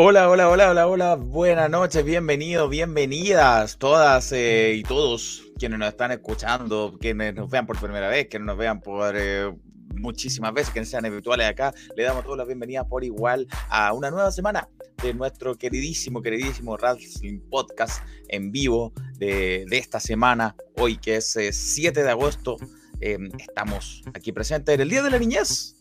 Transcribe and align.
Hola, 0.00 0.30
hola, 0.30 0.48
hola, 0.48 0.70
hola, 0.70 0.86
hola. 0.86 1.16
Buenas 1.16 1.68
noches, 1.68 2.04
bienvenidos, 2.04 2.70
bienvenidas 2.70 3.78
todas 3.78 4.30
eh, 4.30 4.74
y 4.76 4.84
todos 4.84 5.42
quienes 5.58 5.80
nos 5.80 5.88
están 5.88 6.12
escuchando, 6.12 6.96
quienes 7.00 7.34
nos 7.34 7.50
vean 7.50 7.66
por 7.66 7.80
primera 7.80 8.06
vez, 8.06 8.28
quienes 8.28 8.46
nos 8.46 8.56
vean 8.56 8.80
por 8.80 9.16
eh, 9.16 9.52
muchísimas 9.96 10.54
veces, 10.54 10.70
quienes 10.70 10.88
sean 10.88 11.04
habituales 11.04 11.48
acá. 11.48 11.74
Le 11.96 12.04
damos 12.04 12.22
todas 12.22 12.38
las 12.38 12.46
bienvenidas 12.46 12.86
por 12.86 13.02
igual 13.02 13.48
a 13.70 13.92
una 13.92 14.08
nueva 14.12 14.30
semana 14.30 14.68
de 15.02 15.14
nuestro 15.14 15.56
queridísimo, 15.56 16.22
queridísimo 16.22 16.76
Wrestling 16.76 17.40
Podcast 17.50 18.00
en 18.28 18.52
vivo 18.52 18.92
de, 19.16 19.66
esta 19.72 19.98
semana, 19.98 20.54
hoy 20.76 20.96
que 20.96 21.16
es 21.16 21.36
7 21.50 22.04
de 22.04 22.10
agosto. 22.10 22.56
estamos 23.00 24.04
aquí 24.14 24.30
presentes 24.30 24.76
en 24.76 24.80
el 24.80 24.90
Día 24.90 25.02
de 25.02 25.10
la 25.10 25.18
Niñez, 25.18 25.74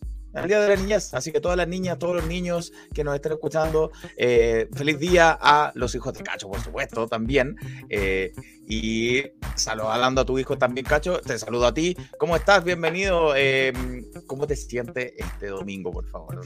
el 0.44 0.48
Día 0.48 0.60
de 0.60 0.70
la 0.70 0.76
Niñez. 0.76 1.14
Así 1.14 1.32
que 1.32 1.40
todas 1.40 1.58
las 1.58 1.68
niñas, 1.68 1.98
todos 2.00 2.16
los 2.16 2.28
niños 2.28 2.72
que 2.94 3.04
nos 3.04 3.16
estén 3.16 3.34
escuchando, 3.34 3.92
eh, 4.16 4.68
feliz 4.74 5.00
día 5.00 5.38
a 5.40 5.72
los 5.76 5.94
hijos 5.96 6.14
de 6.14 6.24
Cacho, 6.24 6.48
por 6.48 6.62
supuesto, 6.62 7.08
también. 7.08 7.56
Eh, 7.90 8.34
y 8.68 9.24
saludando 9.56 10.22
a 10.22 10.26
tu 10.26 10.38
hijo 10.38 10.58
también, 10.58 10.86
Cacho. 10.86 11.22
Te 11.22 11.40
saludo 11.40 11.68
a 11.68 11.74
ti. 11.74 11.96
¿Cómo 12.18 12.36
estás? 12.36 12.64
Bienvenido. 12.64 13.34
Em, 13.36 14.06
¿Cómo 14.28 14.46
te 14.46 14.56
sientes 14.56 15.14
este 15.18 15.48
domingo, 15.48 15.92
por 15.92 16.06
favor? 16.06 16.42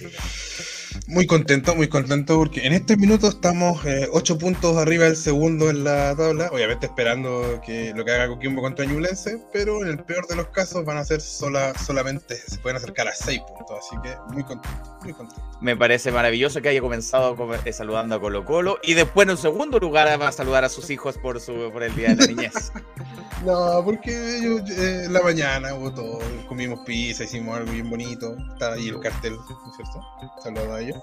Muy 1.08 1.26
contento, 1.26 1.76
muy 1.76 1.88
contento 1.88 2.38
porque 2.38 2.68
en 2.68 2.74
este 2.74 2.96
minuto 2.96 3.28
estamos 3.28 3.84
eh, 3.86 4.08
ocho 4.12 4.38
puntos 4.38 4.78
arriba 4.78 5.06
del 5.06 5.16
segundo 5.16 5.70
en 5.70 5.84
la 5.84 6.16
tabla. 6.16 6.50
Obviamente 6.52 6.86
esperando 6.86 7.60
que 7.66 7.92
lo 7.96 8.06
que 8.06 8.12
haga 8.12 8.28
Coquimbo 8.28 8.62
contra 8.62 8.86
Ñublense, 8.86 9.40
pero 9.52 9.82
en 9.84 9.90
el 9.90 10.04
peor 10.04 10.28
de 10.28 10.36
los 10.36 10.50
casos 10.50 10.86
van 10.86 10.98
a 10.98 11.06
ser 11.06 11.22
sola, 11.22 11.74
solamente, 11.80 12.36
se 12.36 12.60
pueden 12.60 12.78
acercar 12.78 13.08
a 13.08 13.16
seis 13.16 13.40
puntos. 13.40 13.80
Así 13.80 13.96
que 14.04 14.16
muy 14.34 14.44
contento, 14.44 14.98
muy 15.02 15.14
contento. 15.14 15.42
Me 15.60 15.76
parece 15.76 16.12
maravilloso 16.12 16.62
que 16.62 16.70
haya 16.70 16.82
comenzado 16.82 17.36
eh, 17.66 17.74
saludando 17.74 18.16
a 18.16 18.22
Colo 18.22 18.46
Colo 18.46 18.78
y 18.84 18.94
después 18.94 19.26
en 19.26 19.32
un 19.32 19.38
segundo 19.38 19.80
lugar 19.80 20.22
va 20.22 20.28
a 20.28 20.32
saludar 20.32 20.64
a 20.66 20.70
sus 20.70 20.90
hijos 20.90 21.18
por, 21.18 21.40
su, 21.40 21.72
por 21.72 21.84
el 21.84 21.96
Día 21.96 22.11
de 22.16 22.28
la 22.28 22.28
Niñez. 22.28 22.72
no, 23.46 23.82
porque 23.84 24.40
yo, 24.44 24.60
eh, 24.60 25.08
la 25.10 25.22
mañana 25.22 25.74
hubo 25.74 25.94
todo, 25.94 26.20
comimos 26.48 26.80
pizza, 26.86 27.24
hicimos 27.24 27.58
algo 27.58 27.72
bien 27.72 27.90
bonito, 27.90 28.36
está 28.54 28.74
ahí 28.74 28.90
el 28.90 29.00
cartel, 29.00 29.36
¿no 29.36 29.70
es 29.70 29.76
cierto? 29.76 30.02
Saludos 30.44 30.70
a 30.70 30.82
ellos. 30.82 30.98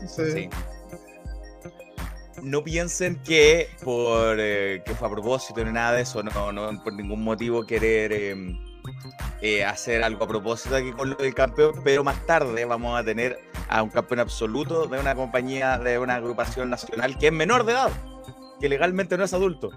Entonces... 0.00 0.48
no 2.42 2.64
piensen 2.64 3.22
que 3.22 3.68
por 3.82 4.36
eh, 4.38 4.82
que 4.84 4.94
fue 4.94 5.08
a 5.08 5.10
propósito 5.10 5.64
ni 5.64 5.72
nada 5.72 5.92
de 5.92 6.02
eso, 6.02 6.22
no, 6.22 6.52
no 6.52 6.82
por 6.82 6.92
ningún 6.92 7.22
motivo 7.22 7.64
querer 7.64 8.12
em, 8.12 8.58
eh, 9.40 9.64
hacer 9.64 10.02
algo 10.02 10.24
a 10.24 10.28
propósito 10.28 10.76
aquí 10.76 10.92
con 10.92 11.10
lo 11.10 11.16
del 11.16 11.34
campeón, 11.34 11.80
pero 11.82 12.04
más 12.04 12.24
tarde 12.26 12.64
vamos 12.64 12.98
a 12.98 13.04
tener 13.04 13.38
a 13.68 13.82
un 13.82 13.90
campeón 13.90 14.20
absoluto 14.20 14.86
de 14.86 14.98
una 14.98 15.14
compañía, 15.14 15.78
de 15.78 15.98
una 15.98 16.16
agrupación 16.16 16.70
nacional 16.70 17.18
que 17.18 17.28
es 17.28 17.32
menor 17.32 17.64
de 17.64 17.72
edad, 17.72 17.90
que 18.60 18.68
legalmente 18.68 19.16
no 19.16 19.24
es 19.24 19.32
adulto. 19.32 19.70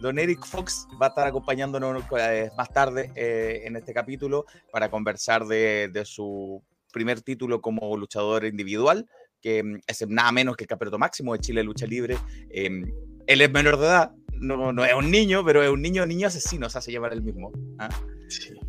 Don 0.00 0.18
Eric 0.18 0.46
Fox 0.46 0.88
va 1.00 1.06
a 1.06 1.08
estar 1.10 1.26
acompañándonos 1.26 2.02
eh, 2.18 2.50
más 2.56 2.72
tarde 2.72 3.12
eh, 3.14 3.62
en 3.64 3.76
este 3.76 3.92
capítulo 3.92 4.46
para 4.72 4.90
conversar 4.90 5.46
de, 5.46 6.02
su 6.04 6.62
primer 6.90 7.20
título 7.20 7.60
como 7.60 7.96
luchador 7.96 8.46
individual, 8.46 9.06
que 9.42 9.62
mm, 9.62 9.80
es 9.86 10.08
nada 10.08 10.32
menos 10.32 10.56
que 10.56 10.64
el 10.64 10.68
campeonato 10.68 10.98
máximo 10.98 11.34
de 11.34 11.40
Chile 11.40 11.62
Lucha 11.62 11.86
Libre. 11.86 12.16
Em, 12.50 12.90
él 13.26 13.40
es 13.42 13.50
menor 13.50 13.78
de 13.78 13.86
edad, 13.86 14.12
no, 14.40 14.72
no, 14.72 14.84
es 14.84 14.94
un 14.94 15.10
niño, 15.10 15.44
pero 15.44 15.62
es 15.62 15.68
un 15.68 15.82
niño, 15.82 16.06
niño 16.06 16.28
asesino, 16.28 16.70
se 16.70 16.78
hace 16.78 16.92
llamar 16.92 17.12
el 17.12 17.22
mismo. 17.22 17.52
¿ah? 17.78 17.90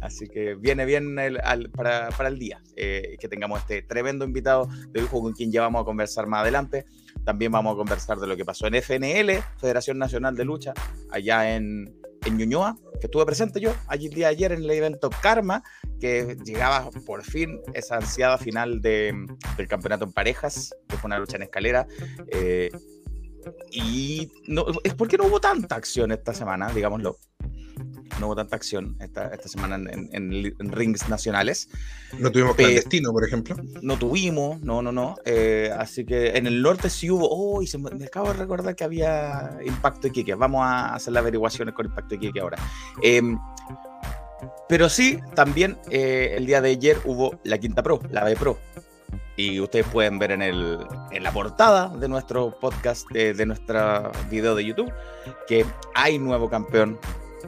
Así 0.02 0.28
que 0.28 0.56
viene 0.56 0.86
bien 0.86 1.16
para, 1.76 2.10
para, 2.10 2.28
el 2.28 2.38
día 2.38 2.62
eh, 2.76 3.16
que 3.20 3.28
tengamos 3.28 3.60
este 3.60 3.84
tremendo 3.84 4.26
invitado 4.26 4.68
de 4.90 5.02
hijo 5.02 5.22
con 5.22 5.34
quien 5.34 5.52
ya 5.52 5.62
vamos 5.62 5.82
a 5.82 5.86
conversar 5.86 6.28
más 6.28 6.42
adelante. 6.42 6.86
También 7.26 7.52
vamos 7.52 7.74
a 7.74 7.78
conversar 7.78 8.18
de 8.18 8.28
lo 8.28 8.36
que 8.36 8.46
pasó 8.46 8.68
en 8.68 8.76
FNL, 8.76 9.44
Federación 9.58 9.98
Nacional 9.98 10.36
de 10.36 10.46
Lucha, 10.46 10.74
allá 11.12 11.56
en, 11.56 11.96
en 12.26 12.38
Ñuñoa, 12.38 12.78
que 13.00 13.08
estuve 13.08 13.26
presente 13.26 13.60
yo 13.60 13.74
allí 13.88 14.10
día 14.10 14.28
ayer 14.28 14.52
en 14.52 14.64
el 14.64 14.72
evento 14.72 15.10
Karma, 15.10 15.64
que 16.00 16.38
llegaba 16.44 16.90
por 17.06 17.24
fin 17.24 17.60
esa 17.74 17.98
ansiada 17.98 18.38
final 18.38 18.82
de, 18.82 19.14
del 19.58 19.68
campeonato 19.68 20.06
en 20.06 20.14
parejas, 20.14 20.76
que 20.88 20.98
fue 20.98 21.08
una 21.08 21.20
lucha 21.20 21.38
en 21.38 21.44
escalera. 21.44 21.88
Eh, 22.32 22.72
y 23.72 24.32
no, 24.48 24.66
es 24.84 24.94
porque 24.94 25.18
no 25.18 25.26
hubo 25.26 25.40
tanta 25.40 25.76
acción 25.76 26.12
esta 26.12 26.34
semana, 26.34 26.72
digámoslo 26.72 27.18
no 28.20 28.28
hubo 28.28 28.36
tanta 28.36 28.56
acción 28.56 28.96
esta, 29.00 29.28
esta 29.28 29.48
semana 29.48 29.76
en, 29.76 30.72
rings 30.72 31.08
nacionales. 31.10 31.70
No 32.20 32.32
tuvimos 32.32 32.56
clandestino, 32.56 33.12
por 33.12 33.26
ejemplo. 33.26 33.56
No 33.82 33.98
tuvimos, 33.98 34.62
no, 34.62 34.82
no, 34.82 34.92
no. 34.92 35.16
Eh, 35.26 35.72
así 35.78 36.06
que 36.06 36.38
en 36.38 36.48
el 36.48 36.62
norte 36.62 36.90
sí 36.90 37.10
hubo. 37.10 37.28
Oh, 37.30 37.62
y 37.62 37.68
se 37.68 37.78
me, 37.78 38.06
acabo 38.06 38.28
de 38.28 38.34
recordar 38.34 38.76
que 38.76 38.84
había 38.84 39.58
Impacto 39.66 40.08
Iquique. 40.08 40.36
Vamos 40.36 40.62
a 40.64 40.96
hacer 40.96 41.14
las 41.14 41.22
averiguaciones 41.22 41.74
con 41.74 41.86
Impacto 41.86 42.16
Iquique 42.16 42.40
ahora. 42.40 42.58
Em, 43.02 43.38
pero 44.68 44.90
sí, 44.90 45.20
también 45.36 45.78
eh, 45.90 46.34
el 46.38 46.46
día 46.46 46.62
de 46.62 46.72
ayer 46.72 46.98
hubo 47.06 47.40
la 47.44 47.58
Quinta 47.58 47.84
Pro, 47.84 48.00
la 48.10 48.24
B 48.24 48.36
Pro. 48.36 48.58
Y 49.38 49.60
ustedes 49.60 49.88
pueden 49.88 50.20
ver 50.20 50.32
en, 50.32 50.42
el, 50.42 50.78
en 51.12 51.24
la 51.24 51.32
portada 51.32 51.90
de 51.90 52.08
nuestro 52.08 52.60
podcast, 52.60 53.10
de, 53.12 53.34
de 53.34 53.46
nuestro 53.46 54.12
video 54.30 54.56
de 54.56 54.66
YouTube, 54.66 54.92
que 55.48 55.66
hay 55.96 56.20
nuevo 56.20 56.50
campeón 56.50 57.00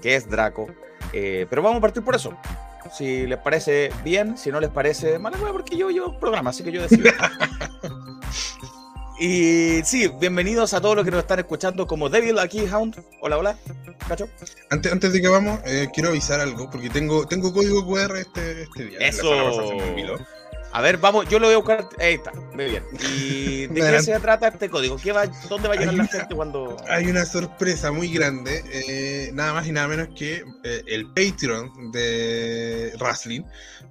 que 0.01 0.15
es 0.15 0.29
Draco. 0.29 0.67
Eh, 1.13 1.45
pero 1.49 1.61
vamos 1.61 1.77
a 1.77 1.81
partir 1.81 2.03
por 2.03 2.15
eso. 2.15 2.35
Si 2.91 3.25
les 3.25 3.39
parece 3.39 3.91
bien, 4.03 4.37
si 4.37 4.51
no 4.51 4.59
les 4.59 4.69
parece 4.69 5.17
mala 5.19 5.37
porque 5.51 5.77
yo 5.77 5.89
yo 5.89 6.17
programa, 6.19 6.49
así 6.49 6.63
que 6.63 6.71
yo 6.71 6.81
decido. 6.81 7.09
y 9.19 9.81
sí, 9.83 10.09
bienvenidos 10.19 10.73
a 10.73 10.81
todos 10.81 10.97
los 10.97 11.05
que 11.05 11.11
nos 11.11 11.21
están 11.21 11.39
escuchando 11.39 11.87
como 11.87 12.09
Devil 12.09 12.39
aquí, 12.39 12.67
Hound. 12.67 13.01
Hola, 13.21 13.37
hola. 13.37 13.57
¿Cacho? 14.07 14.27
Antes, 14.69 14.91
antes 14.91 15.13
de 15.13 15.21
que 15.21 15.27
vamos, 15.27 15.59
eh, 15.65 15.87
quiero 15.93 16.09
avisar 16.09 16.41
algo, 16.41 16.69
porque 16.69 16.89
tengo, 16.89 17.25
tengo 17.25 17.53
código 17.53 17.85
QR 17.85 18.17
este, 18.17 18.63
este 18.63 18.85
día. 18.85 18.99
Eso. 18.99 19.31
A 20.73 20.81
ver, 20.81 20.97
vamos, 20.97 21.29
yo 21.29 21.37
lo 21.37 21.45
voy 21.45 21.53
a 21.53 21.57
buscar. 21.57 21.87
Ahí 21.99 22.15
está, 22.15 22.31
muy 22.53 22.65
bien. 22.65 22.83
¿Y 23.15 23.67
de 23.73 23.79
qué 23.79 24.01
se 24.01 24.19
trata 24.19 24.47
este 24.47 24.71
código? 24.71 24.97
¿Qué 24.97 25.11
va, 25.11 25.27
¿Dónde 25.47 25.67
va 25.67 25.75
a 25.75 25.77
llegar 25.77 25.93
la 25.93 26.07
gente 26.07 26.33
cuando.? 26.33 26.77
Hay 26.89 27.05
una 27.05 27.25
sorpresa 27.25 27.91
muy 27.91 28.11
grande, 28.11 28.63
eh, 28.71 29.29
nada 29.33 29.53
más 29.53 29.67
y 29.67 29.71
nada 29.71 29.87
menos 29.87 30.09
que 30.17 30.43
eh, 30.63 30.83
el 30.87 31.05
Patreon 31.13 31.91
de 31.91 32.91
Wrestling. 32.99 33.43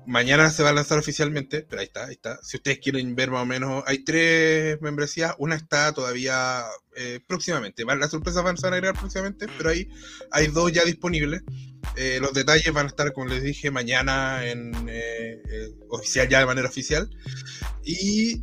Mañana 0.06 0.50
se 0.50 0.64
va 0.64 0.70
a 0.70 0.72
lanzar 0.72 0.98
oficialmente, 0.98 1.62
pero 1.62 1.80
ahí 1.80 1.86
está, 1.86 2.06
ahí 2.06 2.14
está. 2.14 2.38
Si 2.42 2.56
ustedes 2.56 2.80
quieren 2.80 3.14
ver 3.14 3.30
más 3.30 3.42
o 3.42 3.46
menos, 3.46 3.84
hay 3.86 4.02
tres 4.04 4.80
membresías. 4.80 5.34
Una 5.38 5.54
está 5.54 5.92
todavía 5.92 6.64
eh, 6.96 7.20
próximamente. 7.26 7.84
Las 7.84 8.10
sorpresas 8.10 8.42
van 8.42 8.56
a 8.60 8.66
agregar 8.68 8.98
próximamente, 8.98 9.46
pero 9.56 9.70
ahí 9.70 9.88
hay 10.32 10.48
dos 10.48 10.72
ya 10.72 10.84
disponibles. 10.84 11.42
Eh, 11.96 12.18
los 12.20 12.32
detalles 12.32 12.72
van 12.72 12.86
a 12.86 12.88
estar, 12.88 13.12
como 13.12 13.26
les 13.26 13.42
dije, 13.42 13.70
mañana 13.70 14.44
en 14.44 14.72
eh, 14.88 15.40
oficial, 15.88 16.28
ya 16.28 16.40
de 16.40 16.46
manera 16.46 16.68
oficial. 16.68 17.08
Y 17.84 18.42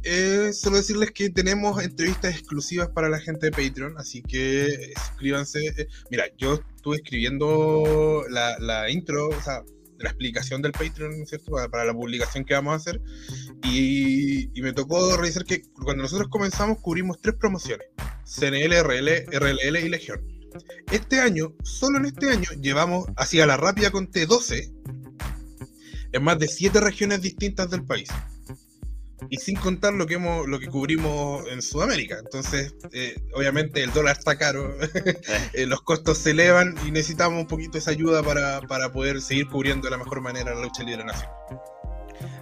solo 0.53 0.77
decirles 0.77 1.11
que 1.11 1.29
tenemos 1.29 1.83
entrevistas 1.83 2.35
exclusivas 2.35 2.89
para 2.89 3.09
la 3.09 3.19
gente 3.19 3.49
de 3.49 3.51
Patreon, 3.51 3.97
así 3.97 4.21
que 4.21 4.93
suscríbanse. 5.07 5.87
Mira, 6.09 6.25
yo 6.37 6.61
estuve 6.75 6.97
escribiendo 6.97 8.23
la, 8.29 8.57
la 8.59 8.89
intro, 8.89 9.27
o 9.27 9.41
sea, 9.41 9.63
la 9.99 10.09
explicación 10.09 10.61
del 10.61 10.71
Patreon, 10.71 11.25
¿cierto? 11.25 11.51
Para, 11.71 11.85
la 11.85 11.93
publicación 11.93 12.45
que 12.45 12.53
vamos 12.53 12.73
a 12.73 12.75
hacer. 12.77 13.01
Y, 13.63 14.49
y, 14.57 14.61
me 14.61 14.73
tocó 14.73 15.15
revisar 15.17 15.45
que 15.45 15.61
cuando 15.73 16.03
nosotros 16.03 16.29
comenzamos 16.29 16.79
cubrimos 16.79 17.19
tres 17.21 17.35
promociones, 17.35 17.87
CNL, 18.25 18.73
RL, 18.83 19.25
RLL 19.31 19.77
y 19.85 19.89
Legión. 19.89 20.21
Este 20.91 21.19
año, 21.19 21.53
solo 21.63 21.99
en 21.99 22.05
este 22.05 22.29
año, 22.31 22.49
llevamos 22.59 23.05
hacia 23.17 23.45
la 23.45 23.57
rápida 23.57 23.91
con 23.91 24.09
T12 24.11 24.73
en 26.11 26.23
más 26.23 26.39
de 26.39 26.47
siete 26.47 26.79
regiones 26.79 27.21
distintas 27.21 27.69
del 27.69 27.85
país 27.85 28.09
y 29.29 29.37
sin 29.37 29.55
contar 29.55 29.93
lo 29.93 30.05
que 30.05 30.15
hemos, 30.15 30.47
lo 30.47 30.59
que 30.59 30.67
cubrimos 30.67 31.47
en 31.47 31.61
Sudamérica. 31.61 32.19
Entonces, 32.19 32.75
eh, 32.91 33.15
obviamente 33.33 33.83
el 33.83 33.91
dólar 33.91 34.17
está 34.17 34.37
caro, 34.37 34.75
eh, 35.53 35.65
los 35.65 35.81
costos 35.81 36.17
se 36.19 36.31
elevan 36.31 36.75
y 36.85 36.91
necesitamos 36.91 37.41
un 37.41 37.47
poquito 37.47 37.77
esa 37.77 37.91
ayuda 37.91 38.23
para, 38.23 38.61
para 38.61 38.91
poder 38.91 39.21
seguir 39.21 39.47
cubriendo 39.47 39.85
de 39.85 39.91
la 39.91 39.97
mejor 39.97 40.21
manera 40.21 40.53
la 40.53 40.61
lucha 40.61 40.83
libre 40.83 41.03
nacional. 41.03 41.35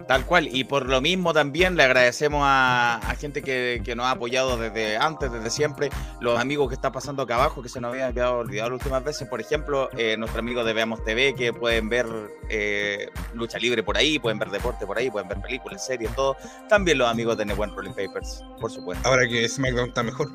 Tal 0.07 0.25
cual, 0.25 0.47
y 0.49 0.63
por 0.63 0.87
lo 0.87 1.01
mismo 1.01 1.33
también 1.33 1.75
le 1.75 1.83
agradecemos 1.83 2.41
a, 2.45 2.99
gente 3.19 3.41
que, 3.41 3.93
nos 3.95 4.05
ha 4.05 4.11
apoyado 4.11 4.57
desde 4.57 4.95
antes, 4.97 5.31
desde 5.31 5.49
siempre, 5.49 5.89
los 6.21 6.39
amigos 6.39 6.69
que 6.69 6.75
están 6.75 6.93
pasando 6.93 7.23
acá 7.23 7.35
abajo, 7.35 7.61
que 7.61 7.69
se 7.69 7.81
nos 7.81 7.91
habían 7.91 8.13
quedado 8.13 8.37
olvidados 8.37 8.71
las 8.71 8.79
últimas 8.79 9.03
veces, 9.03 9.27
por 9.27 9.41
ejemplo, 9.41 9.89
eh, 9.97 10.15
nuestro 10.17 10.39
amigo 10.39 10.63
de 10.63 10.73
Veamos 10.73 11.03
TV, 11.03 11.35
que 11.35 11.51
pueden 11.51 11.89
ver 11.89 12.05
eh, 12.49 13.09
lucha 13.33 13.57
libre 13.59 13.83
por 13.83 13.97
ahí, 13.97 14.17
pueden 14.17 14.39
ver 14.39 14.49
deporte 14.49 14.85
por 14.85 14.97
ahí, 14.97 15.11
pueden 15.11 15.27
ver 15.27 15.41
películas, 15.41 15.85
series, 15.85 16.13
todo. 16.15 16.37
También 16.69 16.97
los 16.97 17.09
amigos 17.09 17.37
de 17.37 17.45
Nebuen 17.45 17.75
Rolling 17.75 17.91
Papers, 17.91 18.43
por 18.61 18.71
supuesto. 18.71 19.07
Ahora 19.07 19.27
que 19.27 19.47
SmackDown 19.49 19.89
está 19.89 20.03
mejor. 20.03 20.29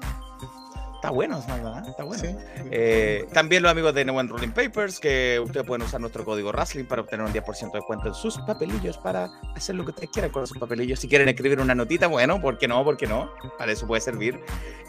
Está 1.02 1.10
bueno, 1.10 1.36
está 1.36 2.04
bueno. 2.04 2.22
Eh, 2.70 3.26
también 3.32 3.64
los 3.64 3.72
amigos 3.72 3.92
de 3.92 4.04
No 4.04 4.12
One 4.12 4.28
Rolling 4.28 4.52
Papers, 4.52 5.00
que 5.00 5.42
ustedes 5.44 5.66
pueden 5.66 5.84
usar 5.84 6.00
nuestro 6.00 6.24
código 6.24 6.52
Wrestling 6.52 6.84
para 6.84 7.02
obtener 7.02 7.26
un 7.26 7.32
10% 7.32 7.72
de 7.72 7.78
descuento 7.78 8.06
en 8.06 8.14
sus 8.14 8.38
papelillos 8.38 8.98
para 8.98 9.28
hacer 9.56 9.74
lo 9.74 9.82
que 9.82 9.90
ustedes 9.90 10.10
quieran 10.10 10.30
con 10.30 10.46
sus 10.46 10.58
papelillos. 10.58 11.00
Si 11.00 11.08
quieren 11.08 11.28
escribir 11.28 11.58
una 11.58 11.74
notita, 11.74 12.06
bueno, 12.06 12.40
¿por 12.40 12.56
qué 12.56 12.68
no? 12.68 12.84
¿Por 12.84 12.96
qué 12.96 13.08
no? 13.08 13.32
Para 13.58 13.72
eso 13.72 13.84
puede 13.84 14.00
servir. 14.00 14.38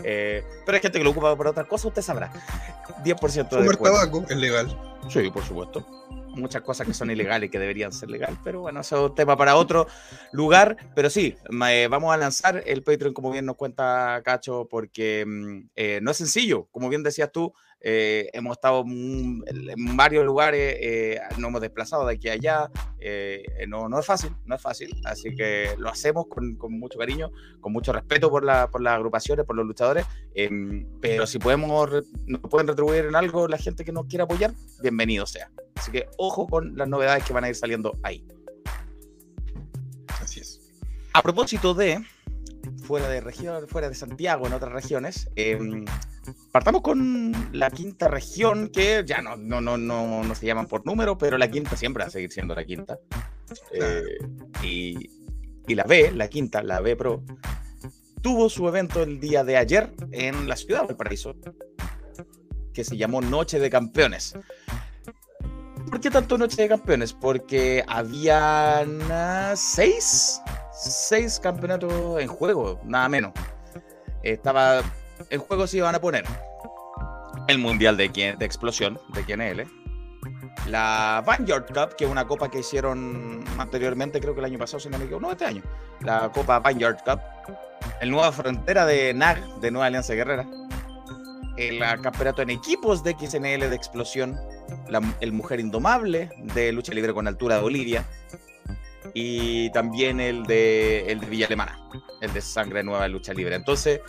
Eh, 0.04 0.44
pero 0.68 0.76
hay 0.76 0.84
gente 0.84 1.00
que 1.00 1.04
lo 1.04 1.10
ocupa 1.10 1.36
para 1.36 1.50
otra 1.50 1.64
cosa, 1.64 1.88
usted 1.88 2.04
sabrá. 2.04 2.32
10% 3.04 3.50
de 3.50 3.64
descuento. 3.64 3.84
tabaco 3.84 4.24
es 4.30 4.38
legal. 4.38 5.00
Sí, 5.10 5.32
por 5.32 5.44
supuesto 5.44 5.84
muchas 6.34 6.62
cosas 6.62 6.88
que 6.88 6.94
son 6.94 7.12
ilegales 7.12 7.50
que 7.50 7.60
deberían 7.60 7.92
ser 7.92 8.10
legales, 8.10 8.38
pero 8.44 8.62
bueno, 8.62 8.82
eso 8.82 9.08
es 9.08 9.16
tema 9.16 9.38
para 9.38 9.56
otro 9.56 9.88
lugar. 10.32 10.78
Pero 10.96 11.10
sí, 11.10 11.36
eh, 11.70 11.88
vamos 11.90 12.14
a 12.14 12.18
lanzar 12.18 12.64
el 12.66 12.84
Patreon, 12.84 13.14
como 13.14 13.32
bien 13.32 13.46
nos 13.46 13.56
cuenta 13.56 14.22
Cacho, 14.24 14.68
porque 14.70 15.26
mm, 15.26 15.70
eh, 15.76 16.00
no 16.02 16.12
es 16.12 16.18
sencillo, 16.18 16.68
como 16.72 16.90
bien 16.90 17.04
decías 17.04 17.32
tú, 17.32 17.54
eh, 17.84 18.30
hemos 18.34 18.54
estado 18.54 18.84
en 18.86 19.96
varios 19.96 20.26
lugares, 20.26 21.20
nos 21.38 21.50
hemos 21.50 21.62
desplazado 21.62 22.08
de 22.08 22.16
aquí 22.16 22.30
a 22.30 22.34
allá, 22.34 22.72
no, 23.68 23.90
no 23.90 24.00
es 24.00 24.06
fácil, 24.06 24.32
no 24.46 24.56
es 24.56 24.62
fácil, 24.62 24.96
así 25.06 25.36
que 25.36 25.76
lo 25.78 25.90
hacemos 25.90 26.28
con, 26.28 26.56
con 26.56 26.80
mucho 26.80 26.98
cariño, 26.98 27.32
con 27.60 27.74
mucho 27.74 27.92
respeto 27.92 28.30
por, 28.30 28.44
la, 28.46 28.70
por 28.72 28.82
las 28.82 28.96
agrupaciones, 28.96 29.46
por 29.46 29.56
los 29.56 29.66
luchadores, 29.66 30.06
em, 30.34 30.88
pero 31.02 31.28
si 31.28 31.40
podemos, 31.40 31.90
nos 32.26 32.42
pueden 32.42 32.68
retribuir 32.68 33.06
en 33.06 33.16
algo 33.16 33.48
la 33.48 33.58
gente 33.58 33.84
que 33.84 33.92
nos 33.92 34.06
quiera 34.06 34.24
apoyar, 34.24 34.54
bienvenido 34.82 35.26
sea. 35.26 35.52
Así 35.76 35.92
que 35.92 36.08
ojo 36.18 36.48
con 36.48 36.78
las 36.78 36.88
novedades 36.88 37.24
que 37.24 37.34
van 37.34 37.44
a 37.44 37.50
ir 37.50 37.56
saliendo 37.56 38.00
ahí. 38.04 38.26
Así 40.22 40.40
es. 40.40 40.72
A 41.14 41.22
propósito 41.22 41.74
de 41.74 42.04
fuera 42.84 43.08
de 43.10 43.22
región, 43.22 43.68
fuera 43.68 43.90
de 43.90 43.96
Santiago, 43.96 44.48
en 44.48 44.54
otras 44.54 44.72
regiones, 44.72 45.30
em, 45.36 45.86
partamos 46.52 46.82
con 46.82 47.34
la 47.52 47.70
quinta 47.72 48.08
región, 48.08 48.70
que 48.70 49.04
ya 49.06 49.22
no, 49.22 49.36
no, 49.36 49.62
no, 49.62 49.78
no, 49.78 50.24
no 50.24 50.36
se 50.36 50.46
llaman 50.46 50.68
por 50.68 50.86
número, 50.86 51.18
pero 51.18 51.38
la 51.38 51.50
quinta 51.50 51.76
siempre 51.76 52.04
va 52.04 52.08
a 52.08 52.12
seguir 52.12 52.32
siendo 52.32 52.56
la 52.56 52.66
quinta. 52.66 53.00
Eh, 53.72 54.18
y, 54.64 55.10
y 55.68 55.76
la 55.76 55.84
B, 55.84 56.12
la 56.12 56.28
quinta, 56.28 56.64
la 56.64 56.80
B 56.82 56.96
Pro, 56.96 57.24
tuvo 58.22 58.50
su 58.50 58.68
evento 58.68 59.04
el 59.04 59.20
día 59.20 59.44
de 59.44 59.58
ayer 59.58 59.94
en 60.12 60.48
la 60.48 60.56
ciudad 60.56 60.88
del 60.88 60.96
Paraíso, 60.96 61.36
que 62.74 62.84
se 62.84 62.98
llamó 62.98 63.22
Noche 63.22 63.60
de 63.60 63.70
Campeones. 63.70 64.36
¿Por 65.90 66.00
qué 66.00 66.10
tanto 66.10 66.38
Noche 66.38 66.62
de 66.62 66.70
Campeones? 66.70 67.14
Porque 67.14 67.84
habían 67.88 69.00
ah, 69.12 69.54
seis, 69.56 70.42
seis 70.84 71.40
campeonatos 71.40 72.20
en 72.20 72.28
juego, 72.28 72.80
nada 72.84 73.10
menos. 73.10 73.32
Estaba 74.24 74.82
en 75.30 75.40
juego 75.40 75.68
se 75.68 75.78
iban 75.78 75.96
a 75.96 76.02
poner 76.02 76.26
el 77.48 77.58
Mundial 77.58 77.98
de, 77.98 78.10
de 78.10 78.46
Explosión 78.46 79.00
de 79.14 79.24
QNL, 79.24 79.68
la 80.68 81.24
Vanguard 81.26 81.68
Cup, 81.68 81.96
que 81.98 82.06
es 82.06 82.12
una 82.12 82.26
copa 82.26 82.50
que 82.50 82.60
hicieron 82.60 83.44
anteriormente, 83.58 84.20
creo 84.20 84.34
que 84.34 84.40
el 84.40 84.46
año 84.46 84.60
pasado, 84.60 84.80
si 84.80 84.90
no 84.90 84.98
me 84.98 85.06
equivoco, 85.06 85.26
no, 85.26 85.32
este 85.32 85.46
año, 85.46 85.62
la 86.02 86.32
Copa 86.32 86.60
Vanguard 86.60 86.98
Cup, 87.04 87.20
el 88.02 88.12
Nueva 88.12 88.32
Frontera 88.32 88.86
de 88.86 89.14
NAG, 89.14 89.60
de 89.60 89.72
Nueva 89.72 89.88
Alianza 89.88 90.14
Guerrera, 90.14 90.46
el 91.58 91.80
campeonato 92.02 92.42
en 92.42 92.50
equipos 92.50 93.04
de 93.04 93.12
XNL 93.12 93.70
de 93.70 93.76
Explosión, 93.76 94.40
el 95.20 95.34
Mujer 95.34 95.60
Indomable 95.60 96.30
de 96.56 96.72
Lucha 96.72 96.94
Libre 96.94 97.14
con 97.14 97.28
Altura 97.28 97.56
de 97.56 97.62
Bolivia 97.62 98.06
y 99.14 99.70
también 99.72 100.20
el 100.20 100.44
de, 100.44 101.12
el 101.12 101.20
de 101.20 101.28
Villa 101.28 101.48
Alemana, 101.48 101.80
el 102.22 102.34
de 102.34 102.42
Sangre 102.42 102.84
Nueva 102.84 103.04
de 103.04 103.10
Lucha 103.10 103.34
Libre. 103.34 103.56
Entonces, 103.56 104.02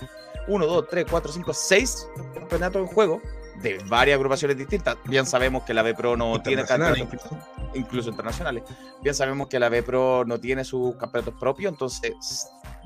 1, 0.48 0.66
2, 0.66 0.86
3, 0.88 1.06
4, 1.08 1.32
5, 1.32 1.52
6 1.54 2.08
campeonatos 2.34 2.82
en 2.82 2.86
juego 2.86 3.20
de 3.62 3.78
varias 3.88 4.16
agrupaciones 4.16 4.56
distintas. 4.56 4.96
Bien 5.04 5.26
sabemos 5.26 5.64
que 5.64 5.74
la 5.74 5.82
B 5.82 5.94
Pro 5.94 6.16
no 6.16 6.42
tiene 6.42 6.64
campeonatos, 6.64 7.08
incluso. 7.74 8.10
internacionales. 8.10 8.64
Bien 9.02 9.14
sabemos 9.14 9.48
que 9.48 9.58
la 9.58 9.68
B 9.68 9.82
Pro 9.82 10.24
no 10.26 10.38
tiene 10.40 10.64
sus 10.64 10.96
campeonatos 10.96 11.34
propios, 11.38 11.72
entonces, 11.72 12.12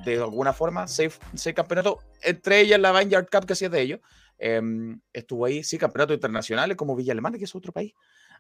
de 0.05 0.17
alguna 0.17 0.53
forma, 0.53 0.87
seis, 0.87 1.19
seis 1.35 1.55
campeonatos, 1.55 1.97
entre 2.23 2.61
ellas 2.61 2.81
la 2.81 2.93
Vanguard 2.93 3.29
Cup, 3.31 3.47
que 3.47 3.55
sí 3.55 3.65
es 3.65 3.71
de 3.71 3.81
ellos, 3.81 4.01
Em, 4.39 5.01
estuvo 5.13 5.45
ahí, 5.45 5.65
sí, 5.65 5.79
campeonatos 5.79 6.15
internacionales 6.15 6.77
como 6.77 6.95
Villa 6.95 7.13
Alemana, 7.13 7.37
que 7.37 7.45
es 7.45 7.55
otro 7.55 7.73
país. 7.73 7.93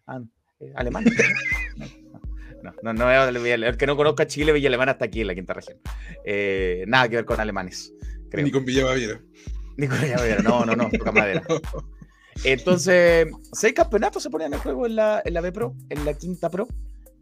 Ah, 0.06 0.20
eh, 0.60 0.72
Alemania. 0.76 1.12
No, 2.62 2.72
no, 2.82 2.92
no, 2.92 3.10
el 3.10 3.76
que 3.76 3.86
no 3.86 3.96
conozca 3.96 4.26
Chile, 4.26 4.52
Villa 4.52 4.68
Alemana 4.68 4.92
está 4.92 5.06
aquí 5.06 5.20
en 5.20 5.28
la 5.28 5.34
quinta 5.34 5.54
región. 5.54 5.78
Eh, 6.24 6.84
nada 6.86 7.08
que 7.08 7.16
ver 7.16 7.24
con 7.24 7.40
alemanes. 7.40 7.92
Ni 8.32 8.50
con 8.50 8.64
Villa 8.64 8.84
Baviera. 8.84 9.20
Ni 9.76 9.86
con 9.86 10.00
Villa 10.00 10.16
Baviera, 10.16 10.42
no, 10.42 10.64
no, 10.64 10.74
no, 10.74 10.90
toca 10.90 11.12
madera. 11.12 11.42
Entonces, 12.44 13.26
seis 13.52 13.74
campeonatos 13.74 14.22
se 14.22 14.30
ponían 14.30 14.54
en 14.54 14.60
juego 14.60 14.86
en 14.86 14.96
la, 14.96 15.22
en 15.24 15.34
la 15.34 15.40
B 15.40 15.52
Pro, 15.52 15.74
en 15.88 16.04
la 16.04 16.14
quinta 16.14 16.50
Pro, 16.50 16.68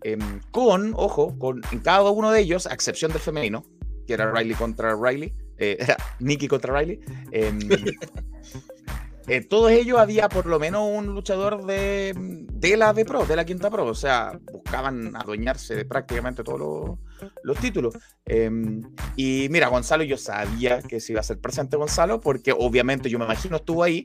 em, 0.03 0.41
con, 0.51 0.93
ojo, 0.95 1.39
con 1.39 1.63
en 1.73 1.81
cada 1.81 2.11
uno 2.11 2.31
de 2.31 2.41
ellos, 2.41 2.67
a 2.67 2.75
excepción 2.75 3.13
del 3.13 3.21
femenino, 3.21 3.65
que 4.07 4.13
era 4.15 4.31
Riley 4.31 4.55
contra 4.55 4.95
Riley, 4.95 5.33
eh, 5.59 5.77
era 5.81 5.97
Nicky 6.21 6.49
contra 6.49 6.79
Riley. 6.79 7.01
Eh, 9.29 9.41
todos 9.41 9.73
ellos 9.73 9.99
había 9.99 10.29
por 10.29 10.47
lo 10.47 10.61
menos 10.61 10.89
un 10.89 11.07
luchador 11.07 11.67
de, 11.67 12.15
de 12.17 12.77
la 12.77 12.93
B 12.93 13.05
Pro, 13.05 13.27
de 13.27 13.35
la 13.35 13.45
Quinta 13.45 13.71
Pro. 13.71 13.87
O 13.87 13.95
sea, 13.95 14.39
buscaban 14.53 15.17
adueñarse 15.17 15.75
de 15.75 15.85
prácticamente 15.85 16.45
todos 16.45 16.99
los, 17.43 17.59
títulos. 17.59 17.95
Em, 18.25 18.83
y 19.17 19.49
mira, 19.51 19.69
Gonzalo, 19.69 20.05
yo 20.05 20.17
sabía 20.17 20.81
que 20.81 21.01
se 21.01 21.13
iba 21.13 21.21
a 21.21 21.25
ser 21.25 21.41
presente 21.41 21.77
Gonzalo, 21.77 22.21
porque 22.21 22.53
obviamente 22.53 23.11
yo 23.11 23.19
me 23.19 23.25
imagino 23.25 23.57
estuvo 23.57 23.83
ahí, 23.83 24.05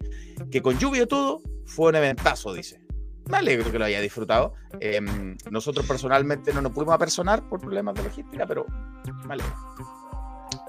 que 0.49 0.61
con 0.61 0.77
lluvia 0.79 1.03
y 1.03 1.07
todo 1.07 1.41
fue 1.65 1.89
un 1.89 1.95
eventazo, 1.95 2.53
dice. 2.53 2.81
Me 3.29 3.37
alegro 3.37 3.71
que 3.71 3.77
lo 3.77 3.85
haya 3.85 4.01
disfrutado. 4.01 4.53
Em, 4.79 5.37
nosotros 5.51 5.85
personalmente 5.85 6.51
no 6.53 6.61
nos 6.61 6.71
pudimos 6.71 6.95
apersonar 6.95 7.47
por 7.47 7.61
problemas 7.61 7.93
de 7.95 8.03
logística, 8.03 8.47
pero 8.47 8.65
me 9.27 9.33
alegro. 9.33 10.00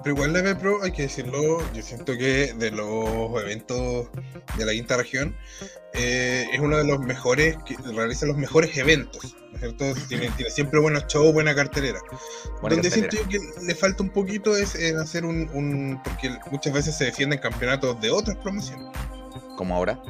Pero 0.02 0.16
igual 0.16 0.32
la 0.32 0.58
Pro, 0.58 0.82
hay 0.82 0.92
que 0.92 1.02
decirlo, 1.02 1.60
yo 1.72 1.82
siento 1.82 2.16
que 2.16 2.52
de 2.54 2.70
los 2.70 3.40
eventos 3.42 4.08
de 4.56 4.66
la 4.66 4.72
quinta 4.72 4.96
región 4.96 5.36
eh, 5.94 6.44
es 6.52 6.60
uno 6.60 6.76
de 6.76 6.84
los 6.84 7.00
mejores, 7.00 7.56
que 7.64 7.76
realiza 7.76 8.26
los 8.26 8.36
mejores 8.36 8.76
eventos, 8.76 9.36
¿no 9.50 9.54
es 9.54 9.60
cierto? 9.60 9.94
Tiene, 10.08 10.30
siempre 10.50 10.80
buenos 10.80 11.06
shows, 11.06 11.32
buena 11.32 11.54
cartelera. 11.54 12.00
Donde 12.62 12.90
siento 12.90 13.16
que 13.28 13.38
le 13.62 13.74
falta 13.74 14.02
un 14.02 14.10
poquito 14.10 14.56
es 14.56 14.74
en 14.74 14.98
hacer 14.98 15.24
un, 15.24 16.00
porque 16.02 16.30
muchas 16.50 16.72
veces 16.72 16.96
se 16.96 17.04
defienden 17.04 17.38
campeonatos 17.38 18.00
de 18.00 18.10
otras 18.10 18.36
promociones. 18.38 18.88
Como 19.56 19.76
ahora. 19.76 20.00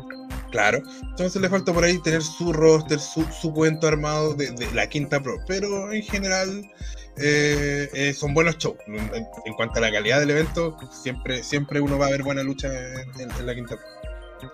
Claro, 0.51 0.83
entonces 1.03 1.41
le 1.41 1.49
falta 1.49 1.73
por 1.73 1.83
ahí 1.83 1.99
tener 2.03 2.23
su 2.23 2.53
roster, 2.53 3.01
su, 3.01 3.25
su 3.25 3.53
cuento 3.55 3.89
armado 3.89 4.35
de, 4.35 4.51
de 4.51 4.71
la 4.73 4.87
quinta 4.87 5.21
pro, 5.21 5.37
pero 5.47 5.91
en 5.93 6.03
general 6.03 6.71
eh, 7.17 7.88
eh, 7.93 8.12
son 8.14 8.35
buenos 8.35 8.59
shows. 8.59 8.76
En, 8.87 9.55
cuanto 9.55 9.79
a 9.79 9.81
la 9.82 9.93
calidad 9.93 10.20
del 10.20 10.31
evento, 10.31 10.76
siempre, 10.91 11.43
siempre 11.43 11.81
uno 11.81 11.99
va 11.99 12.07
a 12.07 12.11
ver 12.11 12.23
buena 12.23 12.42
lucha 12.42 12.69
en, 12.69 13.47
la 13.47 13.54
quinta. 13.54 13.76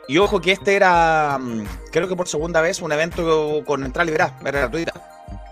Y 0.06 0.18
ojo 0.18 0.40
que 0.40 0.52
este 0.52 0.76
era, 0.76 1.38
mm, 1.38 1.64
creo 1.92 2.08
que 2.08 2.16
por 2.16 2.28
segunda 2.28 2.60
vez, 2.60 2.82
un 2.82 2.92
evento 2.92 3.62
con 3.64 3.84
entrada 3.84 4.04
liberada, 4.04 4.38
era 4.42 4.60
gratuita. 4.60 4.92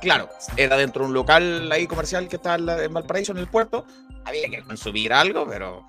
Claro, 0.00 0.28
era 0.56 0.76
dentro 0.76 1.02
de 1.02 1.08
un 1.08 1.14
local 1.14 1.70
ahí 1.72 1.86
comercial 1.86 2.28
que 2.28 2.36
está 2.36 2.56
en 2.56 2.92
Valparaíso, 2.92 3.32
en 3.32 3.38
el 3.38 3.48
puerto. 3.48 3.86
Había 4.24 4.48
que 4.48 4.62
consumir 4.62 5.12
algo, 5.12 5.46
pero 5.48 5.86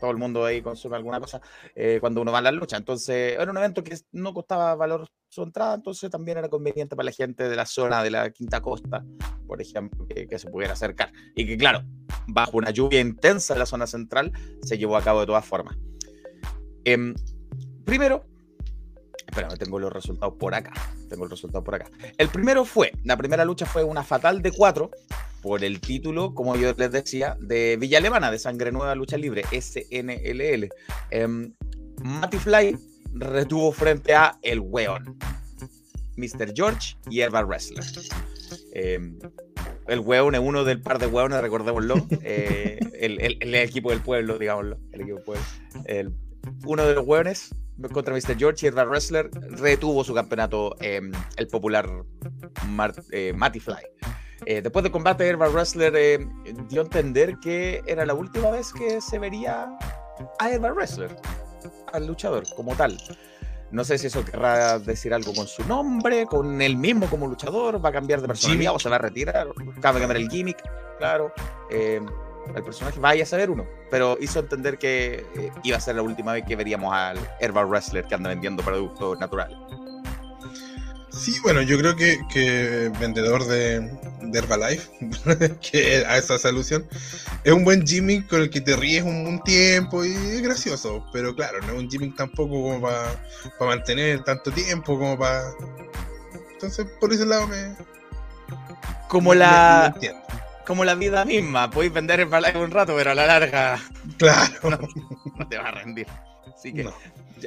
todo 0.00 0.10
el 0.10 0.16
mundo 0.18 0.44
ahí 0.44 0.62
consume 0.62 0.96
alguna 0.96 1.20
cosa 1.20 1.40
eh, 1.74 1.98
cuando 2.00 2.20
uno 2.20 2.32
va 2.32 2.38
a 2.38 2.42
la 2.42 2.52
lucha. 2.52 2.76
Entonces, 2.76 3.34
era 3.38 3.50
un 3.50 3.56
evento 3.56 3.82
que 3.82 3.96
no 4.12 4.34
costaba 4.34 4.74
valor 4.74 5.08
su 5.36 5.42
entrada, 5.42 5.74
entonces 5.74 6.10
también 6.10 6.38
era 6.38 6.48
conveniente 6.48 6.96
para 6.96 7.04
la 7.04 7.12
gente 7.12 7.46
de 7.46 7.54
la 7.54 7.66
zona 7.66 8.02
de 8.02 8.10
la 8.10 8.30
Quinta 8.30 8.62
Costa, 8.62 9.04
por 9.46 9.60
ejemplo, 9.60 10.06
que, 10.08 10.38
se 10.38 10.48
pudiera 10.48 10.72
acercar. 10.72 11.12
Y 11.34 11.46
que, 11.46 11.58
claro, 11.58 11.84
bajo 12.26 12.56
una 12.56 12.70
lluvia 12.70 13.00
intensa 13.00 13.52
en 13.52 13.58
la 13.58 13.66
zona 13.66 13.86
central, 13.86 14.32
se 14.62 14.78
llevó 14.78 14.96
a 14.96 15.02
cabo 15.02 15.20
de 15.20 15.26
todas 15.26 15.44
formas. 15.44 15.76
Em, 16.84 17.14
primero, 17.84 18.24
espera, 19.26 19.48
tengo 19.58 19.78
los 19.78 19.92
resultados 19.92 20.34
por 20.38 20.54
acá. 20.54 20.72
Tengo 21.10 21.24
el 21.24 21.30
resultado 21.30 21.62
por 21.62 21.74
acá. 21.74 21.90
El 22.16 22.30
primero 22.30 22.64
fue, 22.64 22.92
la 23.04 23.18
primera 23.18 23.44
lucha 23.44 23.66
fue 23.66 23.84
una 23.84 24.02
fatal 24.02 24.40
de 24.40 24.52
cuatro 24.52 24.90
por 25.42 25.62
el 25.62 25.82
título, 25.82 26.34
como 26.34 26.56
yo 26.56 26.72
les 26.72 26.90
decía, 26.90 27.36
de 27.40 27.76
Villa 27.76 27.98
Alemana, 27.98 28.30
de 28.30 28.38
Sangre 28.38 28.72
Nueva 28.72 28.94
Lucha 28.94 29.18
Libre, 29.18 29.42
SNLL. 29.52 30.64
Eh, 30.64 30.70
em, 31.10 31.52
Matty 32.02 32.38
Fly 32.38 32.95
retuvo 33.18 33.72
frente 33.72 34.14
a 34.14 34.38
El 34.42 34.60
Weon, 34.60 35.18
Mr. 36.16 36.52
George 36.54 36.96
y 37.10 37.20
Eva 37.20 37.42
Wrestler. 37.42 37.84
Em, 38.72 39.18
el 39.86 40.00
Weon 40.00 40.34
es 40.34 40.40
uno 40.40 40.64
del 40.64 40.80
par 40.80 40.98
de 40.98 41.06
Weones, 41.06 41.40
recordémoslo. 41.40 42.06
Eh, 42.22 42.78
el, 42.98 43.54
equipo 43.54 43.90
del 43.90 44.00
pueblo, 44.00 44.38
digámoslo. 44.38 44.78
El 44.92 45.02
equipo 45.02 45.16
del 45.16 45.24
pueblo. 45.24 46.12
uno 46.64 46.86
de 46.86 46.94
los 46.94 47.06
Weones 47.06 47.54
contra 47.92 48.14
Mr. 48.14 48.36
George 48.38 48.66
y 48.66 48.68
Eva 48.68 48.84
Wrestler 48.84 49.30
retuvo 49.50 50.02
su 50.02 50.14
campeonato 50.14 50.76
em, 50.80 51.12
el 51.36 51.46
popular 51.48 51.88
eh, 53.12 53.32
Matty 53.34 53.60
Fly. 53.60 53.76
Eh, 54.44 54.60
después 54.62 54.82
del 54.82 54.92
combate, 54.92 55.26
Herba 55.26 55.48
Wrestler 55.48 55.94
eh, 55.96 56.26
dio 56.68 56.82
a 56.82 56.84
entender 56.84 57.38
que 57.40 57.82
era 57.86 58.04
la 58.04 58.14
última 58.14 58.50
vez 58.50 58.72
que 58.72 59.00
se 59.00 59.18
vería 59.18 59.76
a 60.38 60.50
Eva 60.50 60.72
Wrestler, 60.72 61.16
al 61.92 62.06
luchador 62.06 62.44
como 62.54 62.74
tal. 62.74 62.96
No 63.70 63.84
sé 63.84 63.98
si 63.98 64.06
eso 64.06 64.24
querrá 64.24 64.78
decir 64.78 65.12
algo 65.12 65.34
con 65.34 65.46
su 65.46 65.64
nombre, 65.64 66.26
con 66.26 66.62
él 66.62 66.76
mismo 66.76 67.06
como 67.08 67.26
luchador, 67.26 67.84
va 67.84 67.88
a 67.88 67.92
cambiar 67.92 68.20
de 68.20 68.28
personalidad 68.28 68.74
o 68.74 68.78
se 68.78 68.88
va 68.88 68.96
a 68.96 69.00
retirar, 69.00 69.48
acaba 69.76 69.94
de 69.94 70.06
cambiar 70.06 70.16
el 70.16 70.30
gimmick, 70.30 70.62
claro. 70.98 71.32
Eh, 71.70 72.00
el 72.54 72.62
personaje, 72.62 73.00
vaya 73.00 73.24
a 73.24 73.26
saber 73.26 73.50
uno, 73.50 73.66
pero 73.90 74.16
hizo 74.20 74.38
entender 74.38 74.78
que 74.78 75.26
eh, 75.36 75.50
iba 75.64 75.76
a 75.76 75.80
ser 75.80 75.96
la 75.96 76.02
última 76.02 76.32
vez 76.32 76.44
que 76.46 76.54
veríamos 76.54 76.94
al 76.94 77.18
Herbal 77.40 77.66
Wrestler 77.66 78.04
que 78.04 78.14
anda 78.14 78.28
vendiendo 78.28 78.62
productos 78.62 79.18
naturales. 79.18 79.58
Sí, 81.18 81.38
bueno, 81.42 81.62
yo 81.62 81.78
creo 81.78 81.96
que, 81.96 82.18
que 82.32 82.92
vendedor 83.00 83.46
de, 83.46 83.80
de 84.20 84.38
Herbalife, 84.38 84.88
que 85.70 86.04
a 86.06 86.18
esa 86.18 86.38
solución, 86.38 86.86
es 87.44 87.52
un 87.52 87.64
buen 87.64 87.86
gimmick 87.86 88.28
con 88.28 88.42
el 88.42 88.50
que 88.50 88.60
te 88.60 88.76
ríes 88.76 89.02
un, 89.02 89.40
tiempo 89.44 90.04
y 90.04 90.12
es 90.12 90.42
gracioso, 90.42 91.06
pero 91.12 91.34
claro, 91.34 91.60
no 91.62 91.72
es 91.72 91.78
un 91.78 91.90
gimmick 91.90 92.16
tampoco 92.16 92.50
como 92.50 92.80
para 92.80 93.18
mantener 93.60 94.22
tanto 94.24 94.50
tiempo, 94.50 94.98
como 94.98 95.18
para... 95.18 95.42
Entonces, 96.52 96.86
por 97.00 97.12
ese 97.12 97.26
lado 97.26 97.46
me... 97.46 97.76
Como 99.08 99.34
la... 99.34 99.94
como 100.66 100.84
la 100.84 100.94
vida 100.94 101.24
misma, 101.24 101.70
podéis 101.70 101.92
vender 101.92 102.20
Herbalife 102.20 102.58
un 102.58 102.70
rato, 102.70 102.94
pero 102.96 103.12
a 103.12 103.14
la 103.14 103.26
larga... 103.26 103.80
Claro. 104.18 104.50
No, 105.38 105.48
te 105.48 105.58
va 105.58 105.68
a 105.68 105.70
rendir. 105.70 106.06
Así 106.54 106.72
que 106.72 106.88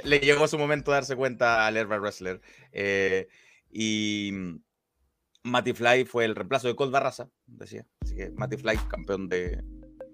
le 0.03 0.19
llegó 0.19 0.47
su 0.47 0.59
momento 0.59 0.91
de 0.91 0.95
darse 0.95 1.15
cuenta 1.15 1.65
al 1.65 1.75
Herbal 1.75 2.01
Wrestler. 2.01 2.41
Eh, 2.71 3.27
y 3.71 4.31
mm, 4.33 4.61
Matty 5.43 5.73
Fly 5.73 6.05
fue 6.05 6.25
el 6.25 6.35
reemplazo 6.35 6.67
de 6.67 6.75
Colt 6.75 6.91
Barraza, 6.91 7.29
decía. 7.47 7.85
Así 8.01 8.15
que 8.15 8.29
Matty 8.31 8.57
Fly, 8.57 8.77
campeón 8.89 9.29
de, 9.29 9.63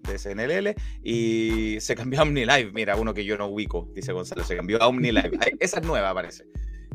de 0.03 0.19
SNLL, 0.19 0.75
y 1.03 1.79
se 1.79 1.95
cambió 1.95 2.19
a 2.19 2.23
OmniLive. 2.23 2.71
Mira, 2.71 2.95
uno 2.95 3.13
que 3.13 3.25
yo 3.25 3.37
no 3.37 3.47
ubico, 3.47 3.89
dice 3.93 4.13
Gonzalo, 4.13 4.43
se 4.43 4.55
cambió 4.55 4.81
a 4.81 4.87
OmniLive. 4.87 5.39
Esa 5.59 5.79
es 5.79 5.85
nueva, 5.85 6.13
parece. 6.13 6.45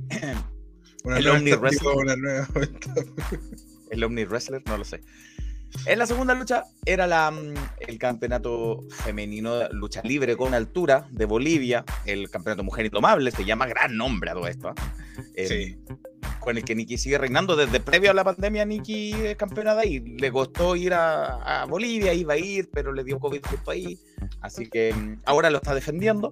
el 1.05 1.29
Omni 1.29 1.53
Wrestler. 1.53 1.95
el 3.91 4.05
Omni 4.05 4.25
Wrestler, 4.25 4.63
no 4.67 4.79
lo 4.79 4.85
sé. 4.85 5.01
En 5.87 5.99
la 6.01 6.07
segunda 6.07 6.35
lucha 6.35 6.65
era 6.85 7.07
la, 7.07 7.31
mm, 7.31 7.55
el 7.87 7.99
campeonato 7.99 8.81
femenino 8.91 9.69
lucha 9.71 10.03
libre 10.03 10.37
con 10.37 10.53
altura 10.53 11.07
de 11.11 11.25
Bolivia, 11.27 11.85
el 12.07 12.29
campeonato 12.29 12.65
mujer 12.65 12.87
indomable, 12.87 13.31
se 13.31 13.45
llama 13.45 13.67
gran 13.67 13.97
nombre 13.97 14.31
a 14.31 14.35
todo 14.35 14.49
esto. 14.49 14.75
¿eh? 15.35 15.47
Sí. 15.47 15.79
Con 16.41 16.57
el 16.57 16.65
que 16.65 16.75
Nikki 16.75 16.99
sigue 16.99 17.19
reinando 17.19 17.57
desde 17.57 17.81
previo 17.81 18.11
a 18.11 18.15
la 18.15 18.25
pandemia. 18.25 18.65
Nikki 18.65 19.13
es 19.13 19.37
campeona 19.37 19.75
de 19.75 19.81
ahí. 19.81 20.01
Le 20.01 20.31
costó 20.33 20.77
ir 20.77 20.95
a, 20.95 21.67
Bolivia, 21.69 22.15
iba 22.15 22.35
a 22.35 22.39
ir, 22.39 22.71
pero 22.73 22.93
le 22.93 23.05
dio 23.05 23.19
COVID 23.19 23.43
justo 23.45 23.71
ahí. 23.71 23.99
Así 24.41 24.69
que 24.69 24.93
mm, 24.95 25.23
ahora 25.27 25.51
lo 25.51 25.59
está 25.59 25.75
defendiendo 25.75 26.31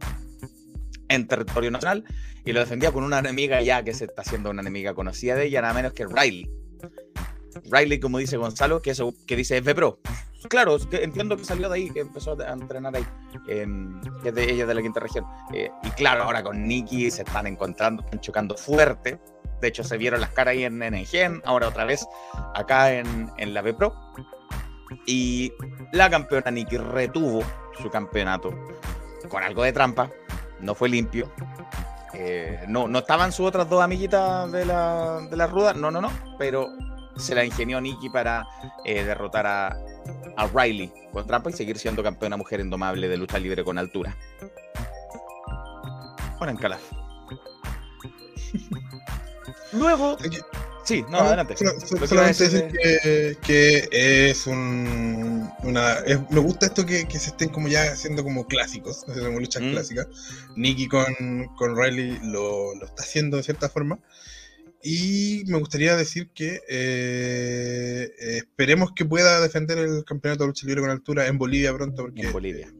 en 1.09 1.27
territorio 1.27 1.71
nacional 1.71 2.05
y 2.45 2.53
lo 2.53 2.61
defendía 2.61 2.93
con 2.93 3.05
una 3.05 3.19
enemiga 3.19 3.61
ya 3.63 3.83
que 3.83 3.95
se 3.95 4.07
está 4.07 4.23
haciendo 4.23 4.51
una 4.51 4.63
enemiga 4.63 4.95
conocida 4.95 5.35
de 5.35 5.47
ella, 5.47 5.63
nada 5.63 5.75
menos 5.75 5.93
que 5.93 6.07
Riley. 6.07 6.51
Riley, 7.71 8.01
como 8.01 8.19
dice 8.19 8.37
Gonzalo, 8.37 8.83
que, 8.83 8.91
eso, 8.91 9.15
que 9.27 9.37
dice 9.37 9.61
FPRO. 9.63 10.01
Claro, 10.49 10.77
entiendo 10.93 11.37
que 11.37 11.45
salió 11.45 11.69
de 11.69 11.75
ahí, 11.75 11.91
que 11.91 12.01
empezó 12.01 12.37
a 12.41 12.53
entrenar 12.53 12.95
ahí, 12.95 13.05
que 13.45 13.63
es 14.25 14.35
de 14.35 14.51
ella 14.51 14.67
de 14.67 14.75
la 14.75 14.83
quinta 14.83 15.01
región. 15.01 15.25
Eh, 15.53 15.71
y 15.83 15.91
claro, 15.91 16.23
ahora 16.23 16.43
con 16.43 16.67
Nikki 16.67 17.11
se 17.11 17.23
están 17.23 17.47
encontrando, 17.47 18.05
están 18.05 18.21
chocando 18.21 18.57
fuerte. 18.57 19.19
De 19.61 19.69
hecho, 19.69 19.83
se 19.83 19.99
vieron 19.99 20.21
las 20.21 20.31
caras 20.31 20.53
ahí 20.53 20.65
en 20.65 20.81
Engen, 20.83 21.43
ahora 21.45 21.69
otra 21.69 21.85
vez 21.85 22.07
acá 22.55 22.93
en, 22.93 23.31
en 23.37 23.53
la 23.53 23.63
B-Pro. 23.63 23.93
Y 25.07 25.53
la 25.93 26.09
campeona 26.09 26.51
Nikki 26.51 26.77
retuvo 26.79 27.43
su 27.83 27.91
campeonato 27.91 28.51
con 29.29 29.43
algo 29.43 29.65
de 29.65 29.73
trampa, 29.73 30.09
no 30.61 30.75
fue 30.75 30.89
limpio. 30.89 31.31
Eh, 32.15 32.65
no, 32.69 32.89
no 32.89 33.01
estaban 33.01 33.33
sus 33.33 33.47
otras 33.47 33.69
dos 33.69 33.83
amiguitas 33.83 34.51
de 34.51 34.65
la, 34.65 35.21
de 35.29 35.37
la 35.37 35.47
ruda, 35.47 35.75
no, 35.75 35.91
no, 35.91 36.01
no, 36.01 36.11
pero 36.39 36.69
se 37.17 37.35
la 37.35 37.45
ingenió 37.45 37.81
Nikki 37.81 38.09
para 38.09 38.47
eh, 38.85 39.05
derrotar 39.05 39.47
a, 39.47 39.77
a, 40.37 40.47
Riley 40.47 40.93
con 41.13 41.27
trampa 41.27 41.51
y 41.51 41.53
seguir 41.53 41.79
siendo 41.79 42.03
campeona 42.03 42.37
mujer 42.37 42.61
indomable 42.61 43.09
de 43.09 43.17
lucha 43.17 43.39
libre 43.39 43.65
con 43.65 43.79
altura. 43.79 44.17
Bueno, 46.39 46.53
en 46.53 46.57
Calaf. 46.57 46.83
Luego. 49.73 50.17
Sí, 50.85 51.05
no, 51.11 51.19
adelante. 51.19 51.55
solamente 52.07 52.49
decir 52.49 53.39
que, 53.43 53.89
es 54.31 54.47
un. 54.47 55.51
Una, 55.63 55.97
me 56.31 56.41
gusta 56.41 56.67
esto 56.67 56.87
que, 56.87 57.07
se 57.11 57.31
estén 57.31 57.51
como 57.51 57.69
ya 57.69 57.93
haciendo 57.93 58.25
como 58.25 58.47
clásicos, 58.47 59.05
como 59.05 59.39
luchas 59.39 59.63
mm. 59.63 59.71
clásicas. 59.71 60.07
Nikki 60.57 60.89
con, 60.89 61.05
con 61.59 61.77
Riley 61.77 62.19
lo, 62.23 62.75
lo, 62.75 62.87
está 62.87 63.03
haciendo 63.03 63.37
de 63.37 63.43
cierta 63.43 63.69
forma. 63.69 63.99
Y 64.83 65.43
me 65.47 65.59
gustaría 65.59 65.97
decir 65.97 66.31
que 66.31 66.61
eh, 66.69 68.11
esperemos 68.19 68.93
que 68.93 69.05
pueda 69.05 69.41
defender 69.41 69.79
el 69.79 70.05
campeonato 70.05 70.45
de 70.45 70.49
lucha 70.49 70.67
libre 70.67 70.83
con 70.83 70.91
altura 70.91 71.27
en 71.27 71.37
Bolivia 71.37 71.75
pronto. 71.75 72.05
Porque, 72.05 72.23
en 72.23 72.33
Bolivia. 72.33 72.73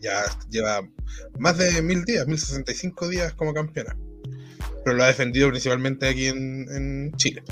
ya 0.00 0.24
lleva 0.48 0.88
más 1.38 1.58
de 1.58 1.82
mil 1.82 2.04
días, 2.04 2.26
mil 2.26 2.38
sesenta 2.38 2.72
y 2.72 2.74
cinco 2.74 3.08
días 3.08 3.34
como 3.34 3.52
campeona. 3.52 3.96
Pero 4.84 4.96
lo 4.96 5.04
ha 5.04 5.08
defendido 5.08 5.50
principalmente 5.50 6.08
aquí 6.08 6.26
en, 6.26 7.12
Chile. 7.16 7.42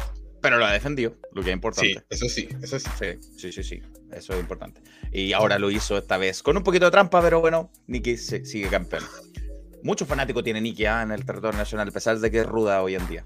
Pero 0.40 0.58
lo 0.58 0.66
ha 0.66 0.72
defendido, 0.72 1.16
lo 1.32 1.42
que 1.42 1.50
es 1.50 1.54
importante. 1.54 1.94
Sí, 1.94 2.00
eso 2.08 2.28
sí, 2.28 2.48
eso 2.62 2.78
sí. 2.78 2.88
Sí, 3.36 3.52
sí, 3.52 3.62
sí, 3.62 3.82
eso 4.12 4.34
es 4.34 4.40
importante. 4.40 4.80
Y 5.10 5.32
ahora 5.32 5.58
lo 5.58 5.70
hizo 5.70 5.96
esta 5.98 6.16
vez 6.16 6.42
con 6.42 6.56
un 6.56 6.62
poquito 6.62 6.84
de 6.86 6.90
trampa, 6.90 7.20
pero 7.22 7.40
bueno, 7.40 7.70
Nikki 7.86 8.16
sigue 8.16 8.68
campeón. 8.68 9.04
Muchos 9.82 10.06
fanáticos 10.06 10.44
tiene 10.44 10.60
Nikki 10.60 10.86
ah, 10.86 11.02
en 11.02 11.12
el 11.12 11.24
territorio 11.24 11.58
nacional, 11.58 11.88
a 11.88 11.92
pesar 11.92 12.18
de 12.18 12.30
que 12.30 12.40
es 12.40 12.46
ruda 12.46 12.82
hoy 12.82 12.94
en 12.94 13.06
día. 13.08 13.24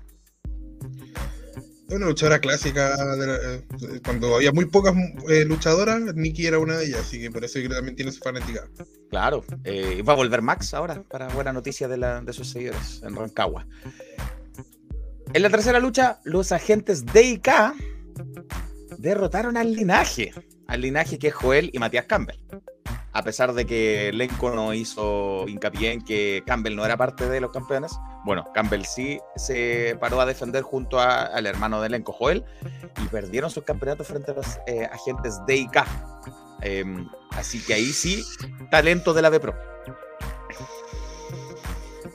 Una 1.89 2.07
luchadora 2.07 2.39
clásica. 2.39 2.95
Eh, 2.95 3.63
cuando 4.05 4.35
había 4.35 4.53
muy 4.53 4.67
pocas 4.67 4.95
eh, 5.29 5.45
luchadoras, 5.45 6.15
Nikki 6.15 6.47
era 6.47 6.59
una 6.59 6.77
de 6.77 6.87
ellas, 6.87 7.01
así 7.01 7.19
que 7.19 7.31
por 7.31 7.45
eso 7.45 7.59
también 7.71 7.97
tiene 7.97 8.13
su 8.13 8.21
fanática. 8.21 8.69
Claro, 9.11 9.45
eh, 9.65 10.03
va 10.03 10.13
a 10.13 10.17
volver 10.17 10.43
Max 10.43 10.75
ahora, 10.75 11.03
para 11.03 11.29
buena 11.29 11.53
noticia 11.53 11.89
de, 11.89 11.97
la, 11.97 12.21
de 12.21 12.33
sus 12.33 12.51
seguidores 12.51 13.03
en 13.03 13.17
Rancagua. 13.17 13.67
En 15.33 15.43
la 15.43 15.49
tercera 15.49 15.79
lucha, 15.81 16.21
los 16.25 16.53
agentes 16.53 17.07
DIK 17.07 17.49
derrotaron 18.99 19.57
al 19.57 19.73
linaje, 19.73 20.33
al 20.67 20.83
linaje 20.83 21.19
que 21.19 21.29
es 21.29 21.35
Joel 21.35 21.71
y 21.73 21.79
Matías 21.79 22.05
Campbell 22.05 22.39
a 23.19 23.23
pesar 23.25 23.53
de 23.53 23.67
que 23.67 24.13
Lenko 24.13 24.51
no 24.51 24.73
hizo 24.75 25.49
hincapié 25.49 25.93
en 25.93 26.05
que 26.05 26.45
Campbell 26.47 26.77
no 26.77 26.85
era 26.85 26.97
parte 26.97 27.29
de 27.29 27.41
los 27.41 27.51
campeones, 27.51 27.93
bueno, 28.29 28.45
Campbell 28.53 28.85
sí 28.85 29.19
se 29.37 29.97
paró 29.99 30.21
a 30.21 30.27
defender 30.27 30.63
junto 30.63 31.01
al 31.01 31.47
hermano 31.47 31.81
de 31.81 31.89
Lenko, 31.89 32.13
Joel, 32.13 32.45
y 33.03 33.07
perdieron 33.07 33.51
sus 33.51 33.65
campeonatos 33.65 34.07
frente 34.07 34.33
a 34.33 34.35
los 34.35 34.59
eh, 34.67 34.85
agentes 34.85 35.41
DIK. 35.47 35.77
Eh, 36.61 36.81
em, 36.81 37.09
así 37.31 37.59
que 37.65 37.73
ahí 37.73 37.87
sí, 37.87 38.23
talento 38.71 39.15
de 39.15 39.23
la 39.23 39.31
B 39.31 39.41
Pro. 39.41 39.55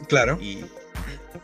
Claro. 0.08 0.38
Y, 0.40 0.64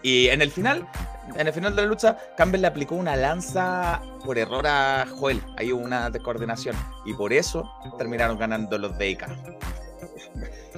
y 0.03 0.27
en 0.27 0.43
el 0.43 0.51
final, 0.51 0.88
en 1.35 1.47
el 1.47 1.53
final 1.53 1.75
de 1.75 1.81
la 1.81 1.88
lucha, 1.88 2.19
Campbell 2.38 2.61
le 2.61 2.67
aplicó 2.67 2.93
una 2.93 3.15
lanza 3.15 4.03
por 4.23 4.38
error 4.38 4.67
a 4.67 5.07
Joel. 5.17 5.41
Hay 5.57 5.71
una 5.71 6.11
descoordinación. 6.11 6.75
Y 7.07 7.15
por 7.15 7.33
eso 7.33 7.67
terminaron 7.97 8.38
ganando 8.38 8.77
los 8.77 8.95
DK. 8.99 9.25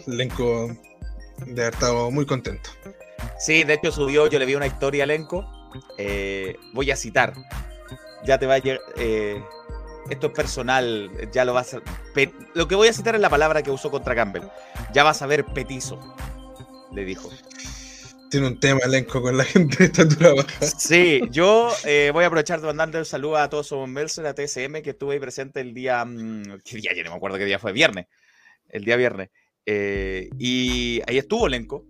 Lenko 0.07 0.67
de 1.45 1.62
haber 1.62 1.74
estado 1.74 2.10
muy 2.10 2.25
contento. 2.25 2.69
Sí, 3.39 3.63
de 3.63 3.73
hecho 3.73 3.91
subió, 3.91 4.27
yo 4.27 4.39
le 4.39 4.45
vi 4.45 4.55
una 4.55 4.67
historia 4.67 5.03
a 5.03 5.07
Lenko. 5.07 5.45
Eh, 5.97 6.55
voy 6.73 6.91
a 6.91 6.95
citar. 6.95 7.33
Ya 8.23 8.37
te 8.37 8.45
va 8.45 8.55
a 8.55 8.57
llegar. 8.59 8.81
Eh, 8.97 9.41
esto 10.09 10.27
es 10.27 10.33
personal, 10.33 11.09
ya 11.31 11.45
lo 11.45 11.53
vas 11.53 11.73
a. 11.73 11.81
Lo 12.53 12.67
que 12.67 12.75
voy 12.75 12.87
a 12.87 12.93
citar 12.93 13.15
es 13.15 13.21
la 13.21 13.29
palabra 13.29 13.63
que 13.63 13.71
usó 13.71 13.89
contra 13.91 14.15
Campbell. 14.15 14.43
Ya 14.93 15.03
vas 15.03 15.21
a 15.21 15.27
ver 15.27 15.45
petizo, 15.45 15.99
le 16.91 17.05
dijo 17.05 17.29
tiene 18.31 18.47
un 18.47 18.59
tema 18.59 18.79
elenco 18.85 19.21
con 19.21 19.37
la 19.37 19.43
gente 19.43 19.75
de 19.77 19.85
estatura 19.85 20.33
baja. 20.33 20.65
Sí, 20.65 21.21
yo 21.31 21.69
eh, 21.83 22.11
voy 22.13 22.23
a 22.23 22.27
aprovechar 22.27 22.61
de 22.61 22.67
mandarle 22.67 22.99
un 22.99 23.05
saludo 23.05 23.35
a 23.35 23.49
todos 23.49 23.69
los 23.71 24.15
de 24.15 24.23
la 24.23 24.33
TSM 24.33 24.81
que 24.81 24.91
estuve 24.91 25.15
ahí 25.15 25.19
presente 25.19 25.59
el 25.59 25.73
día. 25.73 26.03
Mm, 26.05 26.59
¿Qué 26.63 26.77
día? 26.77 26.93
Ya 26.95 27.03
no 27.03 27.11
me 27.11 27.17
acuerdo 27.17 27.37
qué 27.37 27.45
día 27.45 27.59
fue, 27.59 27.73
viernes. 27.73 28.07
El 28.69 28.85
día 28.85 28.95
viernes. 28.95 29.29
Eh, 29.65 30.29
y 30.39 31.01
ahí 31.07 31.17
estuvo 31.17 31.45
elenco. 31.45 31.87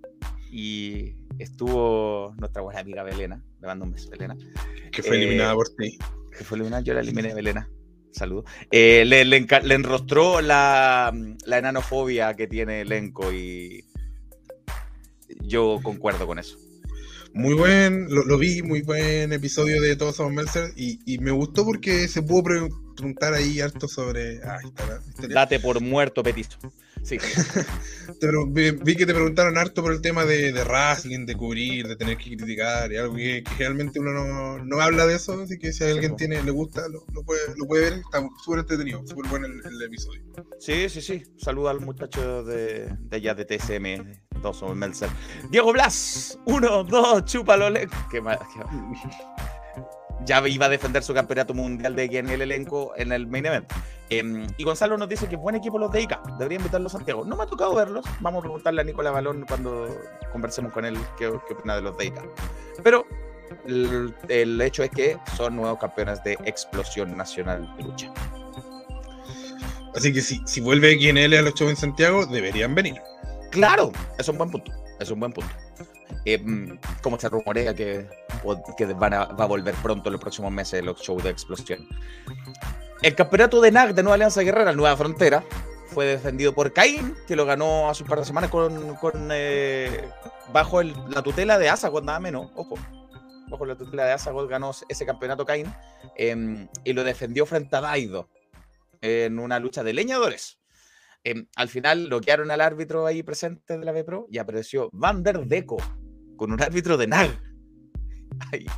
Y 0.51 1.13
estuvo 1.41 2.33
nuestra 2.37 2.61
buena 2.61 2.79
amiga 2.81 3.03
Belena. 3.03 3.43
Le 3.59 3.67
mando 3.67 3.85
un 3.85 3.91
beso, 3.91 4.09
Belena. 4.09 4.35
Que 4.91 5.03
fue 5.03 5.17
eliminada 5.17 5.53
por 5.53 5.69
ti. 5.69 5.97
Que 6.37 6.43
fue 6.43 6.57
eliminada, 6.57 6.83
yo 6.83 6.93
la 6.93 7.01
eliminé, 7.01 7.33
Belena. 7.33 7.69
Saludo. 8.11 8.43
Eh, 8.71 9.03
le, 9.05 9.23
le, 9.25 9.45
enrostró 9.73 10.41
la, 10.41 11.13
la 11.45 11.57
enanofobia 11.57 12.33
que 12.35 12.47
tiene 12.47 12.81
elenco 12.81 13.31
y 13.31 13.85
yo 15.43 15.79
concuerdo 15.81 16.27
con 16.27 16.39
eso. 16.39 16.57
Muy 17.33 17.53
buen, 17.53 18.07
lo, 18.09 18.37
vi, 18.37 18.61
muy 18.61 18.81
buen 18.81 19.31
episodio 19.31 19.81
de 19.81 19.95
Todos 19.95 20.17
Somos 20.17 20.33
Mercer 20.33 20.73
y, 20.75 21.17
me 21.19 21.31
gustó 21.31 21.63
porque 21.63 22.09
se 22.09 22.21
pudo 22.21 22.43
preguntar 22.43 23.33
ahí 23.33 23.61
harto 23.61 23.87
sobre. 23.87 24.41
Ah, 24.43 24.59
Date 25.29 25.59
por 25.61 25.79
muerto, 25.81 26.23
Petizo. 26.23 26.57
Sí. 27.03 27.17
vi, 28.83 28.95
que 28.95 29.05
te 29.05 29.13
preguntaron 29.13 29.57
harto 29.57 29.81
por 29.81 29.91
el 29.91 30.01
tema 30.01 30.25
de, 30.25 30.51
de 30.51 30.63
wrestling, 30.63 31.25
de 31.25 31.35
cubrir, 31.35 31.87
de 31.87 31.95
tener 31.95 32.17
que 32.17 32.35
criticar, 32.35 32.91
y 32.91 32.97
algo 32.97 33.15
que, 33.15 33.43
realmente 33.57 33.99
uno 33.99 34.11
no, 34.11 34.63
no, 34.63 34.81
habla 34.81 35.05
de 35.05 35.15
eso, 35.15 35.41
así 35.41 35.57
que 35.57 35.73
si 35.73 35.83
a 35.83 35.87
alguien 35.87 36.15
tiene, 36.15 36.41
le 36.43 36.51
gusta, 36.51 36.87
lo, 36.87 37.03
lo, 37.13 37.23
puede, 37.23 37.41
lo 37.55 37.65
puede 37.65 37.89
ver, 37.89 37.93
está 37.99 38.27
súper 38.43 38.59
entretenido, 38.59 39.05
súper 39.05 39.29
bueno 39.29 39.47
el, 39.47 39.81
episodio. 39.81 40.21
Sí, 40.59 40.89
sí, 40.89 41.01
sí. 41.01 41.23
Saluda 41.37 41.71
al 41.71 41.79
muchacho 41.79 42.43
de, 42.43 42.95
de 42.99 43.15
allá 43.17 43.33
de 43.33 43.45
TSM, 43.45 44.21
somos 44.53 44.75
Melzer. 44.75 45.09
Diego 45.49 45.71
Blas, 45.71 46.37
uno, 46.45 46.83
dos, 46.83 47.25
chúpalo. 47.25 47.71
Qué 48.09 48.21
mal. 48.21 48.39
Qué 48.53 48.59
ya 50.25 50.47
iba 50.47 50.65
a 50.65 50.69
defender 50.69 51.03
su 51.03 51.13
campeonato 51.13 51.53
mundial 51.53 51.95
de 51.95 52.05
en 52.05 52.29
el 52.29 52.41
elenco 52.41 52.93
en 52.95 53.11
el 53.11 53.27
main 53.27 53.45
event. 53.45 53.71
Em, 54.09 54.45
y 54.57 54.63
Gonzalo 54.63 54.97
nos 54.97 55.07
dice 55.07 55.27
que 55.27 55.37
buen 55.37 55.55
equipo 55.55 55.79
los 55.79 55.91
de 55.91 56.01
ICA, 56.01 56.21
debería 56.37 56.57
invitarlos 56.57 56.93
a 56.93 56.97
Santiago. 56.97 57.23
No 57.23 57.37
me 57.37 57.43
ha 57.43 57.45
tocado 57.45 57.73
verlos, 57.75 58.05
vamos 58.19 58.39
a 58.39 58.41
preguntarle 58.41 58.81
a 58.81 58.83
Nicolás 58.83 59.13
Balón 59.13 59.45
cuando 59.47 59.87
conversemos 60.33 60.73
con 60.73 60.83
él 60.85 60.97
qué, 61.17 61.27
opina 61.27 61.75
de 61.75 61.81
los 61.81 61.97
de 61.97 62.05
ICA. 62.07 62.23
Pero 62.83 63.05
el, 63.65 64.61
hecho 64.61 64.83
es 64.83 64.89
que 64.91 65.17
son 65.37 65.55
nuevos 65.55 65.79
campeones 65.79 66.21
de 66.23 66.33
explosión 66.45 67.15
nacional 67.15 67.73
de 67.77 67.83
lucha. 67.83 68.13
Así 69.95 70.11
que 70.13 70.21
si, 70.21 70.41
si 70.45 70.61
vuelve 70.61 70.97
XNL 70.99 71.37
a 71.37 71.41
los 71.41 71.53
shows 71.53 71.71
en 71.71 71.77
Santiago, 71.77 72.25
deberían 72.25 72.75
venir. 72.75 73.01
Claro, 73.51 73.91
es 74.17 74.27
un 74.27 74.37
buen 74.37 74.49
punto, 74.49 74.71
es 74.99 75.09
un 75.11 75.19
buen 75.19 75.33
punto. 75.33 75.53
Em, 76.25 76.77
como 77.01 77.19
se 77.19 77.29
rumorea 77.29 77.73
que, 77.73 78.07
va 78.45 79.07
a 79.07 79.45
volver 79.45 79.75
pronto 79.75 80.09
en 80.09 80.13
los 80.13 80.21
próximos 80.21 80.51
meses 80.51 80.83
los 80.83 81.01
shows 81.01 81.23
de 81.23 81.29
explosión. 81.29 81.87
El 83.01 83.15
campeonato 83.15 83.61
de 83.61 83.71
NAC 83.71 83.93
de 83.93 84.03
Nueva 84.03 84.15
Alianza 84.15 84.41
Guerrera, 84.41 84.73
Nueva 84.73 84.95
Frontera, 84.95 85.43
fue 85.87 86.05
defendido 86.05 86.53
por 86.53 86.71
Caín, 86.71 87.15
que 87.27 87.35
lo 87.35 87.45
ganó 87.45 87.89
hace 87.89 88.03
un 88.03 88.09
par 88.09 88.19
de 88.19 88.25
semanas 88.25 88.49
con, 88.49 89.29
eh, 89.31 90.09
bajo 90.53 90.81
la 90.83 91.21
tutela 91.21 91.57
de 91.57 91.69
Asagot, 91.69 92.03
nada 92.03 92.19
menos, 92.19 92.49
ojo. 92.55 92.75
Bajo 93.49 93.65
la 93.65 93.75
tutela 93.75 94.05
de 94.05 94.13
Asagot 94.13 94.49
ganó 94.49 94.71
ese 94.87 95.05
campeonato 95.05 95.45
Caín 95.45 95.73
em, 96.15 96.69
y 96.85 96.93
lo 96.93 97.03
defendió 97.03 97.45
frente 97.45 97.75
a 97.75 97.81
Daido 97.81 98.29
en 99.01 99.39
una 99.39 99.59
lucha 99.59 99.83
de 99.83 99.93
leñadores. 99.93 100.59
Em, 101.23 101.47
al 101.55 101.67
final 101.67 102.07
bloquearon 102.07 102.49
al 102.51 102.61
árbitro 102.61 103.05
ahí 103.05 103.21
presente 103.21 103.77
de 103.77 103.85
la 103.85 103.91
B-Pro 103.91 104.27
y 104.29 104.37
apareció 104.37 104.89
Van 104.91 105.21
der 105.23 105.45
Deco, 105.45 105.77
con 106.41 106.51
un 106.51 106.59
árbitro 106.59 106.97
de 106.97 107.05
NAG. 107.05 107.39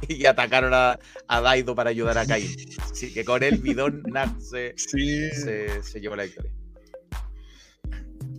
Y 0.10 0.25
atacaron 0.25 0.74
a, 0.74 1.00
Daido 1.29 1.74
para 1.74 1.91
ayudar 1.91 2.17
a 2.17 2.25
Cain. 2.25 2.53
Así 2.91 3.13
que 3.13 3.24
con 3.24 3.41
el 3.41 3.60
bidón 3.60 4.03
NAG 4.05 4.41
se, 4.41 4.74
se, 4.75 6.01
llevó 6.01 6.17
la 6.17 6.24
victoria. 6.24 6.51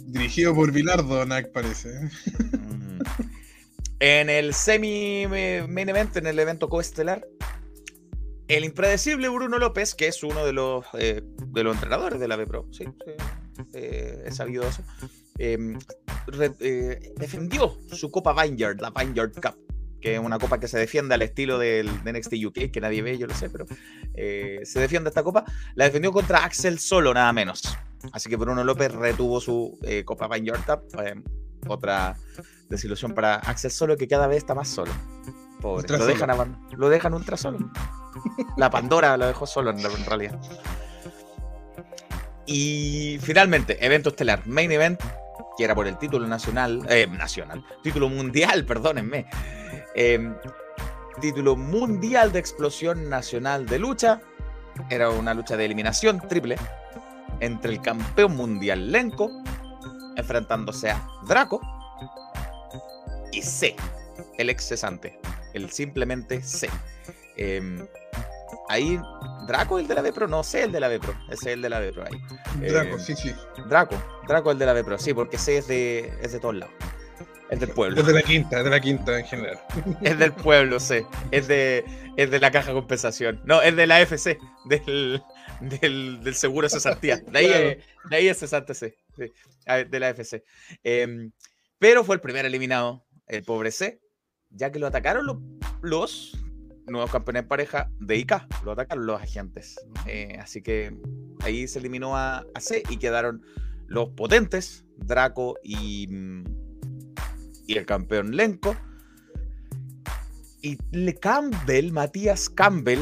Dirigido 0.08 0.54
por 0.54 0.70
Bilardo, 0.72 1.24
NAG 1.24 1.50
parece. 1.52 1.88
En 4.00 4.28
el 4.28 4.52
semi 4.52 5.26
main 5.26 5.88
event, 5.88 6.14
en 6.18 6.26
el 6.26 6.38
evento 6.38 6.68
coestelar, 6.68 7.26
el 8.48 8.64
impredecible 8.64 9.30
Bruno 9.30 9.58
López, 9.58 9.94
que 9.94 10.08
es 10.08 10.22
uno 10.22 10.44
de 10.44 10.52
los, 10.52 10.84
eh, 10.98 11.22
de 11.24 11.64
los 11.64 11.74
entrenadores 11.76 12.20
de 12.20 12.28
la 12.28 12.36
B 12.36 12.46
Pro, 12.46 12.68
sí, 12.70 12.84
sí 12.84 13.12
eh, 13.72 14.24
es 14.26 14.36
sabido 14.36 14.68
eso, 14.68 14.82
Em, 15.38 15.78
eh, 16.60 17.12
defendió 17.16 17.76
su 17.90 18.10
Copa 18.10 18.40
Vineyard, 18.40 18.80
la 18.80 18.90
Vineyard 18.90 19.32
Cup, 19.32 19.56
que 20.00 20.14
es 20.14 20.20
una 20.20 20.38
copa 20.38 20.60
que 20.60 20.68
se 20.68 20.78
defiende 20.78 21.14
al 21.14 21.22
estilo 21.22 21.58
del 21.58 22.04
de 22.04 22.12
NXT 22.12 22.34
UK, 22.46 22.70
que 22.70 22.80
nadie 22.80 23.02
ve, 23.02 23.18
yo 23.18 23.26
lo 23.26 23.34
sé, 23.34 23.50
pero 23.50 23.66
eh, 24.14 24.60
se 24.64 24.80
defiende 24.80 25.08
esta 25.08 25.22
copa. 25.22 25.44
La 25.74 25.86
defendió 25.86 26.12
contra 26.12 26.44
Axel 26.44 26.78
Solo, 26.78 27.12
nada 27.12 27.32
menos. 27.32 27.62
Así 28.12 28.28
que 28.28 28.36
Bruno 28.36 28.62
López 28.64 28.92
retuvo 28.92 29.40
su 29.40 29.78
eh, 29.82 30.04
Copa 30.04 30.28
Vineyard 30.28 30.64
Cup. 30.64 30.82
Otra 31.66 32.16
desilusión 32.68 33.14
para 33.14 33.36
Axel 33.36 33.70
Solo, 33.70 33.96
que 33.96 34.06
cada 34.06 34.26
vez 34.26 34.38
está 34.38 34.54
más 34.54 34.68
solo. 34.68 34.92
Pobre. 35.60 35.88
Lo 35.88 36.04
dejan, 36.04 36.58
lo 36.76 36.88
dejan 36.90 37.14
ultra 37.14 37.36
solo. 37.36 37.58
La 38.56 38.70
Pandora 38.70 39.16
lo 39.16 39.26
dejó 39.26 39.46
solo 39.46 39.70
en 39.70 40.04
realidad. 40.04 40.38
Y 42.46 43.18
finalmente, 43.22 43.84
evento 43.84 44.10
estelar, 44.10 44.46
main 44.46 44.70
event, 44.70 45.00
que 45.56 45.64
era 45.64 45.74
por 45.74 45.86
el 45.86 45.98
título 45.98 46.26
nacional, 46.26 46.84
eh, 46.88 47.06
nacional, 47.06 47.64
título 47.82 48.08
mundial, 48.08 48.64
perdónenme, 48.66 49.26
em, 49.94 50.34
título 51.20 51.56
mundial 51.56 52.32
de 52.32 52.38
explosión 52.38 53.08
nacional 53.08 53.66
de 53.66 53.78
lucha. 53.78 54.20
Era 54.90 55.10
una 55.10 55.34
lucha 55.34 55.56
de 55.56 55.64
eliminación 55.64 56.20
triple 56.28 56.56
entre 57.40 57.72
el 57.72 57.80
campeón 57.80 58.36
mundial 58.36 58.90
Lenko, 58.90 59.30
enfrentándose 60.16 60.90
a 60.90 61.06
Draco, 61.26 61.60
y 63.32 63.42
C, 63.42 63.76
el 64.38 64.50
ex 64.50 64.68
cesante, 64.68 65.18
el 65.52 65.70
simplemente 65.70 66.42
C. 66.42 66.68
Em, 67.36 67.86
ahí 68.68 69.00
Draco 69.46 69.78
el 69.78 69.86
de 69.86 69.94
la 69.94 70.02
Vepro, 70.02 70.28
no 70.28 70.42
sé 70.42 70.64
el 70.64 70.72
de 70.72 70.80
la 70.80 70.88
Vepro, 70.88 71.14
ese 71.28 71.50
es 71.50 71.54
el 71.54 71.62
de 71.62 71.68
la 71.68 71.78
Vepro 71.78 72.04
ahí. 72.04 72.68
Draco, 72.68 72.96
eh, 72.96 73.00
sí, 73.00 73.14
sí. 73.14 73.34
Draco, 73.68 73.96
Draco 74.26 74.50
el 74.50 74.58
de 74.58 74.66
la 74.66 74.72
Vepro, 74.72 74.98
sí, 74.98 75.12
porque 75.12 75.36
ese 75.36 75.58
es 75.58 75.68
de, 75.68 76.12
es 76.22 76.32
de 76.32 76.40
todos 76.40 76.54
lados. 76.56 76.74
Es 77.50 77.60
del 77.60 77.70
pueblo. 77.70 78.00
Es 78.00 78.06
de 78.06 78.12
la 78.14 78.22
quinta, 78.22 78.58
es 78.58 78.64
de 78.64 78.70
la 78.70 78.80
quinta 78.80 79.18
en 79.18 79.26
general. 79.26 79.60
Es 80.02 80.18
del 80.18 80.32
pueblo, 80.32 80.80
sí. 80.80 81.02
Es 81.30 81.46
de, 81.46 81.84
es 82.16 82.30
de 82.30 82.40
la 82.40 82.50
caja 82.50 82.68
de 82.68 82.74
compensación. 82.74 83.40
No, 83.44 83.60
es 83.60 83.76
de 83.76 83.86
la 83.86 84.00
FC, 84.00 84.38
del, 84.64 85.22
del, 85.60 86.24
del 86.24 86.34
seguro 86.34 86.68
cesantía. 86.68 87.18
De 87.18 87.38
ahí, 87.38 87.82
de 88.10 88.16
ahí 88.16 88.28
es 88.28 88.38
cesante 88.38 88.74
C, 88.74 88.96
sí, 89.16 89.30
de 89.66 90.00
la 90.00 90.08
FC. 90.10 90.42
Em, 90.82 91.32
pero 91.78 92.02
fue 92.02 92.14
el 92.14 92.20
primer 92.20 92.46
eliminado, 92.46 93.06
el 93.26 93.44
pobre 93.44 93.70
C, 93.70 94.00
ya 94.50 94.72
que 94.72 94.78
lo 94.78 94.86
atacaron 94.86 95.26
los, 95.26 95.36
los 95.82 96.43
nuevos 96.86 97.10
campeones 97.10 97.42
en 97.42 97.48
pareja 97.48 97.90
de 98.00 98.16
IK. 98.16 98.46
Lo 98.64 98.72
atacaron 98.72 99.06
los 99.06 99.20
agentes. 99.20 99.76
Eh, 100.06 100.38
así 100.40 100.62
que 100.62 100.96
ahí 101.40 101.66
se 101.68 101.78
eliminó 101.78 102.16
a, 102.16 102.44
C 102.58 102.82
y 102.88 102.98
quedaron 102.98 103.42
los 103.86 104.10
potentes, 104.10 104.84
Draco 104.96 105.58
y, 105.62 106.06
mm, 106.08 106.44
y 107.66 107.76
el 107.76 107.86
campeón 107.86 108.36
Lenko. 108.36 108.76
Y 110.62 110.78
Campbell, 111.20 111.92
Matías 111.92 112.48
Campbell, 112.48 113.00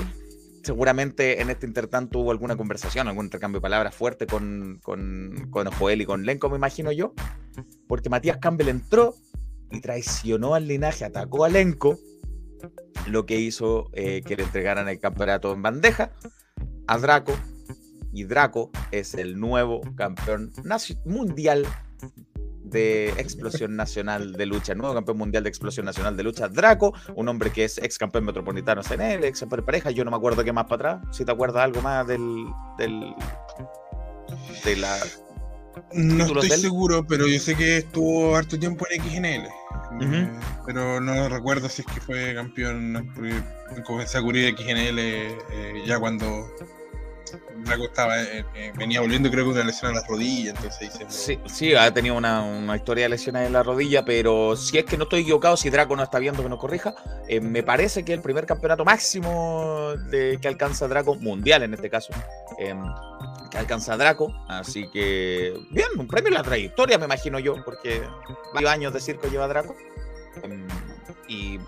seguramente 0.64 1.40
en 1.40 1.48
este 1.48 1.64
intertanto 1.64 2.18
hubo 2.18 2.32
alguna 2.32 2.56
conversación, 2.56 3.06
algún 3.06 3.26
intercambio 3.26 3.60
de 3.60 3.62
palabras 3.62 3.94
fuerte 3.94 4.26
con, 4.26 4.80
con, 4.82 5.48
con 5.50 5.70
Joel 5.70 6.02
y 6.02 6.04
con 6.06 6.24
Lenko, 6.24 6.50
me 6.50 6.56
imagino 6.56 6.90
yo. 6.90 7.14
Porque 7.86 8.08
Matías 8.08 8.38
Campbell 8.38 8.68
entró 8.68 9.14
y 9.70 9.80
traicionó 9.80 10.56
al 10.56 10.66
linaje, 10.66 11.04
atacó 11.04 11.44
a 11.44 11.48
Lenko 11.48 11.98
lo 13.06 13.26
que 13.26 13.38
hizo 13.38 13.90
eh, 13.92 14.22
que 14.24 14.36
le 14.36 14.44
entregaran 14.44 14.88
el 14.88 15.00
campeonato 15.00 15.52
en 15.52 15.62
bandeja 15.62 16.12
a 16.86 16.98
Draco. 16.98 17.34
Y 18.12 18.24
Draco 18.24 18.70
es 18.90 19.14
el 19.14 19.40
nuevo 19.40 19.80
campeón 19.96 20.52
mundial 21.04 21.66
de 22.62 23.10
explosión 23.18 23.76
nacional 23.76 24.32
de 24.32 24.46
lucha, 24.46 24.74
nuevo 24.74 24.94
campeón 24.94 25.18
mundial 25.18 25.42
de 25.42 25.48
explosión 25.48 25.86
nacional 25.86 26.16
de 26.16 26.22
lucha, 26.22 26.48
Draco, 26.48 26.94
un 27.14 27.28
hombre 27.28 27.50
que 27.50 27.64
es 27.64 27.78
ex 27.78 27.98
campeón 27.98 28.24
metropolitano 28.24 28.82
CNL, 28.82 29.24
ex 29.24 29.40
campeón 29.40 29.64
pareja, 29.64 29.90
yo 29.90 30.04
no 30.04 30.10
me 30.10 30.16
acuerdo 30.16 30.42
qué 30.42 30.52
más 30.52 30.64
para 30.64 30.96
atrás, 30.96 31.16
si 31.16 31.24
te 31.24 31.32
acuerdas 31.32 31.64
algo 31.64 31.82
más 31.82 32.06
del, 32.06 32.46
del 32.78 33.14
de 34.64 34.76
la 34.76 34.98
no 35.92 36.24
estoy 36.24 36.50
seguro, 36.50 37.06
pero 37.06 37.26
yo 37.26 37.38
sé 37.38 37.54
que 37.54 37.78
estuvo 37.78 38.36
harto 38.36 38.58
tiempo 38.58 38.86
en 38.90 39.02
XNL. 39.02 39.48
Eh, 40.00 40.28
pero 40.66 41.00
no 41.00 41.28
recuerdo 41.28 41.68
si 41.68 41.82
es 41.82 41.86
que 41.86 42.00
fue 42.00 42.34
campeón. 42.34 43.12
Comencé 43.84 44.18
a 44.18 44.22
cubrir 44.22 44.56
XNL 44.56 44.98
eh, 44.98 45.82
ya 45.86 45.98
cuando 45.98 46.50
Draco 47.64 47.84
estaba, 47.84 48.20
eh, 48.20 48.44
venía 48.76 49.00
volviendo, 49.00 49.30
creo 49.30 49.44
que 49.44 49.50
una 49.52 49.64
lesión 49.64 49.90
en 49.90 49.96
la 49.96 50.06
rodilla. 50.06 50.50
Entonces 50.50 50.92
sí, 51.08 51.38
sí, 51.46 51.74
ha 51.74 51.92
tenido 51.92 52.16
una, 52.16 52.76
historia 52.76 53.04
de 53.04 53.10
lesiones 53.10 53.46
en 53.46 53.52
la 53.52 53.62
rodilla, 53.62 54.04
pero 54.04 54.56
si 54.56 54.78
es 54.78 54.84
que 54.84 54.96
no 54.96 55.04
estoy 55.04 55.20
equivocado, 55.20 55.56
si 55.56 55.70
Draco 55.70 55.96
no 55.96 56.02
está 56.02 56.18
viendo 56.18 56.42
que 56.42 56.48
nos 56.48 56.58
corrija, 56.58 56.94
me 57.40 57.62
parece 57.62 58.04
que 58.04 58.12
el 58.12 58.20
primer 58.20 58.46
campeonato 58.46 58.84
máximo 58.84 59.92
de, 60.10 60.38
que 60.40 60.48
alcanza 60.48 60.88
Draco, 60.88 61.14
mundial 61.14 61.62
en 61.62 61.74
este 61.74 61.88
caso, 61.88 62.12
em, 62.58 62.82
que 63.52 63.58
alcanza 63.58 63.96
Draco. 63.98 64.34
Así 64.48 64.88
que, 64.90 65.54
bien, 65.70 65.88
un 65.98 66.08
premio 66.08 66.28
en 66.28 66.34
la 66.34 66.42
trayectoria, 66.42 66.98
me 66.98 67.04
imagino 67.04 67.38
yo, 67.38 67.62
porque 67.64 68.02
varios 68.54 68.70
años 68.70 68.92
de 68.94 69.00
circo 69.00 69.28
lleva 69.28 69.46
Draco. 69.46 69.76
Em, 70.42 70.66
y 71.28 71.58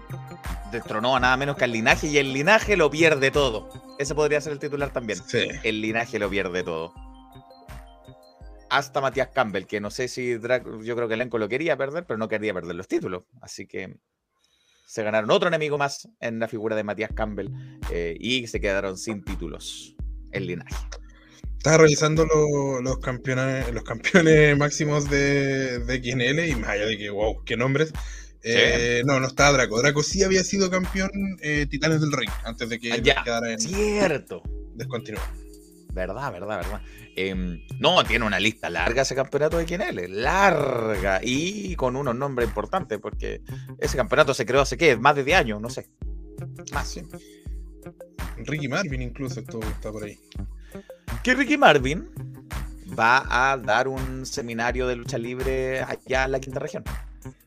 destronó 0.72 1.14
a 1.14 1.20
nada 1.20 1.36
menos 1.36 1.56
que 1.56 1.64
al 1.64 1.72
linaje, 1.72 2.06
y 2.06 2.18
el 2.18 2.32
linaje 2.32 2.76
lo 2.76 2.90
pierde 2.90 3.30
todo. 3.30 3.68
Ese 3.98 4.14
podría 4.14 4.40
ser 4.40 4.54
el 4.54 4.58
titular 4.58 4.92
también. 4.92 5.20
El 5.62 5.82
linaje 5.82 6.18
lo 6.18 6.30
pierde 6.30 6.64
todo. 6.64 6.94
Hasta 8.70 9.02
Matías 9.02 9.28
Campbell, 9.28 9.66
que 9.66 9.80
no 9.80 9.90
sé 9.90 10.08
si 10.08 10.34
Draco, 10.34 10.82
yo 10.82 10.96
creo 10.96 11.06
que 11.06 11.14
Elenco 11.14 11.38
lo 11.38 11.48
quería 11.48 11.76
perder, 11.76 12.06
pero 12.06 12.16
no 12.18 12.28
quería 12.28 12.54
perder 12.54 12.74
los 12.74 12.88
títulos. 12.88 13.24
Así 13.42 13.66
que 13.66 13.94
se 14.86 15.02
ganaron 15.02 15.30
otro 15.30 15.48
enemigo 15.48 15.76
más 15.76 16.08
en 16.20 16.38
la 16.40 16.48
figura 16.48 16.74
de 16.74 16.82
Matías 16.82 17.10
Campbell 17.14 17.50
eh, 17.92 18.16
y 18.18 18.46
se 18.46 18.60
quedaron 18.60 18.96
sin 18.96 19.22
títulos 19.22 19.94
el 20.32 20.46
linaje. 20.46 20.74
Estaba 21.64 21.78
revisando 21.78 22.26
los 22.82 22.98
campeones, 22.98 23.72
los 23.72 23.84
campeones 23.84 24.54
máximos 24.58 25.08
de, 25.08 25.78
de 25.78 25.96
XNL 25.96 26.46
y 26.46 26.54
más 26.56 26.68
allá 26.68 26.84
de 26.84 26.98
que, 26.98 27.08
wow, 27.08 27.42
qué 27.42 27.56
nombres. 27.56 27.90
Eh, 28.42 29.02
no, 29.06 29.18
no 29.18 29.26
estaba 29.26 29.52
Draco. 29.52 29.78
Draco 29.80 30.02
sí 30.02 30.22
había 30.22 30.44
sido 30.44 30.70
campeón 30.70 31.10
eh, 31.40 31.64
Titanes 31.64 32.02
del 32.02 32.12
Ring 32.12 32.30
antes 32.44 32.68
de 32.68 32.78
que 32.78 32.92
ah, 32.92 33.22
quedara 33.24 33.50
en. 33.50 33.58
Cierto. 33.58 34.42
Descontinuado. 34.74 35.26
Verdad, 35.94 36.32
verdad, 36.32 36.58
verdad. 36.58 36.82
Em, 37.16 37.62
no, 37.78 38.04
tiene 38.04 38.26
una 38.26 38.38
lista 38.38 38.68
larga 38.68 39.00
ese 39.00 39.14
campeonato 39.14 39.56
de 39.56 39.66
XNL. 39.66 40.20
Larga. 40.20 41.20
Y 41.22 41.74
con 41.76 41.96
unos 41.96 42.14
nombres 42.14 42.46
importantes, 42.46 42.98
porque 42.98 43.40
ese 43.78 43.96
campeonato 43.96 44.34
se 44.34 44.44
creó 44.44 44.60
hace 44.60 44.76
qué, 44.76 44.98
más 44.98 45.16
de 45.16 45.24
10 45.24 45.38
años, 45.38 45.62
no 45.62 45.70
sé. 45.70 45.88
Más. 46.74 46.86
Sí. 46.86 47.00
Ricky 48.36 48.68
Marvin 48.68 49.00
incluso 49.00 49.40
está 49.40 49.90
por 49.90 50.04
ahí 50.04 50.18
que 51.22 51.34
Ricky 51.34 51.56
Marvin 51.56 52.08
va 52.98 53.24
a 53.28 53.56
dar 53.56 53.88
un 53.88 54.26
seminario 54.26 54.86
de 54.86 54.96
lucha 54.96 55.18
libre 55.18 55.80
allá 55.80 56.24
en 56.24 56.32
la 56.32 56.40
quinta 56.40 56.60
región. 56.60 56.84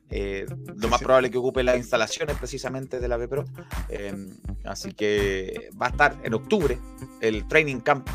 Eh, 0.09 0.45
lo 0.77 0.87
más 0.87 1.01
probable 1.01 1.29
que 1.29 1.37
ocupe 1.37 1.63
las 1.63 1.77
instalaciones 1.77 2.37
precisamente 2.37 2.99
de 2.99 3.07
la 3.07 3.17
B 3.17 3.27
Pro. 3.27 3.45
Eh, 3.89 4.15
así 4.65 4.93
que 4.93 5.69
va 5.79 5.87
a 5.87 5.89
estar 5.89 6.17
en 6.23 6.33
octubre 6.33 6.77
el 7.21 7.47
training 7.47 7.79
camp 7.81 8.07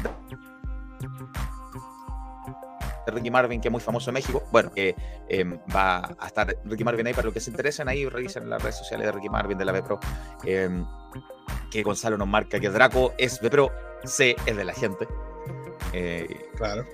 de 3.04 3.12
Ricky 3.12 3.30
Marvin, 3.30 3.60
que 3.60 3.68
es 3.68 3.72
muy 3.72 3.80
famoso 3.80 4.10
en 4.10 4.14
México. 4.14 4.44
Bueno, 4.52 4.72
que 4.72 4.94
eh, 5.28 5.44
va 5.74 6.14
a 6.18 6.26
estar 6.26 6.56
Ricky 6.64 6.84
Marvin 6.84 7.06
ahí 7.06 7.14
para 7.14 7.26
los 7.26 7.34
que 7.34 7.40
se 7.40 7.50
interesen 7.50 7.88
ahí, 7.88 8.08
revisen 8.08 8.48
las 8.48 8.62
redes 8.62 8.76
sociales 8.76 9.06
de 9.06 9.12
Ricky 9.12 9.28
Marvin 9.28 9.58
de 9.58 9.64
la 9.64 9.72
B 9.72 9.82
Pro. 9.82 10.00
que 11.70 11.82
Gonzalo 11.82 12.16
nos 12.16 12.28
marca 12.28 12.58
que 12.58 12.70
Draco 12.70 13.12
es 13.18 13.40
B 13.40 13.50
Pro, 13.50 13.70
C 14.04 14.36
es 14.46 14.56
de 14.56 14.64
la 14.64 14.72
gente. 14.72 15.06
Eh, 15.92 16.48
claro. 16.56 16.86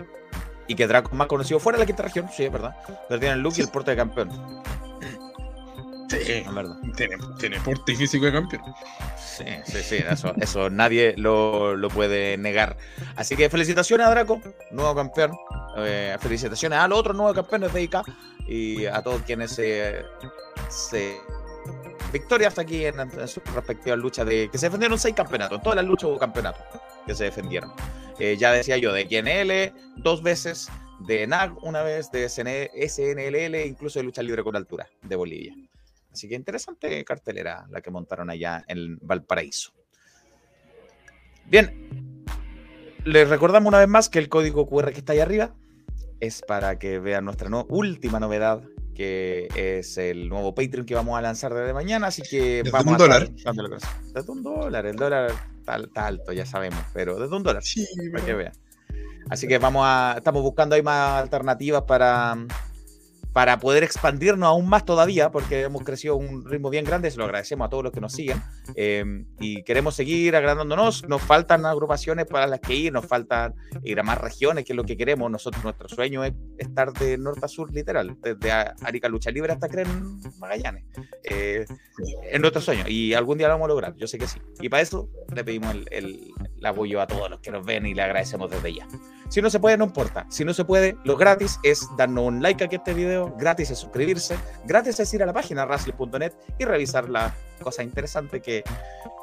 Y 0.67 0.75
que 0.75 0.87
Draco 0.87 1.15
más 1.15 1.27
conocido 1.27 1.59
fuera 1.61 1.79
de 1.79 1.85
la 1.85 1.87
quinta 1.87 2.03
región, 2.03 2.29
sí, 2.35 2.45
es 2.45 2.53
verdad. 2.53 2.77
Pero 3.09 3.21
tiene 3.21 3.35
el 3.35 3.41
look 3.41 3.55
y 3.57 3.61
el 3.63 3.69
porte 3.69 3.93
de 3.93 3.97
campeón. 3.97 4.31
Sí, 6.09 6.17
es 6.27 6.55
verdad. 6.55 6.77
Tiene, 6.97 7.17
tiene 7.39 7.61
porte 7.61 7.95
físico 7.95 8.27
de 8.27 8.33
campeón. 8.33 8.63
Sí, 9.19 9.45
sí, 9.65 9.83
sí, 9.83 9.97
eso, 9.97 10.33
eso 10.41 10.71
nadie 10.71 11.15
lo, 11.17 11.77
lo, 11.77 11.89
puede 11.89 12.37
negar. 12.37 12.77
Así 13.17 13.37
que 13.37 13.49
felicitaciones 13.49 14.07
a 14.07 14.11
Draco, 14.11 14.41
nuevo 14.71 14.95
campeón. 14.95 15.37
Eh, 15.79 16.17
felicitaciones 16.21 16.79
a 16.79 16.89
los 16.89 16.99
otros 16.99 17.17
nuevos 17.17 17.35
campeones 17.35 17.73
de 17.73 17.83
IK 17.83 17.97
y 18.47 18.87
a 18.87 19.03
todos 19.03 19.23
quienes 19.23 19.53
se, 19.53 20.03
se 20.69 21.19
victorias 22.13 22.59
aquí 22.59 22.87
en, 22.87 22.99
en 22.99 23.29
sus 23.29 23.45
respectivas 23.55 23.99
luchas 23.99 24.27
de 24.27 24.49
que 24.51 24.59
se 24.59 24.67
defendieron 24.67 24.99
seis 24.99 25.15
campeonatos, 25.15 25.59
en 25.59 25.63
todas 25.63 25.77
las 25.77 25.85
luchas 25.85 26.11
hubo 26.11 26.19
campeonatos 26.19 26.63
que 27.09 27.14
se 27.14 27.25
defendieron. 27.25 27.73
Eh, 28.21 28.37
ya 28.38 28.53
decía 28.53 28.77
yo, 28.77 28.92
de 28.92 29.09
QNL 29.09 30.01
dos 30.01 30.23
veces, 30.23 30.68
de 31.01 31.27
NAG 31.27 31.64
una 31.64 31.83
vez, 31.83 32.11
de 32.12 32.29
SNLL, 32.29 33.66
incluso 33.66 33.99
de 33.99 34.05
lucha 34.05 34.23
libre 34.23 34.44
con 34.44 34.55
altura 34.55 34.88
de 35.03 35.16
Bolivia. 35.16 35.55
Así 36.12 36.29
que 36.29 36.35
interesante 36.35 37.05
cartelera 37.05 37.66
la 37.71 37.81
que 37.81 37.90
montaron 37.90 38.31
allá 38.31 38.64
en 38.68 38.99
Valparaíso. 39.01 39.73
Bien, 41.47 42.25
les 43.05 43.29
recordamos 43.29 43.68
una 43.68 43.79
vez 43.79 43.88
más 43.88 44.09
que 44.09 44.18
el 44.18 44.29
código 44.29 44.68
QR 44.68 44.92
que 44.92 44.99
está 44.99 45.14
ahí 45.14 45.21
arriba 45.21 45.55
es 46.21 46.42
para 46.42 46.79
que 46.79 46.99
vean 46.99 47.25
nuestra 47.25 47.49
última 47.68 48.21
novedad 48.21 48.62
que 48.94 49.49
es 49.55 49.97
el 49.97 50.29
nuevo 50.29 50.55
Patreon 50.57 50.85
que 50.85 50.97
vamos 50.97 51.16
a 51.16 51.23
lanzar 51.23 51.55
desde 51.55 51.73
mañana, 51.73 52.09
así 52.09 52.21
que 52.23 52.64
desde 52.64 52.71
vamos 52.73 52.92
un 52.92 52.99
dólar. 52.99 53.31
Desde 53.31 54.33
un 54.33 54.42
dólar, 54.42 54.87
el 54.87 54.97
dólar 54.97 55.33
está, 55.76 56.07
alto, 56.07 56.33
ya 56.33 56.46
sabemos, 56.46 56.81
pero 56.92 57.18
desde 57.18 57.35
un 57.37 57.42
dólar, 57.42 57.62
sí, 57.62 57.87
para 58.12 58.24
que 58.24 58.35
vean. 58.35 58.52
Así 59.31 59.46
que 59.46 59.59
vamos 59.59 59.83
a, 59.87 60.14
estamos 60.16 60.42
buscando 60.42 60.74
ahí 60.74 60.83
más 60.83 61.22
alternativas 61.22 61.83
para, 61.83 62.37
para 63.38 63.61
poder 63.61 63.85
expandirnos 63.85 64.48
aún 64.48 64.68
más 64.68 64.85
todavía, 64.85 65.31
porque 65.31 65.62
hemos 65.62 65.85
crecido 65.85 66.14
a 66.14 66.16
un 66.16 66.44
ritmo 66.44 66.70
bien 66.70 66.85
grande, 66.85 67.09
se 67.09 67.18
lo 67.18 67.24
agradecemos 67.24 67.66
a 67.66 67.70
todos 67.70 67.85
los 67.85 67.92
que 67.92 68.01
nos 68.01 68.12
siguen, 68.12 68.42
em, 68.74 69.27
y 69.38 69.62
queremos 69.62 69.94
seguir 69.94 70.35
agrandándonos, 70.35 71.09
nos 71.09 71.22
faltan 71.22 71.64
agrupaciones 71.64 72.27
para 72.27 72.48
las 72.48 72.59
que 72.59 72.74
ir, 72.74 72.92
nos 72.92 73.07
faltan 73.07 73.55
ir 73.85 74.01
a 74.01 74.03
más 74.03 74.18
regiones, 74.18 74.64
que 74.64 74.72
es 74.72 74.77
lo 74.77 74.83
que 74.83 74.96
queremos, 74.96 75.31
nosotros 75.31 75.62
nuestro 75.62 75.88
sueño 75.88 76.24
es 76.24 76.33
estar 76.59 76.92
de 76.92 77.16
norte 77.16 77.44
a 77.44 77.48
sur, 77.48 77.72
literal, 77.72 78.16
desde 78.20 78.51
Arica 78.51 79.09
Lucha 79.09 79.31
Libre 79.31 79.53
hasta 79.53 79.68
Cren 79.68 80.18
Magallanes, 80.40 80.83
eh, 81.22 81.64
es 82.33 82.40
nuestro 82.40 82.61
sueño, 82.61 82.88
y 82.88 83.14
algún 83.14 83.38
día 83.38 83.46
lo 83.46 83.55
vamos 83.55 83.66
a 83.66 83.68
lograr, 83.68 83.94
yo 83.94 84.09
sé 84.09 84.18
que 84.18 84.27
sí, 84.27 84.40
y 84.61 84.68
para 84.68 84.83
eso 84.83 85.09
le 85.33 85.44
pedimos 85.44 85.77
el, 85.77 85.87
el, 85.92 86.33
el 86.57 86.66
apoyo 86.66 87.01
a 87.01 87.07
todos 87.07 87.31
los 87.31 87.38
que 87.38 87.53
nos 87.53 87.64
ven 87.64 87.87
y 87.87 87.94
le 87.94 88.03
agradecemos 88.03 88.51
desde 88.51 88.74
ya. 88.74 88.88
Si 89.29 89.42
no 89.42 89.51
se 89.51 89.61
puede, 89.61 89.77
no 89.77 89.85
importa. 89.85 90.27
Si 90.31 90.44
no 90.44 90.55
se 90.55 90.64
puede, 90.64 90.96
lo 91.05 91.16
gratis 91.16 91.61
es 91.62 91.87
darnos 91.98 92.24
un 92.24 92.42
like 92.42 92.64
a 92.64 92.68
este 92.70 92.94
video, 92.94 93.28
gratis 93.37 93.71
es 93.71 93.79
suscribirse, 93.79 94.37
gratis 94.64 94.99
es 95.01 95.12
ir 95.14 95.23
a 95.23 95.27
la 95.27 95.33
página 95.33 95.64
rasli.net 95.64 96.33
y 96.59 96.64
revisar 96.64 97.09
las 97.09 97.33
cosas 97.62 97.85
interesantes 97.85 98.43
que, 98.43 98.64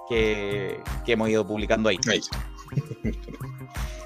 que, 0.10 0.82
hemos 1.08 1.30
ido 1.30 1.46
publicando 1.46 1.89
ahí. 1.89 2.00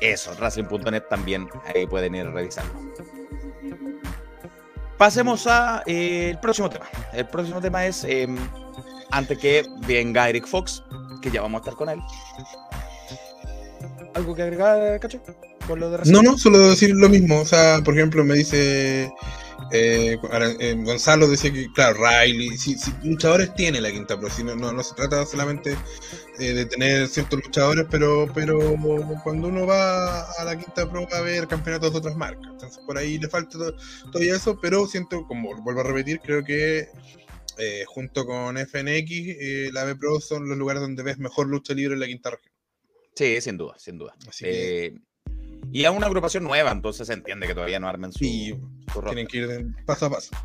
Eso, 0.02 0.32
Wrestling.net 0.40 1.04
también 1.10 1.48
ahí 1.74 1.86
pueden 1.86 2.16
ir 2.16 2.28
a 2.28 2.32
revisarlo. 2.32 2.74
Pasemos 4.98 5.48
a 5.48 5.84
eh, 5.86 6.36
próximo 6.42 6.70
tema. 6.70 6.86
El 7.14 7.28
próximo 7.28 7.62
tema 7.62 7.86
es, 7.86 8.04
em, 8.04 8.38
antes 9.12 9.38
que 9.38 9.66
venga 9.88 10.30
Eric 10.30 10.46
Fox, 10.46 10.84
que 11.22 11.32
ya 11.32 11.42
vamos 11.42 11.60
a 11.60 11.62
estar 11.62 11.76
con 11.76 11.90
él. 11.90 12.00
¿Algo 14.14 14.36
que 14.36 14.42
agregar, 14.44 15.00
Cacho? 15.00 15.22
no, 16.06 16.22
no, 16.22 16.38
solo 16.38 16.70
decir 16.70 16.96
lo 16.96 17.10
mismo. 17.10 17.42
O 17.42 17.46
sea, 17.46 17.82
por 17.84 17.96
ejemplo, 17.96 18.24
me 18.24 18.36
dice 18.36 19.12
eh, 19.72 20.18
eh, 20.60 20.76
Gonzalo 20.84 21.28
decía 21.28 21.52
que, 21.52 21.72
claro, 21.74 22.00
Riley, 22.00 22.58
si, 22.58 22.76
luchadores 23.04 23.54
tiene 23.56 23.82
la 23.82 23.92
quinta 23.92 24.20
pro, 24.20 24.30
si 24.30 24.44
no, 24.44 24.56
no, 24.56 24.84
se 24.84 24.96
trata 24.96 25.26
solamente 25.26 25.78
eh, 26.40 26.54
de 26.54 26.66
tener 26.66 27.08
ciertos 27.08 27.44
luchadores, 27.44 27.86
pero, 27.90 28.28
pero 28.34 28.60
cuando 29.24 29.48
uno 29.48 29.66
va 29.66 30.22
a 30.32 30.44
la 30.44 30.58
quinta 30.58 30.90
pro 30.90 31.08
va 31.12 31.18
a 31.18 31.22
ver 31.22 31.48
campeonatos 31.48 31.92
de 31.92 31.98
otras 32.00 32.16
marcas. 32.16 32.48
Entonces 32.52 32.84
por 32.86 32.98
ahí 32.98 33.18
le 33.20 33.30
falta 33.30 33.58
todavía 34.12 34.36
eso, 34.36 34.60
pero 34.60 34.88
siento, 34.88 35.26
como 35.28 35.56
vuelvo 35.62 35.82
a 35.82 35.84
repetir, 35.84 36.20
creo 36.20 36.44
que 36.44 36.88
junto 37.88 38.26
con 38.26 38.58
FNX, 38.58 39.74
la 39.74 39.84
B 39.84 39.96
Pro 39.98 40.22
son 40.22 40.48
los 40.48 40.58
lugares 40.58 40.82
donde 40.82 41.04
ves 41.04 41.20
mejor 41.20 41.48
lucha 41.48 41.74
libre 41.74 41.94
en 41.94 42.00
la 42.00 42.08
quinta 42.08 42.30
región. 42.30 42.54
Sí, 43.16 43.42
sin 43.42 43.58
duda, 43.58 43.76
sin 43.78 43.98
duda. 43.98 44.16
Y 45.72 45.86
a 45.86 45.92
una 45.92 46.08
agrupación 46.08 46.44
nueva, 46.44 46.72
entonces 46.72 47.08
se 47.08 47.14
entiende 47.14 47.48
que 47.48 47.54
todavía 47.54 47.80
no 47.80 47.88
armen 47.88 48.12
su. 48.12 48.20
tienen 48.20 49.28
que 49.28 49.38
ir 49.38 49.68
paso 49.86 50.08
a 50.08 50.10
paso. 50.10 50.36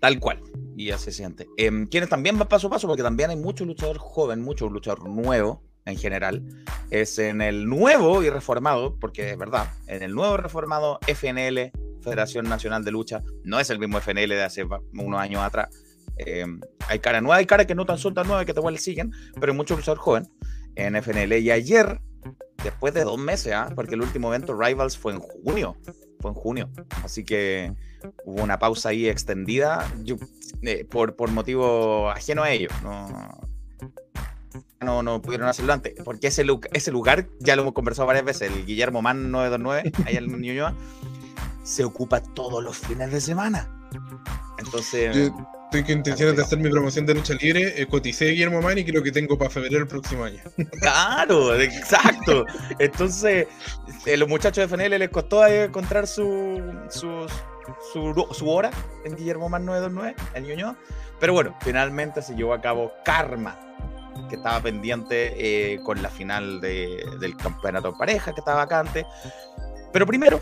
Tal 0.00 0.18
cual. 0.18 0.40
Y 0.76 0.90
así 0.90 1.06
se 1.06 1.12
siente. 1.12 1.46
Eh, 1.56 1.70
quienes 1.90 2.08
también 2.08 2.38
van 2.38 2.48
paso 2.48 2.66
a 2.66 2.70
paso, 2.70 2.88
porque 2.88 3.02
también 3.02 3.30
hay 3.30 3.36
mucho 3.36 3.64
luchador 3.64 3.98
joven, 3.98 4.40
mucho 4.40 4.68
luchador 4.68 5.08
nuevo 5.08 5.62
en 5.84 5.96
general, 5.96 6.42
es 6.90 7.18
en 7.18 7.40
el 7.40 7.66
nuevo 7.66 8.22
y 8.22 8.30
reformado, 8.30 8.96
porque 8.98 9.30
es 9.30 9.38
verdad, 9.38 9.68
en 9.86 10.02
el 10.02 10.14
nuevo 10.14 10.36
reformado 10.36 10.98
FNL, 11.06 11.72
Federación 12.00 12.48
Nacional 12.48 12.84
de 12.84 12.92
Lucha, 12.92 13.22
no 13.44 13.60
es 13.60 13.70
el 13.70 13.78
mismo 13.78 13.98
FNL 14.00 14.28
de 14.28 14.42
hace 14.42 14.64
unos 14.64 15.20
años 15.20 15.42
atrás. 15.42 15.68
Em, 16.16 16.60
hay 16.88 16.98
cara 16.98 17.20
nueva, 17.20 17.36
hay 17.36 17.46
cara 17.46 17.66
que 17.66 17.74
no 17.74 17.86
tan 17.86 17.98
son 17.98 18.14
tan 18.14 18.26
nuevas 18.26 18.44
que 18.44 18.54
te 18.54 18.60
igual 18.60 18.78
siguen, 18.78 19.12
pero 19.38 19.52
hay 19.52 19.56
mucho 19.56 19.76
luchador 19.76 19.98
joven 19.98 20.28
en 20.74 20.96
FNL. 20.96 21.38
Y 21.38 21.50
ayer 21.50 22.00
después 22.62 22.94
de 22.94 23.04
dos 23.04 23.18
meses, 23.18 23.52
¿ah? 23.52 23.70
porque 23.74 23.94
el 23.94 24.02
último 24.02 24.28
evento 24.32 24.58
Rivals 24.58 24.96
fue 24.96 25.12
en 25.12 25.20
junio, 25.20 25.76
fue 26.20 26.30
en 26.30 26.34
junio, 26.34 26.70
así 27.04 27.24
que 27.24 27.72
hubo 28.24 28.42
una 28.42 28.58
pausa 28.58 28.90
ahí 28.90 29.08
extendida 29.08 29.90
eh, 30.62 30.84
por, 30.84 31.16
por 31.16 31.30
motivo 31.30 32.10
ajeno 32.10 32.42
a 32.42 32.50
ellos, 32.50 32.72
no, 34.80 35.02
no, 35.02 35.22
pudieron 35.22 35.48
hacerlo 35.48 35.72
antes, 35.72 35.94
porque 36.04 36.26
ese, 36.28 36.44
ese 36.72 36.92
lugar, 36.92 37.28
ya 37.38 37.56
lo 37.56 37.62
hemos 37.62 37.74
conversado 37.74 38.06
varias 38.06 38.24
veces, 38.24 38.50
el 38.50 38.66
Guillermo 38.66 39.02
Man 39.02 39.30
929, 39.30 39.92
ahí 40.06 40.16
en 40.16 40.40
Ñuñoa, 40.40 40.74
se 41.62 41.84
ocupa 41.84 42.20
todos 42.20 42.62
los 42.62 42.76
fines 42.76 43.10
de 43.10 43.20
semana. 43.20 43.68
Entonces... 44.58 45.32
Estoy 45.72 45.84
con 45.84 45.92
intenciones 45.98 46.36
de 46.36 46.42
hacer 46.42 46.58
mi 46.58 46.68
promoción 46.68 47.06
de 47.06 47.14
lucha 47.14 47.32
libre. 47.32 47.80
Eh, 47.80 47.86
coticé 47.86 48.26
Guillermo 48.26 48.60
Man 48.60 48.76
y 48.76 48.84
creo 48.84 49.02
que 49.02 49.10
tengo 49.10 49.38
para 49.38 49.48
febrero 49.48 49.78
el 49.78 49.86
próximo 49.86 50.24
año. 50.24 50.42
Claro, 50.82 51.58
exacto. 51.58 52.44
Entonces, 52.78 53.46
eh, 54.04 54.16
los 54.18 54.28
muchachos 54.28 54.68
de 54.68 54.76
FNL 54.76 54.98
les 54.98 55.08
costó 55.08 55.46
encontrar 55.46 56.06
su, 56.06 56.62
su, 56.90 57.26
su, 58.34 58.50
hora 58.50 58.70
en 59.06 59.16
Guillermo 59.16 59.48
Man 59.48 59.64
929, 59.64 60.14
el 60.34 60.46
ñoño. 60.46 60.76
Pero 61.18 61.32
bueno, 61.32 61.56
finalmente 61.62 62.20
se 62.20 62.34
llevó 62.34 62.52
a 62.52 62.60
cabo 62.60 62.92
Karma, 63.02 63.58
que 64.28 64.36
estaba 64.36 64.60
pendiente 64.60 65.32
eh, 65.38 65.80
con 65.84 66.02
la 66.02 66.10
final 66.10 66.60
de, 66.60 67.02
del 67.18 67.34
campeonato 67.34 67.92
de 67.92 67.98
pareja 67.98 68.34
que 68.34 68.40
estaba 68.40 68.58
vacante. 68.58 69.06
Pero 69.90 70.06
primero, 70.06 70.38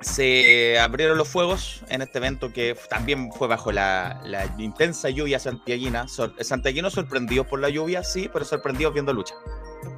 se 0.00 0.78
abrieron 0.78 1.16
los 1.16 1.28
fuegos 1.28 1.82
en 1.88 2.02
este 2.02 2.18
evento 2.18 2.52
que 2.52 2.76
también 2.90 3.32
fue 3.32 3.48
bajo 3.48 3.72
la, 3.72 4.20
intensa 4.58 5.08
lluvia 5.10 5.38
santiaguina. 5.38 6.06
Santiaguino 6.40 6.90
sorprendido 6.90 7.44
por 7.44 7.60
la 7.60 7.70
lluvia, 7.70 8.04
sí, 8.04 8.28
pero 8.32 8.44
sorprendido 8.44 8.92
viendo 8.92 9.12
lucha 9.12 9.34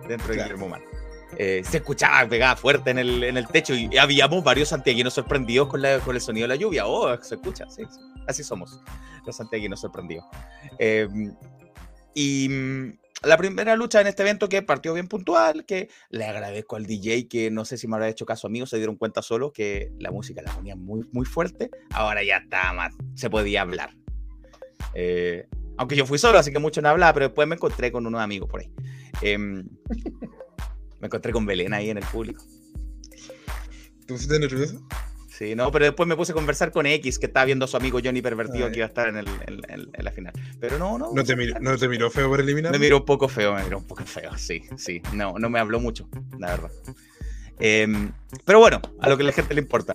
dentro 0.09 0.29
de 0.29 0.43
Guillermo 0.43 0.69
Man. 0.69 0.83
Eh, 1.39 1.63
se 1.69 1.79
escuchaba, 1.79 2.27
pegaba 2.29 2.57
fuerte 2.57 2.91
en 2.91 2.99
el, 2.99 3.25
en 3.25 3.37
el 3.37 3.49
techo 3.49 3.75
y 3.75 3.97
habíamos 3.99 4.45
varios 4.45 4.69
santiaguinos 4.69 5.15
sorprendidos 5.15 5.69
con, 5.69 5.83
la, 5.83 5.99
con 5.99 6.15
el 6.15 6.21
sonido 6.21 6.45
de 6.45 6.55
la 6.55 6.57
lluvia. 6.57 6.87
Oh, 6.87 7.21
se 7.23 7.35
escucha, 7.35 7.69
sí, 7.69 7.83
así 8.27 8.45
somos 8.45 8.81
los 9.27 9.37
santiaguinos 9.37 9.81
sorprendidos. 9.81 10.25
Em, 10.79 11.35
y 12.15 12.49
la 13.27 13.37
primera 13.37 13.77
lucha 13.77 14.01
en 14.01 14.07
este 14.07 14.23
evento 14.23 14.49
que 14.49 14.63
partió 14.63 14.95
bien 14.95 15.09
puntual, 15.09 15.65
que 15.67 15.89
le 16.11 16.25
agradezco 16.25 16.77
al 16.77 16.87
DJ 16.87 17.29
que 17.29 17.51
no 17.51 17.65
sé 17.65 17.77
si 17.77 17.89
me 17.89 17.97
habrá 17.97 18.09
hecho 18.09 18.25
caso 18.25 18.47
a 18.47 18.51
mí 18.51 18.63
o 18.63 18.67
se 18.67 18.77
dieron 18.77 18.97
cuenta 18.97 19.23
solo 19.23 19.53
que 19.53 19.93
la 19.99 20.11
música 20.11 20.43
la 20.43 20.53
ponía 20.53 20.77
muy, 20.77 21.07
muy 21.13 21.27
fuerte. 21.27 21.71
Ahora 21.91 22.23
ya 22.23 22.39
está 22.39 22.73
más, 22.73 22.95
se 23.15 23.29
podía 23.29 23.63
hablar. 23.63 23.97
Eh, 24.95 25.47
aunque 25.77 25.97
yo 25.97 26.07
fui 26.07 26.19
solo, 26.19 26.39
así 26.39 26.53
que 26.53 26.59
mucho 26.59 26.81
no 26.81 26.89
hablaba, 26.89 27.13
pero 27.13 27.27
después 27.27 27.47
me 27.47 27.57
encontré 27.57 27.93
con 27.93 28.07
unos 28.07 28.21
amigos 28.21 28.49
por 28.49 28.61
ahí. 28.61 28.71
Em, 29.21 29.69
me 31.01 31.07
encontré 31.07 31.33
con 31.33 31.45
Belén 31.45 31.75
ahí 31.75 31.91
en 31.91 31.99
el 31.99 32.05
público. 32.05 32.43
¿Te 34.07 34.15
pusiste 34.15 34.39
nervioso? 34.39 34.87
Sí, 35.37 35.55
no, 35.55 35.71
pero 35.71 35.85
después 35.85 36.09
me 36.09 36.17
puse 36.17 36.33
a 36.33 36.35
conversar 36.35 36.73
con 36.73 36.87
X, 36.87 37.19
que 37.19 37.27
estaba 37.27 37.45
viendo 37.45 37.67
a 37.67 37.69
su 37.69 37.77
amigo 37.77 37.99
Johnny 38.03 38.23
Pervertido 38.23 38.71
que 38.71 38.79
iba 38.79 38.87
a 38.87 38.89
estar 38.89 39.09
en, 39.09 39.19
el, 39.19 39.29
en, 39.47 40.05
la 40.05 40.11
final. 40.11 40.33
Pero 40.59 40.79
no, 40.79 40.97
no. 40.97 41.13
¿No 41.13 41.25
te, 41.25 41.37
miró, 41.37 41.61
¿No 41.61 41.77
te 41.77 41.89
miró 41.89 42.11
feo 42.11 42.31
por 42.31 42.41
eliminar? 42.41 42.73
Me 42.73 42.79
miró 42.79 42.97
un 42.97 43.05
poco 43.05 43.29
feo, 43.29 43.53
me 43.55 43.63
miró 43.65 43.77
un 43.77 43.87
poco 43.87 44.03
feo, 44.07 44.31
sí, 44.39 44.63
sí. 44.79 45.03
No, 45.13 45.35
no 45.39 45.51
me 45.51 45.59
habló 45.59 45.79
mucho, 45.79 46.09
la 46.39 46.53
verdad. 46.53 46.71
Em, 47.59 48.13
pero 48.47 48.61
bueno, 48.61 48.81
a 48.99 49.11
lo 49.11 49.19
que 49.19 49.25
la 49.25 49.33
gente 49.33 49.53
le 49.53 49.61
importa. 49.61 49.95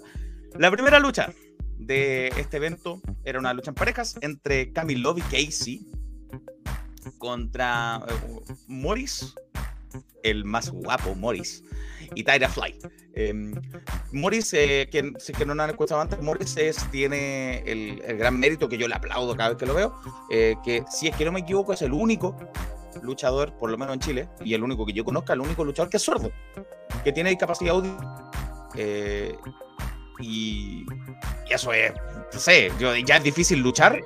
La 0.60 0.69
primera 0.69 0.99
lucha 0.99 1.34
de 1.80 2.27
este 2.38 2.58
evento 2.58 3.01
era 3.23 3.39
una 3.39 3.51
lucha 3.56 3.71
en 3.71 3.75
parejas 3.75 4.17
entre 4.21 4.71
Camille 4.71 5.01
Love 5.01 5.17
y 5.17 5.21
Casey 5.21 5.88
contra 7.17 7.99
eh, 8.08 8.54
Morris, 8.67 9.34
el 10.23 10.45
más 10.45 10.69
guapo 10.69 11.15
Morris, 11.15 11.63
y 12.15 12.23
Tyra 12.23 12.49
Fly. 12.49 12.77
Em, 13.13 13.54
Morris, 14.12 14.54
eh, 14.54 14.89
que, 14.91 15.13
que 15.38 15.45
no 15.45 15.62
han 15.62 15.69
escuchado 15.69 16.01
antes, 16.01 16.21
Morris 16.21 16.56
tiene 16.91 17.60
el, 17.65 18.01
gran 18.17 18.39
mérito 18.39 18.69
que 18.69 18.77
yo 18.77 18.88
le 18.88 18.95
aplaudo 18.95 19.36
cada 19.36 19.49
vez 19.49 19.58
que 19.58 19.65
lo 19.65 19.73
veo, 19.73 19.95
eh, 20.30 20.56
que 20.63 20.84
si 20.89 21.08
es 21.08 21.15
que 21.15 21.25
no 21.25 21.32
me 21.32 21.41
equivoco 21.41 21.73
es 21.73 21.82
el 21.82 21.93
único 21.93 22.36
luchador, 23.01 23.58
por 23.58 23.69
lo 23.69 23.77
menos 23.77 23.93
en 23.95 23.99
Chile, 23.99 24.30
y 24.43 24.54
el 24.54 24.63
único 24.63 24.86
que 24.86 24.93
yo 24.93 25.04
conozca, 25.04 25.34
el 25.34 25.41
único 25.41 25.63
luchador 25.63 25.89
que 25.89 25.97
es 25.97 26.04
sordo, 26.04 26.32
que 27.04 27.12
tiene 27.12 27.30
discapacidad 27.30 27.75
auditiva. 27.75 28.32
Eh, 28.75 29.36
y, 30.19 30.86
y, 31.49 31.54
eso 31.54 31.73
es, 31.73 31.91
no 32.34 32.39
sé, 32.39 32.71
ya 32.80 33.17
es 33.17 33.23
difícil 33.23 33.60
luchar 33.60 34.01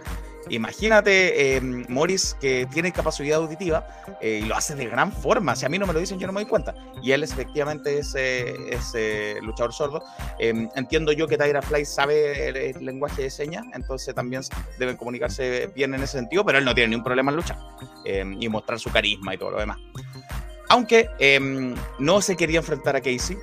Imagínate, 0.50 1.56
eh, 1.56 1.62
Morris, 1.62 2.36
que 2.40 2.68
tiene 2.72 2.92
capacidad 2.92 3.40
auditiva 3.40 3.88
eh, 4.22 4.42
y 4.44 4.46
lo 4.46 4.56
hace 4.56 4.76
de 4.76 4.86
gran 4.86 5.12
forma. 5.12 5.56
Si 5.56 5.66
a 5.66 5.70
mí 5.70 5.80
no 5.80 5.88
me 5.88 5.94
lo 5.94 6.00
dicen, 6.00 6.20
yo 6.20 6.28
no 6.28 6.34
me 6.34 6.42
doy 6.42 6.50
cuenta. 6.50 6.76
Y 7.02 7.12
él 7.12 7.24
efectivamente 7.24 8.00
es, 8.00 8.14
eh, 8.16 9.40
luchador 9.42 9.74
sordo. 9.74 10.04
Entiendo 10.40 11.12
yo 11.12 11.28
que 11.28 11.38
Tyra 11.38 11.62
Fly 11.62 11.86
sabe 11.86 12.70
el, 12.70 12.86
lenguaje 12.86 13.24
de 13.24 13.30
señas, 13.30 13.66
entonces 13.74 14.14
también 14.14 14.44
deben 14.78 14.98
comunicarse 14.98 15.68
bien 15.76 15.94
en 15.94 16.04
ese 16.04 16.18
sentido, 16.18 16.46
pero 16.46 16.60
él 16.60 16.66
no 16.66 16.76
tiene 16.76 16.90
ningún 16.90 17.04
problema 17.04 17.32
en 17.32 17.38
luchar 17.38 17.58
y 18.06 18.48
mostrar 18.50 18.80
su 18.80 18.92
carisma 18.92 19.34
y 19.34 19.38
todo 19.38 19.52
lo 19.52 19.60
demás. 19.60 19.78
Aunque 20.70 21.10
no 22.00 22.22
se 22.22 22.36
quería 22.36 22.60
enfrentar 22.60 22.96
a 22.96 23.02
Casey, 23.02 23.38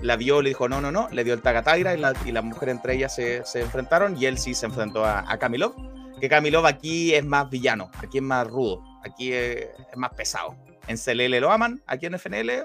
la 0.00 0.16
vio, 0.16 0.42
le 0.42 0.50
dijo 0.50 0.68
no, 0.68 0.80
no, 0.80 0.90
no, 0.90 1.08
le 1.10 1.24
dio 1.24 1.32
el 1.32 1.40
tag 1.40 1.56
a 1.56 1.62
Tyra 1.62 1.94
y 1.94 1.98
la, 1.98 2.12
y 2.24 2.32
mujer 2.42 2.68
entre 2.68 2.94
ellas 2.94 3.14
se, 3.14 3.42
enfrentaron 3.54 4.16
y 4.20 4.26
él 4.26 4.36
sí 4.36 4.54
se 4.54 4.66
enfrentó 4.66 5.04
a, 5.04 5.24
a 5.30 5.38
Camilo 5.38 5.74
que 6.22 6.28
Camilov 6.28 6.64
aquí 6.66 7.12
es 7.16 7.24
más 7.24 7.50
villano, 7.50 7.90
aquí 7.98 8.18
es 8.18 8.22
más 8.22 8.46
rudo, 8.46 8.80
aquí 9.04 9.32
es, 9.32 9.70
más 9.96 10.14
pesado. 10.14 10.56
En 10.86 10.96
CLL 10.96 11.40
lo 11.40 11.50
aman, 11.50 11.82
aquí 11.84 12.06
en 12.06 12.16
FNL 12.16 12.62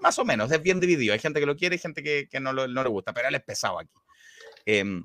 más 0.00 0.16
o 0.20 0.24
menos, 0.24 0.52
es 0.52 0.62
bien 0.62 0.78
dividido. 0.78 1.12
Hay 1.12 1.18
gente 1.18 1.40
que 1.40 1.46
lo 1.46 1.56
quiere 1.56 1.74
y 1.74 1.78
gente 1.80 2.04
que, 2.04 2.28
no, 2.40 2.52
no, 2.52 2.66
le 2.68 2.88
gusta, 2.88 3.12
pero 3.12 3.26
él 3.26 3.34
es 3.34 3.42
pesado 3.42 3.80
aquí. 3.80 3.90
Em, 4.66 5.02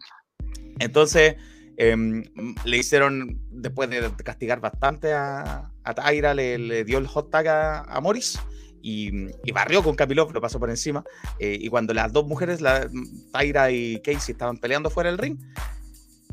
entonces, 0.78 1.38
em, 1.76 2.24
le 2.66 2.78
hicieron, 2.78 3.42
después 3.50 3.90
de 3.90 4.12
castigar 4.24 4.60
bastante 4.60 5.14
a, 5.14 5.72
a 5.84 5.94
Tyra, 5.96 6.36
le, 6.36 6.84
dio 6.84 7.00
el 7.00 7.08
hot 7.08 7.32
tag 7.32 7.48
a, 7.48 8.00
Morris. 8.00 8.40
Y, 8.84 9.32
barrió 9.54 9.82
con 9.82 9.96
Camilov, 9.96 10.32
lo 10.34 10.40
pasó 10.40 10.60
por 10.60 10.70
encima. 10.70 11.04
Eh, 11.40 11.58
y 11.60 11.68
cuando 11.70 11.96
las 11.96 12.14
dos 12.14 12.28
mujeres, 12.28 12.62
la, 12.62 12.88
Tyra 13.34 13.72
y 13.72 14.00
Casey, 14.04 14.34
estaban 14.34 14.58
peleando 14.58 14.92
fuera 14.92 15.10
del 15.10 15.18
ring, 15.18 15.40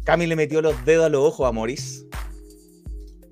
Cami 0.09 0.27
le 0.27 0.37
metió 0.37 0.63
los 0.63 0.87
dedos 0.87 1.05
a 1.05 1.09
los 1.11 1.23
ojos 1.23 1.47
a 1.47 1.53
Morris. 1.53 2.07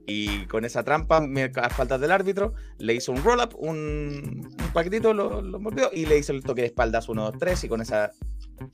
Y 0.05 0.45
con 0.45 0.67
esa 0.67 0.85
trampa, 0.85 1.27
a 1.57 1.71
faltas 1.71 1.99
del 2.03 2.13
árbitro, 2.13 2.53
le 2.77 2.93
hizo 2.93 3.13
un 3.13 3.25
roll-up, 3.25 3.57
un, 3.57 4.55
paquetito, 4.75 5.15
lo, 5.15 5.41
lo, 5.41 5.59
mordió 5.59 5.89
y 5.91 6.05
le 6.05 6.19
hizo 6.19 6.33
el 6.33 6.43
toque 6.43 6.61
de 6.61 6.67
espaldas 6.67 7.09
1, 7.09 7.31
2, 7.33 7.35
3. 7.39 7.65
Y 7.65 7.69
con 7.71 7.81
esa 7.81 8.13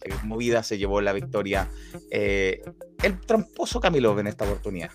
eh, 0.02 0.14
movida 0.24 0.64
se 0.64 0.78
llevó 0.78 1.00
la 1.00 1.12
victoria 1.12 1.70
eh, 2.10 2.60
el 3.04 3.20
tramposo 3.20 3.78
Camilo 3.78 4.18
en 4.18 4.26
esta 4.26 4.46
oportunidad. 4.46 4.90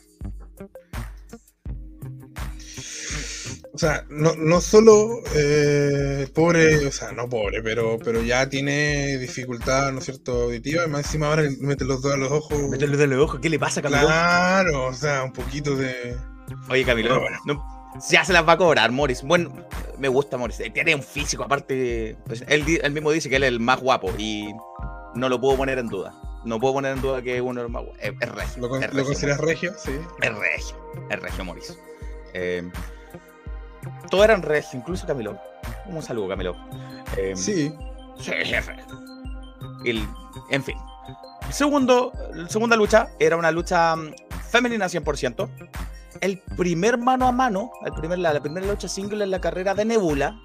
O 3.78 3.80
sea, 3.80 4.04
no, 4.10 4.34
no 4.36 4.60
solo 4.60 5.22
eh, 5.36 6.28
pobre, 6.34 6.88
o 6.88 6.92
sea, 6.92 7.12
no 7.12 7.30
pobre, 7.30 7.62
pero, 7.62 8.00
pero 8.04 8.24
ya 8.24 8.50
tiene 8.50 9.20
dificultad, 9.20 9.92
¿no 9.92 10.00
es 10.00 10.06
cierto?, 10.06 10.46
auditiva, 10.46 10.86
y 10.86 10.90
más 10.90 11.06
encima 11.06 11.28
ahora 11.28 11.44
mete 11.60 11.86
los 11.86 12.02
dos 12.02 12.12
a 12.12 12.18
los 12.18 12.32
ojos. 12.32 12.58
Mete 12.72 12.88
los 12.88 12.98
dedos 12.98 13.14
a 13.14 13.16
los 13.16 13.24
ojos, 13.26 13.40
¿qué 13.40 13.52
le 13.52 13.60
pasa, 13.60 13.84
Camilo? 13.84 14.02
Claro, 14.02 14.88
o 14.88 14.94
sea, 14.96 15.22
un 15.22 15.32
poquito 15.32 15.76
de... 15.76 16.18
Oye, 16.72 16.84
Camilo, 16.86 17.22
ya 18.10 18.26
se 18.26 18.34
las 18.34 18.48
va 18.48 18.54
a 18.54 18.58
cobrar, 18.58 18.92
Morris. 18.92 19.22
Bueno, 19.22 19.54
me 20.00 20.08
gusta 20.08 20.38
Morris, 20.38 20.60
tiene 20.74 20.96
un 20.96 21.04
físico, 21.04 21.44
aparte, 21.44 22.18
pues, 22.26 22.44
él, 22.48 22.64
mismo 22.92 23.12
dice 23.12 23.30
que 23.30 23.36
él 23.36 23.44
es 23.44 23.50
el 23.50 23.60
más 23.60 23.80
guapo, 23.80 24.12
y 24.18 24.56
no 25.14 25.30
lo 25.30 25.40
puedo 25.40 25.56
poner 25.56 25.78
en 25.78 25.88
duda. 25.88 26.20
No 26.46 26.60
puedo 26.60 26.74
poner 26.74 26.94
en 26.94 27.02
duda 27.04 27.22
que 27.22 27.42
uno 27.42 27.62
es 27.62 27.68
el 27.68 27.72
más 27.72 27.84
guapo. 27.84 28.00
Es, 28.00 28.30
regio. 28.32 28.68
¿Lo, 28.68 28.80
regio, 28.80 29.06
consideras 29.06 29.40
regio? 29.40 29.74
Sí. 29.78 29.92
Es 30.24 30.36
regio, 30.36 30.76
es 31.12 31.20
regio, 31.20 31.46
Morris. 31.46 31.78
Eh, 32.34 32.68
todos 34.10 34.24
eran 34.24 34.42
regios, 34.42 34.74
incluso 34.74 35.06
Camilo. 35.06 35.40
Un 35.86 36.02
saludo, 36.02 36.30
Camilo. 36.30 36.56
Em, 37.18 37.36
sí. 37.36 37.74
Sí, 38.20 38.32
jefe. 38.32 38.76
en 40.50 40.64
fin. 40.64 40.78
Segundo, 41.50 42.12
segunda 42.50 42.76
lucha 42.76 43.08
era 43.20 43.38
una 43.38 43.52
lucha 43.52 43.96
mm, 43.96 44.14
femenina 44.50 44.88
100%. 44.88 45.50
El 46.20 46.40
primer 46.58 46.98
mano 46.98 47.28
a 47.28 47.32
mano, 47.32 47.72
el 47.86 47.94
primer, 47.94 48.20
la, 48.20 48.40
primera 48.42 48.66
lucha 48.66 48.88
single 48.88 49.24
en 49.24 49.32
la 49.32 49.40
carrera 49.40 49.76
de 49.76 49.86
Nebula, 49.86 50.40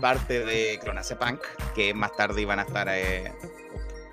parte 0.00 0.44
de 0.44 0.78
Clonace 0.82 1.16
Punk, 1.16 1.40
que 1.74 1.92
más 1.94 2.14
tarde 2.16 2.40
iban 2.40 2.60
a 2.60 2.62
estar 2.62 2.88
eh, 2.88 3.32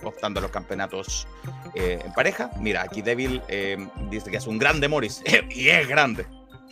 optando 0.03 0.41
los 0.41 0.49
campeonatos 0.49 1.27
eh, 1.75 1.99
en 2.03 2.13
pareja. 2.13 2.49
Mira, 2.59 2.81
aquí 2.81 3.01
Devil 3.01 3.41
eh, 3.47 3.77
dice 4.09 4.31
que 4.31 4.37
es 4.37 4.47
un 4.47 4.57
grande 4.57 4.87
Morris, 4.87 5.21
y 5.51 5.69
es 5.69 5.87
grande 5.87 6.25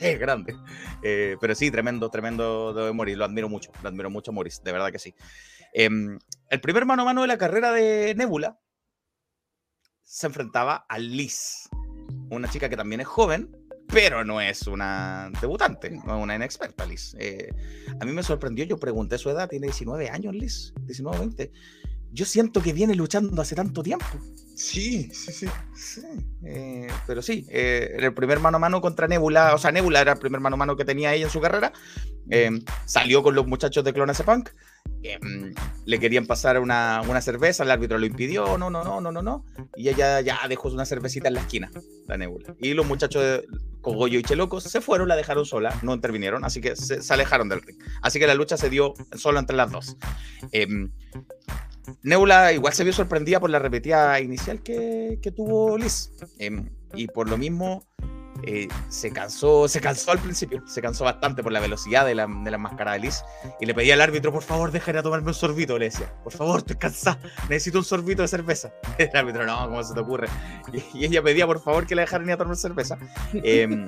es 0.04 0.20
grande. 0.20 0.56
Eh, 1.02 1.38
pero 1.40 1.56
sí, 1.56 1.72
tremendo, 1.72 2.10
tremendo 2.10 2.74
de 2.74 2.92
Morris. 2.92 3.18
Lo 3.18 3.26
admiro 3.26 3.50
mucho, 3.50 3.72
lo 3.82 3.90
admiro 3.90 4.10
mucho 4.10 4.32
Morris, 4.32 4.62
de 4.64 4.72
verdad 4.72 4.92
que 4.92 5.00
sí. 5.00 5.16
Em, 5.74 6.20
el 6.50 6.62
primer 6.62 6.86
mano 6.86 7.02
a 7.02 7.06
mano 7.06 7.22
de 7.22 7.28
la 7.28 7.38
carrera 7.38 7.72
de 7.72 8.14
Nebula 8.16 8.60
se 10.04 10.28
enfrentaba 10.28 10.86
a 10.88 11.00
Liz, 11.00 11.70
una 12.30 12.48
chica 12.48 12.70
que 12.70 12.78
también 12.78 13.02
es 13.02 13.08
joven, 13.08 13.58
pero 13.88 14.24
no 14.24 14.40
es 14.40 14.68
una 14.68 15.32
debutante, 15.42 15.90
no 15.90 16.18
es 16.18 16.24
una 16.24 16.36
inexperta, 16.36 16.86
Liz. 16.86 17.16
Eh, 17.20 17.50
a 18.00 18.06
mí 18.06 18.12
me 18.12 18.22
sorprendió, 18.22 18.66
yo 18.66 18.78
pregunté 18.78 19.18
su 19.18 19.30
edad, 19.30 19.50
tiene 19.50 19.68
19 19.68 20.10
años, 20.10 20.34
Liz, 20.36 20.74
19 20.82 21.20
20 21.20 21.52
yo 22.14 22.26
siento 22.26 22.62
que 22.62 22.74
viene 22.74 22.96
luchando 22.96 23.42
hace 23.42 23.56
tanto 23.56 23.82
tiempo. 23.82 24.06
Sí, 24.56 25.10
sí, 25.12 25.48
sí. 25.76 26.02
Eh, 26.46 26.88
pero 27.08 27.24
sí, 27.24 27.46
eh, 27.50 27.96
el 27.98 28.14
primer 28.14 28.40
mano 28.40 28.58
a 28.58 28.60
mano 28.60 28.82
contra 28.82 29.08
Nebula, 29.08 29.56
o 29.56 29.58
sea, 29.58 29.72
Nebula 29.72 30.00
era 30.00 30.14
el 30.14 30.20
primer 30.20 30.40
mano 30.40 30.54
a 30.54 30.58
mano 30.58 30.76
que 30.76 30.86
tenía 30.86 31.14
ella 31.14 31.26
en 31.26 31.32
su 31.32 31.42
carrera. 31.42 31.74
Eh, 32.30 32.52
salió 32.86 33.24
con 33.24 33.34
los 33.34 33.48
muchachos 33.48 33.84
de 33.84 33.94
Clone 33.94 34.14
Punk. 34.14 34.52
le 35.86 36.00
querían 36.00 36.28
pasar 36.28 36.60
una, 36.60 37.02
una, 37.08 37.20
cerveza, 37.20 37.64
el 37.64 37.72
árbitro 37.72 37.98
lo 37.98 38.06
impidió, 38.06 38.60
no, 38.60 38.70
no, 38.70 38.84
no, 38.84 39.02
no, 39.02 39.12
no, 39.12 39.24
no. 39.24 39.44
Y 39.76 39.90
ella 39.90 40.22
ya 40.22 40.40
dejó 40.48 40.70
una 40.70 40.86
cervecita 40.86 41.30
en 41.30 41.34
la 41.34 41.42
esquina, 41.42 41.72
la 42.08 42.18
Nebula. 42.18 42.56
Y 42.60 42.76
los 42.76 42.86
muchachos 42.86 43.24
de 43.24 43.48
Cogollo 43.82 44.20
y 44.20 44.24
Chelocos 44.24 44.64
se 44.66 44.82
fueron, 44.82 45.08
la 45.08 45.16
dejaron 45.16 45.46
sola, 45.46 45.78
no 45.82 45.96
intervinieron, 45.96 46.46
así 46.46 46.62
que 46.62 46.76
se, 46.76 47.02
se 47.02 47.14
alejaron 47.14 47.50
del 47.50 47.64
ring. 47.64 47.78
Así 48.04 48.20
que 48.20 48.28
la 48.28 48.36
lucha 48.36 48.56
se 48.56 48.70
dio 48.70 48.94
solo 49.18 49.40
entre 49.40 49.58
las 49.58 49.72
dos. 49.72 49.98
Nebula 52.02 52.54
igual 52.54 52.74
se 52.74 52.84
vio 52.84 52.94
sorprendida 52.94 53.40
por 53.40 53.50
la 53.50 53.60
repetida 53.60 54.20
inicial 54.20 54.62
que, 54.62 55.20
tuvo 55.36 55.78
Liz. 55.78 56.12
Em, 56.40 56.70
y 56.96 57.08
por 57.08 57.30
lo 57.30 57.38
mismo 57.38 57.86
eh, 58.46 58.68
se 58.90 59.12
cansó, 59.12 59.68
se 59.68 59.80
cansó 59.80 60.12
al 60.12 60.20
principio, 60.20 60.64
se 60.68 60.82
cansó 60.82 61.06
bastante 61.06 61.44
por 61.44 61.52
la 61.52 61.60
velocidad 61.60 62.06
de 62.06 62.16
la, 62.16 62.28
de 62.28 62.52
la 62.52 62.58
máscara 62.58 62.94
de 62.94 63.00
Liz. 63.00 63.24
Y 63.60 63.66
le 63.66 63.74
pedía 63.74 63.94
al 63.94 64.02
árbitro, 64.02 64.32
por 64.32 64.44
favor, 64.44 64.72
déjame 64.72 65.02
tomarme 65.02 65.28
un 65.28 65.34
sorbito. 65.34 65.78
Le 65.78 65.86
decía, 65.86 66.14
por 66.24 66.34
favor, 66.34 66.60
estoy 66.60 66.76
cansada, 66.78 67.20
necesito 67.50 67.78
un 67.78 67.86
sorbito 67.86 68.22
de 68.22 68.28
cerveza. 68.28 68.74
El 68.98 69.16
árbitro, 69.16 69.46
no, 69.46 69.68
¿cómo 69.68 69.84
se 69.84 69.94
te 69.94 70.00
ocurre? 70.00 70.28
Y, 70.94 71.06
ella 71.06 71.22
pedía, 71.22 71.46
por 71.46 71.62
favor, 71.62 71.86
que 71.86 71.96
le 71.96 72.02
dejaran 72.02 72.28
ir 72.28 72.34
a 72.34 72.38
tomar 72.38 72.56
cerveza. 72.56 72.98
Em, 73.34 73.88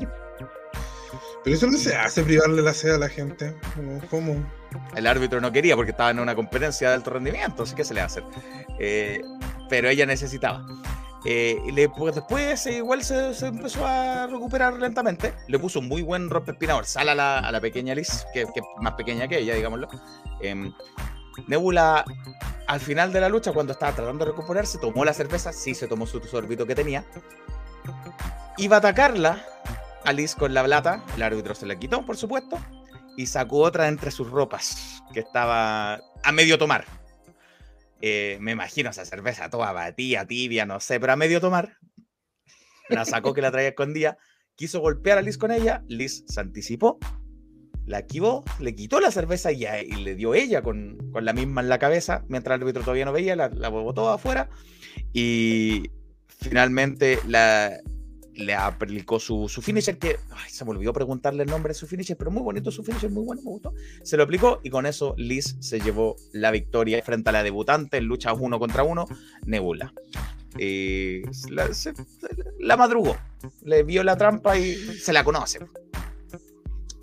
Pero 1.46 1.58
eso 1.58 1.68
no 1.68 1.78
se 1.78 1.96
hace 1.96 2.24
privarle 2.24 2.60
la 2.64 2.74
sed 2.74 2.96
a 2.96 2.98
la 2.98 3.08
gente. 3.08 3.56
¿Cómo? 4.10 4.36
El 4.96 5.06
árbitro 5.06 5.40
no 5.40 5.52
quería 5.52 5.76
porque 5.76 5.92
estaba 5.92 6.10
en 6.10 6.20
una 6.20 6.34
competencia 6.34 6.90
de 6.90 6.96
alto 6.96 7.12
rendimiento, 7.12 7.64
así 7.64 7.76
que 7.76 7.86
se 7.86 7.94
le 7.94 8.02
hace. 8.02 8.24
Eh, 8.80 9.22
pero 9.70 9.88
ella 9.88 10.08
necesitaba. 10.08 10.66
Eh, 11.24 11.60
y 11.64 11.88
pues, 11.90 12.16
después 12.16 12.66
eh, 12.66 12.78
igual 12.78 13.04
se, 13.04 13.30
empezó 13.46 13.86
a 13.86 14.26
recuperar 14.26 14.74
lentamente. 14.74 15.36
Le 15.48 15.60
puso 15.60 15.82
un 15.82 15.88
muy 15.88 16.02
buen 16.02 16.32
rompespina 16.32 16.74
dorsal 16.74 17.10
a 17.10 17.16
la, 17.16 17.38
a 17.38 17.52
la 17.52 17.62
pequeña 17.62 17.94
Liz, 17.94 18.26
que, 18.34 18.42
es 18.42 18.50
más 18.82 18.94
pequeña 18.94 19.28
que 19.28 19.38
ella, 19.38 19.54
digámoslo. 19.54 19.88
Em, 20.42 20.74
Nebula, 21.48 22.06
al 22.66 22.80
final 22.80 23.14
de 23.14 23.22
la 23.22 23.30
lucha, 23.30 23.52
cuando 23.52 23.74
estaba 23.74 23.96
tratando 23.96 24.26
de 24.26 24.32
recuperarse, 24.32 24.80
tomó 24.80 25.06
la 25.06 25.14
cerveza, 25.14 25.54
sí 25.54 25.76
se 25.76 25.88
tomó 25.88 26.08
su 26.08 26.20
sorbito 26.22 26.66
que 26.66 26.74
tenía. 26.74 27.06
Iba 28.58 28.78
a 28.78 28.80
atacarla 28.80 29.46
Alice 30.06 30.36
con 30.38 30.54
la 30.54 30.64
plata, 30.64 31.04
el 31.16 31.24
árbitro 31.24 31.56
se 31.56 31.66
la 31.66 31.78
quitó, 31.78 32.06
por 32.06 32.16
supuesto, 32.16 32.60
y 33.18 33.26
sacó 33.26 33.60
otra 33.60 33.88
entre 33.88 34.12
sus 34.12 34.30
ropas, 34.30 35.04
que 35.14 35.20
estaba 35.20 35.96
a 36.24 36.32
medio 36.32 36.58
tomar. 36.60 36.86
Eh, 38.02 38.38
me 38.40 38.52
imagino 38.52 38.92
esa 38.92 39.04
cerveza 39.04 39.50
toda 39.50 39.72
batida, 39.72 40.28
tibia, 40.28 40.66
no 40.66 40.80
sé, 40.80 41.00
pero 41.00 41.14
a 41.14 41.16
medio 41.16 41.42
tomar. 41.42 41.78
La 42.90 43.04
sacó 43.04 43.34
que 43.34 43.42
la 43.42 43.52
traía 43.52 43.70
escondida, 43.70 44.18
quiso 44.56 44.80
golpear 44.80 45.18
a 45.18 45.22
Liz 45.22 45.40
con 45.40 45.52
ella, 45.52 45.84
Liz 45.88 46.24
se 46.28 46.40
anticipó, 46.40 47.00
la 47.86 48.00
esquivó, 48.00 48.44
le 48.60 48.76
quitó 48.76 49.00
la 49.00 49.10
cerveza 49.10 49.52
y, 49.52 49.66
le 49.92 50.16
dio 50.16 50.36
ella 50.36 50.62
con, 50.62 51.00
la 51.20 51.34
misma 51.34 51.62
en 51.62 51.70
la 51.70 51.80
cabeza, 51.80 52.24
mientras 52.28 52.56
el 52.56 52.62
árbitro 52.62 52.84
todavía 52.84 53.06
no 53.06 53.12
veía, 53.12 53.36
la, 53.36 53.50
la 53.50 53.70
botó 53.70 54.10
afuera 54.10 54.50
y 55.14 55.90
finalmente 56.28 57.18
la, 57.28 57.80
le 58.36 58.54
aplicó 58.54 59.20
su, 59.20 59.48
su 59.50 59.62
finisher, 59.62 59.98
que 59.98 60.18
se 60.50 60.66
me 60.66 60.72
olvidó 60.72 60.94
preguntarle 60.94 61.44
el 61.44 61.50
nombre 61.50 61.72
de 61.72 61.80
su 61.80 61.88
finisher, 61.88 62.18
pero 62.18 62.32
muy 62.32 62.44
bonito 62.44 62.72
su 62.72 62.84
finisher, 62.84 63.10
muy 63.10 63.24
bueno, 63.24 63.42
me 63.42 63.52
gustó. 63.52 63.74
Se 64.04 64.18
lo 64.18 64.24
aplicó 64.24 64.60
y 64.64 64.70
con 64.70 64.86
eso 64.86 65.16
Liz 65.18 65.56
se 65.60 65.80
llevó 65.80 66.16
la 66.34 66.52
victoria 66.52 67.02
frente 67.04 67.30
a 67.30 67.34
la 67.34 67.44
debutante 67.44 67.98
en 67.98 68.06
lucha 68.06 68.34
uno 68.34 68.60
contra 68.60 68.84
uno, 68.84 69.06
Nebula. 69.46 69.94
la, 72.60 72.78
madrugó, 72.78 73.18
le 73.64 73.84
vio 73.84 74.04
la 74.04 74.18
trampa 74.18 74.58
y 74.58 74.76
se 74.76 75.14
la 75.14 75.24
conoce. 75.24 75.60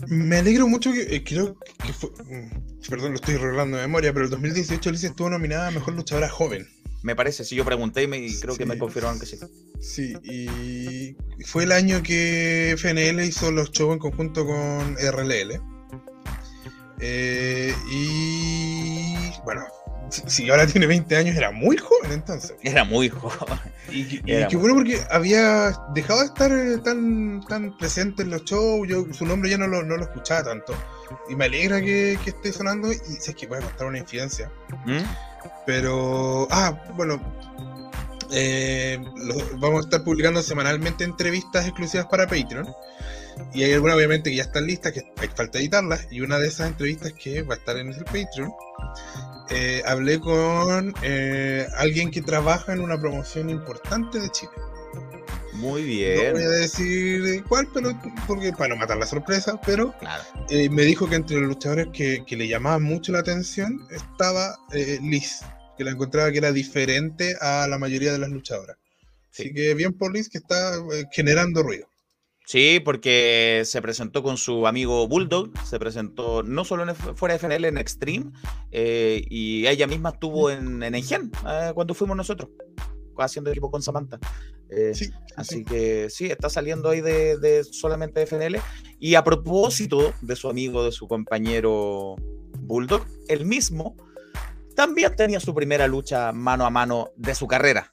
Me 0.09 0.39
alegro 0.39 0.67
mucho 0.67 0.93
que 0.93 1.15
eh, 1.15 1.23
creo 1.23 1.57
que 1.85 1.93
fue. 1.93 2.11
Mm, 2.11 2.89
perdón, 2.89 3.11
lo 3.11 3.17
estoy 3.17 3.37
arreglando 3.37 3.77
de 3.77 3.85
memoria, 3.85 4.13
pero 4.13 4.25
el 4.25 4.31
2018 4.33 4.91
Liz 4.91 5.05
estuvo 5.05 5.31
nominada 5.31 5.69
a 5.69 5.71
mejor 5.71 5.95
luchadora 5.95 6.29
joven. 6.29 6.67
Me 7.03 7.17
parece, 7.17 7.45
si 7.45 7.57
yo 7.57 7.65
pregunté 7.65 8.05
y, 8.05 8.07
me, 8.07 8.27
creo 8.41 8.57
que 8.57 8.65
me 8.65 8.79
confirmaron 8.79 9.19
que 9.19 9.27
sí. 9.27 9.39
Sí, 9.81 10.15
y 10.23 11.17
fue 11.45 11.65
el 11.65 11.73
año 11.73 12.03
que 12.03 12.75
FNL 12.77 13.25
hizo 13.25 13.51
los 13.51 13.73
shows 13.73 13.95
en 13.95 13.99
conjunto 13.99 14.47
con 14.47 14.97
RLL. 14.97 15.61
Eh, 17.01 17.75
y 17.91 19.15
bueno, 19.45 19.65
si, 20.27 20.49
ahora 20.51 20.67
tiene 20.69 20.87
20 20.87 21.17
años, 21.17 21.37
era 21.37 21.51
muy 21.51 21.77
joven 21.77 22.13
entonces. 22.13 22.55
Era 22.63 22.85
muy 22.85 23.09
joven. 23.09 23.59
Y, 23.91 24.21
qué 24.21 24.57
bueno 24.57 24.75
porque 24.77 25.01
había 25.11 25.73
dejado 25.95 26.21
de 26.21 26.27
estar 26.27 26.53
eh, 26.53 26.79
tan, 26.79 27.45
tan 27.49 27.77
presente 27.77 28.23
en 28.23 28.31
los 28.31 28.45
shows, 28.45 28.89
yo 28.89 29.05
su 29.13 29.27
nombre 29.27 29.51
ya 29.51 29.59
no 29.59 29.67
lo, 29.67 29.83
no 29.83 29.97
lo 29.97 30.05
escuchaba 30.05 30.45
tanto. 30.45 30.75
Y 31.29 31.35
me 31.35 31.47
alegra 31.47 31.81
que, 31.81 32.13
esté 32.13 32.53
sonando 32.53 32.93
y 32.93 32.97
sé 32.97 33.35
que 33.35 33.49
puede 33.49 33.63
contar 33.63 33.89
una 33.89 33.99
incidencia. 33.99 34.51
¿Mm? 34.87 35.01
Pero, 35.67 36.49
ah, 36.51 36.79
bueno, 36.97 37.21
eh, 38.33 38.99
vamos 39.59 39.81
a 39.81 39.89
estar 39.89 40.05
publicando 40.05 40.43
semanalmente 40.43 41.05
entrevistas 41.05 41.67
exclusivas 41.67 42.07
para 42.07 42.27
Patreon. 42.27 42.69
Y 43.53 43.63
hay 43.65 43.73
algunas, 43.73 43.97
obviamente, 43.97 44.31
que 44.31 44.37
ya 44.37 44.43
están 44.45 44.67
listas, 44.67 44.93
que 44.93 45.11
hay 45.19 45.29
falta 45.29 45.59
editarlas. 45.59 46.07
Y 46.11 46.21
una 46.21 46.39
de 46.39 46.49
esas 46.49 46.69
entrevistas 46.69 47.13
que 47.13 47.43
va 47.43 47.55
a 47.55 47.59
estar 47.59 47.77
en 47.77 47.89
el 47.89 48.05
Patreon, 48.05 48.53
eh, 49.51 49.83
hablé 49.87 50.19
con 50.21 50.95
eh, 51.03 51.67
alguien 51.77 52.11
que 52.11 52.23
trabaja 52.23 52.73
en 52.73 52.81
una 52.81 52.99
promoción 52.99 53.51
importante 53.51 54.21
de 54.21 54.31
Chile. 54.31 54.53
Muy 55.63 55.83
bien. 55.85 56.27
No 56.27 56.33
voy 56.33 56.43
a 56.43 56.49
decir 56.49 57.45
cuál, 57.49 57.69
pero 57.73 57.99
porque 58.27 58.53
para 58.53 58.75
no 58.75 58.77
matar 58.77 58.99
la 58.99 59.07
sorpresa, 59.07 59.61
pero 59.65 59.95
me 60.51 60.83
dijo 60.83 61.09
que 61.09 61.15
entre 61.15 61.39
los 61.39 61.49
luchadores 61.49 61.89
que, 61.93 62.25
que 62.27 62.37
le 62.37 62.49
llamaban 62.49 62.83
mucho 62.83 63.13
la 63.13 63.21
atención 63.21 63.81
estaba 63.91 64.59
Liz 64.73 65.41
que 65.77 65.85
la 65.85 65.93
encontraba 65.93 66.31
que 66.31 66.39
era 66.39 66.53
diferente 66.53 67.37
a 67.41 67.67
la 67.69 67.79
mayoría 67.79 68.13
de 68.13 68.19
las 68.19 68.31
luchadoras. 68.31 68.77
Así 69.31 69.53
que 69.53 69.75
bien 69.75 69.93
por 69.95 70.13
Liz 70.13 70.29
que 70.29 70.39
está 70.39 70.77
eh, 70.77 71.05
generando 71.13 71.63
ruido. 71.63 71.87
Sí, 72.45 72.81
porque 72.85 73.63
se 73.65 73.81
presentó 73.81 74.23
con 74.23 74.37
su 74.37 74.67
amigo 74.67 75.07
Bulldog, 75.07 75.53
se 75.65 75.79
presentó 75.79 76.43
no 76.43 76.65
solo 76.65 76.83
en, 76.83 76.95
fuera 76.95 77.35
de 77.35 77.39
FNL, 77.39 77.65
en 77.67 77.79
Extreme, 77.79 78.33
eh, 78.73 79.25
y 79.31 79.67
ella 79.67 79.87
misma 79.87 80.11
estuvo 80.11 80.51
en, 80.51 80.83
en 80.83 80.95
Engen 80.95 81.31
eh, 81.49 81.71
cuando 81.73 81.95
fuimos 81.95 82.17
nosotros, 82.17 82.51
haciendo 83.17 83.51
equipo 83.51 83.71
con 83.71 83.81
Samantha. 83.81 84.19
Así 85.37 85.65
que 85.65 86.09
sí, 86.11 86.27
está 86.27 86.49
saliendo 86.49 86.91
ahí 86.91 87.01
de, 87.01 87.39
de, 87.39 87.65
solamente 87.65 88.21
de 88.21 88.27
FNL. 88.27 88.61
Y 88.99 89.15
a 89.15 89.25
propósito 89.25 90.13
de 90.21 90.37
su 90.37 90.49
amigo, 90.49 90.85
de 90.85 90.93
su 90.93 91.09
compañero 91.09 92.17
Bulldog, 92.59 93.05
el 93.29 93.45
mismo 93.45 93.97
también 94.75 95.15
tenía 95.17 95.41
su 95.41 95.55
primera 95.55 95.87
lucha 95.87 96.33
mano 96.33 96.65
a 96.65 96.71
mano 96.71 97.11
de 97.17 97.35
su 97.35 97.47
carrera. 97.47 97.92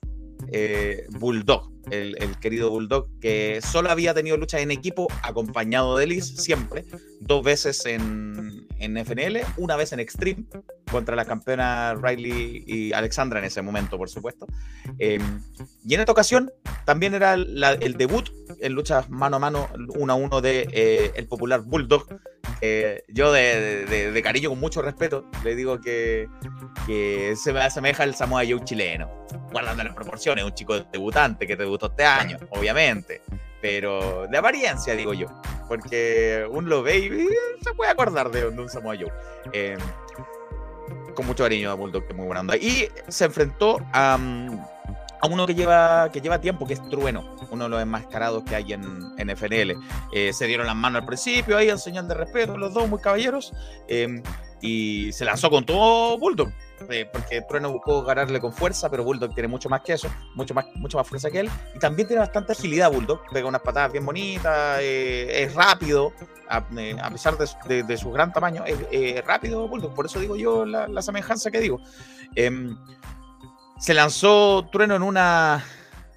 Eh, 0.52 1.06
Bulldog, 1.10 1.72
el, 1.92 2.16
querido 2.40 2.70
Bulldog, 2.70 3.08
que 3.20 3.60
solo 3.62 3.90
había 3.90 4.14
tenido 4.14 4.38
lucha 4.38 4.60
en 4.60 4.72
equipo 4.72 5.08
acompañado 5.22 5.98
de 5.98 6.08
Liz 6.08 6.26
siempre, 6.26 6.86
dos 7.20 7.44
veces 7.44 7.86
en, 7.86 8.68
en 8.80 8.98
FNL, 8.98 9.42
una 9.58 9.76
vez 9.76 9.92
en 9.94 10.00
Extreme 10.00 10.46
contra 10.90 11.16
la 11.16 11.26
campeona 11.26 11.96
Riley 11.96 12.64
y 12.66 12.94
Alexandra 12.94 13.40
en 13.40 13.46
ese 13.46 13.62
momento, 13.62 13.98
por 13.98 14.10
supuesto. 14.10 14.48
Em, 14.98 15.42
y 15.86 15.94
en 15.94 16.00
esta 16.00 16.12
ocasión 16.12 16.52
también 16.86 17.14
era 17.14 17.34
el 17.34 17.94
debut 17.98 18.30
en 18.60 18.74
luchas 18.74 19.10
mano 19.10 19.38
a 19.38 19.40
mano, 19.40 19.68
uno 19.96 20.14
a 20.14 20.16
uno 20.16 20.42
de 20.42 20.68
eh, 20.72 21.12
el 21.16 21.28
popular 21.28 21.62
Bulldog. 21.62 22.08
Yo 23.08 23.32
de, 23.32 24.22
cariño, 24.24 24.50
con 24.50 24.60
mucho 24.60 24.82
respeto, 24.82 25.26
le 25.44 25.56
digo 25.56 25.80
que, 25.80 26.28
se 27.36 27.54
me 27.54 27.62
asemeja 27.62 28.04
al 28.04 28.16
Samoa 28.16 28.44
Joe 28.48 28.64
chileno, 28.64 29.10
guardando 29.52 29.84
las 29.84 29.94
proporciones, 29.94 30.44
un 30.44 30.54
chico 30.54 30.80
debutante 30.80 31.48
que 31.48 31.56
debutó 31.56 31.88
este 31.88 32.06
año, 32.06 32.38
obviamente 32.52 33.22
pero 33.62 34.28
de 34.28 34.38
apariencia, 34.38 34.96
digo 34.96 35.14
yo, 35.14 35.28
porque 35.68 36.48
un 36.50 36.70
lo 36.70 36.82
ve 36.84 36.98
y 36.98 37.10
se 37.64 37.74
puede 37.74 37.92
acordar 37.92 38.32
de, 38.32 38.48
un 38.48 38.70
Samoa 38.70 38.96
Joe. 38.96 39.12
Em, 39.54 39.80
con 41.14 41.26
mucho 41.26 41.44
cariño 41.44 41.70
a 41.70 41.74
Bulldog, 41.74 42.08
que 42.08 42.14
muy 42.14 42.26
buena 42.26 42.42
onda. 42.42 42.56
Y 42.56 42.88
se 43.08 43.26
enfrentó 43.26 43.78
a, 43.92 44.18
a, 45.22 45.28
uno 45.28 45.46
que 45.46 45.56
lleva, 45.56 46.10
que 46.12 46.22
lleva 46.22 46.40
tiempo, 46.40 46.66
que 46.66 46.74
es 46.74 46.90
Trueno, 46.90 47.36
uno 47.52 47.66
de 47.66 47.70
los 47.70 47.82
enmascarados 47.82 48.44
que 48.44 48.56
hay 48.56 48.74
en, 48.74 49.14
en 49.18 49.30
FNL. 49.30 49.76
Eh, 50.14 50.34
se 50.34 50.48
dieron 50.48 50.68
las 50.68 50.76
manos 50.76 51.02
al 51.02 51.06
principio, 51.06 51.58
ahí 51.58 51.70
en 51.70 51.80
señal 51.80 52.08
de 52.08 52.14
respeto, 52.14 52.58
los 52.58 52.74
dos 52.74 52.88
muy 52.88 53.00
caballeros, 53.00 53.54
em, 53.88 54.22
y 54.62 55.12
se 55.12 55.26
lanzó 55.26 55.50
con 55.50 55.66
todo 55.66 56.18
Bulldog. 56.18 56.50
Eh, 56.90 57.10
porque 57.12 57.42
Trueno 57.42 57.72
buscó 57.72 58.04
ganarle 58.04 58.40
con 58.40 58.54
fuerza, 58.54 58.90
pero 58.90 59.04
Bulldog 59.04 59.34
tiene 59.34 59.50
mucho 59.50 59.68
más 59.68 59.82
que 59.82 59.94
eso, 59.94 60.10
mucho 60.36 60.54
más, 60.54 60.66
mucho 60.76 60.98
más 60.98 61.08
fuerza 61.08 61.30
que 61.30 61.42
él, 61.42 61.50
y 61.76 61.80
también 61.80 62.08
tiene 62.08 62.22
bastante 62.22 62.54
agilidad 62.54 62.92
Bulldog, 62.92 63.22
pega 63.32 63.48
unas 63.48 63.62
patadas 63.62 63.92
bien 63.92 64.06
bonitas, 64.06 64.80
eh, 64.82 65.44
es 65.44 65.54
rápido, 65.54 66.14
a, 66.48 66.64
eh, 66.78 66.96
pesar 67.12 67.38
de, 67.38 67.98
su 67.98 68.12
gran 68.12 68.32
tamaño, 68.32 68.64
es 68.66 69.26
rápido 69.26 69.68
Bulldog, 69.68 69.94
por 69.94 70.06
eso 70.06 70.20
digo 70.20 70.38
yo 70.38 70.66
la, 70.66 71.02
semejanza 71.02 71.52
que 71.52 71.60
digo. 71.60 71.82
Se 73.80 73.94
lanzó 73.94 74.68
Trueno 74.72 74.96
en 74.96 75.04
una 75.04 75.64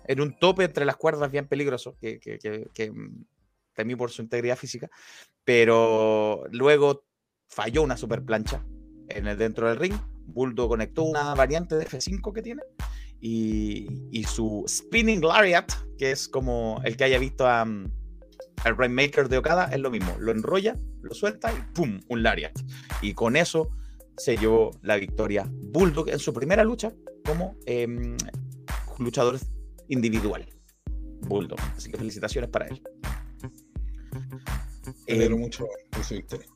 en 0.04 0.20
un 0.20 0.36
tope 0.38 0.64
entre 0.64 0.84
las 0.84 0.96
cuerdas 0.96 1.30
bien 1.30 1.46
peligroso, 1.46 1.96
que, 2.00 2.18
que, 2.18 2.38
que, 2.38 2.92
temí 3.72 3.94
por 3.94 4.10
su 4.10 4.20
integridad 4.20 4.56
física, 4.56 4.90
pero 5.44 6.44
luego 6.50 7.04
falló 7.48 7.82
una 7.82 7.96
super 7.96 8.22
plancha 8.24 8.64
en 9.08 9.26
el 9.26 9.38
dentro 9.38 9.68
del 9.68 9.78
ring 9.78 9.94
Bulldog 10.26 10.70
conectó 10.70 11.02
una 11.04 11.34
variante 11.34 11.76
de 11.76 11.86
F5 11.86 12.32
que 12.32 12.42
tiene 12.42 12.62
y, 13.20 14.24
su 14.24 14.64
Spinning 14.66 15.20
Lariat, 15.20 15.70
que 15.96 16.10
es 16.10 16.28
como 16.28 16.80
el 16.84 16.96
que 16.96 17.04
haya 17.04 17.18
visto 17.18 17.46
a, 17.46 17.64
mm, 17.64 17.90
al 18.64 18.76
Rainmaker 18.76 19.28
de 19.28 19.38
Okada, 19.38 19.66
es 19.72 19.78
lo 19.78 19.90
mismo. 19.90 20.16
Lo 20.18 20.32
enrolla, 20.32 20.76
lo 21.02 21.14
suelta 21.14 21.52
y 21.52 21.72
¡pum! 21.72 22.00
Un 22.08 22.22
Lariat. 22.22 22.52
Y 23.00 23.14
con 23.14 23.36
eso 23.36 23.70
se 24.16 24.36
llevó 24.36 24.72
la 24.82 24.96
victoria 24.96 25.48
Bulldog 25.48 26.08
en 26.08 26.18
su 26.18 26.32
primera 26.32 26.64
lucha 26.64 26.92
como 27.24 27.56
em, 27.66 28.16
luchador 28.98 29.38
individual. 29.88 30.46
Bulldog. 31.28 31.60
Así 31.76 31.90
que 31.90 31.96
felicitaciones 31.96 32.50
para 32.50 32.66
él. 32.66 32.82
Me 35.06 35.14
alegro 35.14 35.36
em, 35.36 35.40
mucho 35.40 35.66
de 35.96 36.04
su 36.04 36.14
victoria. 36.14 36.46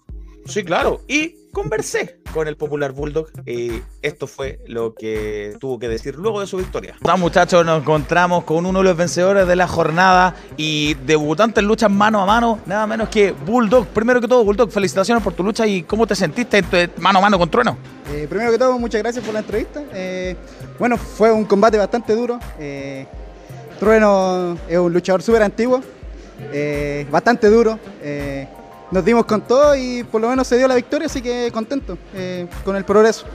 Sí, 0.47 0.65
claro. 0.65 1.01
Y 1.09 1.47
conversé 1.53 2.19
con 2.35 2.49
el 2.49 2.57
popular 2.57 2.93
Bulldog 2.93 3.29
y 3.47 3.81
esto 4.03 4.27
fue 4.27 4.61
lo 4.67 4.95
que 4.95 5.57
tuvo 5.59 5.79
que 5.79 5.89
decir 5.89 6.17
luego 6.17 6.41
de 6.41 6.47
su 6.47 6.59
victoria. 6.59 6.97
Vamos 7.01 7.21
muchachos, 7.21 7.65
nos 7.65 7.81
encontramos 7.81 8.45
con 8.45 8.67
uno 8.67 8.81
de 8.81 8.85
los 8.85 8.97
vencedores 8.97 9.49
de 9.49 9.57
la 9.57 9.67
jornada 9.67 10.35
y 10.59 10.93
debutantes 11.07 11.65
luchas 11.65 11.91
mano 11.91 12.21
a 12.21 12.27
mano, 12.27 12.59
nada 12.67 12.87
menos 12.87 13.09
que 13.09 13.33
Bulldog. 13.33 13.87
Primero 13.87 14.21
que 14.21 14.29
todo, 14.29 14.45
Bulldog, 14.45 14.71
felicitaciones 14.71 15.25
por 15.25 15.33
tu 15.33 15.43
lucha 15.43 15.67
y 15.67 15.83
cómo 15.85 16.07
te 16.07 16.15
sentiste 16.15 16.63
mano 16.99 17.21
a 17.21 17.23
mano 17.23 17.39
con 17.39 17.51
Trueno. 17.51 17.79
Eh, 18.13 18.27
primero 18.29 18.53
que 18.53 18.59
todo, 18.59 18.79
muchas 18.79 19.03
gracias 19.03 19.25
por 19.25 19.33
la 19.33 19.41
entrevista. 19.41 19.83
Eh, 19.95 20.37
bueno, 20.79 20.99
fue 20.99 21.33
un 21.33 21.47
combate 21.47 21.79
bastante 21.79 22.15
duro. 22.15 22.39
Eh, 22.59 23.07
Trueno 23.81 24.59
es 24.69 24.79
un 24.79 24.93
luchador 24.93 25.23
súper 25.23 25.43
antiguo, 25.43 25.81
bastante 27.11 27.49
duro 27.49 27.79
nos 28.97 29.05
dimos 29.05 29.27
con 29.27 29.43
todo 29.43 29.77
y 29.77 30.05
por 30.05 30.23
lo 30.23 30.31
menos 30.31 30.47
se 30.47 30.57
dio 30.57 30.67
la 30.67 30.75
victoria, 30.75 31.05
así 31.05 31.21
que 31.21 31.51
contento 31.53 31.99
eh, 32.15 32.47
con 32.65 32.77
el 32.77 32.85
progreso. 32.87 33.27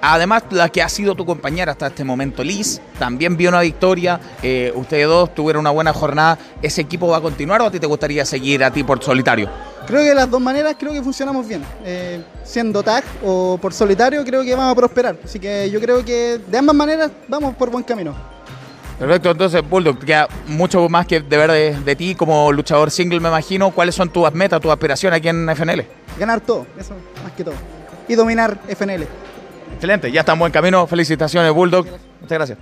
Además, 0.00 0.44
la 0.50 0.70
que 0.70 0.80
ha 0.80 0.88
sido 0.88 1.14
tu 1.14 1.26
compañera 1.26 1.72
hasta 1.72 1.88
este 1.88 2.04
momento, 2.04 2.42
Liz, 2.42 2.80
también 2.98 3.36
vio 3.36 3.50
una 3.50 3.60
victoria. 3.60 4.18
Eh, 4.42 4.72
ustedes 4.74 5.06
dos 5.06 5.34
tuvieron 5.34 5.60
una 5.60 5.72
buena 5.72 5.92
jornada. 5.92 6.38
¿Ese 6.62 6.80
equipo 6.80 7.08
va 7.08 7.18
a 7.18 7.20
continuar 7.20 7.60
o 7.60 7.66
a 7.66 7.70
ti 7.70 7.78
te 7.78 7.86
gustaría 7.86 8.24
seguir 8.24 8.64
a 8.64 8.70
ti 8.70 8.82
por 8.82 9.04
solitario? 9.04 9.50
Creo 9.86 10.00
que 10.00 10.08
de 10.08 10.14
las 10.14 10.30
dos 10.30 10.40
maneras 10.40 10.74
creo 10.78 10.94
que 10.94 11.02
funcionamos 11.02 11.46
bien. 11.46 11.62
Eh, 11.84 12.24
siendo 12.42 12.82
tag 12.82 13.04
o 13.22 13.58
por 13.60 13.74
solitario, 13.74 14.24
creo 14.24 14.42
que 14.42 14.54
vamos 14.54 14.72
a 14.72 14.74
prosperar. 14.74 15.18
Así 15.22 15.38
que 15.38 15.70
yo 15.70 15.80
creo 15.82 16.02
que 16.02 16.40
de 16.46 16.58
ambas 16.58 16.76
maneras 16.76 17.10
vamos 17.28 17.54
por 17.56 17.68
buen 17.68 17.84
camino. 17.84 18.14
Perfecto, 19.04 19.32
entonces 19.32 19.68
Bulldog, 19.68 19.98
queda 19.98 20.28
mucho 20.46 20.88
más 20.88 21.06
que 21.06 21.20
de 21.20 21.36
ver 21.36 21.84
de, 21.84 21.94
ti 21.94 22.14
como 22.14 22.50
luchador 22.50 22.90
single, 22.90 23.20
me 23.20 23.28
imagino. 23.28 23.70
¿Cuáles 23.70 23.94
son 23.94 24.08
tus 24.08 24.32
metas, 24.32 24.62
tus 24.62 24.72
aspiraciones 24.72 25.18
aquí 25.18 25.28
en 25.28 25.46
FNL? 25.46 25.84
Ganar 26.18 26.40
todo, 26.40 26.66
eso 26.78 26.94
más 27.22 27.32
que 27.32 27.44
todo. 27.44 27.54
Y 28.08 28.14
dominar 28.14 28.58
FNL. 28.66 29.06
Excelente, 29.74 30.10
ya 30.10 30.20
está 30.20 30.32
en 30.32 30.38
buen 30.38 30.50
camino. 30.50 30.86
Felicitaciones, 30.86 31.52
Bulldog. 31.52 31.84
Muchas 32.22 32.38
gracias. 32.38 32.58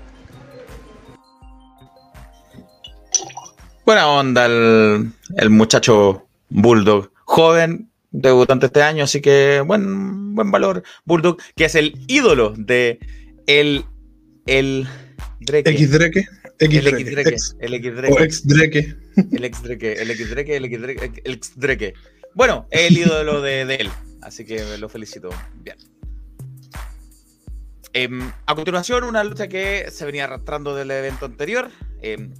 Buena 3.87 4.09
onda 4.09 4.47
el, 4.47 5.13
el 5.37 5.51
muchacho 5.51 6.27
Bulldog, 6.49 7.13
joven, 7.25 7.89
debutante 8.11 8.67
este 8.67 8.83
año, 8.83 9.05
así 9.05 9.21
que 9.21 9.63
buen, 9.65 10.35
buen 10.35 10.51
valor. 10.51 10.83
Bulldog, 11.05 11.37
que 11.55 11.67
es 11.67 11.77
el 11.77 11.95
ídolo 12.09 12.53
de 12.57 12.99
el, 13.47 13.85
el 14.47 14.89
X 15.47 15.91
Dreke. 15.91 16.27
El 16.59 16.87
X 16.87 17.07
Dreke. 17.07 17.37
El 17.61 17.75
X 17.75 17.97
Dreke. 17.97 18.13
O 18.13 18.21
ex. 18.21 18.45
El 18.47 19.45
X 19.45 19.63
Dreke. 19.63 19.93
El 19.93 20.11
X 20.11 20.31
Dreke. 20.31 20.57
El 20.57 20.65
X 20.65 20.81
Dreke. 20.81 21.23
El 21.25 21.35
X 21.35 21.53
Dreke. 21.57 21.95
Bueno, 22.35 22.67
el 22.71 22.97
ídolo 22.97 23.41
de, 23.41 23.65
de 23.65 23.75
él. 23.77 23.91
Así 24.23 24.45
que 24.45 24.79
lo 24.79 24.89
felicito. 24.89 25.31
Bien. 25.63 25.77
Em, 27.93 28.33
a 28.47 28.55
continuación, 28.55 29.05
una 29.05 29.23
lucha 29.23 29.49
que 29.49 29.91
se 29.91 30.07
venía 30.07 30.25
arrastrando 30.25 30.75
del 30.75 30.91
evento 30.91 31.27
anterior. 31.27 31.71
Em, 32.01 32.33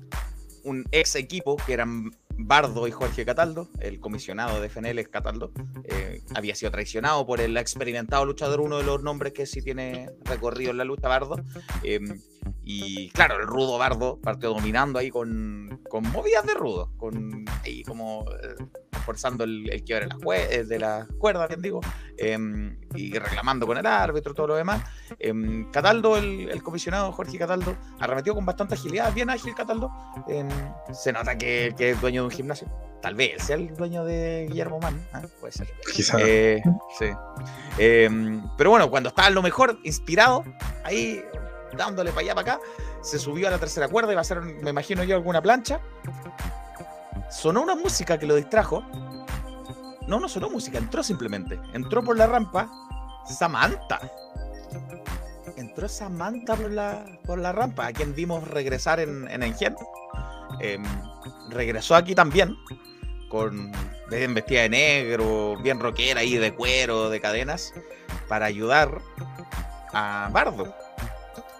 un 0.65 0.85
ex 0.93 1.17
equipo 1.17 1.57
que 1.57 1.73
eran 1.73 2.11
Bardo 2.39 2.89
y 2.89 2.91
Jorge 2.91 3.25
Cataldo, 3.27 3.69
el 3.81 4.01
comisionado 4.01 4.61
de 4.61 4.69
FNL 4.69 5.09
Cataldo, 5.11 5.53
eh, 5.85 6.23
había 6.35 6.55
sido 6.55 6.71
traicionado 6.71 7.27
por 7.27 7.41
el 7.41 7.57
experimentado 7.57 8.25
luchador, 8.25 8.61
uno 8.61 8.79
de 8.79 8.85
los 8.85 9.03
nombres 9.03 9.33
que 9.33 9.45
sí 9.45 9.61
tiene 9.61 10.11
recorrido 10.25 10.71
en 10.71 10.79
la 10.79 10.85
lucha, 10.85 11.09
Bardo. 11.09 11.37
Y 12.65 13.11
claro, 13.11 13.41
el 13.41 13.47
rudo 13.47 13.79
Bardo 13.79 14.19
partió 14.23 14.51
dominando 14.51 14.99
ahí 14.99 15.11
con, 15.11 15.81
con 15.89 16.05
movidas 16.11 16.47
de 16.47 16.55
rudo, 16.55 16.93
con 16.97 17.45
ahí 17.65 17.83
como 17.83 18.25
eh, 18.31 18.55
forzando 19.05 19.45
el, 19.45 19.69
el 19.71 19.83
quiebre 19.83 20.09
de, 20.09 20.65
de 20.65 20.79
la 20.79 21.07
cuerda, 21.19 21.47
bien 21.49 21.61
digo, 21.61 21.81
em, 22.17 22.79
y 22.95 23.19
reclamando 23.19 23.67
con 23.67 23.77
el 23.79 23.87
árbitro, 23.87 24.33
todo 24.33 24.49
lo 24.49 24.55
demás. 24.55 24.83
Em, 25.19 25.71
Cataldo, 25.71 26.17
el, 26.17 26.63
comisionado 26.63 27.13
Jorge 27.13 27.39
Cataldo, 27.39 27.77
arremetió 27.99 28.35
con 28.35 28.47
bastante 28.47 28.75
agilidad, 28.75 29.13
bien 29.13 29.31
ágil 29.31 29.55
Cataldo. 29.55 29.91
Em, 30.29 30.49
se 30.93 31.13
nota 31.13 31.37
que, 31.37 31.75
es 31.77 32.01
dueño 32.01 32.23
de 32.23 32.27
un 32.27 32.33
gimnasio. 32.33 32.69
Tal 33.01 33.17
vez 33.17 33.43
sea 33.43 33.57
el 33.57 33.75
dueño 33.75 34.05
de 34.05 34.47
Guillermo 34.49 34.79
Mann, 34.79 35.05
¿ah? 35.13 35.23
puede 35.41 35.53
ser. 35.53 35.69
Quizá. 35.93 36.19
Eh, 36.21 36.63
sí. 36.97 37.07
pero 38.57 38.71
bueno, 38.71 38.89
cuando 38.91 39.09
estaba 39.09 39.27
en 39.27 39.35
lo 39.35 39.43
mejor, 39.43 39.81
inspirado, 39.83 40.45
ahí 40.85 41.25
dándole 41.77 42.11
para 42.11 42.23
allá, 42.23 42.35
para 42.35 42.55
acá, 42.55 42.65
se 43.03 43.19
subió 43.19 43.49
a 43.49 43.51
la 43.51 43.59
tercera 43.59 43.89
cuerda 43.89 44.13
y 44.13 44.15
va 44.15 44.21
a 44.21 44.23
hacer, 44.23 44.41
me 44.41 44.71
imagino 44.71 45.05
yo, 45.05 45.17
alguna 45.17 45.43
plancha 45.43 45.81
sonó 47.33 47.63
una 47.63 47.75
música 47.75 48.19
que 48.19 48.27
lo 48.27 48.37
distrajo. 48.37 48.83
No, 50.07 50.21
no 50.21 50.29
sonó 50.29 50.51
música, 50.51 50.79
entró 50.79 51.03
simplemente. 51.03 51.59
Entró 51.73 52.03
por 52.03 52.17
la 52.17 52.27
rampa 52.27 52.71
Samantha. 53.27 54.01
Entró 55.57 55.89
Samantha 55.89 56.57
por 56.57 56.71
la, 56.71 57.05
por 57.25 57.39
la 57.39 57.53
rampa, 57.53 57.87
a 57.87 57.93
quien 57.93 58.15
vimos 58.15 58.47
regresar 58.49 59.01
en, 59.01 59.29
en 59.31 59.43
Engen. 59.43 59.77
Em, 60.61 60.85
regresó 61.49 61.95
aquí 61.95 62.15
también, 62.15 62.57
con 63.29 63.73
vestida 64.11 64.63
de 64.63 64.69
negro, 64.69 65.57
bien 65.63 65.81
rockera 65.81 66.21
ahí, 66.21 66.37
de 66.37 66.55
cuero, 66.55 67.09
de 67.09 67.21
cadenas, 67.21 67.73
para 68.29 68.47
ayudar 68.47 69.01
a 69.93 70.29
Bardo. 70.33 70.75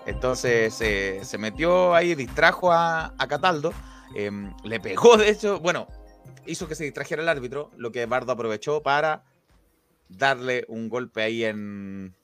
Entonces 0.07 0.81
eh, 0.81 1.21
se 1.23 1.39
metió 1.39 1.95
ahí, 1.95 2.15
distrajo 2.15 2.73
a, 2.73 3.15
a 3.19 3.29
Cataldo 3.29 3.73
Em, 4.15 4.53
le 4.65 4.81
pegó, 4.81 5.17
de 5.17 5.31
hecho, 5.31 5.61
bueno, 5.61 5.89
hizo 6.47 6.69
que 6.69 6.75
se 6.75 6.85
distrajera 6.85 7.23
el 7.23 7.29
árbitro, 7.29 7.71
lo 7.77 7.93
que 7.93 8.07
Bardo 8.07 8.33
aprovechó 8.33 8.83
para 8.83 9.25
darle 10.09 10.65
un 10.69 10.89
golpe 10.89 11.23
ahí 11.23 11.45
en 11.45 12.15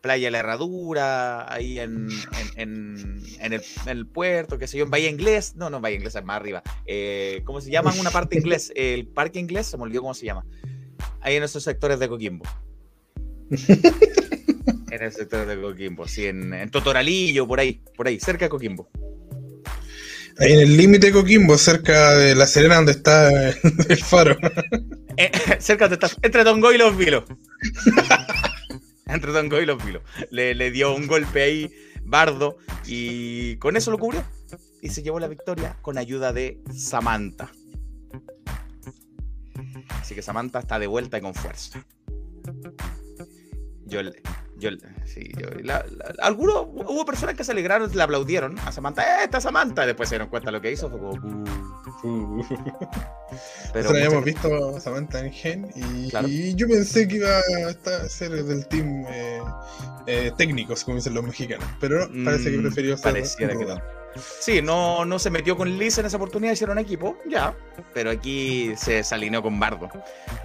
Playa 0.00 0.30
La 0.30 0.40
Herradura, 0.40 1.52
ahí 1.52 1.78
en, 1.78 2.08
el, 2.56 4.06
puerto, 4.06 4.58
qué 4.58 4.66
sé 4.66 4.78
yo, 4.78 4.84
en 4.84 4.90
Bahía 4.90 5.08
Inglés, 5.08 5.54
no, 5.56 5.70
no, 5.70 5.80
Bahía 5.80 5.96
Inglés 5.96 6.14
es 6.16 6.24
más 6.24 6.36
arriba, 6.36 6.62
eh, 6.86 7.42
¿cómo 7.44 7.60
se 7.60 7.70
llama? 7.70 7.92
Una 7.98 8.10
parte 8.10 8.36
inglés, 8.36 8.72
el 8.74 9.06
parque 9.06 9.38
inglés, 9.38 9.66
se 9.66 9.76
me 9.76 9.84
olvidó 9.84 10.02
cómo 10.02 10.14
se 10.14 10.26
llama, 10.26 10.44
ahí 11.20 11.36
en 11.36 11.42
esos 11.42 11.62
sectores 11.62 11.98
de 11.98 12.08
Coquimbo. 12.08 12.44
en 14.94 15.02
esos 15.02 15.18
sectores 15.18 15.46
de 15.46 15.60
Coquimbo, 15.60 16.06
sí, 16.06 16.26
en, 16.26 16.52
en 16.54 16.70
Totoralillo, 16.70 17.46
por 17.46 17.60
ahí, 17.60 17.80
por 17.96 18.06
ahí, 18.06 18.18
cerca 18.20 18.46
de 18.46 18.48
Coquimbo. 18.48 18.88
Ahí 20.38 20.52
en 20.52 20.60
el 20.60 20.76
límite 20.76 21.06
de 21.06 21.12
Coquimbo, 21.12 21.56
cerca 21.58 22.14
de 22.16 22.34
La 22.34 22.46
Serena, 22.46 22.76
donde 22.76 22.92
está 22.92 23.30
el 23.88 24.04
faro. 24.04 24.36
Eh, 25.16 25.30
cerca 25.58 25.88
de 25.88 25.98
entre 26.22 26.44
Tongo 26.44 26.72
y 26.72 26.78
Los 26.78 26.96
Vilos. 26.96 27.24
entre 29.06 29.32
Tongo 29.32 29.60
y 29.60 29.66
Los 29.66 29.84
Vilos. 29.84 30.02
Le, 30.30 30.54
le, 30.54 30.70
dio 30.70 30.94
un 30.94 31.06
golpe 31.06 31.42
ahí, 31.42 31.70
Bardo, 32.02 32.58
y 32.86 33.56
con 33.56 33.76
eso 33.76 33.90
lo 33.90 33.98
cubrió. 33.98 34.24
Y 34.82 34.90
se 34.90 35.02
llevó 35.02 35.18
la 35.18 35.28
victoria 35.28 35.76
con 35.80 35.98
ayuda 35.98 36.32
de 36.32 36.60
Samantha. 36.76 37.50
Así 39.88 40.14
que 40.14 40.20
Samantha 40.20 40.58
está 40.58 40.78
de 40.78 40.86
vuelta 40.86 41.16
y 41.16 41.20
con 41.22 41.34
fuerza. 41.34 41.84
Yo, 43.86 44.00
yo, 44.56 44.70
sí, 45.04 45.32
yo, 45.36 45.48
algunos, 46.22 46.66
hubo 46.72 47.04
personas 47.04 47.34
que 47.34 47.44
se 47.44 47.52
alegraron, 47.52 47.90
le 47.94 48.02
aplaudieron 48.02 48.58
a 48.60 48.70
Samantha, 48.70 49.02
¡eh, 49.02 49.24
está 49.24 49.40
Samantha! 49.40 49.84
Después 49.86 50.08
se 50.08 50.14
dieron 50.14 50.28
cuenta 50.28 50.48
de 50.48 50.52
lo 50.52 50.60
que 50.60 50.72
hizo, 50.72 50.88
fue 50.88 51.00
como. 51.00 51.44
Pero 53.72 53.90
habíamos 53.90 54.24
visto 54.24 54.76
a 54.76 54.80
Samantha 54.80 55.20
en 55.20 55.32
Gen 55.32 55.70
y, 55.74 56.54
yo 56.54 56.68
pensé 56.68 57.08
que 57.08 57.16
iba 57.16 57.38
a 57.38 58.08
ser 58.08 58.30
del 58.30 58.66
team 58.68 59.04
eh, 59.08 59.42
eh, 60.06 60.32
técnicos, 60.36 60.84
como 60.84 60.96
dicen 60.96 61.14
los 61.14 61.24
mexicanos, 61.24 61.66
pero 61.80 62.06
no, 62.08 62.24
parece 62.24 62.52
que 62.52 62.58
mm, 62.58 62.62
prefirió 62.62 62.96
ser. 62.96 63.12
Pareciera 63.12 63.56
que 63.56 63.64
no. 63.64 63.80
Sí, 64.40 64.62
no, 64.62 65.04
no 65.04 65.18
se 65.18 65.30
metió 65.30 65.56
con 65.56 65.76
Liz 65.76 65.98
en 65.98 66.06
esa 66.06 66.16
oportunidad, 66.16 66.52
hicieron 66.52 66.78
equipo, 66.78 67.18
ya, 67.28 67.56
pero 67.92 68.10
aquí 68.10 68.72
se, 68.76 69.02
alineó 69.10 69.42
con 69.42 69.58
Bardo. 69.58 69.88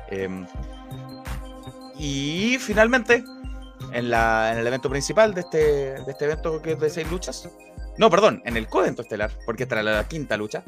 Em, 0.09 0.47
y 1.99 2.57
finalmente, 2.59 3.23
en, 3.93 4.09
la, 4.09 4.51
en 4.51 4.59
el 4.59 4.67
evento 4.67 4.89
principal 4.89 5.33
de 5.33 5.41
este, 5.41 5.57
de 5.57 6.11
este 6.11 6.25
evento 6.25 6.61
que 6.61 6.73
es 6.73 6.79
de 6.79 6.89
seis 6.89 7.09
luchas. 7.09 7.49
No, 7.97 8.09
perdón, 8.09 8.41
en 8.45 8.55
el 8.55 8.67
Codento 8.67 9.01
Estelar, 9.01 9.31
porque 9.45 9.63
esta 9.63 9.79
era 9.79 9.83
la 9.83 10.07
quinta 10.07 10.37
lucha. 10.37 10.63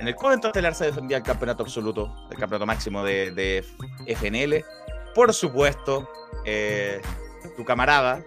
En 0.00 0.08
el 0.08 0.16
Codento 0.16 0.48
Estelar 0.48 0.74
se 0.74 0.86
defendía 0.86 1.18
el 1.18 1.22
campeonato 1.22 1.62
absoluto, 1.62 2.12
el 2.30 2.36
campeonato 2.36 2.66
máximo 2.66 3.04
de, 3.04 3.30
de 3.30 3.64
FNL. 4.08 4.64
Por 5.14 5.32
supuesto, 5.32 6.08
eh, 6.44 7.00
tu 7.56 7.64
camarada, 7.64 8.24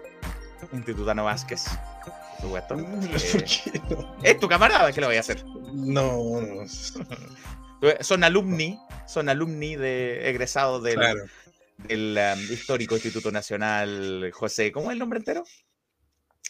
Institutano 0.71 1.25
Vázquez. 1.25 1.65
Por 2.41 2.41
supuesto. 2.41 2.75
Eh, 4.23 4.31
es 4.31 4.39
tu 4.39 4.47
camarada, 4.47 4.91
¿qué 4.91 5.01
lo 5.01 5.07
voy 5.07 5.17
a 5.17 5.19
hacer? 5.19 5.43
No, 5.73 6.41
no. 6.41 6.63
son 8.01 8.23
alumni, 8.23 8.79
son 9.07 9.29
alumni 9.29 9.75
de 9.75 10.29
egresados 10.29 10.83
del, 10.83 10.99
del 11.77 12.17
um, 12.17 12.53
histórico 12.53 12.95
Instituto 12.95 13.31
Nacional 13.31 14.31
José, 14.33 14.71
¿cómo 14.71 14.89
es 14.89 14.93
el 14.93 14.99
nombre 14.99 15.19
entero? 15.19 15.43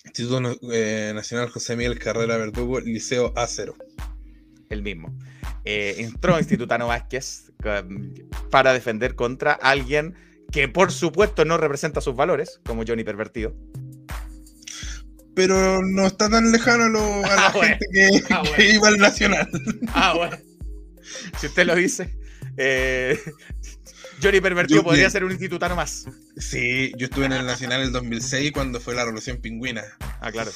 Instituto 0.05 0.57
eh, 0.71 1.11
Nacional 1.15 1.49
José 1.49 1.75
Miguel 1.75 1.99
Carrera 1.99 2.37
Verdugo, 2.37 2.79
Liceo 2.79 3.33
A0. 3.33 3.75
El 4.69 4.81
mismo. 4.81 5.15
eh, 5.63 5.95
entró 5.99 6.37
Institutano 6.37 6.87
Vázquez 6.87 7.51
para 8.51 8.73
defender 8.73 9.15
contra 9.15 9.53
alguien 9.53 10.15
que 10.51 10.67
por 10.67 10.91
supuesto 10.91 11.43
no 11.43 11.57
representa 11.57 12.01
sus 12.01 12.15
valores, 12.15 12.61
como 12.65 12.83
Johnny 12.87 13.03
Pervertido. 13.03 13.55
Pero 15.35 15.81
no 15.81 16.07
está 16.07 16.29
tan 16.29 16.51
lejano 16.51 16.85
a, 17.25 17.35
la 17.35 17.47
ah, 17.47 17.51
gente 17.51 17.85
que, 17.91 18.33
ah, 18.33 18.43
iba 18.57 18.87
al 18.87 18.97
Nacional. 18.97 19.49
Ah, 19.93 20.13
bueno. 20.15 20.37
Si 21.37 21.47
usted 21.47 21.65
lo 21.65 21.75
dice. 21.75 22.17
Eh, 22.57 23.19
Johnny 24.21 24.41
Pervertido 24.41 24.83
podría 24.83 25.09
ser 25.09 25.23
un 25.23 25.31
institutano 25.31 25.75
más. 25.75 26.05
Sí, 26.37 26.91
yo 26.97 27.05
estuve 27.05 27.25
en 27.25 27.33
el 27.33 27.45
Nacional 27.45 27.81
en 27.81 27.87
el 27.87 27.93
2006 27.93 28.51
cuando 28.51 28.79
fue 28.79 28.95
la 28.95 29.03
Revolución 29.03 29.37
Pingüina. 29.37 29.83
Ah, 30.21 30.31
claro. 30.31 30.51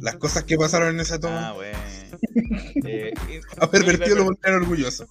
Las 0.00 0.16
cosas 0.16 0.44
que 0.44 0.56
pasaron 0.56 0.90
en 0.90 1.00
esa 1.00 1.18
toma. 1.18 1.48
Ah, 1.48 1.52
bueno. 1.52 1.78
Eh, 2.84 3.12
a 3.60 3.70
Pervertido 3.70 4.16
lo 4.16 4.24
volvería 4.24 4.56
orgulloso. 4.56 5.06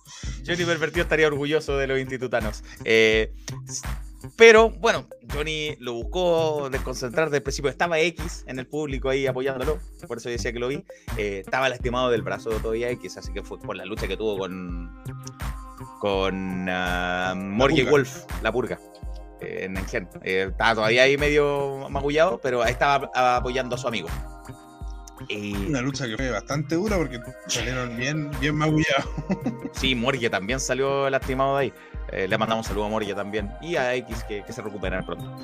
Johnny 0.46 0.66
Pervertido 0.66 1.04
estaría 1.04 1.28
orgulloso 1.28 1.78
de 1.78 1.86
los 1.88 2.00
institutanos. 2.00 2.64
Eh, 2.86 3.32
pero 4.36 4.72
bueno, 4.72 5.08
Johnny 5.32 5.76
lo 5.80 5.94
buscó 5.94 6.70
desconcentrar 6.72 7.30
del 7.30 7.44
principio. 7.44 7.70
Estaba 7.70 8.00
X 8.00 8.44
en 8.48 8.60
el 8.60 8.68
público 8.68 9.10
ahí 9.10 9.28
apoyándolo, 9.28 9.80
por 10.08 10.18
eso 10.18 10.30
decía 10.30 10.52
que 10.52 10.60
lo 10.60 10.68
vi. 10.68 10.84
Eh, 11.18 11.44
estaba 11.46 11.70
lastimado 11.70 12.10
del 12.10 12.24
brazo 12.24 12.50
todavía 12.50 12.90
X, 12.92 13.18
así 13.18 13.32
que 13.32 13.44
fue 13.44 13.60
por 13.60 13.76
la 13.76 13.86
lucha 13.86 14.08
que 14.08 14.18
tuvo 14.18 14.38
con 14.38 14.92
con 16.00 16.68
uh, 16.70 17.90
Wolf, 17.90 18.26
la 18.42 18.52
purga, 18.52 18.80
eh, 19.42 19.66
en 19.66 19.78
Engen. 19.78 20.10
Eh, 20.24 20.48
estaba 20.50 20.76
todavía 20.76 21.04
ahí 21.04 21.18
medio 21.18 21.88
magullado, 21.90 22.40
pero 22.42 22.64
ahí 22.64 22.72
estaba 22.72 23.10
apoyando 23.14 23.76
a 23.76 23.78
su 23.78 23.88
amigo. 23.88 24.10
Una 25.68 25.82
lucha 25.82 26.06
que 26.06 26.16
fue 26.16 26.30
bastante 26.30 26.76
dura 26.76 26.98
porque 26.98 27.20
salieron 27.48 27.98
bien, 27.98 28.30
bien 28.40 28.56
magullados. 28.56 29.10
sí, 29.72 29.96
Morgue 29.96 30.30
también 30.30 30.60
salió 30.60 31.10
lastimado 31.10 31.58
de 31.58 31.64
ahí. 31.64 31.74
Eh, 32.12 32.28
le 32.28 32.38
mandamos 32.38 32.66
un 32.66 32.70
saludo 32.70 32.86
a 32.86 32.90
Morgue 32.90 33.14
también 33.14 33.52
y 33.62 33.76
a 33.76 33.96
X 33.96 34.24
que, 34.24 34.44
se 34.48 34.62
recuperen 34.62 35.06
pronto. 35.06 35.36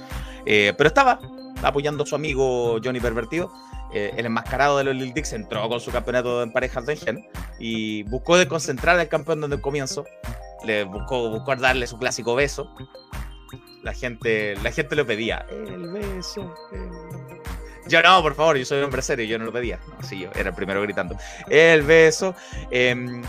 Eh, 0.46 0.74
pero 0.78 0.88
estaba 0.88 1.20
apoyando 1.64 2.04
a 2.04 2.06
su 2.06 2.16
amigo 2.16 2.80
Johnny 2.84 3.00
Pervertido. 3.00 3.52
Eh, 3.94 4.14
el 4.18 4.26
enmascarado 4.26 4.78
de 4.78 4.86
los 4.86 4.96
Lil 4.96 5.14
Dix 5.14 5.34
entró 5.34 5.68
con 5.70 5.80
su 5.80 5.92
campeonato 5.92 6.42
en 6.42 6.52
parejas 6.52 6.86
de 6.86 6.94
Engen 6.94 7.28
y 7.60 8.04
buscó 8.04 8.38
desconcentrar 8.38 9.00
al 9.00 9.08
campeón 9.08 9.42
desde 9.42 9.56
el 9.56 9.62
comienzo. 9.62 10.06
Le 10.66 10.84
buscó, 10.84 11.30
buscó 11.30 11.56
darle 11.56 11.88
su 11.88 11.98
clásico 11.98 12.36
beso. 12.36 12.74
La 13.84 13.94
gente, 13.94 14.56
la 14.64 14.72
gente 14.72 14.96
lo 14.96 15.06
pedía. 15.06 15.46
El 15.50 15.90
beso. 15.90 16.54
Yo 17.88 18.02
no, 18.02 18.22
por 18.22 18.34
favor, 18.34 18.58
yo 18.58 18.66
soy 18.66 18.80
un 18.80 18.86
hombre 18.86 19.02
serio, 19.02 19.26
yo 19.26 19.38
no 19.38 19.46
lo 19.46 19.52
pedía. 19.52 19.80
No, 19.88 20.08
sí, 20.08 20.20
yo 20.22 20.30
era 20.36 20.50
el 20.50 20.56
primero 20.56 20.82
gritando. 20.82 21.18
El 21.50 21.84
beso. 21.84 22.34
Eh, 22.72 23.22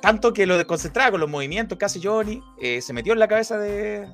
tanto 0.00 0.32
que 0.32 0.46
lo 0.46 0.56
desconcentraba 0.56 1.12
con 1.12 1.20
los 1.20 1.28
movimientos 1.28 1.78
que 1.78 1.84
hace 1.84 2.00
Johnny, 2.02 2.42
eh, 2.60 2.80
se 2.80 2.92
metió 2.92 3.12
en 3.12 3.18
la 3.18 3.28
cabeza 3.28 3.58
de, 3.58 4.08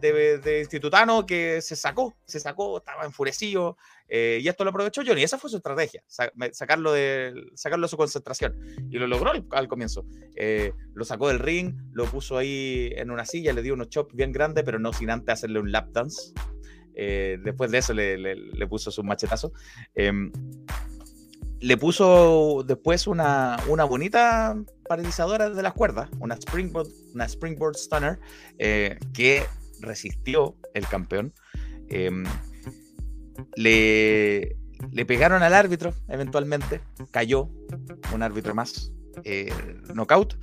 de, 0.00 0.60
Institutano 0.60 1.26
que 1.26 1.60
se 1.60 1.76
sacó, 1.76 2.14
se 2.24 2.40
sacó, 2.40 2.78
estaba 2.78 3.04
enfurecido, 3.04 3.76
eh, 4.08 4.38
y 4.42 4.48
esto 4.48 4.64
lo 4.64 4.70
aprovechó 4.70 5.02
Johnny. 5.06 5.22
Esa 5.22 5.38
fue 5.38 5.50
su 5.50 5.56
estrategia, 5.56 6.02
sacarlo 6.52 6.92
de, 6.92 7.34
sacarlo 7.54 7.86
de 7.86 7.90
su 7.90 7.96
concentración. 7.96 8.54
Y 8.90 8.98
lo 8.98 9.06
logró 9.06 9.32
al, 9.50 9.68
comienzo. 9.68 10.04
Eh, 10.36 10.72
lo 10.94 11.04
sacó 11.04 11.28
del 11.28 11.38
ring, 11.38 11.74
lo 11.92 12.04
puso 12.06 12.36
ahí 12.36 12.90
en 12.96 13.10
una 13.10 13.24
silla, 13.24 13.52
le 13.52 13.62
dio 13.62 13.74
unos 13.74 13.88
chops 13.88 14.14
bien 14.14 14.32
grandes, 14.32 14.64
pero 14.64 14.78
no 14.78 14.92
sin 14.92 15.10
antes 15.10 15.32
hacerle 15.32 15.60
un 15.60 15.72
lap 15.72 15.90
dance. 15.92 16.32
después 16.94 17.70
de 17.70 17.78
eso 17.78 17.92
le, 17.94 18.16
le 18.16 18.66
puso 18.66 18.90
su 18.90 19.02
machetazo. 19.02 19.52
Em, 19.94 20.30
le 21.64 21.78
puso 21.78 22.62
después 22.66 23.06
una, 23.06 23.56
una 23.68 23.84
bonita 23.84 24.54
paralizadora 24.86 25.48
de 25.48 25.62
las 25.62 25.72
cuerdas, 25.72 26.10
una 26.20 26.34
Springboard, 26.34 26.88
una 27.14 27.24
springboard 27.24 27.76
Stunner, 27.76 28.18
eh, 28.58 28.98
que 29.14 29.44
resistió 29.84 30.56
el 30.74 30.86
campeón. 30.86 31.32
Em, 31.88 32.24
le, 33.56 34.56
le, 34.92 35.06
pegaron 35.06 35.42
al 35.42 35.54
árbitro 35.54 35.94
eventualmente, 36.08 36.80
cayó 37.10 37.50
un 38.12 38.22
árbitro 38.22 38.54
más, 38.54 38.92
eh, 39.24 39.52
knockout. 39.94 40.36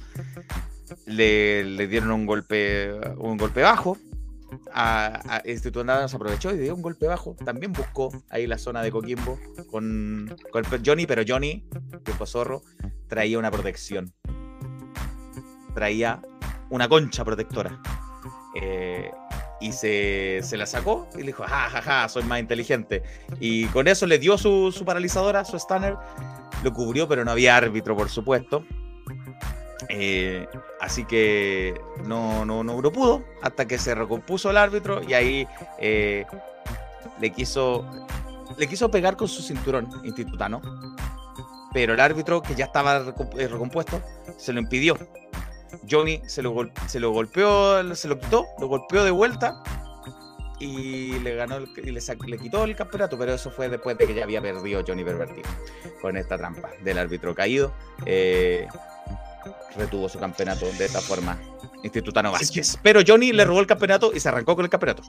Le, 1.05 1.63
le, 1.63 1.87
dieron 1.87 2.11
un 2.11 2.25
golpe, 2.25 2.93
un 3.17 3.37
golpe 3.37 3.61
bajo, 3.61 3.97
a, 4.73 5.37
a 5.37 5.41
se 5.45 6.15
aprovechó 6.15 6.53
y 6.53 6.57
dio 6.57 6.75
un 6.75 6.81
golpe 6.81 7.07
bajo. 7.07 7.35
También 7.45 7.73
buscó 7.73 8.11
ahí 8.29 8.47
la 8.47 8.57
zona 8.57 8.81
de 8.81 8.91
Coquimbo 8.91 9.39
con, 9.69 10.35
con 10.51 10.63
Johnny, 10.85 11.05
pero 11.05 11.23
Johnny, 11.27 11.65
tiempo 12.03 12.25
zorro, 12.25 12.61
traía 13.07 13.39
una 13.39 13.51
protección. 13.51 14.13
Traía 15.73 16.21
una 16.69 16.89
concha 16.89 17.23
protectora. 17.23 17.81
Eh, 18.59 19.11
y 19.59 19.71
se, 19.71 20.41
se, 20.43 20.57
la 20.57 20.65
sacó 20.65 21.07
y 21.13 21.19
le 21.19 21.27
dijo, 21.27 21.43
ja, 21.43 21.69
ja, 21.69 21.81
ja, 21.81 22.09
soy 22.09 22.23
más 22.23 22.39
inteligente. 22.39 23.03
Y 23.39 23.65
con 23.67 23.87
eso 23.87 24.05
le 24.07 24.19
dio 24.19 24.37
su, 24.37 24.71
su 24.71 24.83
paralizadora, 24.83 25.45
su 25.45 25.57
stunner, 25.57 25.95
lo 26.63 26.73
cubrió, 26.73 27.07
pero 27.07 27.23
no 27.23 27.31
había 27.31 27.55
árbitro, 27.55 27.95
por 27.95 28.09
supuesto. 28.09 28.65
Eh, 29.89 30.47
así 30.79 31.05
que 31.05 31.79
no, 32.05 32.45
no, 32.45 32.63
no, 32.63 32.81
pudo 32.91 33.23
hasta 33.41 33.67
que 33.67 33.77
se 33.77 33.95
recompuso 33.95 34.49
el 34.49 34.57
árbitro 34.57 35.01
y 35.03 35.13
ahí 35.13 35.47
eh, 35.79 36.25
le 37.19 37.31
quiso 37.31 37.83
le 38.57 38.67
quiso 38.67 38.91
pegar 38.91 39.17
con 39.17 39.27
su 39.27 39.41
cinturón 39.41 39.89
institutano. 40.03 40.61
Pero 41.73 41.93
el 41.93 41.99
árbitro, 41.99 42.41
que 42.41 42.53
ya 42.53 42.65
estaba 42.65 42.97
eh, 43.37 43.47
recompuesto, 43.47 44.01
se 44.37 44.51
lo 44.51 44.59
impidió. 44.59 44.97
Johnny 45.89 46.21
se 46.27 46.41
lo, 46.41 46.55
se 46.87 46.99
lo 46.99 47.11
golpeó, 47.11 47.95
se 47.95 48.07
lo 48.07 48.19
quitó, 48.19 48.45
lo 48.59 48.67
golpeó 48.67 49.03
de 49.03 49.11
vuelta 49.11 49.63
y 50.59 51.19
le 51.19 51.35
ganó 51.35 51.59
y 51.59 51.91
le, 51.91 52.01
le, 52.01 52.37
quitó 52.37 52.63
el 52.63 52.75
campeonato, 52.75 53.17
pero 53.17 53.33
eso 53.33 53.49
fue 53.49 53.67
después 53.67 53.97
de 53.97 54.05
que 54.05 54.13
ya 54.13 54.23
había 54.23 54.41
perdido 54.41 54.83
Johnny 54.85 55.03
Pervertido 55.03 55.49
con 56.01 56.17
esta 56.17 56.37
trampa 56.37 56.69
del 56.83 56.99
árbitro 56.99 57.33
caído. 57.33 57.73
Eh, 58.05 58.67
retuvo 59.75 60.07
su 60.07 60.19
campeonato 60.19 60.71
de 60.73 60.85
esta 60.85 61.01
forma. 61.01 61.37
Institutano 61.83 62.31
Vázquez. 62.31 62.77
Pero 62.83 63.01
Johnny 63.05 63.31
le 63.31 63.43
robó 63.43 63.59
el 63.59 63.65
campeonato 63.65 64.11
y 64.13 64.19
se 64.19 64.29
arrancó 64.29 64.55
con 64.55 64.65
el 64.65 64.69
campeonato. 64.69 65.01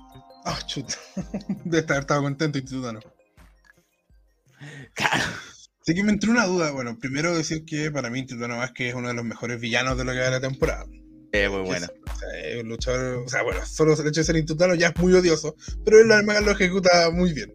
Ah, 0.45 0.59
chuta. 0.65 0.95
Debe 1.65 1.81
estar 1.81 2.07
contento 2.07 2.59
Institutano. 2.59 3.01
Claro. 4.95 5.25
Sí 5.85 5.95
que 5.95 6.05
me 6.05 6.13
entró 6.13 6.31
una 6.31 6.47
duda. 6.47 6.71
Bueno, 6.71 6.99
primero 6.99 7.37
decir 7.37 7.65
que 7.65 7.91
para 7.91 8.11
mí 8.11 8.21
Institutano 8.21 8.59
Vázquez 8.59 8.91
es 8.91 8.95
uno 8.95 9.09
de 9.09 9.15
los 9.15 9.25
mejores 9.25 9.61
villanos 9.61 9.99
de 9.99 10.05
lo 10.05 10.13
que 10.13 10.19
va 10.19 10.25
de 10.27 10.31
la 10.31 10.41
temporada. 10.41 10.87
Es 11.33 11.51
muy 11.51 11.63
bueno. 11.63 11.87
o 11.87 12.19
sea, 12.19 12.41
es 12.41 12.63
un 12.63 12.69
luchador. 12.69 13.25
O 13.25 13.29
sea, 13.29 13.43
bueno, 13.43 13.65
solo 13.67 13.95
el 13.95 14.07
hecho 14.07 14.21
de 14.21 14.25
ser 14.25 14.37
Institutano 14.37 14.75
ya 14.75 14.89
es 14.89 14.97
muy 14.99 15.13
odioso, 15.13 15.57
pero 15.85 16.01
él 16.01 16.13
además 16.13 16.43
lo 16.43 16.53
ejecuta 16.53 17.11
muy 17.11 17.33
bien. 17.33 17.53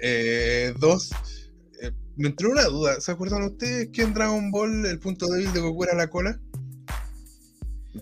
Eh, 0.00 0.74
dos, 0.78 1.10
me 2.16 2.28
entró 2.28 2.50
una 2.50 2.64
duda. 2.64 3.00
¿Se 3.00 3.12
acuerdan 3.12 3.42
ustedes 3.44 3.88
que 3.92 4.02
en 4.02 4.14
Dragon 4.14 4.50
Ball 4.50 4.86
el 4.86 4.98
punto 4.98 5.26
débil 5.26 5.52
de 5.52 5.60
Goku 5.60 5.84
era 5.84 5.94
la 5.94 6.08
cola? 6.08 6.38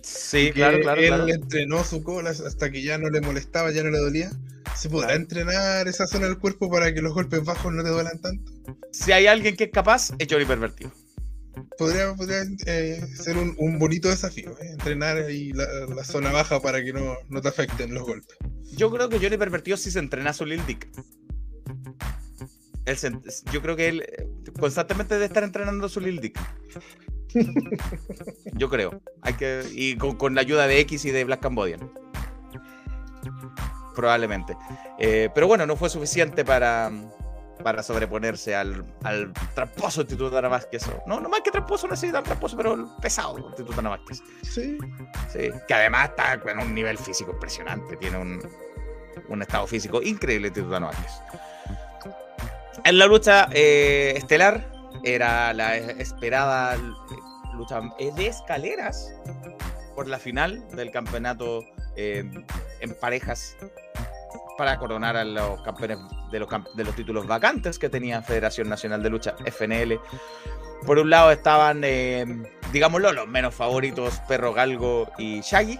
Sí, 0.01 0.51
claro, 0.53 0.79
claro. 0.81 1.01
Él 1.01 1.29
entrenó 1.29 1.83
su 1.83 2.03
cola 2.03 2.31
hasta 2.31 2.71
que 2.71 2.81
ya 2.81 2.97
no 2.97 3.09
le 3.09 3.21
molestaba, 3.21 3.71
ya 3.71 3.83
no 3.83 3.91
le 3.91 3.99
dolía. 3.99 4.31
¿Se 4.75 4.89
podrá 4.89 5.13
entrenar 5.13 5.87
esa 5.87 6.07
zona 6.07 6.27
del 6.27 6.39
cuerpo 6.39 6.69
para 6.69 6.93
que 6.93 7.01
los 7.01 7.13
golpes 7.13 7.43
bajos 7.43 7.71
no 7.73 7.83
te 7.83 7.89
duelan 7.89 8.19
tanto? 8.19 8.51
Si 8.91 9.11
hay 9.11 9.27
alguien 9.27 9.55
que 9.55 9.65
es 9.65 9.71
capaz, 9.71 10.11
es 10.17 10.27
Johnny 10.29 10.45
Pervertido. 10.45 10.91
Podría, 11.77 12.13
podría 12.15 12.43
eh, 12.65 13.05
ser 13.15 13.37
un, 13.37 13.77
bonito 13.77 14.09
desafío, 14.09 14.57
eh, 14.59 14.71
entrenar 14.71 15.17
ahí 15.17 15.51
la, 15.53 16.03
zona 16.03 16.31
baja 16.31 16.59
para 16.59 16.83
que 16.83 16.91
no, 16.91 17.15
no, 17.29 17.41
te 17.41 17.49
afecten 17.49 17.93
los 17.93 18.03
golpes. 18.03 18.35
Yo 18.75 18.91
creo 18.91 19.09
que 19.09 19.19
Johnny 19.19 19.37
Pervertido 19.37 19.77
sí 19.77 19.91
se 19.91 19.99
entrena 19.99 20.33
su 20.33 20.45
Lil 20.45 20.65
Dick 20.65 20.89
yo 23.51 23.61
creo 23.61 23.75
que 23.75 23.87
él 23.87 24.01
eh, 24.01 24.27
constantemente 24.59 25.13
debe 25.15 25.25
estar 25.25 25.43
entrenando 25.43 25.87
su 25.87 25.99
Lil 25.99 26.19
Dick. 26.19 26.39
Yo 28.53 28.69
creo. 28.69 29.01
Hay 29.21 29.33
que, 29.33 29.63
y 29.71 29.97
con, 29.97 30.35
la 30.35 30.41
ayuda 30.41 30.67
de 30.67 30.79
X 30.81 31.05
y 31.05 31.11
de 31.11 31.23
Black 31.23 31.41
Cambodian. 31.41 31.91
Probablemente. 33.95 34.55
Eh, 34.99 35.29
pero 35.33 35.47
bueno, 35.47 35.65
no 35.65 35.75
fue 35.75 35.89
suficiente 35.89 36.43
para, 36.43 36.91
para 37.63 37.83
sobreponerse 37.83 38.55
al, 38.55 38.83
al 39.03 39.31
tramposo 39.53 40.01
Instituto 40.01 40.37
Ana 40.37 40.47
Vázquez. 40.47 40.83
No, 41.05 41.19
no 41.19 41.29
más 41.29 41.41
que 41.41 41.51
tramposo, 41.51 41.87
no 41.87 41.95
tan 41.95 42.23
tramposo, 42.23 42.57
pero 42.57 42.97
pesado 43.01 43.37
Instituto 43.37 43.79
Ana 43.79 43.89
Vázquez. 43.89 44.21
Sí. 44.41 44.77
Sí. 45.31 45.49
Que 45.67 45.73
además 45.73 46.09
está 46.09 46.33
en 46.33 46.59
un 46.59 46.73
nivel 46.73 46.97
físico 46.97 47.31
impresionante. 47.31 47.97
Tiene 47.97 48.17
un, 48.17 48.41
un 49.29 49.41
estado 49.41 49.67
físico 49.67 50.01
increíble 50.01 50.47
Instituto 50.47 50.75
Ana 50.75 50.87
Vázquez. 50.87 51.11
En 52.83 52.97
la 52.97 53.05
lucha 53.05 53.47
eh, 53.51 54.13
estelar 54.17 54.69
era 55.03 55.53
la 55.53 55.77
esperada 55.77 56.77
lucha 57.53 57.81
de 57.97 58.27
escaleras 58.27 59.13
por 59.95 60.07
la 60.07 60.19
final 60.19 60.67
del 60.75 60.91
campeonato 60.91 61.63
eh, 61.95 62.23
en 62.79 62.95
parejas 62.99 63.55
para 64.57 64.77
coronar 64.77 65.17
a 65.17 65.23
los 65.23 65.61
campeones 65.61 65.97
de 66.31 66.39
los, 66.39 66.95
títulos 66.95 67.27
vacantes 67.27 67.79
que 67.79 67.89
tenía 67.89 68.21
Federación 68.21 68.69
Nacional 68.69 69.01
de 69.01 69.09
Lucha, 69.09 69.35
FNL. 69.45 69.99
Por 70.85 70.99
un 70.99 71.09
lado 71.09 71.31
estaban 71.31 71.81
eh, 71.83 72.25
digámoslo, 72.73 73.13
los 73.13 73.27
menos 73.27 73.53
favoritos, 73.53 74.19
Perro 74.27 74.51
Galgo 74.51 75.09
y 75.17 75.41
Shaggy. 75.41 75.79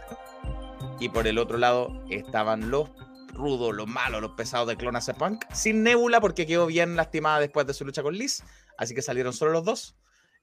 Y 1.00 1.10
por 1.10 1.28
el 1.28 1.40
otro 1.40 1.58
lado 1.58 2.04
estaban 2.10 2.70
los 2.70 2.90
rudos, 3.34 3.74
los 3.74 3.88
malos, 3.88 4.22
los 4.22 4.32
pesados 4.32 4.68
de 4.68 4.78
Clona 4.78 5.02
Punk, 5.18 5.44
sin 5.52 5.84
Nebula 5.84 6.22
porque 6.22 6.46
quedó 6.46 6.68
bien 6.68 6.96
lastimada 6.96 7.40
después 7.40 7.66
de 7.66 7.74
su 7.74 7.84
lucha 7.84 8.04
con 8.04 8.16
Liz, 8.16 8.44
así 8.78 8.94
que 8.94 9.02
salieron 9.02 9.34
solo 9.34 9.52
los 9.52 9.66
dos. 9.66 9.96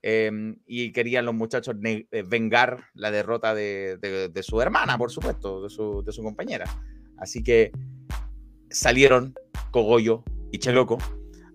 Em, 0.02 0.56
y 0.66 0.92
querían 0.92 1.26
los 1.26 1.34
muchachos 1.34 1.76
eh, 1.84 2.24
vengar 2.26 2.84
la 2.94 3.10
derrota 3.10 3.54
de, 3.54 4.30
su 4.42 4.60
hermana, 4.62 4.96
por 4.96 5.10
supuesto, 5.10 5.62
de 5.62 5.70
su, 5.70 6.02
de 6.02 6.12
su 6.12 6.22
compañera. 6.22 6.64
Así 7.18 7.42
que 7.42 7.70
salieron 8.70 9.34
Cogollo 9.70 10.24
y 10.50 10.58
Cheloco 10.58 10.98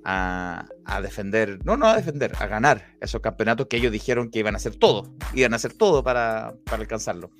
a, 0.04 0.68
defender, 1.02 1.60
no, 1.66 1.76
no 1.76 1.88
a 1.88 1.96
defender, 1.96 2.34
a 2.38 2.46
ganar 2.46 2.96
esos 3.02 3.22
campeonatos 3.22 3.66
que 3.68 3.78
ellos 3.78 3.92
dijeron 3.92 4.30
que 4.30 4.40
iban 4.40 4.54
a 4.54 4.58
hacer 4.58 4.76
todo, 4.76 5.16
iban 5.34 5.54
a 5.54 5.56
hacer 5.56 5.74
todo 5.74 6.04
para, 6.04 6.54
para 6.66 6.82
alcanzarlo. 6.82 7.32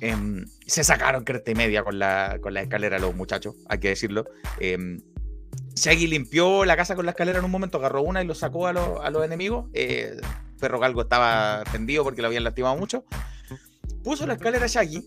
Em, 0.00 0.44
se 0.66 0.84
sacaron 0.84 1.24
cresta 1.24 1.52
y 1.52 1.54
media 1.54 1.82
con 1.82 1.98
la, 1.98 2.38
con 2.42 2.52
la 2.52 2.60
escalera 2.60 2.98
los 2.98 3.14
muchachos, 3.14 3.56
hay 3.66 3.78
que 3.78 3.88
decirlo. 3.88 4.26
Eh, 4.60 4.98
Shaggy 5.74 6.06
limpió 6.06 6.64
la 6.64 6.76
casa 6.76 6.94
con 6.94 7.04
la 7.04 7.12
escalera 7.12 7.38
en 7.38 7.44
un 7.44 7.50
momento, 7.50 7.78
agarró 7.78 8.02
una 8.02 8.22
y 8.22 8.26
lo 8.26 8.34
sacó 8.34 8.66
a, 8.66 8.70
a 8.70 9.10
los 9.10 9.24
enemigos. 9.24 9.66
Eh, 9.72 10.16
Perro 10.60 10.78
Galgo 10.78 11.02
estaba 11.02 11.64
tendido 11.72 12.04
porque 12.04 12.22
lo 12.22 12.28
habían 12.28 12.44
lastimado 12.44 12.76
mucho. 12.76 13.04
Puso 14.02 14.26
la 14.26 14.34
escalera 14.34 14.66
Shaggy 14.66 15.04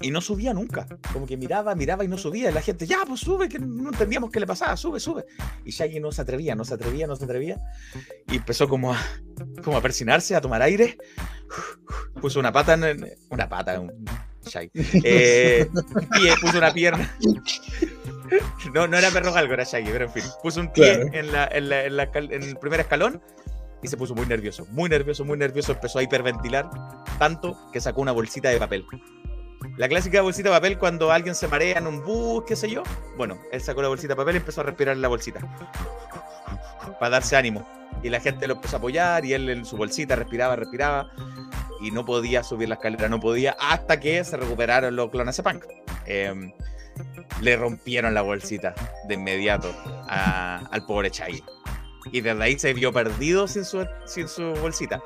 y 0.00 0.10
no 0.10 0.20
subía 0.20 0.52
nunca. 0.52 0.86
Como 1.12 1.26
que 1.26 1.36
miraba, 1.36 1.74
miraba 1.74 2.04
y 2.04 2.08
no 2.08 2.18
subía. 2.18 2.50
Y 2.50 2.52
la 2.52 2.60
gente, 2.60 2.86
ya, 2.86 2.98
pues 3.06 3.20
sube, 3.20 3.48
que 3.48 3.58
no 3.58 3.90
entendíamos 3.90 4.30
qué 4.30 4.40
le 4.40 4.46
pasaba, 4.46 4.76
sube, 4.76 5.00
sube. 5.00 5.24
Y 5.64 5.70
Shaggy 5.70 6.00
no 6.00 6.12
se 6.12 6.22
atrevía, 6.22 6.54
no 6.54 6.64
se 6.64 6.74
atrevía, 6.74 7.06
no 7.06 7.16
se 7.16 7.24
atrevía. 7.24 7.60
Y 8.30 8.36
empezó 8.36 8.68
como 8.68 8.92
a, 8.92 8.98
como 9.62 9.76
a 9.76 9.80
persinarse, 9.80 10.34
a 10.34 10.40
tomar 10.40 10.62
aire. 10.62 10.98
Puso 12.20 12.38
una 12.38 12.52
pata 12.52 12.74
en. 12.74 13.12
Una 13.30 13.48
pata, 13.48 13.80
un 13.80 13.92
Shaggy. 14.44 14.70
Eh, 15.04 15.68
un 15.72 16.08
pie, 16.08 16.34
puso 16.40 16.58
una 16.58 16.72
pierna. 16.72 17.16
No, 18.72 18.86
no 18.86 18.96
era 18.96 19.10
perro 19.10 19.32
galgo, 19.32 19.54
era 19.54 19.64
Shaggy, 19.64 19.90
pero 19.90 20.06
en 20.06 20.12
fin. 20.12 20.24
Puso 20.42 20.60
un 20.60 20.72
pie 20.72 21.08
en, 21.12 21.32
la, 21.32 21.46
en, 21.52 21.68
la, 21.68 21.84
en, 21.84 21.96
la, 21.96 22.10
en 22.14 22.42
el 22.42 22.56
primer 22.56 22.80
escalón 22.80 23.22
y 23.82 23.88
se 23.88 23.96
puso 23.96 24.14
muy 24.14 24.26
nervioso, 24.26 24.66
muy 24.70 24.88
nervioso, 24.88 25.24
muy 25.24 25.36
nervioso. 25.36 25.72
Empezó 25.72 25.98
a 25.98 26.02
hiperventilar 26.02 26.70
tanto 27.18 27.56
que 27.72 27.80
sacó 27.80 28.00
una 28.00 28.12
bolsita 28.12 28.48
de 28.48 28.58
papel. 28.58 28.84
La 29.76 29.88
clásica 29.88 30.22
bolsita 30.22 30.50
de 30.50 30.56
papel 30.56 30.78
cuando 30.78 31.10
alguien 31.10 31.34
se 31.34 31.48
marea 31.48 31.78
en 31.78 31.86
un 31.86 32.02
bus, 32.02 32.44
qué 32.46 32.56
sé 32.56 32.70
yo. 32.70 32.82
Bueno, 33.16 33.38
él 33.52 33.60
sacó 33.60 33.82
la 33.82 33.88
bolsita 33.88 34.12
de 34.12 34.16
papel 34.16 34.36
y 34.36 34.38
empezó 34.38 34.60
a 34.62 34.64
respirar 34.64 34.96
en 34.96 35.02
la 35.02 35.08
bolsita. 35.08 35.40
Para 36.98 37.10
darse 37.10 37.36
ánimo. 37.36 37.66
Y 38.02 38.08
la 38.08 38.20
gente 38.20 38.46
lo 38.46 38.54
empezó 38.54 38.76
a 38.76 38.78
apoyar 38.78 39.24
y 39.24 39.34
él 39.34 39.48
en 39.50 39.64
su 39.64 39.76
bolsita 39.76 40.16
respiraba, 40.16 40.56
respiraba. 40.56 41.10
Y 41.80 41.90
no 41.90 42.04
podía 42.04 42.42
subir 42.42 42.68
la 42.68 42.76
escalera, 42.76 43.08
no 43.08 43.20
podía, 43.20 43.56
hasta 43.58 44.00
que 44.00 44.22
se 44.24 44.36
recuperaron 44.36 44.96
los 44.96 45.10
clones 45.10 45.36
de 45.36 45.42
punk. 45.42 45.64
Em, 46.06 46.52
le 47.40 47.56
rompieron 47.56 48.14
la 48.14 48.22
bolsita 48.22 48.74
de 49.06 49.14
inmediato 49.14 49.74
al 50.08 50.86
pobre 50.86 51.10
Chai. 51.10 51.42
Y 52.12 52.20
desde 52.20 52.42
ahí 52.42 52.58
se 52.58 52.74
vio 52.74 52.92
perdido 52.92 53.48
sin 53.48 53.64
su, 53.64 53.86
bolsita 54.60 55.02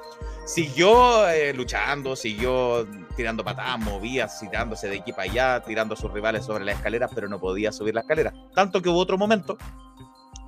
siguió 0.49 1.29
eh, 1.29 1.53
luchando, 1.53 2.17
siguió 2.17 2.89
tirando 3.17 3.45
patadas, 3.45 3.79
movía, 3.79 4.29
tirándose 4.41 4.89
de 4.89 4.97
equipa 4.97 5.23
allá, 5.23 5.63
tirando 5.63 5.93
a 5.95 5.97
sus 5.97 6.11
rivales 6.11 6.47
sobre 6.47 6.65
las 6.65 6.77
escaleras, 6.77 7.11
pero 7.15 7.29
no 7.29 7.39
podía 7.39 7.71
subir 7.71 7.95
la 7.95 8.01
escalera. 8.01 8.33
Tanto 8.55 8.81
que 8.81 8.89
hubo 8.89 8.99
otro 8.99 9.19
momento 9.19 9.59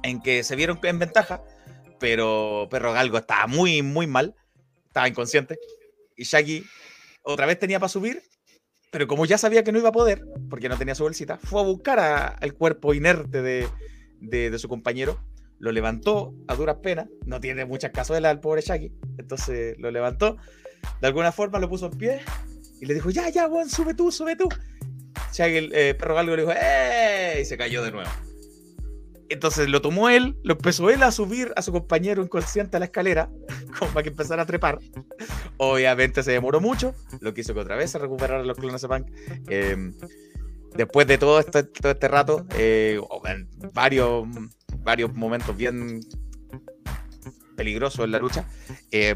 en 0.02 0.22
que 0.22 0.42
se 0.42 0.56
vieron 0.56 0.80
en 0.82 0.98
ventaja, 0.98 1.42
pero 1.98 2.66
Perro 2.70 2.94
Galgo 2.94 3.18
estaba 3.18 3.46
muy, 3.46 3.82
muy 3.82 4.06
mal, 4.06 4.34
estaba 4.86 5.06
inconsciente, 5.06 5.58
y 6.16 6.24
Shaggy 6.24 6.64
otra 7.22 7.44
vez 7.44 7.58
tenía 7.58 7.78
para 7.78 7.90
subir, 7.90 8.22
pero 8.90 9.06
como 9.06 9.24
ya 9.26 9.38
sabía 9.38 9.64
que 9.64 9.72
no 9.72 9.78
iba 9.78 9.90
a 9.90 9.92
poder, 9.92 10.24
porque 10.48 10.68
no 10.68 10.76
tenía 10.76 10.94
su 10.94 11.04
bolsita, 11.04 11.38
fue 11.38 11.60
a 11.60 11.64
buscar 11.64 11.98
al 12.40 12.54
cuerpo 12.54 12.94
inerte 12.94 13.42
de, 13.42 13.68
de 14.20 14.58
su 14.58 14.68
compañero 14.68 15.18
lo 15.60 15.72
levantó 15.72 16.34
a 16.48 16.56
duras 16.56 16.78
penas, 16.82 17.06
no 17.26 17.38
tiene 17.38 17.66
muchas 17.66 17.92
cazuelas 17.92 18.30
al 18.30 18.40
pobre 18.40 18.62
Shaggy, 18.62 18.92
entonces 19.18 19.76
lo 19.78 19.90
levantó, 19.90 20.38
de 21.00 21.06
alguna 21.06 21.32
forma 21.32 21.58
lo 21.58 21.68
puso 21.68 21.86
en 21.86 21.98
pie 21.98 22.20
y 22.80 22.86
le 22.86 22.94
dijo, 22.94 23.10
ya, 23.10 23.28
ya, 23.28 23.46
Juan, 23.46 23.68
sube 23.68 23.92
tú, 23.94 24.10
sube 24.10 24.36
tú. 24.36 24.48
Shaggy, 25.34 25.56
el 25.58 25.72
eh, 25.74 25.94
perro 25.94 26.14
galgo, 26.14 26.34
le 26.34 26.42
dijo, 26.42 26.54
¡eh! 26.56 27.40
Y 27.42 27.44
se 27.44 27.58
cayó 27.58 27.82
de 27.82 27.92
nuevo. 27.92 28.08
Entonces 29.30 29.68
lo 29.68 29.80
tomó 29.80 30.08
él, 30.08 30.36
lo 30.42 30.54
empezó 30.54 30.90
él 30.90 31.02
a 31.04 31.12
subir 31.12 31.52
a 31.54 31.62
su 31.62 31.70
compañero 31.72 32.22
inconsciente 32.22 32.76
a 32.76 32.80
la 32.80 32.86
escalera, 32.86 33.30
como 33.78 33.92
para 33.92 34.02
que 34.02 34.10
empezara 34.10 34.42
a 34.42 34.46
trepar. 34.46 34.80
Obviamente 35.56 36.22
se 36.22 36.32
demoró 36.32 36.60
mucho, 36.60 36.94
lo 37.20 37.32
quiso 37.32 37.54
que 37.54 37.60
otra 37.60 37.76
vez 37.76 37.92
se 37.92 37.98
recuperara 37.98 38.42
los 38.42 38.58
clones 38.58 38.82
de 38.82 38.88
Punk. 38.88 39.06
Em, 39.48 39.94
después 40.74 41.06
de 41.06 41.16
todo 41.16 41.38
este, 41.38 41.68
este 41.82 42.08
rato, 42.08 42.44
eh, 42.56 43.00
varios 43.72 44.26
varios 44.82 45.14
momentos 45.14 45.56
bien 45.56 46.00
peligrosos 47.56 48.04
en 48.04 48.12
la 48.12 48.18
lucha. 48.18 48.46
Eh, 48.90 49.14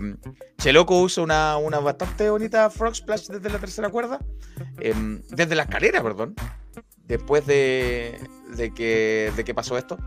Cheloco 0.59 1.01
usa 1.01 1.25
una, 1.25 1.57
una, 1.57 1.79
bastante 1.79 2.29
bonita 2.31 2.69
frog 2.71 2.95
splash 2.95 3.29
desde 3.29 3.51
la 3.51 3.59
tercera 3.59 3.89
cuerda, 3.89 4.19
em, 4.81 5.23
desde 5.31 5.55
la 5.55 5.63
escalera, 5.63 6.03
perdón, 6.03 6.35
después 7.07 7.47
de, 7.47 8.19
de, 8.57 8.73
que, 8.73 9.33
de 9.37 9.55
pasó 9.55 9.77
esto. 9.79 9.99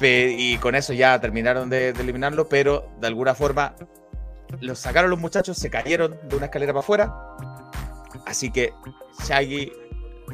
y 0.00 0.56
con 0.58 0.74
eso 0.74 0.92
ya 0.92 1.20
terminaron 1.20 1.70
de, 1.70 1.90
eliminarlo, 1.90 2.48
pero 2.48 2.88
de 3.00 3.06
alguna 3.06 3.34
forma 3.34 3.74
los 4.60 4.78
sacaron 4.78 5.10
los 5.10 5.20
muchachos, 5.20 5.56
se 5.56 5.70
cayeron 5.70 6.18
de 6.28 6.36
una 6.36 6.46
escalera 6.46 6.72
para 6.72 6.80
afuera. 6.80 7.14
Así 8.26 8.50
que 8.50 8.72
Shaggy 9.26 9.72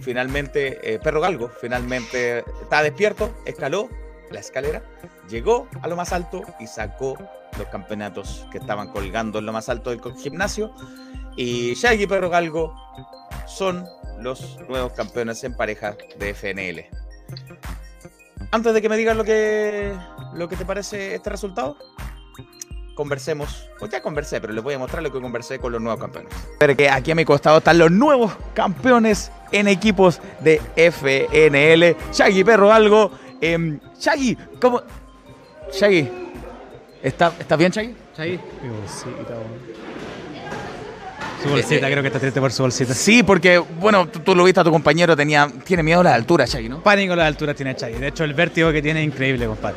finalmente, 0.01 0.95
eh, 0.95 0.99
Perro 0.99 1.21
Galgo, 1.21 1.51
finalmente 1.61 2.45
está 2.63 2.83
despierto, 2.83 3.35
escaló 3.45 3.89
la 4.31 4.41
escalera, 4.41 4.83
llegó 5.29 5.69
a 5.83 5.89
lo 5.89 5.97
más 5.97 6.13
alto 6.13 6.43
y 6.59 6.67
sacó 6.67 7.17
los 7.59 7.69
campeonatos 7.69 8.47
que 8.51 8.59
estaban 8.59 8.91
colgando 8.91 9.39
en 9.39 9.47
lo 9.47 9.53
más 9.53 9.69
alto 9.69 9.91
del 9.91 10.01
gimnasio. 10.17 10.75
Y 11.37 11.75
Shaggy 11.75 12.05
y 12.05 12.07
Perro 12.07 12.31
Galgo 12.31 12.75
son 13.47 13.87
los 14.21 14.59
nuevos 14.69 14.93
campeones 14.93 15.43
en 15.45 15.57
pareja 15.57 15.97
de 16.19 16.35
FNL. 16.35 16.87
Antes 18.51 18.75
de 18.75 18.83
que 18.83 18.89
me 18.89 18.97
digas 18.97 19.17
lo 19.17 19.25
que, 19.25 19.93
lo 20.35 20.49
que 20.49 20.57
te 20.57 20.65
parece 20.65 21.15
este 21.15 21.31
resultado, 21.31 21.77
conversemos. 22.95 23.69
Pues 23.79 23.93
ya 23.93 24.03
conversé, 24.03 24.41
pero 24.41 24.53
les 24.53 24.65
voy 24.65 24.75
a 24.75 24.79
mostrar 24.79 25.03
lo 25.03 25.13
que 25.13 25.21
conversé 25.21 25.59
con 25.59 25.73
los 25.73 25.81
nuevos 25.81 26.01
campeones. 26.01 26.33
Pero 26.59 26.77
que 26.77 26.89
aquí 26.89 27.13
a 27.13 27.15
mi 27.15 27.25
costado 27.25 27.59
están 27.59 27.79
los 27.79 27.91
nuevos 27.91 28.33
campeones 28.55 29.31
en 29.53 29.69
equipos 29.69 30.21
de 30.41 30.61
FNL. 30.77 31.97
Shaggy, 32.13 32.43
perro, 32.43 32.73
algo. 32.73 33.11
Eh, 33.41 33.79
Shaggy, 34.01 34.37
¿cómo? 34.61 34.83
Shaggy, 35.73 36.09
¿está, 37.03 37.33
¿estás 37.39 37.59
bien, 37.59 37.71
Shaggy? 37.71 37.95
Shaggy. 38.17 38.41
Su 41.43 41.49
bolsita, 41.51 41.91
creo 41.91 42.03
que 42.03 42.09
está 42.09 42.19
triste 42.19 42.41
por 42.41 42.53
su 42.53 42.63
bolsita. 42.63 42.95
Sí, 42.95 43.23
porque, 43.23 43.59
bueno, 43.59 44.09
tú, 44.09 44.35
lo 44.35 44.45
viste 44.45 44.61
a 44.61 44.65
tu 44.65 44.71
compañero, 44.71 45.17
tenía, 45.17 45.51
tiene 45.65 45.83
miedo 45.83 46.01
a 46.01 46.05
la 46.05 46.15
altura, 46.15 46.47
Shaggy, 46.47 46.69
¿no? 46.69 46.83
Pánico 46.83 47.13
a 47.13 47.17
la 47.17 47.27
altura 47.27 47.55
tiene 47.55 47.75
Shaggy. 47.75 47.99
De 47.99 48.09
hecho, 48.09 48.25
el 48.25 48.35
vértigo 48.35 48.73
que 48.73 48.83
tiene 48.83 49.01
es 49.01 49.07
increíble, 49.07 49.47
compadre. 49.47 49.77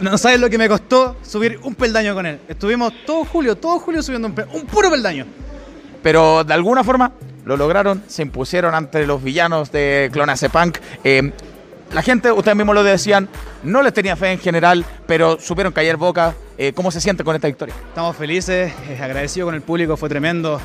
No 0.00 0.16
sabes 0.18 0.40
lo 0.40 0.50
que 0.50 0.58
me 0.58 0.68
costó 0.68 1.16
subir 1.22 1.58
un 1.62 1.74
peldaño 1.74 2.14
con 2.14 2.26
él. 2.26 2.40
Estuvimos 2.48 2.92
todo 3.06 3.24
julio, 3.24 3.56
todo 3.56 3.78
julio 3.80 4.02
subiendo 4.02 4.28
un, 4.28 4.34
un 4.52 4.66
puro 4.66 4.90
peldaño. 4.90 5.26
Pero 6.02 6.44
de 6.44 6.54
alguna 6.54 6.84
forma 6.84 7.12
lo 7.48 7.56
lograron, 7.56 8.02
se 8.06 8.22
impusieron 8.22 8.74
ante 8.74 9.06
los 9.06 9.22
villanos 9.22 9.72
de 9.72 10.10
Clonase 10.12 10.50
Punk. 10.50 10.78
Eh, 11.02 11.32
la 11.92 12.02
gente, 12.02 12.30
ustedes 12.30 12.56
mismos 12.56 12.74
lo 12.74 12.82
decían, 12.82 13.28
no 13.62 13.82
les 13.82 13.92
tenía 13.92 14.16
fe 14.16 14.32
en 14.32 14.38
general, 14.38 14.84
pero 15.06 15.38
supieron 15.40 15.72
caer 15.72 15.96
boca. 15.96 16.34
Eh, 16.56 16.72
¿Cómo 16.72 16.90
se 16.90 17.00
siente 17.00 17.24
con 17.24 17.34
esta 17.34 17.48
victoria? 17.48 17.74
Estamos 17.88 18.16
felices, 18.16 18.72
eh, 18.88 18.98
agradecidos 19.00 19.46
con 19.46 19.54
el 19.54 19.62
público, 19.62 19.96
fue 19.96 20.08
tremendo. 20.08 20.60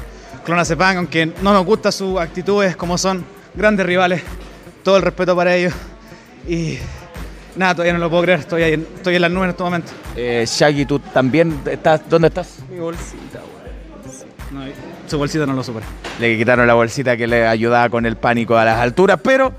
Clonase 0.46 0.76
Punk, 0.76 0.98
aunque 0.98 1.28
no 1.42 1.54
nos 1.54 1.66
gustan 1.66 1.92
sus 1.92 2.20
actitudes, 2.20 2.76
como 2.76 2.98
son 2.98 3.24
grandes 3.54 3.86
rivales, 3.86 4.22
todo 4.84 4.98
el 4.98 5.04
respeto 5.04 5.36
para 5.36 5.56
ellos. 5.56 5.74
Y 6.48 6.78
Nada, 7.56 7.76
todavía 7.76 7.94
no 7.94 8.00
lo 8.00 8.10
puedo 8.10 8.24
creer, 8.24 8.40
estoy, 8.40 8.64
en, 8.64 8.88
estoy 8.96 9.16
en 9.16 9.22
las 9.22 9.32
nubes 9.32 9.44
en 9.46 9.50
este 9.52 9.64
momento. 9.64 9.92
Eh, 10.16 10.44
Shaggy, 10.48 10.86
¿tú 10.86 10.98
también 11.00 11.62
estás? 11.70 12.02
¿Dónde 12.10 12.30
estás? 12.30 12.60
Mi 12.70 12.80
bolsita, 12.80 13.40
güey. 14.52 14.74
su 15.08 15.18
bolsita 15.20 15.46
no 15.46 15.54
lo 15.54 15.64
supera. 15.64 15.86
Le 16.20 16.36
quitaron 16.36 16.66
la 16.66 16.74
bolsita 16.74 17.16
que 17.16 17.28
le 17.28 17.46
ayudaba 17.46 17.90
con 17.90 18.08
el 18.08 18.16
pánico 18.16 18.58
a 18.58 18.66
las 18.66 18.80
alturas, 18.80 19.20
pero 19.24 19.54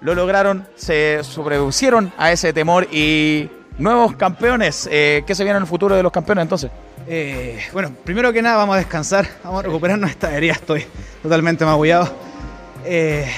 lo 0.00 0.14
lograron, 0.14 0.66
se 0.76 1.20
sobrepusieron 1.22 2.12
a 2.18 2.32
ese 2.32 2.52
temor 2.52 2.86
y 2.92 3.48
nuevos 3.78 4.16
campeones. 4.16 4.88
Eh, 4.90 5.22
¿Qué 5.26 5.34
se 5.34 5.44
viene 5.44 5.56
en 5.56 5.62
el 5.62 5.68
futuro 5.68 5.94
de 5.94 6.02
los 6.02 6.12
campeones 6.12 6.42
entonces? 6.42 6.70
Eh, 7.08 7.60
bueno, 7.72 7.92
primero 8.04 8.32
que 8.32 8.42
nada 8.42 8.56
vamos 8.56 8.74
a 8.74 8.78
descansar, 8.78 9.26
vamos 9.44 9.60
a 9.60 9.62
recuperar 9.62 9.98
nuestra 9.98 10.36
herida, 10.36 10.52
estoy 10.52 10.84
totalmente 11.22 11.64
magullado. 11.64 12.12
Eh, 12.84 13.30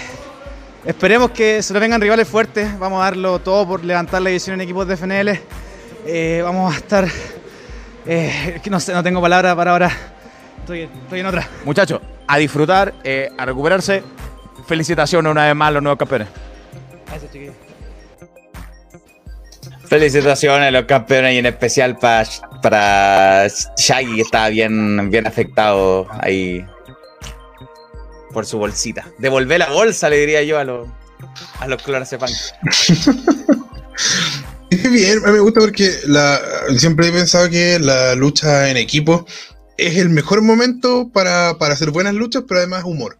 Esperemos 0.84 1.32
que 1.32 1.62
se 1.62 1.74
nos 1.74 1.80
vengan 1.82 2.00
rivales 2.00 2.26
fuertes. 2.26 2.78
Vamos 2.78 3.02
a 3.02 3.06
darlo 3.06 3.40
todo 3.40 3.66
por 3.66 3.84
levantar 3.84 4.22
la 4.22 4.30
división 4.30 4.54
en 4.54 4.62
equipos 4.62 4.86
de 4.88 4.96
FNL. 4.96 5.38
Vamos 6.42 6.72
a 6.72 6.78
estar 6.78 7.06
no 8.70 8.80
sé, 8.80 8.94
no 8.94 9.02
tengo 9.02 9.20
palabra 9.20 9.54
para 9.54 9.72
ahora. 9.72 9.90
Estoy, 10.60 10.82
estoy 10.82 11.20
en 11.20 11.26
otra. 11.26 11.46
Muchachos, 11.64 12.00
a 12.26 12.38
disfrutar, 12.38 12.94
a 13.36 13.44
recuperarse. 13.44 14.02
Felicitaciones 14.66 15.30
una 15.30 15.46
vez 15.46 15.54
más 15.54 15.68
a 15.68 15.70
los 15.72 15.82
nuevos 15.82 15.98
campeones. 15.98 16.28
Gracias. 17.08 17.54
Felicitaciones 19.86 20.68
a 20.68 20.70
los 20.70 20.84
campeones 20.84 21.34
y 21.34 21.38
en 21.38 21.46
especial 21.46 21.96
para 21.98 22.26
para 22.62 23.48
Shaggy 23.76 24.16
que 24.16 24.22
estaba 24.22 24.48
bien, 24.48 25.10
bien 25.10 25.26
afectado 25.26 26.06
ahí 26.20 26.64
por 28.32 28.44
su 28.46 28.58
bolsita. 28.58 29.06
Devolver 29.18 29.60
la 29.60 29.70
bolsa, 29.70 30.10
le 30.10 30.18
diría 30.18 30.42
yo 30.42 30.58
a 30.58 30.64
los 30.64 30.88
a 31.60 31.68
los 31.68 31.82
clorazepam. 31.82 32.30
Bien, 34.70 35.18
a 35.24 35.28
mí 35.28 35.32
me 35.32 35.40
gusta 35.40 35.60
porque 35.60 35.90
la, 36.04 36.38
siempre 36.76 37.08
he 37.08 37.12
pensado 37.12 37.48
que 37.48 37.78
la 37.78 38.14
lucha 38.14 38.70
en 38.70 38.76
equipo 38.76 39.26
es 39.78 39.96
el 39.96 40.10
mejor 40.10 40.42
momento 40.42 41.10
para, 41.12 41.56
para 41.58 41.74
hacer 41.74 41.90
buenas 41.90 42.14
luchas, 42.14 42.44
pero 42.46 42.60
además 42.60 42.84
humor. 42.84 43.18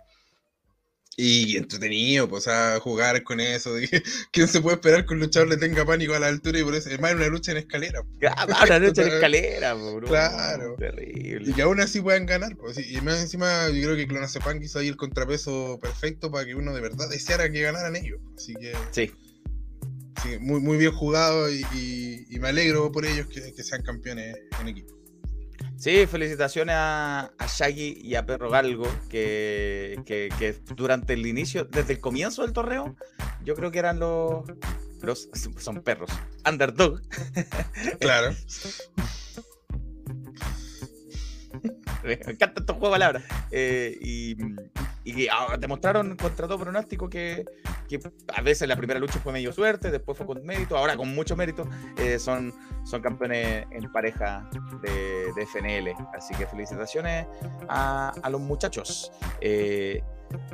Y 1.21 1.57
entretenido, 1.57 2.29
pues, 2.29 2.47
a 2.47 2.79
jugar 2.79 3.25
con 3.25 3.41
eso. 3.41 3.75
de 3.75 3.89
que- 3.89 4.03
¿Quién 4.31 4.47
se 4.47 4.61
puede 4.61 4.77
esperar 4.77 5.05
que 5.05 5.15
un 5.15 5.19
luchador 5.21 5.49
le 5.49 5.57
tenga 5.57 5.85
pánico 5.85 6.15
a 6.15 6.21
la 6.21 6.29
altura 6.29 6.61
y 6.61 6.63
por 6.63 6.77
eso? 6.77 6.89
Es 6.91 7.01
más, 7.01 7.13
una 7.13 7.27
lucha 7.27 7.51
en 7.51 7.59
escalera. 7.59 8.03
Ah, 8.37 8.47
una 8.65 8.79
lucha 8.79 9.03
en 9.03 9.09
escalera, 9.15 9.75
bro. 9.75 10.07
Claro. 10.07 10.75
Y 10.75 10.81
Terrible. 10.81 11.53
que 11.55 11.63
aún 11.63 11.81
así 11.81 12.01
puedan 12.01 12.25
ganar. 12.25 12.57
Pues, 12.57 12.79
y 12.79 13.01
más 13.01 13.21
encima, 13.21 13.69
yo 13.71 13.83
creo 13.83 13.97
que 13.97 14.07
Clonazepam 14.07 14.61
quiso 14.61 14.79
ahí 14.79 14.87
el 14.87 14.97
contrapeso 14.97 15.81
perfecto 15.83 16.31
para 16.31 16.47
que 16.47 16.55
uno 16.55 16.73
de 16.73 16.81
verdad 16.83 17.09
deseara 17.11 17.51
que 17.51 17.63
ganaran 17.63 17.97
ellos. 17.97 18.21
Así 18.37 18.55
que, 18.55 18.73
Sí. 18.93 19.11
sí, 20.23 20.39
muy, 20.39 20.61
muy 20.61 20.77
bien 20.79 20.93
jugado 20.93 21.51
y, 21.53 21.63
y- 21.75 22.27
y 22.31 22.39
me 22.39 22.47
alegro 22.51 22.93
por 22.93 23.05
ellos 23.05 23.27
que, 23.27 23.53
que 23.53 23.63
sean 23.65 23.83
campeones 23.83 24.37
en 24.61 24.69
equipo. 24.69 24.95
Sí, 25.77 26.07
felicitaciones 26.07 26.75
a, 26.77 27.31
a 27.39 27.47
Shaggy 27.47 28.01
y 28.03 28.17
a 28.17 28.27
Perro 28.27 28.51
Galgo, 28.51 28.89
que, 29.09 30.01
que, 30.05 30.29
que 30.39 30.53
durante 30.75 31.13
el 31.13 31.27
inicio, 31.27 31.65
desde 31.65 31.95
el 31.95 32.01
comienzo 32.01 32.43
del 32.43 32.53
torneo, 32.53 32.97
yo 33.45 33.55
creo 33.55 33.71
que 33.71 33.79
eran 33.79 34.01
los, 34.01 34.45
los 35.03 35.29
son 35.57 35.83
perros, 35.83 36.11
underdog. 36.49 37.01
Claro. 38.01 38.35
Me 42.05 42.13
encanta 42.13 42.61
estos 42.61 42.77
juegos 42.77 42.91
de 42.91 42.93
palabras. 42.93 43.25
Eh, 43.51 43.97
y, 44.01 44.37
y 45.09 45.27
ah, 45.29 45.57
demostraron 45.59 46.17
contra 46.17 46.47
todo 46.47 46.59
pronóstico 46.59 47.09
que, 47.09 47.45
a 48.35 48.43
veces 48.43 48.69
la 48.69 48.77
primera 48.77 49.01
lucha 49.01 49.19
fue 49.21 49.33
medio 49.33 49.53
suerte, 49.53 49.91
después 49.91 50.19
fue 50.19 50.27
con 50.27 50.45
mérito, 50.45 50.77
ahora 50.77 50.97
con 50.97 51.15
mucho 51.15 51.35
mérito 51.35 51.67
eh, 51.97 52.19
son, 52.19 52.53
son 52.85 53.01
campeones 53.01 53.67
en 53.71 53.91
pareja 53.91 54.49
de, 54.83 55.33
de 55.35 55.47
FNL. 55.47 55.95
Así 56.13 56.35
que 56.35 56.47
felicitaciones 56.47 57.27
a, 57.69 58.13
a 58.23 58.31
los 58.31 58.41
muchachos. 58.41 59.11
Eh, 59.41 60.03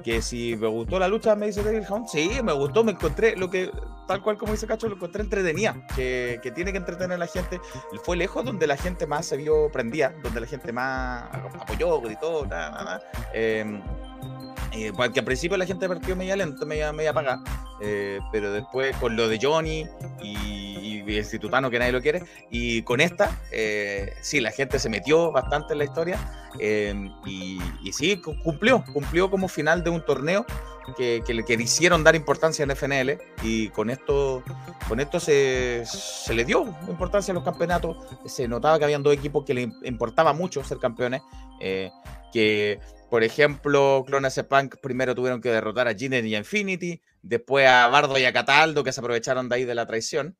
que 0.03 0.23
si 0.23 0.57
me 0.57 0.69
gustó 0.69 0.99
la 0.99 1.09
lucha, 1.09 1.35
me 1.35 1.47
dice 1.47 1.63
Devil 1.63 1.85
Hound. 1.89 2.07
Sí, 2.09 2.31
me 2.43 2.53
gustó, 2.53 2.85
me 2.85 2.93
encontré 2.93 3.37
lo 3.37 3.51
que, 3.51 3.71
tal 4.07 4.23
cual 4.23 4.39
como 4.39 4.53
dice 4.53 4.67
Cacho, 4.67 4.89
lo 4.89 4.97
encontré 4.97 5.23
entretenida. 5.23 5.75
Que, 5.97 6.39
que 6.43 6.51
tiene 6.51 6.73
que 6.73 6.79
entretener 6.79 7.13
a 7.13 7.19
la 7.19 7.27
gente. 7.27 7.61
Fue 8.03 8.17
lejos 8.17 8.45
donde 8.45 8.67
la 8.67 8.77
gente 8.77 9.07
más 9.07 9.27
se 9.27 9.37
vio 9.37 9.71
prendida, 9.71 10.15
donde 10.23 10.41
la 10.41 10.47
gente 10.47 10.73
más 10.73 11.25
apoyó, 11.61 12.01
gritó, 12.01 12.47
nada, 12.47 12.71
nada. 12.71 13.03
Eh, 13.33 13.83
eh, 14.73 14.93
porque 14.97 15.21
al 15.21 15.25
principio 15.25 15.57
la 15.57 15.67
gente 15.67 15.89
partió 15.89 16.17
media 16.17 16.37
lento, 16.37 16.67
media, 16.67 16.93
media 16.93 17.13
eh, 17.81 18.19
pero 18.33 18.53
después 18.53 18.97
con 18.97 19.17
lo 19.17 19.29
de 19.29 19.39
Johnny 19.41 19.87
y, 20.23 20.37
y 20.37 21.01
el 21.07 21.11
Institutano 21.19 21.71
que 21.71 21.79
nadie 21.79 21.93
lo 21.93 22.01
quiere, 22.01 22.23
y 22.51 22.83
con 22.83 23.01
esta, 23.01 23.41
eh, 23.53 24.13
sí, 24.23 24.41
la 24.41 24.51
gente 24.51 24.79
se 24.79 24.89
metió 24.89 25.31
bastante 25.33 25.73
en 25.75 25.79
la 25.79 25.85
historia 25.85 26.19
eh, 26.59 27.11
y, 27.27 27.59
sí, 27.93 28.17
cu- 28.21 28.37
cumplió, 28.43 28.83
cumplió 28.93 29.31
como 29.31 29.49
final 29.49 29.83
de 29.85 29.91
un 29.91 30.05
torneo 30.05 30.45
que, 30.99 31.23
que 31.27 31.43
que 31.45 31.57
le 31.57 31.63
hicieron 31.63 32.05
dar 32.05 32.15
importancia 32.15 32.63
en 32.63 32.71
FNL 32.71 33.19
y 33.43 33.69
con 33.71 33.89
esto, 33.91 34.43
con 34.89 35.01
esto 35.01 35.19
se, 35.19 35.85
le 36.35 36.45
dio 36.45 36.63
importancia 36.89 37.33
a 37.33 37.35
los 37.35 37.43
campeonatos, 37.45 37.97
se 38.27 38.47
notaba 38.49 38.79
que 38.79 38.85
habían 38.85 39.03
dos 39.03 39.15
equipos 39.15 39.45
que 39.45 39.55
le 39.55 39.69
im- 39.69 39.75
importaba 39.85 40.33
mucho 40.35 40.63
ser 40.63 40.79
campeones, 40.79 41.23
que 42.33 42.81
por 43.15 43.23
ejemplo, 43.23 44.03
Clonazepam 44.09 44.71
primero 44.83 45.15
tuvieron 45.15 45.41
que 45.41 45.49
derrotar 45.49 45.87
a 45.87 45.95
Jinen 45.95 46.27
y 46.27 46.35
a 46.35 46.39
Infinity, 46.39 47.01
después 47.23 47.65
a 47.65 47.87
Bardo 47.87 48.19
y 48.19 48.25
a 48.25 48.33
Cataldo, 48.33 48.83
que 48.83 48.91
se 48.91 48.99
aprovecharon 48.99 49.49
de 49.49 49.55
ahí 49.55 49.65
de 49.65 49.77
la 49.77 49.87
traición. 49.87 50.37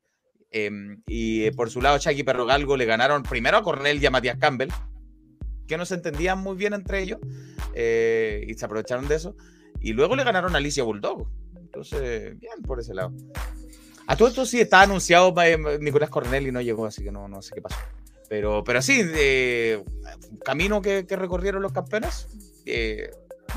em, 0.51 1.01
y 1.07 1.45
eh, 1.45 1.53
por 1.53 1.69
su 1.69 1.81
lado, 1.81 1.97
Chucky 1.99 2.19
y 2.19 2.23
Perro 2.23 2.45
Galgo 2.45 2.75
le 2.75 2.83
ganaron 2.83 3.23
primero 3.23 3.55
a 3.55 3.63
Cornell 3.63 4.03
y 4.03 4.05
a 4.05 4.11
Matías 4.11 4.37
Campbell, 4.39 4.73
que 5.69 5.77
no 5.77 5.85
se 5.85 5.95
entendían 5.95 6.39
muy 6.39 6.57
bien 6.57 6.73
entre 6.73 7.01
ellos, 7.01 7.21
eh, 7.75 8.43
y 8.45 8.53
se 8.55 8.65
aprovecharon 8.65 9.07
de 9.07 9.15
eso. 9.15 9.37
Y 9.79 9.93
luego 9.93 10.17
le 10.17 10.25
ganaron 10.25 10.53
a 10.53 10.57
Alicia 10.57 10.83
Bulldog. 10.83 11.29
Entonces, 11.55 12.37
bien 12.37 12.61
por 12.61 12.81
ese 12.81 12.93
lado. 12.93 13.13
A 14.05 14.17
todo 14.17 14.27
esto 14.27 14.45
sí 14.45 14.59
está 14.59 14.81
anunciado 14.81 15.33
eh, 15.41 15.79
Nicolás 15.79 16.09
Cornell 16.09 16.45
y 16.45 16.51
no 16.51 16.59
llegó, 16.59 16.87
así 16.87 17.05
que 17.05 17.11
no, 17.13 17.29
no 17.29 17.41
sé 17.41 17.55
qué 17.55 17.61
pasó. 17.61 17.77
Pero, 18.27 18.65
pero 18.65 18.81
sí, 18.81 19.01
de 19.01 19.81
camino 20.43 20.81
que, 20.81 21.05
que 21.05 21.15
recorrieron 21.15 21.61
los 21.61 21.71
campeones, 21.71 22.27
eh, 22.65 23.09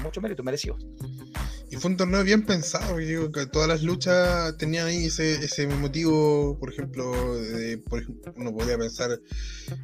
mucho 0.03 0.21
mérito, 0.21 0.43
merecido. 0.43 0.77
Y 1.71 1.77
fue 1.77 1.91
un 1.91 1.97
torneo 1.99 2.25
bien 2.25 2.47
pensado, 2.47 2.99
yo 2.99 3.07
digo 3.07 3.33
que 3.33 3.45
todas 3.47 3.69
las 3.69 3.83
luchas 3.83 4.57
tenían 4.57 4.87
ahí 4.87 5.05
ese, 5.07 5.35
ese 5.45 5.67
motivo, 5.67 6.59
por 6.59 6.73
ejemplo, 6.73 7.35
de- 7.37 7.77
por 7.79 8.01
ejemplo, 8.01 8.33
uno 8.37 8.55
podría 8.55 8.79
pensar 8.79 9.11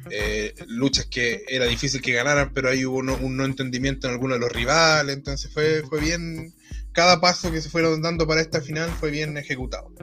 eh, 0.09 0.53
luchas 0.67 1.05
que 1.05 1.43
era 1.47 1.65
difícil 1.65 2.01
que 2.01 2.13
ganaran, 2.13 2.51
pero 2.53 2.69
ahí 2.69 2.85
hubo 2.85 3.03
no- 3.03 3.17
un 3.17 3.37
no 3.37 3.45
entendimiento 3.45 4.07
en 4.07 4.13
algunos 4.13 4.37
de 4.37 4.39
los 4.45 4.51
rivales, 4.51 5.15
entonces 5.15 5.51
fue, 5.53 5.83
fue 5.87 5.99
bien, 5.99 6.53
cada 6.91 7.21
paso 7.21 7.51
que 7.51 7.61
se 7.61 7.69
fueron 7.69 8.01
dando 8.01 8.25
para 8.25 8.41
esta 8.41 8.61
final 8.61 8.89
fue 8.99 9.11
bien 9.11 9.37
ejecutado. 9.37 9.93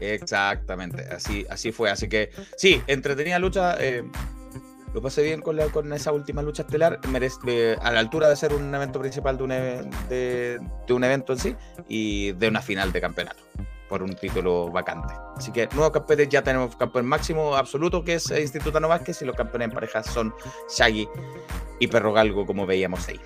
Exactamente, 0.00 1.02
así, 1.04 1.46
así 1.48 1.72
fue. 1.72 1.90
Así 1.90 2.08
que 2.08 2.30
sí, 2.56 2.80
entretenida 2.86 3.38
lucha. 3.38 3.76
eh, 3.80 4.04
lo 4.94 5.02
pasé 5.02 5.24
bien 5.24 5.42
con, 5.42 5.92
esa 5.92 6.12
última 6.12 6.40
lucha 6.40 6.62
estelar, 6.62 7.00
a 7.80 7.90
la 7.90 8.00
altura 8.00 8.28
de 8.28 8.36
ser 8.36 8.54
un 8.54 8.72
evento 8.72 9.00
principal 9.00 9.36
de 9.36 9.44
un, 10.88 11.04
evento 11.04 11.32
en 11.32 11.38
sí 11.38 11.56
y 11.88 12.30
de 12.32 12.46
una 12.46 12.62
final 12.62 12.92
de 12.92 13.00
campeonato 13.00 13.42
por 13.88 14.04
un 14.04 14.14
título 14.14 14.70
vacante. 14.70 15.12
Así 15.36 15.50
que 15.50 15.68
nuevos 15.74 15.90
campeones, 15.90 16.28
ya 16.28 16.42
tenemos 16.42 16.76
campeón 16.76 17.06
máximo 17.06 17.56
absoluto 17.56 18.04
que 18.04 18.14
es 18.14 18.30
Instituto 18.30 18.80
Vázquez 18.80 19.20
y 19.20 19.24
los 19.24 19.34
campeones 19.34 19.68
en 19.68 19.74
pareja 19.74 20.02
son 20.04 20.32
Shaggy 20.70 21.08
y 21.80 21.88
Perro 21.88 22.12
Galgo, 22.12 22.46
como 22.46 22.64
veíamos 22.64 23.08
ahí. 23.08 23.20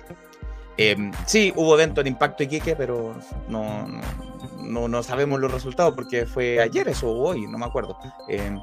Eh, 0.75 1.11
sí, 1.27 1.53
hubo 1.55 1.75
evento 1.75 2.01
en 2.01 2.07
Impacto 2.07 2.41
Iquique, 2.41 2.75
pero 2.75 3.13
no, 3.47 3.85
no, 4.57 4.87
no, 4.87 5.03
sabemos 5.03 5.39
los 5.39 5.51
resultados 5.51 5.93
porque 5.93 6.25
fue 6.25 6.59
ayer 6.59 6.87
eso 6.87 7.11
o 7.11 7.29
hoy, 7.29 7.45
no 7.47 7.59
me 7.59 7.65
acuerdo. 7.65 7.97
Eh, 8.27 8.57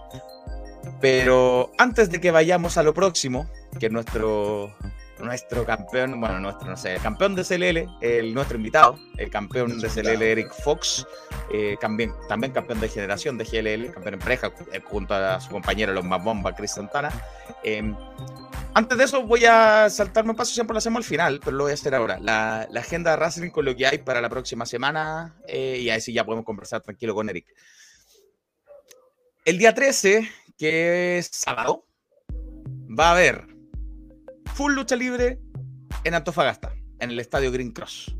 pero 1.01 1.73
antes 1.79 2.11
de 2.11 2.21
que 2.21 2.31
vayamos 2.31 2.77
a 2.79 2.83
lo 2.83 2.95
próximo, 2.95 3.49
que 3.79 3.91
nuestro, 3.91 4.75
nuestro 5.19 5.65
campeón, 5.65 6.21
bueno, 6.21 6.41
nuestro, 6.41 6.69
no 6.69 6.77
sé, 6.77 6.95
el 6.95 7.03
campeón 7.03 7.35
de 7.35 7.45
CLL, 7.45 7.89
el, 8.01 8.35
nuestro 8.35 8.57
invitado, 8.57 8.99
el 9.19 9.31
campeón 9.31 9.79
de 9.81 9.89
CLL. 9.89 10.23
Eric 10.23 10.53
Fox, 10.63 11.07
eh, 11.53 11.77
también, 11.81 12.13
también 12.29 12.53
campeón 12.53 12.81
de 12.81 12.89
generación 12.89 13.39
de 13.39 13.45
GLL, 13.45 13.93
campeón 13.93 14.15
en 14.15 14.21
pareja, 14.21 14.53
eh, 14.73 14.81
junto 14.85 15.15
a 15.15 15.41
su 15.41 15.51
compañero, 15.51 15.93
los 15.93 16.05
más 16.05 16.23
bomba, 16.23 16.55
Chris 16.55 16.73
Santana. 16.73 17.11
Eh, 17.63 17.95
antes 18.77 18.99
de 18.99 19.05
eso 19.05 19.23
voy 19.23 19.43
a 19.47 19.89
saltarme 19.89 20.33
un 20.33 20.37
paso, 20.37 20.53
siempre 20.53 20.75
lo 20.75 20.79
hacemos 20.79 20.99
al 20.99 21.05
final, 21.05 21.41
pero 21.43 21.57
lo 21.57 21.65
voy 21.65 21.71
a 21.71 21.75
hacer 21.75 21.95
ahora. 21.95 22.19
La, 22.21 22.69
la 22.71 22.81
agenda 22.81 23.13
de 23.13 23.17
wrestling 23.17 23.49
con 23.49 23.65
lo 23.65 23.75
que 23.75 23.87
hay 23.87 23.97
para 23.97 24.21
la 24.21 24.29
próxima 24.29 24.67
semana 24.67 25.35
eh, 25.49 25.79
y 25.81 25.89
ahí 25.89 25.99
sí 26.03 26.13
ya 26.13 26.25
podemos 26.25 26.45
conversar 26.45 26.83
tranquilo 26.83 27.15
con 27.15 27.31
Eric. 27.31 27.47
El 29.47 29.57
día 29.57 29.73
13, 29.73 30.29
que 30.57 31.19
es 31.19 31.29
sábado, 31.33 31.87
va 32.99 33.09
a 33.09 33.13
haber 33.13 33.47
full 34.55 34.73
lucha 34.73 34.97
libre 34.97 35.41
en 36.05 36.15
Antofagasta, 36.15 36.75
en 37.01 37.11
el 37.11 37.21
estadio 37.21 37.53
Green 37.53 37.73
Cross. 37.73 38.17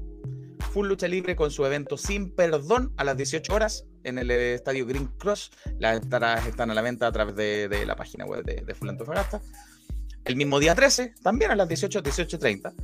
Full 0.73 0.89
lucha 0.89 1.09
libre 1.09 1.37
con 1.37 1.51
su 1.51 1.65
evento 1.65 1.97
sin 1.97 2.35
perdón 2.35 2.93
a 2.97 3.05
las 3.05 3.17
18 3.17 3.55
horas 3.55 3.87
en 4.05 4.19
el 4.19 4.31
estadio 4.31 4.87
Green 4.87 5.07
Cross. 5.19 5.51
Las 5.79 6.03
entradas 6.03 6.47
están 6.47 6.71
a 6.71 6.75
la 6.75 6.83
venta 6.83 7.07
a 7.07 7.13
través 7.13 7.35
de, 7.37 7.69
de 7.69 7.87
la 7.87 7.97
página 7.97 8.27
web 8.27 8.45
de, 8.45 8.63
de 8.63 8.75
Full 8.75 8.91
Antofagasta. 8.91 9.41
El 10.25 10.37
mismo 10.37 10.59
día 10.59 10.75
13, 10.75 11.15
también 11.23 11.53
a 11.53 11.57
las 11.57 11.69
18, 11.69 12.03
18.30. 12.03 12.75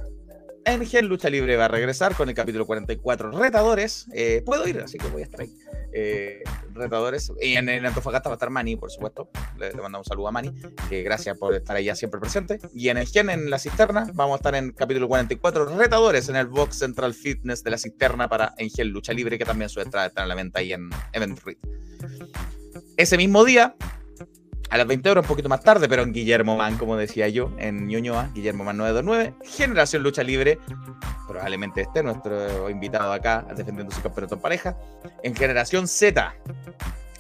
En 0.64 0.86
Gen 0.86 1.08
Lucha 1.08 1.28
Libre 1.28 1.56
va 1.56 1.64
a 1.64 1.68
regresar 1.68 2.14
con 2.14 2.28
el 2.28 2.34
capítulo 2.34 2.66
44 2.66 3.32
Retadores. 3.32 4.06
Eh, 4.14 4.42
puedo 4.44 4.66
ir, 4.68 4.78
así 4.80 4.96
que 4.96 5.08
voy 5.08 5.22
a 5.22 5.24
estar 5.24 5.40
ahí. 5.40 5.56
Eh, 5.92 6.42
retadores. 6.72 7.32
Y 7.40 7.56
en, 7.56 7.68
en 7.68 7.84
Antofagasta 7.84 8.28
va 8.28 8.34
a 8.34 8.36
estar 8.36 8.50
Mani, 8.50 8.76
por 8.76 8.90
supuesto. 8.90 9.28
Le, 9.58 9.72
mandamos 9.72 10.06
un 10.06 10.10
saludo 10.10 10.28
a 10.28 10.32
Mani, 10.32 10.52
que 10.88 11.02
gracias 11.02 11.36
por 11.36 11.54
estar 11.54 11.76
allá 11.76 11.96
siempre 11.96 12.20
presente. 12.20 12.60
Y 12.74 12.88
en 12.88 12.96
el 12.96 13.08
Gen, 13.08 13.30
en 13.30 13.50
la 13.50 13.58
cisterna, 13.58 14.08
vamos 14.14 14.34
a 14.34 14.36
estar 14.36 14.54
en 14.54 14.70
capítulo 14.72 15.08
44 15.08 15.76
Retadores 15.76 16.28
en 16.28 16.36
el 16.36 16.46
Box 16.46 16.78
Central 16.78 17.12
Fitness 17.14 17.64
de 17.64 17.70
la 17.70 17.78
cisterna 17.78 18.28
para 18.28 18.54
en 18.56 18.70
Gen 18.70 18.88
Lucha 18.88 19.12
Libre, 19.12 19.38
que 19.38 19.44
también 19.44 19.68
su 19.68 19.80
entrada 19.80 20.06
está 20.06 20.22
a 20.22 20.26
la 20.26 20.34
venta 20.34 20.60
ahí 20.60 20.72
en 20.72 20.90
Event 21.12 21.40
Read. 21.44 21.58
Ese 22.96 23.16
mismo 23.16 23.44
día, 23.44 23.74
a 24.72 24.78
las 24.78 24.86
20 24.86 25.10
horas, 25.10 25.24
un 25.24 25.28
poquito 25.28 25.50
más 25.50 25.60
tarde, 25.62 25.86
pero 25.86 26.02
en 26.02 26.14
Guillermo 26.14 26.56
Man, 26.56 26.78
como 26.78 26.96
decía 26.96 27.28
yo, 27.28 27.52
en 27.58 27.88
Ñuñoa, 27.88 28.30
Guillermo 28.32 28.64
Man 28.64 28.78
929, 28.78 29.34
Generación 29.44 30.02
Lucha 30.02 30.22
Libre, 30.22 30.58
probablemente 31.28 31.82
esté 31.82 32.02
nuestro 32.02 32.70
invitado 32.70 33.12
acá 33.12 33.44
defendiendo 33.54 33.94
su 33.94 34.00
campeonato 34.00 34.36
en 34.36 34.40
pareja, 34.40 34.78
en 35.22 35.36
Generación 35.36 35.86
Z, 35.86 36.34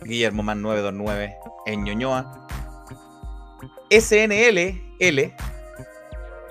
Guillermo 0.02 0.42
Man 0.42 0.62
929 0.62 1.36
en 1.66 1.84
Ñuñoa, 1.84 2.48
SNL, 3.90 4.96
L, 4.98 5.36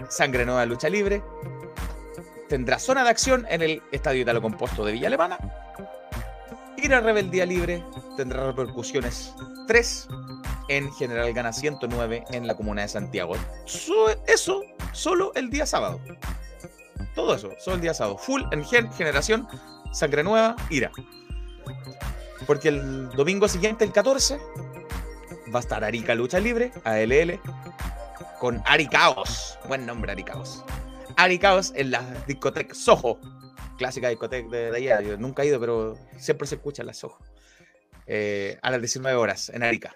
Sangre 0.08 0.46
Nueva 0.46 0.68
Lucha 0.68 0.88
Libre, 0.88 1.24
tendrá 2.48 2.78
zona 2.78 3.04
de 3.04 3.10
acción 3.10 3.48
en 3.50 3.64
el 3.64 3.82
Estadio 3.92 4.22
Italo 4.22 4.40
Composto 4.40 4.86
de 4.86 4.92
Villa 4.92 5.08
Alemana, 5.08 5.40
Ira 6.78 7.00
Rebeldía 7.00 7.48
Libre 7.48 7.84
tendrá 8.18 8.46
repercusiones 8.46 9.34
3 9.68 10.08
en 10.72 10.90
General 10.94 11.34
Gana 11.34 11.52
109 11.52 12.24
en 12.32 12.48
la 12.48 12.56
comuna 12.56 12.84
de 12.84 12.88
Santiago. 12.88 13.36
eso 13.66 14.64
solo 14.94 15.34
el 15.36 15.50
día 15.50 15.66
sábado. 15.66 16.00
Todo 17.14 17.36
eso, 17.36 17.52
solo 17.60 17.76
el 17.76 17.82
día 17.82 17.94
sábado. 17.94 18.18
Full 18.18 18.44
en 18.52 18.64
gen, 18.64 18.92
generación, 18.94 19.48
sangre 19.92 20.24
nueva, 20.24 20.56
ira. 20.70 20.90
Porque 22.48 22.70
el 22.70 23.10
domingo 23.10 23.50
siguiente, 23.50 23.84
el 23.84 23.92
14, 23.92 24.40
va 25.54 25.60
a 25.60 25.60
estar 25.60 25.84
Arica 25.84 26.16
Lucha 26.16 26.40
Libre, 26.40 26.72
ALL, 26.86 27.42
con 28.40 28.64
Ari 28.66 28.88
Caos. 28.88 29.60
Buen 29.68 29.86
nombre, 29.86 30.14
Ari 30.14 30.24
Caos. 30.24 30.64
Ari 31.18 31.38
Caos 31.38 31.74
en 31.76 31.92
la 31.92 32.02
discoteca 32.28 32.74
Soho. 32.74 33.20
Clásica 33.78 34.08
discoteca 34.08 34.48
de, 34.48 34.74
allá. 34.74 35.02
Yo 35.02 35.18
nunca 35.18 35.44
he 35.44 35.48
ido, 35.48 35.60
pero 35.60 35.98
siempre 36.18 36.48
se 36.48 36.56
escucha 36.56 36.82
la 36.84 36.94
Soho. 36.94 37.18
Eh, 38.08 38.58
a 38.62 38.72
las 38.72 38.80
19 38.80 39.18
horas 39.18 39.50
en 39.50 39.64
Arica 39.64 39.94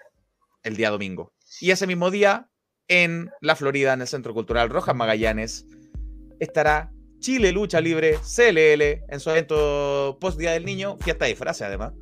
el 0.66 0.76
día 0.76 0.90
domingo. 0.90 1.32
Y 1.60 1.70
ese 1.70 1.86
mismo 1.86 2.10
día, 2.10 2.50
en 2.88 3.30
la 3.40 3.56
Florida, 3.56 3.92
en 3.92 4.00
el 4.00 4.08
Centro 4.08 4.34
Cultural 4.34 4.68
Rojas 4.68 4.94
Magallanes, 4.94 5.64
estará 6.40 6.90
Chile 7.20 7.52
Lucha 7.52 7.80
Libre, 7.80 8.18
CLL, 8.18 9.04
en 9.08 9.20
su 9.20 9.30
evento 9.30 10.18
post 10.20 10.38
Día 10.38 10.52
del 10.52 10.64
Niño, 10.64 10.98
fiesta 10.98 11.24
de 11.24 11.36
frase 11.36 11.64
además. 11.64 11.94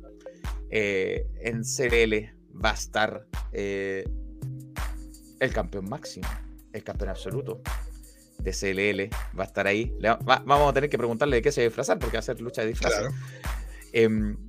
Eh, 0.71 1.25
en 1.41 1.61
CLL 1.61 2.33
va 2.63 2.71
a 2.71 2.73
estar 2.73 3.27
eh, 3.53 4.03
el 5.39 5.53
campeón 5.53 5.87
máximo, 5.87 6.27
el 6.73 6.83
campeón 6.83 7.11
absoluto 7.11 7.61
de 8.39 8.51
CLL, 8.51 9.15
va 9.37 9.43
a 9.43 9.47
estar 9.47 9.67
ahí. 9.67 9.95
vamos 10.23 10.69
a 10.69 10.73
tener 10.73 10.89
que 10.89 10.97
preguntarle 10.97 11.37
de 11.37 11.41
qué 11.43 11.51
se 11.51 11.61
va 11.61 11.65
a 11.65 11.69
disfrazar, 11.69 11.99
porque 11.99 12.17
va 12.17 12.19
a 12.19 12.23
ser 12.23 12.41
lucha 12.41 12.63
de 12.63 12.69
disfraz. 12.69 12.93
Em, 13.93 14.44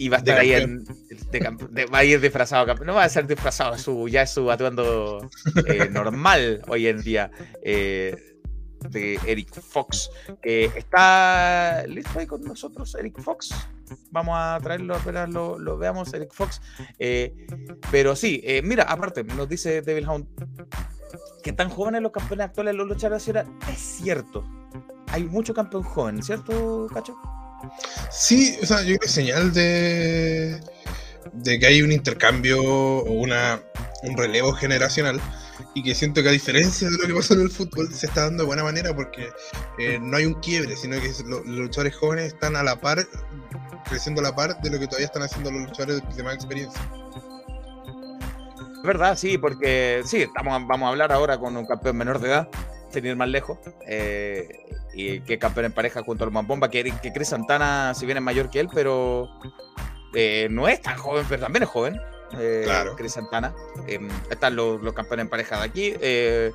y 0.00 0.08
va 0.08 0.16
a 0.16 0.20
estar 0.20 0.38
ahí 0.38 0.52
en. 0.52 0.82
va 1.92 1.98
a 1.98 2.04
ir 2.04 2.20
disfrazado. 2.22 2.74
No 2.86 2.94
va 2.94 3.04
a 3.04 3.08
ser 3.10 3.26
disfrazado, 3.26 3.76
su, 3.76 4.08
ya 4.08 4.22
es 4.22 4.30
su 4.30 4.50
atuendo 4.50 5.28
eh, 5.66 5.88
normal 5.92 6.62
hoy 6.68 6.86
en 6.86 7.02
día. 7.02 7.30
Eh, 7.62 8.16
de 8.88 9.20
Eric 9.26 9.60
Fox. 9.60 10.10
que 10.40 10.64
está 10.64 11.84
listo 11.86 12.18
ahí 12.18 12.26
con 12.26 12.42
nosotros, 12.42 12.94
Eric 12.94 13.20
Fox. 13.20 13.50
Vamos 14.10 14.36
a 14.38 14.58
traerlo, 14.62 14.96
apenas 14.96 15.28
lo, 15.28 15.58
lo 15.58 15.76
veamos, 15.76 16.14
Eric 16.14 16.32
Fox. 16.32 16.62
Eh, 16.98 17.46
pero 17.90 18.16
sí, 18.16 18.42
mira, 18.64 18.84
aparte, 18.84 19.22
nos 19.22 19.50
dice 19.50 19.82
Devil 19.82 20.08
Hound 20.08 20.26
que 21.42 21.52
tan 21.52 21.68
jóvenes 21.68 22.00
los 22.00 22.12
campeones 22.12 22.46
actuales, 22.46 22.74
los 22.74 22.88
luchadores, 22.88 23.28
es 23.28 23.78
cierto. 23.78 24.46
Hay 25.08 25.24
mucho 25.24 25.52
campeón 25.52 25.82
joven, 25.82 26.22
¿cierto, 26.22 26.86
Cacho? 26.94 27.18
Sí, 28.10 28.58
o 28.62 28.66
sea, 28.66 28.78
yo 28.80 28.86
creo 28.86 28.98
que 29.00 29.06
es 29.06 29.12
señal 29.12 29.52
de, 29.52 30.60
de 31.32 31.58
que 31.58 31.66
hay 31.66 31.82
un 31.82 31.92
intercambio 31.92 32.62
o 32.62 33.12
un 33.12 34.16
relevo 34.16 34.52
generacional 34.52 35.20
y 35.74 35.82
que 35.82 35.94
siento 35.94 36.22
que 36.22 36.28
a 36.28 36.32
diferencia 36.32 36.88
de 36.88 36.96
lo 36.96 37.06
que 37.06 37.14
pasó 37.14 37.34
en 37.34 37.42
el 37.42 37.50
fútbol 37.50 37.92
se 37.92 38.06
está 38.06 38.22
dando 38.22 38.42
de 38.42 38.46
buena 38.46 38.62
manera 38.62 38.94
porque 38.94 39.28
eh, 39.78 39.98
no 40.00 40.16
hay 40.16 40.26
un 40.26 40.34
quiebre, 40.34 40.76
sino 40.76 41.00
que 41.00 41.12
los, 41.26 41.46
luchadores 41.46 41.96
jóvenes 41.96 42.32
están 42.32 42.56
a 42.56 42.62
la 42.62 42.80
par, 42.80 43.06
creciendo 43.88 44.20
a 44.20 44.24
la 44.24 44.34
par 44.34 44.60
de 44.60 44.70
lo 44.70 44.78
que 44.78 44.86
todavía 44.86 45.06
están 45.06 45.22
haciendo 45.22 45.50
los 45.50 45.62
luchadores 45.62 46.02
de 46.16 46.22
más 46.22 46.34
experiencia. 46.34 46.80
Verdad, 48.82 49.16
sí, 49.16 49.36
porque 49.36 50.02
sí, 50.06 50.22
estamos, 50.22 50.66
vamos 50.66 50.86
a 50.86 50.90
hablar 50.90 51.12
ahora 51.12 51.38
con 51.38 51.56
un 51.56 51.66
campeón 51.66 51.98
menor 51.98 52.18
de 52.18 52.28
edad, 52.28 52.48
sin 52.90 53.06
ir 53.06 53.16
más 53.16 53.28
lejos. 53.28 53.58
Eh, 53.86 54.48
y 54.92 55.20
que 55.20 55.38
campeón 55.38 55.66
en 55.66 55.72
pareja 55.72 56.02
junto 56.02 56.24
al 56.24 56.30
Mambomba, 56.30 56.70
que, 56.70 56.82
que 57.02 57.12
Chris 57.12 57.28
Santana, 57.28 57.94
si 57.94 58.06
bien 58.06 58.18
es 58.18 58.24
mayor 58.24 58.50
que 58.50 58.60
él, 58.60 58.68
pero 58.72 59.30
eh, 60.14 60.48
no 60.50 60.68
es 60.68 60.80
tan 60.82 60.96
joven, 60.96 61.24
pero 61.28 61.42
también 61.42 61.62
es 61.62 61.68
joven. 61.68 62.00
Eh, 62.38 62.62
claro. 62.64 62.94
Chris 62.96 63.12
Santana. 63.12 63.54
Em, 63.86 64.08
están 64.30 64.56
los, 64.56 64.80
campeones 64.92 65.24
en 65.24 65.30
pareja 65.30 65.58
de 65.58 65.64
aquí. 65.64 65.94
Eh, 66.00 66.52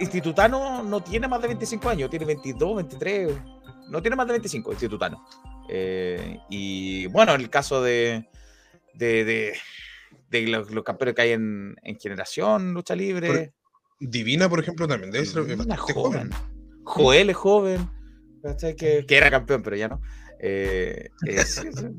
Institutano 0.00 0.82
no 0.82 1.02
tiene 1.02 1.28
más 1.28 1.40
de 1.40 1.48
25 1.48 1.88
años, 1.88 2.10
tiene 2.10 2.24
22, 2.24 2.76
23, 2.76 3.32
no 3.88 4.02
tiene 4.02 4.16
más 4.16 4.26
de 4.26 4.32
25, 4.32 4.72
Institutano. 4.72 5.24
y 6.50 7.06
bueno, 7.06 7.34
en 7.34 7.40
el 7.40 7.48
caso 7.48 7.80
de, 7.80 8.28
de, 8.92 9.56
los, 10.30 10.84
campeones 10.84 11.14
que 11.14 11.22
hay 11.22 11.32
en, 11.32 11.76
Generación, 12.00 12.74
Lucha 12.74 12.94
Libre. 12.94 13.52
Divina, 14.00 14.48
por 14.48 14.60
ejemplo, 14.60 14.86
también 14.88 15.10
debe 15.10 15.26
ser 15.26 15.44
joven. 15.78 16.30
Joel 16.84 17.30
es 17.30 17.36
joven, 17.36 17.88
que, 18.76 19.06
que, 19.06 19.16
era 19.16 19.30
campeón, 19.30 19.62
pero 19.62 19.76
ya 19.76 19.88
no. 19.88 20.00
Eh, 20.40 21.08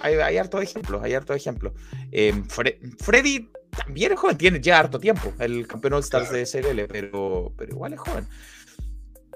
hay, 0.00 0.14
hay 0.14 0.36
hartos 0.38 0.62
ejemplos, 0.62 1.02
hay 1.02 1.14
hartos 1.14 1.36
ejemplos. 1.36 1.72
Em, 2.12 2.44
Freddy 2.46 3.50
también 3.70 4.12
es 4.12 4.20
joven, 4.20 4.38
tiene 4.38 4.60
ya 4.60 4.78
harto 4.78 5.00
tiempo, 5.00 5.32
el 5.38 5.66
campeón 5.66 5.94
All 5.94 6.00
Stars 6.00 6.30
de 6.30 6.46
SRL, 6.46 6.86
pero, 6.86 7.52
pero 7.56 7.72
igual 7.72 7.94
es 7.94 8.00
joven. 8.00 8.26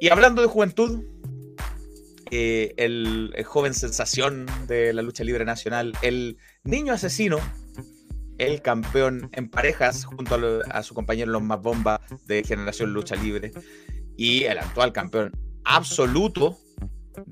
Y 0.01 0.11
hablando 0.11 0.43
de 0.43 0.49
juventud, 0.49 1.03
eh, 2.31 2.75
el, 2.77 3.35
joven 3.47 3.75
sensación 3.75 4.47
de 4.67 4.93
la 4.93 5.03
lucha 5.03 5.25
libre 5.25 5.45
nacional, 5.45 5.93
el 6.03 6.37
niño 6.63 6.93
asesino, 6.93 7.39
el 8.39 8.63
campeón 8.63 9.31
en 9.33 9.49
parejas 9.49 10.05
junto 10.05 10.39
a, 10.71 10.83
su 10.83 10.95
compañero 10.95 11.31
Los 11.31 11.43
Más 11.43 11.61
Bomba 11.61 12.01
de 12.27 12.43
Generación 12.45 12.93
Lucha 12.93 13.17
Libre, 13.17 13.53
y 14.17 14.45
el 14.45 14.59
actual 14.59 14.93
campeón 14.93 15.33
absoluto 15.65 16.59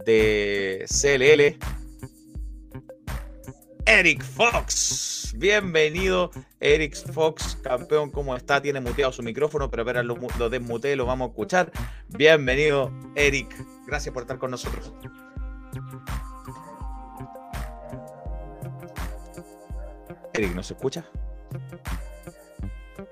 de 0.04 0.84
CLL, 0.88 1.58
Eric 3.86 4.24
Fox. 4.24 5.34
Bienvenido, 5.36 6.30
Eric 6.60 6.96
Fox, 7.12 7.58
campeón. 7.62 8.10
¿Cómo 8.10 8.36
está? 8.36 8.60
Tiene 8.60 8.80
muteado 8.80 9.12
su 9.12 9.22
micrófono, 9.22 9.70
pero 9.70 9.82
espera, 9.82 10.02
lo, 10.02 10.16
lo 10.38 10.50
desmutee, 10.50 10.96
lo 10.96 11.06
vamos 11.06 11.28
a 11.28 11.30
escuchar. 11.30 11.70
Bienvenido, 12.08 12.90
Eric. 13.14 13.54
Gracias 13.86 14.12
por 14.12 14.22
estar 14.22 14.38
con 14.38 14.50
nosotros. 14.50 14.92
Eric, 20.36 20.54
¿nos 20.54 20.70
escucha? 20.70 21.04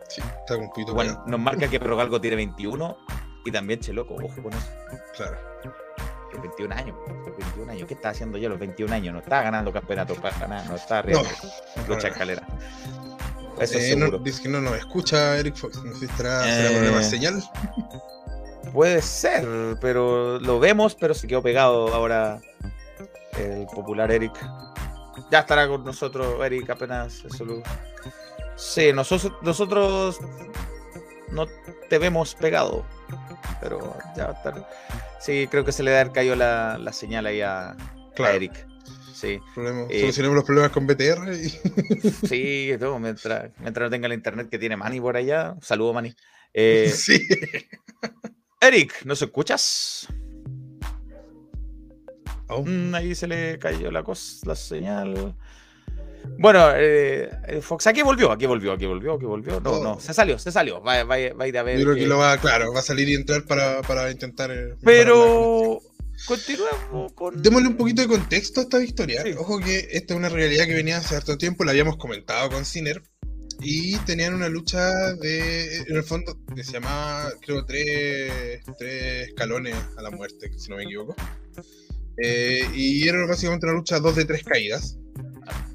Sí, 0.08 0.20
está 0.20 0.56
un 0.56 0.68
poquito 0.68 0.94
Bueno, 0.94 1.22
nos 1.26 1.40
marca 1.40 1.68
que 1.68 1.76
algo 2.00 2.20
tiene 2.20 2.36
21 2.36 2.96
y 3.46 3.50
también 3.50 3.80
Cheloco, 3.80 4.14
ojo 4.14 4.42
con 4.42 4.52
eso. 4.52 4.68
Claro. 5.16 5.38
21 6.40 6.74
años, 6.74 6.96
21 7.38 7.72
años. 7.72 7.88
¿Qué 7.88 7.94
está 7.94 8.10
haciendo 8.10 8.38
yo 8.38 8.48
a 8.48 8.50
los 8.50 8.58
21 8.58 8.92
años? 8.92 9.12
No 9.12 9.20
está 9.20 9.42
ganando 9.42 9.72
campeonato 9.72 10.14
para 10.16 10.46
nada, 10.48 10.64
no 10.64 10.76
está 10.76 10.98
arriba 10.98 11.22
no, 11.22 11.94
lucha 11.94 12.08
escalera. 12.08 12.46
Eso 13.60 13.78
eh, 13.78 13.82
seguro. 13.82 14.18
dice 14.18 14.42
que 14.42 14.48
no 14.48 14.60
nos 14.60 14.76
escucha 14.76 15.38
Eric 15.38 15.54
Fox. 15.56 15.82
No 15.84 15.92
sé 15.92 16.00
si 16.00 16.04
estará, 16.06 16.42
eh, 16.44 16.70
problema 16.70 16.98
de 16.98 17.04
señal. 17.04 17.42
Puede 18.72 19.00
ser, 19.02 19.46
pero 19.80 20.40
lo 20.40 20.58
vemos, 20.58 20.96
pero 20.96 21.14
se 21.14 21.28
quedó 21.28 21.42
pegado 21.42 21.94
ahora 21.94 22.40
el 23.38 23.66
popular 23.66 24.10
Eric. 24.10 24.32
Ya 25.30 25.40
estará 25.40 25.66
con 25.68 25.84
nosotros 25.84 26.44
Eric 26.44 26.70
apenas 26.70 27.24
eso 27.24 27.44
lo... 27.44 27.62
Sí, 28.56 28.92
nosotros, 28.92 29.32
nosotros 29.42 30.20
no 31.30 31.46
te 31.88 31.98
vemos 31.98 32.34
pegado 32.34 32.84
pero 33.60 33.96
ya 34.16 34.26
va 34.26 34.30
a 34.30 34.34
estar. 34.34 34.68
Sí, 35.20 35.48
creo 35.50 35.64
que 35.64 35.72
se 35.72 35.82
le 35.82 35.90
da 35.90 36.12
cayó 36.12 36.36
la, 36.36 36.78
la 36.78 36.92
señal 36.92 37.26
ahí 37.26 37.40
a, 37.40 37.76
Eric. 38.16 38.66
Sí. 39.14 39.40
Eh, 39.88 40.00
solucionemos 40.00 40.36
los 40.36 40.44
problemas 40.44 40.70
con 40.70 40.86
BTR. 40.86 41.32
Y... 41.32 41.48
sí, 42.28 42.72
todo, 42.78 42.98
mientras, 42.98 43.50
mientras 43.58 43.86
no 43.86 43.90
tenga 43.90 44.06
el 44.06 44.12
internet 44.12 44.48
que 44.50 44.58
tiene 44.58 44.76
Manny 44.76 45.00
por 45.00 45.16
allá. 45.16 45.56
Saludo, 45.60 45.92
Manny. 45.92 46.14
Eh, 46.56 46.88
sí. 46.88 47.20
Eric, 48.60 49.04
¿nos 49.04 49.20
escuchas? 49.20 50.06
Oh. 52.56 52.64
Mm, 52.64 52.94
ahí 52.94 53.14
se 53.14 53.26
le 53.26 53.58
cayó 53.58 53.90
la 53.90 54.02
cosa, 54.02 54.46
la 54.46 54.56
señal. 54.56 55.34
Bueno, 56.38 56.70
eh, 56.74 57.30
eh, 57.46 57.60
Fox 57.60 57.86
aquí 57.86 58.02
volvió, 58.02 58.32
aquí 58.32 58.46
volvió, 58.46 58.72
aquí 58.72 58.86
volvió, 58.86 59.14
aquí 59.14 59.24
volvió. 59.24 59.60
No, 59.60 59.82
no, 59.82 60.00
se 60.00 60.14
salió, 60.14 60.38
se 60.38 60.50
salió. 60.50 60.82
Va, 60.82 61.04
va, 61.04 61.16
va 61.32 61.44
a 61.44 61.48
ir 61.48 61.58
a 61.58 61.62
ver. 61.62 61.78
Yo 61.78 61.84
creo 61.84 61.96
que, 61.96 62.06
lo 62.06 62.18
va, 62.18 62.36
claro, 62.38 62.72
va 62.72 62.80
a 62.80 62.82
salir 62.82 63.08
y 63.08 63.14
entrar 63.14 63.44
para, 63.44 63.82
para 63.82 64.10
intentar. 64.10 64.50
Eh, 64.50 64.74
pero 64.82 65.80
continuemos 66.26 67.12
con. 67.12 67.42
Démosle 67.42 67.68
un 67.68 67.76
poquito 67.76 68.02
de 68.02 68.08
contexto 68.08 68.60
a 68.60 68.62
esta 68.64 68.78
victoria. 68.78 69.22
Sí. 69.22 69.32
Ojo 69.38 69.60
que 69.60 69.88
esta 69.92 70.14
es 70.14 70.18
una 70.18 70.28
realidad 70.28 70.66
que 70.66 70.74
venía 70.74 70.98
hace 70.98 71.16
harto 71.16 71.36
tiempo, 71.36 71.64
la 71.64 71.72
habíamos 71.72 71.96
comentado 71.96 72.50
con 72.50 72.64
Sinner. 72.64 73.02
Y 73.60 73.96
tenían 73.98 74.34
una 74.34 74.48
lucha 74.48 75.14
de, 75.14 75.76
en 75.76 75.96
el 75.96 76.02
fondo, 76.02 76.36
que 76.54 76.64
se 76.64 76.72
llamaba, 76.72 77.30
creo, 77.40 77.64
tres, 77.64 78.60
tres 78.76 79.28
escalones 79.28 79.76
a 79.96 80.02
la 80.02 80.10
muerte, 80.10 80.50
si 80.58 80.70
no 80.70 80.76
me 80.76 80.82
equivoco. 80.82 81.14
Eh, 82.18 82.68
y 82.74 83.08
era 83.08 83.26
básicamente 83.26 83.66
una 83.66 83.74
lucha 83.74 83.98
dos 84.00 84.16
de 84.16 84.24
tres 84.24 84.44
caídas. 84.44 84.98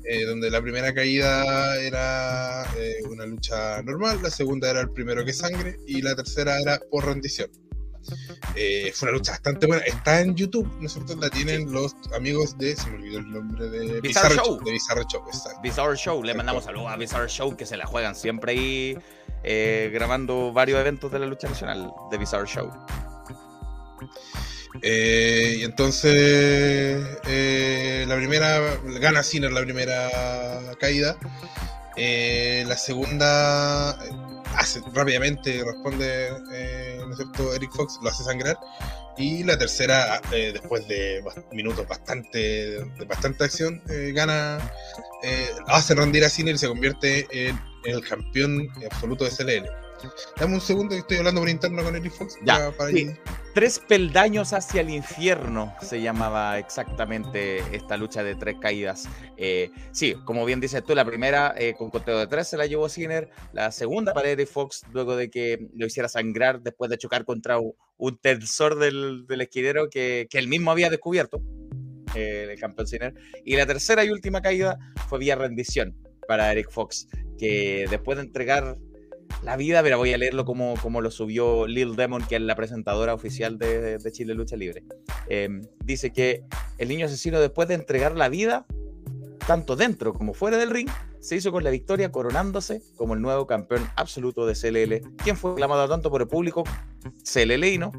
eh, 0.05 0.25
donde 0.25 0.49
la 0.49 0.59
primera 0.61 0.91
caída 0.93 1.75
era 1.79 2.63
eh, 2.77 2.95
una 3.09 3.25
lucha 3.27 3.81
normal, 3.83 4.19
la 4.23 4.31
segunda 4.31 4.69
era 4.71 4.81
el 4.81 4.89
primero 4.89 5.23
que 5.23 5.33
sangre 5.33 5.77
y 5.85 6.01
la 6.01 6.15
tercera 6.15 6.59
era 6.59 6.79
por 6.89 7.05
rendición. 7.05 7.49
Eh, 8.55 8.91
fue 8.95 9.09
una 9.09 9.17
lucha 9.19 9.33
bastante 9.33 9.67
buena. 9.67 9.83
Está 9.83 10.21
en 10.21 10.33
YouTube, 10.33 10.67
nosotros 10.81 11.19
la 11.19 11.29
tienen 11.29 11.71
los 11.71 11.95
amigos 12.15 12.57
de. 12.57 12.75
Se 12.75 12.89
me 12.89 12.95
olvidó 12.95 13.19
el 13.19 13.29
nombre 13.31 13.69
de 13.69 14.01
Bizarre 14.01 14.35
Show. 14.35 14.63
De 14.63 14.71
Bizarre 14.71 15.03
Show, 15.11 15.21
exacto. 15.27 15.59
Bizarre 15.61 15.95
Show, 15.95 16.23
le 16.23 16.33
mandamos 16.33 16.63
saludos 16.63 16.87
a 16.89 16.95
Bizarre 16.95 17.29
Show 17.29 17.55
que 17.55 17.67
se 17.67 17.77
la 17.77 17.85
juegan 17.85 18.15
siempre 18.15 18.53
ahí 18.53 18.97
eh, 19.43 19.91
grabando 19.93 20.51
varios 20.53 20.79
eventos 20.79 21.11
de 21.11 21.19
la 21.19 21.27
lucha 21.27 21.47
nacional 21.49 21.91
de 22.09 22.17
Bizarre 22.17 22.47
Show. 22.47 22.71
Eh, 24.81 25.57
y 25.59 25.63
entonces 25.63 27.03
eh, 27.27 28.05
la 28.07 28.15
primera 28.15 28.59
gana 28.99 29.23
Sinner 29.23 29.51
la 29.51 29.61
primera 29.61 30.09
caída. 30.79 31.17
Eh, 31.97 32.63
la 32.67 32.77
segunda 32.77 33.91
hace 34.55 34.81
rápidamente 34.93 35.63
responde 35.65 36.29
¿no 36.99 37.11
es 37.11 37.17
cierto? 37.17 37.53
Eric 37.53 37.71
Fox 37.73 37.99
lo 38.01 38.09
hace 38.09 38.23
sangrar 38.23 38.57
y 39.17 39.43
la 39.43 39.57
tercera 39.57 40.21
después 40.31 40.87
de 40.87 41.21
minutos 41.51 41.85
bastante 41.87 42.39
de 42.39 43.05
bastante 43.05 43.43
acción 43.43 43.81
gana 44.13 44.59
hace 45.67 45.95
rendir 45.95 46.23
a 46.23 46.29
Sinner 46.29 46.55
y 46.55 46.57
se 46.57 46.67
convierte 46.67 47.27
en, 47.31 47.59
el 47.85 48.01
campeón 48.07 48.69
absoluto 48.89 49.25
de 49.25 49.31
CLL 49.31 49.88
dame 50.39 50.53
un 50.55 50.61
segundo 50.61 50.95
que 50.95 50.99
estoy 50.99 51.17
hablando 51.17 51.41
por 51.41 51.49
interno 51.49 51.83
con 51.83 51.95
Eric 51.95 52.11
Fox 52.13 52.37
Ya, 52.43 52.55
para- 52.57 52.71
para 52.71 52.89
sí. 52.91 52.97
ir- 53.05 53.17
Tres 53.53 53.79
peldaños 53.79 54.53
hacia 54.53 54.81
el 54.81 54.89
infierno 54.91 55.73
se 55.81 56.01
llamaba 56.01 56.59
exactamente 56.59 57.59
esta 57.75 57.97
lucha 57.97 58.23
de 58.23 58.35
tres 58.35 58.55
caídas. 58.61 59.09
Eh, 59.37 59.71
sí, 59.91 60.15
como 60.25 60.45
bien 60.45 60.59
dices 60.61 60.83
tú, 60.83 60.93
la 60.95 61.03
primera 61.03 61.53
eh, 61.57 61.73
con 61.77 61.89
conteo 61.89 62.19
de 62.19 62.27
tres 62.27 62.47
se 62.47 62.57
la 62.57 62.67
llevó 62.67 62.87
Sinner, 62.89 63.29
la 63.53 63.71
segunda 63.71 64.13
para 64.13 64.29
Eric 64.29 64.47
Fox 64.47 64.83
luego 64.93 65.15
de 65.15 65.29
que 65.29 65.67
lo 65.75 65.87
hiciera 65.87 66.07
sangrar 66.07 66.61
después 66.61 66.89
de 66.91 66.97
chocar 66.97 67.25
contra 67.25 67.57
un 67.59 68.17
tensor 68.21 68.77
del, 68.77 69.25
del 69.27 69.41
esquinero 69.41 69.89
que, 69.89 70.27
que 70.29 70.37
él 70.37 70.47
mismo 70.47 70.71
había 70.71 70.89
descubierto, 70.89 71.41
eh, 72.15 72.47
el 72.51 72.59
campeón 72.59 72.87
Sinner. 72.87 73.13
Y 73.43 73.55
la 73.55 73.65
tercera 73.65 74.05
y 74.05 74.09
última 74.11 74.41
caída 74.41 74.77
fue 75.09 75.19
vía 75.19 75.35
rendición 75.35 75.97
para 76.27 76.51
Eric 76.51 76.69
Fox, 76.69 77.07
que 77.37 77.87
después 77.89 78.17
de 78.17 78.23
entregar 78.25 78.77
la 79.43 79.55
vida, 79.55 79.81
pero 79.81 79.97
voy 79.97 80.13
a 80.13 80.17
leerlo 80.17 80.45
como, 80.45 80.75
como 80.81 81.01
lo 81.01 81.11
subió 81.11 81.67
Lil 81.67 81.95
Demon, 81.95 82.23
que 82.27 82.35
es 82.35 82.41
la 82.41 82.55
presentadora 82.55 83.13
oficial 83.13 83.57
de, 83.57 83.99
Chile 84.11 84.33
Lucha 84.33 84.55
Libre. 84.55 84.83
Eh, 85.27 85.61
dice 85.83 86.11
que 86.11 86.43
el 86.77 86.89
niño 86.89 87.05
asesino, 87.05 87.39
después 87.39 87.67
de 87.67 87.75
entregar 87.75 88.15
la 88.15 88.29
vida, 88.29 88.65
tanto 89.47 89.75
dentro 89.75 90.13
como 90.13 90.33
fuera 90.33 90.57
del 90.57 90.69
ring, 90.69 90.89
se 91.19 91.35
hizo 91.35 91.51
con 91.51 91.63
la 91.63 91.69
victoria 91.69 92.11
coronándose 92.11 92.81
como 92.95 93.13
el 93.13 93.21
nuevo 93.21 93.47
campeón 93.47 93.87
absoluto 93.95 94.45
de 94.45 94.53
CLL, 94.53 95.15
quien 95.17 95.37
fue 95.37 95.51
aclamado 95.51 95.87
tanto 95.87 96.09
por 96.09 96.21
el 96.21 96.27
público 96.27 96.63
CLLino 97.23 97.91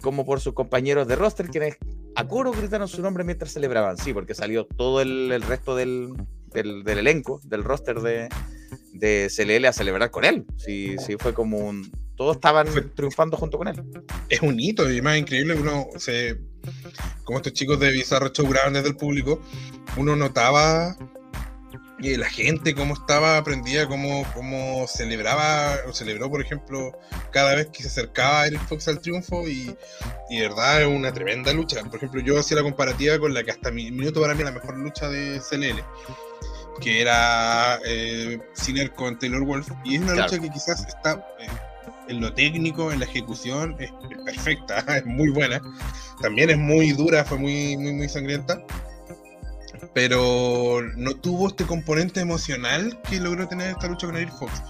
como 0.00 0.26
por 0.26 0.40
sus 0.40 0.54
compañeros 0.54 1.08
de 1.08 1.16
roster, 1.16 1.48
quienes 1.48 1.76
a 2.14 2.28
coro 2.28 2.52
gritaron 2.52 2.88
su 2.88 3.00
nombre 3.00 3.24
mientras 3.24 3.52
celebraban. 3.52 3.96
Sí, 3.96 4.12
porque 4.12 4.34
salió 4.34 4.66
todo 4.66 5.00
el, 5.00 5.42
resto 5.42 5.74
del 5.74 6.14
elenco, 6.54 7.40
del 7.44 7.64
roster 7.64 8.00
de, 8.00 8.28
de 8.92 9.30
CLL 9.34 9.66
a 9.66 9.72
celebrar 9.72 10.10
con 10.10 10.24
él. 10.24 10.44
Sí, 10.56 10.96
sí, 10.98 11.16
fue 11.18 11.34
como 11.34 11.58
un. 11.58 11.90
Todos 12.16 12.36
estaban 12.36 12.68
triunfando 12.94 13.36
junto 13.36 13.58
con 13.58 13.68
él. 13.68 13.82
es 14.28 14.40
un 14.40 14.58
hito 14.60 14.90
y 14.90 15.02
más 15.02 15.18
increíble 15.18 15.54
uno 15.54 15.88
se 15.96 16.38
como 17.24 17.38
estos 17.38 17.52
chicos 17.52 17.80
de 17.80 17.90
Bizarro 17.90 18.28
Show 18.28 18.48
graban 18.48 18.74
desde 18.74 18.88
el 18.88 18.96
público 18.96 19.40
uno 19.96 20.14
notaba 20.14 20.96
eh, 22.02 22.16
la 22.18 22.28
gente 22.28 22.74
cómo 22.74 22.94
estaba 22.94 23.36
aprendida 23.36 23.88
cómo, 23.88 24.24
cómo 24.34 24.86
celebraba 24.86 25.76
o 25.88 25.92
celebró 25.92 26.30
por 26.30 26.40
ejemplo 26.40 26.92
cada 27.32 27.54
vez 27.54 27.68
que 27.68 27.82
se 27.82 27.88
acercaba 27.88 28.42
a 28.42 28.46
Eric 28.46 28.66
Fox 28.68 28.88
al 28.88 29.00
triunfo 29.00 29.48
y, 29.48 29.74
y 30.30 30.38
de 30.38 30.48
verdad 30.48 30.82
es 30.82 30.88
una 30.88 31.12
tremenda 31.12 31.52
lucha 31.52 31.82
por 31.84 31.96
ejemplo 31.96 32.20
yo 32.20 32.38
hacía 32.38 32.58
la 32.58 32.62
comparativa 32.62 33.18
con 33.18 33.34
la 33.34 33.42
que 33.42 33.50
hasta 33.50 33.70
mi 33.70 33.90
minuto 33.90 34.20
para 34.20 34.34
mí 34.34 34.40
es 34.40 34.46
la 34.46 34.52
mejor 34.52 34.76
lucha 34.78 35.08
de 35.08 35.40
CLL 35.40 35.82
que 36.80 37.00
era 37.00 37.78
eh, 37.86 38.38
Sinner 38.54 38.92
con 38.92 39.18
Taylor 39.18 39.44
Wolf 39.44 39.68
y 39.84 39.96
es 39.96 40.02
una 40.02 40.12
Claro. 40.14 40.28
lucha 40.30 40.42
que 40.42 40.50
quizás 40.50 40.86
está 40.86 41.12
eh, 41.40 41.46
en 42.08 42.20
lo 42.20 42.32
técnico, 42.34 42.92
en 42.92 43.00
la 43.00 43.06
ejecución, 43.06 43.76
es 43.78 43.90
perfecta, 44.24 44.78
es 44.96 45.06
muy 45.06 45.30
buena. 45.30 45.60
También 46.20 46.50
es 46.50 46.58
muy 46.58 46.92
dura, 46.92 47.24
fue 47.24 47.38
muy, 47.38 47.76
muy, 47.76 47.92
muy 47.92 48.08
sangrienta. 48.08 48.60
Pero 49.92 50.80
no 50.96 51.14
tuvo 51.14 51.48
este 51.48 51.64
componente 51.64 52.20
emocional 52.20 53.00
que 53.08 53.20
logró 53.20 53.46
tener 53.48 53.70
esta 53.70 53.86
lucha 53.88 54.06
con 54.06 54.16
Eric 54.16 54.32
Fox. 54.38 54.62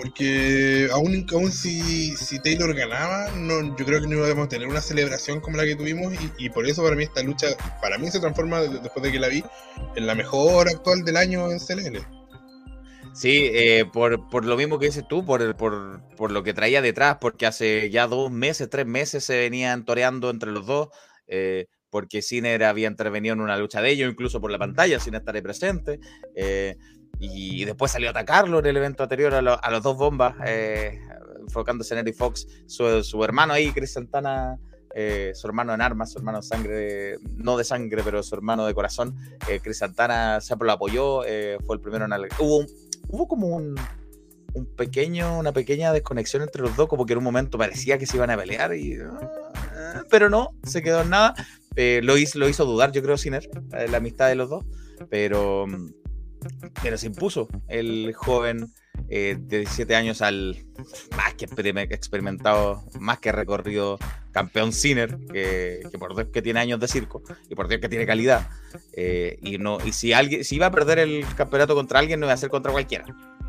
Porque 0.00 0.88
aún, 0.92 1.26
aún 1.32 1.50
si, 1.50 2.16
si 2.16 2.38
Taylor 2.38 2.72
ganaba, 2.72 3.32
no, 3.32 3.76
yo 3.76 3.84
creo 3.84 4.00
que 4.00 4.06
no 4.06 4.24
íbamos 4.24 4.46
a 4.46 4.48
tener 4.48 4.68
una 4.68 4.80
celebración 4.80 5.40
como 5.40 5.56
la 5.56 5.64
que 5.64 5.74
tuvimos. 5.74 6.14
Y, 6.38 6.50
por 6.50 6.68
eso 6.68 6.84
para 6.84 6.94
mí 6.94 7.02
esta 7.02 7.20
lucha, 7.20 7.48
para 7.82 7.98
mí 7.98 8.08
se 8.08 8.20
transforma 8.20 8.60
de- 8.60 8.78
después 8.78 9.02
de 9.02 9.10
que 9.10 9.18
la 9.18 9.26
vi, 9.26 9.42
en 9.96 10.06
la 10.06 10.14
mejor 10.14 10.68
actual 10.68 11.04
del 11.04 11.16
año 11.16 11.50
en 11.50 11.58
CLL. 11.58 11.98
Sí, 13.12 13.50
eh, 13.52 13.86
por, 13.92 14.28
por 14.28 14.44
lo 14.44 14.56
mismo 14.56 14.78
que 14.78 14.86
dices 14.86 15.02
tú, 15.08 15.24
por, 15.24 15.56
por, 15.56 16.00
por 16.16 16.30
lo 16.30 16.44
que 16.44 16.54
traía 16.54 16.80
detrás, 16.80 17.16
porque 17.20 17.46
hace 17.46 17.90
ya 17.90 18.06
dos 18.06 18.30
meses, 18.30 18.70
tres 18.70 18.86
meses 18.86 19.24
se 19.24 19.36
venían 19.36 19.84
toreando 19.84 20.30
entre 20.30 20.52
los 20.52 20.64
dos, 20.64 20.90
eh, 21.26 21.66
porque 21.90 22.22
Sinner 22.22 22.62
había 22.62 22.86
intervenido 22.86 23.32
en 23.34 23.40
una 23.40 23.56
lucha 23.56 23.82
de 23.82 23.90
ellos, 23.90 24.12
incluso 24.12 24.40
por 24.40 24.52
la 24.52 24.58
pantalla, 24.58 25.00
sin 25.00 25.16
estar 25.16 25.42
presente, 25.42 25.98
eh, 26.36 26.76
y 27.20 27.64
después 27.64 27.90
salió 27.92 28.08
a 28.08 28.10
atacarlo 28.12 28.58
en 28.60 28.66
el 28.66 28.76
evento 28.76 29.02
anterior 29.02 29.34
a, 29.34 29.42
lo- 29.42 29.62
a 29.62 29.70
los 29.70 29.82
dos 29.82 29.96
bombas, 29.96 30.34
eh, 30.46 31.00
enfocándose 31.40 31.94
en 31.94 32.00
Eric 32.00 32.16
Fox, 32.16 32.46
su, 32.66 33.02
su 33.02 33.22
hermano 33.24 33.52
ahí, 33.54 33.72
Chris 33.72 33.92
Santana, 33.92 34.58
eh, 34.94 35.32
su 35.34 35.46
hermano 35.46 35.74
en 35.74 35.80
armas, 35.80 36.12
su 36.12 36.18
hermano 36.18 36.38
de 36.40 36.46
sangre, 36.46 37.16
no 37.36 37.56
de 37.56 37.64
sangre, 37.64 38.02
pero 38.04 38.22
su 38.22 38.34
hermano 38.34 38.66
de 38.66 38.74
corazón, 38.74 39.16
eh, 39.48 39.60
Chris 39.62 39.78
Santana 39.78 40.40
siempre 40.40 40.66
lo 40.66 40.72
apoyó, 40.72 41.24
eh, 41.26 41.58
fue 41.66 41.76
el 41.76 41.82
primero 41.82 42.04
en... 42.04 42.12
al- 42.12 42.28
Hubo, 42.38 42.58
un- 42.58 42.66
hubo 43.08 43.26
como 43.28 43.48
un, 43.48 43.74
un 44.54 44.66
pequeño, 44.76 45.38
una 45.38 45.52
pequeña 45.52 45.92
desconexión 45.92 46.42
entre 46.42 46.62
los 46.62 46.74
dos, 46.76 46.88
como 46.88 47.04
que 47.06 47.12
en 47.14 47.18
un 47.18 47.24
momento 47.24 47.58
parecía 47.58 47.98
que 47.98 48.06
se 48.06 48.16
iban 48.16 48.30
a 48.30 48.36
pelear, 48.36 48.74
y, 48.74 48.96
ah, 49.00 50.02
pero 50.10 50.28
no, 50.30 50.50
se 50.64 50.82
quedó 50.82 51.02
en 51.02 51.10
nada. 51.10 51.34
Eh, 51.76 52.00
lo, 52.02 52.16
hizo, 52.16 52.38
lo 52.40 52.48
hizo 52.48 52.64
dudar, 52.64 52.90
yo 52.92 53.02
creo, 53.02 53.16
Sinner, 53.16 53.48
eh, 53.74 53.86
la 53.88 53.98
amistad 53.98 54.28
de 54.28 54.34
los 54.34 54.50
dos, 54.50 54.64
pero, 55.10 55.66
pero 56.82 56.96
se 56.98 57.06
impuso 57.06 57.48
el 57.68 58.12
joven 58.14 58.66
eh, 59.08 59.36
de 59.38 59.58
17 59.60 59.94
años 59.96 60.22
al 60.22 60.56
más 61.16 61.34
que 61.34 61.46
experime- 61.48 61.86
experimentado, 61.92 62.82
más 62.98 63.18
que 63.18 63.32
recorrido 63.32 63.98
campeón 64.32 64.72
Sinner, 64.72 65.18
que, 65.32 65.80
que 65.90 65.98
por 65.98 66.14
Dios 66.14 66.28
que 66.32 66.42
tiene 66.42 66.60
años 66.60 66.78
de 66.80 66.88
circo 66.88 67.22
y 67.48 67.54
por 67.54 67.68
Dios 67.68 67.80
que 67.80 67.88
tiene 67.88 68.06
calidad. 68.06 68.48
eh, 68.92 69.38
y 69.42 69.58
no 69.58 69.78
y 69.84 69.92
si 69.92 70.12
alguien 70.12 70.44
si 70.44 70.56
iba 70.56 70.66
a 70.66 70.70
perder 70.70 70.98
el 70.98 71.24
campeonato 71.36 71.74
contra 71.74 71.98
alguien, 72.00 72.20
no 72.20 72.26
iba 72.26 72.32
a 72.34 72.36
ser 72.36 72.50
contra 72.50 72.72
cualquiera. 72.72 73.04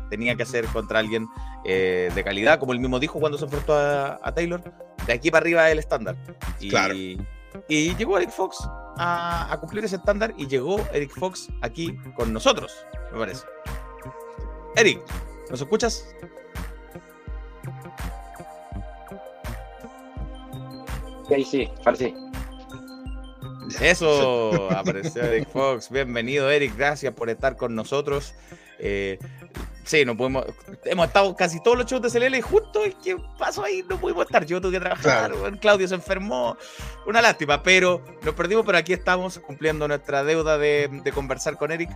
Tenía 0.08 0.34
que 0.34 0.44
ser 0.44 0.64
contra 0.66 0.98
alguien 0.98 1.28
eh, 1.64 2.10
de 2.14 2.24
calidad, 2.24 2.58
como 2.58 2.72
él 2.72 2.80
mismo 2.80 2.98
dijo 2.98 3.20
cuando 3.20 3.38
se 3.38 3.44
enfrentó 3.44 3.74
a, 3.74 4.18
a 4.22 4.34
Taylor. 4.34 4.62
De 5.06 5.12
aquí 5.12 5.30
para 5.30 5.42
arriba 5.42 5.70
el 5.70 5.78
estándar. 5.78 6.16
Y, 6.58 6.68
Claro. 6.70 6.94
Y 7.68 7.94
llegó 7.96 8.16
Eric 8.18 8.30
Fox 8.30 8.58
a, 8.96 9.52
a 9.52 9.60
cumplir 9.60 9.84
ese 9.84 9.96
estándar 9.96 10.34
y 10.36 10.46
llegó 10.46 10.78
Eric 10.92 11.12
Fox 11.18 11.48
aquí 11.62 11.96
con 12.16 12.32
nosotros, 12.32 12.72
me 13.12 13.18
parece. 13.18 13.44
Eric, 14.76 15.00
¿nos 15.50 15.60
escuchas? 15.60 16.06
Sí, 21.28 21.44
sí, 21.44 21.68
parece. 21.84 22.14
Eso, 23.80 24.68
apareció 24.70 25.22
Eric 25.22 25.48
Fox. 25.48 25.90
Bienvenido, 25.90 26.50
Eric. 26.50 26.76
Gracias 26.76 27.14
por 27.14 27.30
estar 27.30 27.56
con 27.56 27.74
nosotros. 27.74 28.34
Eh, 28.78 29.18
Sí, 29.84 30.04
no 30.04 30.16
podemos. 30.16 30.44
Hemos 30.84 31.06
estado 31.06 31.34
casi 31.34 31.60
todos 31.62 31.78
los 31.78 31.86
shows 31.86 32.02
de 32.02 32.10
CLL 32.10 32.36
y 32.36 32.40
justo 32.40 32.84
es 32.84 32.94
que 32.96 33.16
pasó 33.38 33.64
ahí, 33.64 33.84
no 33.88 33.98
pudimos 33.98 34.26
estar. 34.26 34.44
Yo 34.44 34.60
tuve 34.60 34.72
que 34.72 34.80
trabajar. 34.80 35.32
Claudio 35.60 35.88
se 35.88 35.94
enfermó. 35.94 36.56
Una 37.06 37.22
lástima, 37.22 37.62
pero 37.62 38.04
nos 38.22 38.34
perdimos, 38.34 38.64
pero 38.64 38.78
aquí 38.78 38.92
estamos 38.92 39.38
cumpliendo 39.38 39.88
nuestra 39.88 40.22
deuda 40.22 40.58
de, 40.58 41.12
conversar 41.14 41.56
con 41.56 41.72
Eric. 41.72 41.90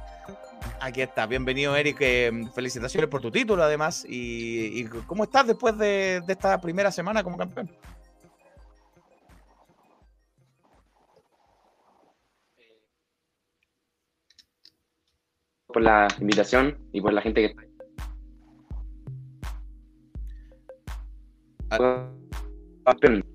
Aquí 0.81 1.03
está, 1.03 1.27
bienvenido 1.27 1.77
Eric, 1.77 1.99
eh, 2.01 2.33
felicitaciones 2.55 3.09
por 3.09 3.21
tu 3.21 3.31
título 3.31 3.63
además. 3.63 4.05
¿Y, 4.09 4.85
cómo 5.07 5.25
estás 5.25 5.47
después 5.47 5.77
de, 5.79 6.23
esta 6.27 6.61
primera 6.61 6.91
semana 6.91 7.23
como 7.23 7.37
campeón? 7.37 7.71
Por 15.67 15.83
la 15.83 16.09
invitación 16.21 16.79
y 16.93 17.01
por 17.01 17.13
la 17.13 17.21
gente 17.21 17.41
que 17.41 17.47
está 17.49 17.74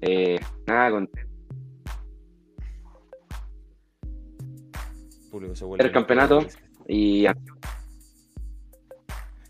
eh, 0.01 0.39
nada, 0.67 0.91
con 0.91 1.09
Público 5.31 5.55
se 5.55 5.65
vuelve 5.65 5.85
el 5.85 5.91
campeonato 5.91 6.39
y 6.87 7.25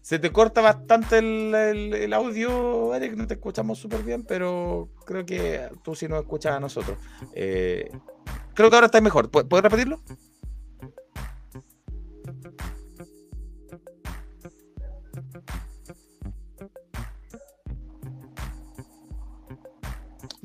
Se 0.02 0.18
te 0.18 0.32
corta 0.32 0.62
bastante 0.62 1.20
el, 1.20 1.54
el- 1.54 1.94
el 1.94 2.14
audio, 2.14 2.96
Eric, 2.96 3.14
no 3.16 3.28
te 3.28 3.36
escuchamos 3.36 3.78
súper 3.78 4.02
bien, 4.04 4.24
pero 4.24 4.90
creo 5.06 5.24
que 5.26 5.70
tú 5.84 5.94
sí 5.94 6.08
nos 6.08 6.22
escuchas 6.22 6.54
a 6.54 6.60
nosotros. 6.60 6.98
Eh, 7.36 7.92
creo 8.56 8.70
que 8.72 8.76
ahora 8.76 8.88
está 8.88 9.00
mejor. 9.02 9.30
¿Pu- 9.30 9.48
¿Puedes 9.48 9.64
repetirlo? 9.64 10.00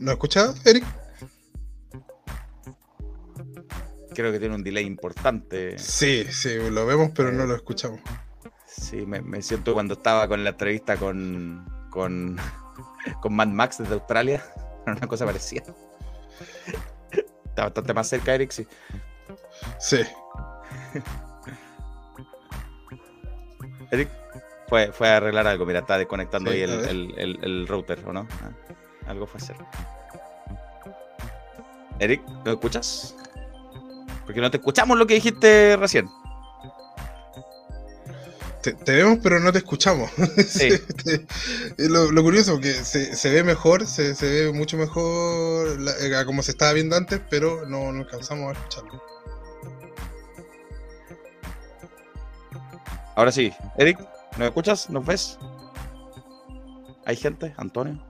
¿No 0.04 0.10
has 0.10 0.16
escuchado, 0.16 0.54
Eric? 0.66 0.84
Creo 4.14 4.30
que 4.30 4.38
tiene 4.38 4.54
un 4.54 4.62
delay 4.62 4.84
importante. 4.84 5.78
Sí, 5.78 6.24
sí, 6.30 6.58
lo 6.70 6.84
vemos, 6.84 7.10
pero 7.14 7.32
no 7.32 7.46
lo 7.46 7.54
escuchamos. 7.56 8.00
Sí, 8.66 9.06
me, 9.06 9.22
me 9.22 9.40
siento 9.40 9.72
cuando 9.72 9.94
estaba 9.94 10.28
con 10.28 10.44
la 10.44 10.50
entrevista 10.50 10.98
con, 10.98 11.66
con, 11.90 12.36
con 13.22 13.34
Mad 13.34 13.48
Max 13.48 13.78
desde 13.78 13.94
Australia. 13.94 14.44
Una 14.86 15.06
cosa 15.06 15.24
parecida. 15.24 15.62
Está 17.46 17.62
bastante 17.64 17.94
más 17.94 18.06
cerca, 18.06 18.34
Eric, 18.34 18.50
sí. 18.50 18.66
Sí. 19.80 20.00
Eric 23.90 24.10
fue, 24.68 24.92
fue 24.92 25.08
a 25.08 25.16
arreglar 25.16 25.46
algo. 25.46 25.64
Mira, 25.64 25.78
está 25.80 25.96
desconectando 25.96 26.50
Sí, 26.50 26.58
ahí 26.58 26.62
el- 26.64 27.14
el- 27.18 27.38
el 27.42 27.66
router, 27.66 28.00
¿o 28.06 28.12
no? 28.12 28.28
Ah, 28.42 28.50
algo 29.06 29.26
fue 29.26 29.40
hacer. 29.40 29.56
Eric, 31.98 32.22
¿me 32.44 32.52
escuchas? 32.52 33.14
Porque 34.24 34.40
no 34.40 34.50
te 34.50 34.56
escuchamos 34.56 34.98
lo 34.98 35.06
que 35.06 35.14
dijiste 35.14 35.76
recién. 35.76 36.08
Te, 38.62 38.72
te 38.72 38.92
vemos, 38.92 39.18
pero 39.22 39.38
no 39.40 39.52
te 39.52 39.58
escuchamos. 39.58 40.10
Sí. 40.48 40.70
Te- 41.04 41.26
es 41.76 41.90
lo, 41.90 42.10
lo 42.10 42.22
curioso, 42.22 42.58
que 42.60 42.72
se, 42.72 43.14
se 43.14 43.30
ve 43.30 43.44
mejor, 43.44 43.86
se, 43.86 44.14
se 44.14 44.26
ve 44.46 44.52
mucho 44.52 44.76
mejor 44.78 45.78
la- 45.80 45.92
eh, 46.00 46.24
como 46.24 46.42
se 46.42 46.52
estaba 46.52 46.72
viendo 46.72 46.96
antes, 46.96 47.20
pero 47.28 47.66
no, 47.66 47.92
no 47.92 48.00
alcanzamos 48.04 48.48
a 48.48 48.52
escucharlo. 48.52 49.02
Ahora 53.16 53.30
sí. 53.30 53.52
Eric, 53.76 53.98
¿nos 54.38 54.48
escuchas? 54.48 54.90
¿Nos 54.90 55.04
ves? 55.04 55.38
¿Hay 57.04 57.16
gente? 57.16 57.54
¿Antonio? 57.58 58.02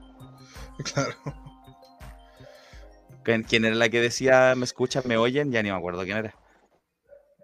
Claro. 0.93 1.15
¿Quién 3.49 3.65
era 3.65 3.75
la 3.75 3.89
que 3.89 4.01
decía 4.01 4.55
me 4.57 4.65
escuchan, 4.65 5.05
me 5.07 5.17
oyen? 5.17 5.51
Ya 5.51 5.63
ni 5.63 5.71
me 5.71 5.77
acuerdo 5.77 6.05
quién 6.05 6.19
era. 6.19 6.35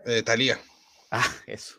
Eh, 0.04 0.22
Talía. 0.22 0.58
Ah, 1.10 1.24
eso. 1.46 1.76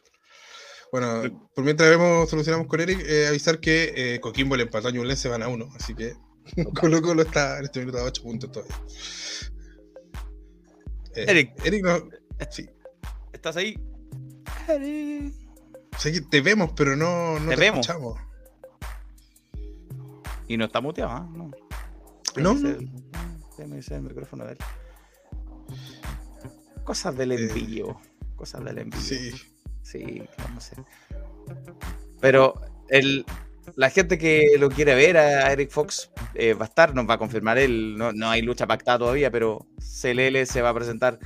Bueno, 0.91 1.49
por 1.55 1.63
mientras 1.63 1.89
vemos, 1.89 2.29
solucionamos 2.29 2.67
con 2.67 2.81
Eric, 2.81 2.99
eh, 3.07 3.27
avisar 3.27 3.59
que 3.59 3.93
eh, 3.95 4.19
Coquimbo 4.19 4.55
le 4.57 4.63
empató 4.63 4.89
a 4.89 4.91
Ñublense, 4.91 5.29
van 5.29 5.43
a 5.43 5.47
uno, 5.47 5.69
así 5.75 5.95
que 5.95 6.15
Colo 6.79 7.01
Colo 7.01 7.21
está 7.21 7.59
en 7.59 7.65
este 7.65 7.79
minuto 7.79 7.99
a 7.99 8.03
8 8.03 8.23
puntos 8.23 8.51
todavía. 8.51 8.75
Eh, 11.15 11.25
Eric. 11.27 11.53
Eric, 11.65 11.83
no, 11.85 12.09
sí, 12.49 12.69
¿Estás 13.31 13.55
ahí? 13.57 13.77
Eric. 14.67 15.33
sé 15.97 16.11
que 16.11 16.21
te 16.21 16.41
vemos, 16.41 16.71
pero 16.75 16.95
no, 16.95 17.39
no 17.39 17.49
Te 17.49 17.55
te, 17.55 17.61
vemos. 17.61 17.79
escuchamos. 17.87 18.19
Y 20.51 20.57
no 20.57 20.65
está 20.65 20.81
muteado, 20.81 21.11
¿ah? 21.11 21.29
No. 21.33 21.49
No, 22.35 22.53
Déjame 23.57 23.79
hacer 23.79 23.97
el 23.97 24.01
micrófono 24.03 24.43
de 24.43 24.51
él. 24.51 24.57
Cosas 26.83 27.15
del 27.15 27.31
Eh, 27.31 27.35
envío. 27.47 27.97
Cosas 28.35 28.61
del 28.65 28.79
envío. 28.79 28.99
Sí, 28.99 29.31
Sí, 29.81 30.21
no 30.53 30.59
sé. 30.59 30.75
Pero 32.19 32.53
el, 32.89 33.25
la 33.75 33.89
gente 33.89 34.17
que 34.17 34.55
lo 34.59 34.69
quiere 34.69 34.93
ver 34.93 35.15
a 35.15 35.53
Eric 35.53 35.71
Fox 35.71 36.11
eh, 36.33 36.53
va 36.53 36.65
a 36.65 36.67
estar, 36.67 36.93
nos 36.93 37.09
va 37.09 37.13
a 37.13 37.17
confirmar 37.17 37.57
él. 37.57 37.95
No, 37.97 38.11
no 38.11 38.29
hay 38.29 38.41
lucha 38.41 38.67
pactada 38.67 38.99
todavía, 38.99 39.31
pero 39.31 39.65
CLL 39.77 40.45
se 40.45 40.61
va 40.61 40.69
a 40.69 40.73
presentar 40.73 41.17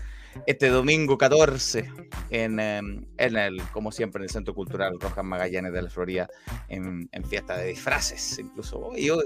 este 0.46 0.70
domingo 0.70 1.18
14 1.18 1.90
en, 2.30 2.60
em, 2.60 3.06
en 3.18 3.38
el, 3.38 3.62
como 3.72 3.92
siempre, 3.92 4.20
en 4.20 4.24
el 4.24 4.30
Centro 4.30 4.54
Cultural 4.54 5.00
Rojas 5.00 5.24
Magallanes 5.24 5.74
de 5.74 5.82
la 5.82 5.90
Florida, 5.90 6.28
en, 6.68 7.10
fiesta 7.28 7.58
de 7.58 7.68
disfraces. 7.68 8.38
Incluso 8.40 8.80
Oye, 8.80 9.04
yo, 9.04 9.22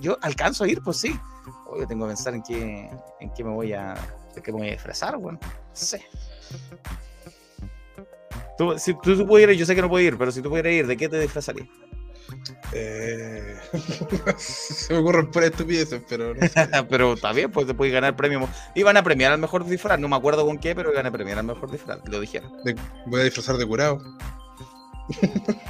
yo 0.00 0.18
alcanzo 0.22 0.64
a 0.64 0.68
ir, 0.68 0.80
pues 0.82 0.98
sí. 0.98 1.18
Oye, 1.66 1.86
tengo 1.86 2.06
que 2.06 2.10
pensar 2.10 2.34
en 2.34 2.42
qué, 2.42 2.90
en 3.20 3.32
qué 3.34 3.44
me 3.44 3.50
voy 3.50 3.72
a, 3.72 3.94
de 4.34 4.42
qué 4.42 4.52
me 4.52 4.58
voy 4.58 4.68
a 4.68 4.72
disfrazar, 4.72 5.16
bueno. 5.16 5.38
No 5.42 5.48
sé. 5.72 6.04
Tú, 8.58 8.78
si 8.78 8.94
tú, 8.94 9.26
pudieras, 9.26 9.56
yo 9.56 9.66
sé 9.66 9.74
que 9.74 9.82
no 9.82 9.88
puedes 9.88 10.06
ir, 10.06 10.18
pero 10.18 10.30
si 10.30 10.42
tú 10.42 10.50
pudieras 10.50 10.72
ir, 10.72 10.86
¿de 10.86 10.96
qué 10.96 11.08
te 11.08 11.18
disfrazarías? 11.18 11.68
Eh, 12.72 13.56
se 14.38 14.92
me 14.92 15.00
ocurren 15.00 15.30
por 15.30 15.44
estupideces, 15.44 16.02
pero 16.08 16.34
no 16.34 16.46
sé. 16.46 16.68
pero 16.90 17.14
está 17.14 17.32
bien, 17.32 17.50
pues 17.50 17.66
te 17.66 17.74
puedes 17.74 17.92
ganar 17.92 18.16
premio. 18.16 18.48
Iban 18.74 18.96
a 18.96 19.02
premiar 19.02 19.32
al 19.32 19.38
mejor 19.38 19.64
disfraz, 19.64 19.98
no 19.98 20.08
me 20.08 20.16
acuerdo 20.16 20.44
con 20.46 20.58
qué, 20.58 20.74
pero 20.74 20.92
iban 20.92 21.06
a 21.06 21.10
premiar 21.10 21.38
al 21.38 21.44
mejor 21.44 21.70
disfraz, 21.70 21.98
lo 22.04 22.20
dijeron. 22.20 22.52
De- 22.64 22.76
voy 23.06 23.20
a 23.20 23.24
disfrazar 23.24 23.56
de 23.56 23.66
curado. 23.66 23.98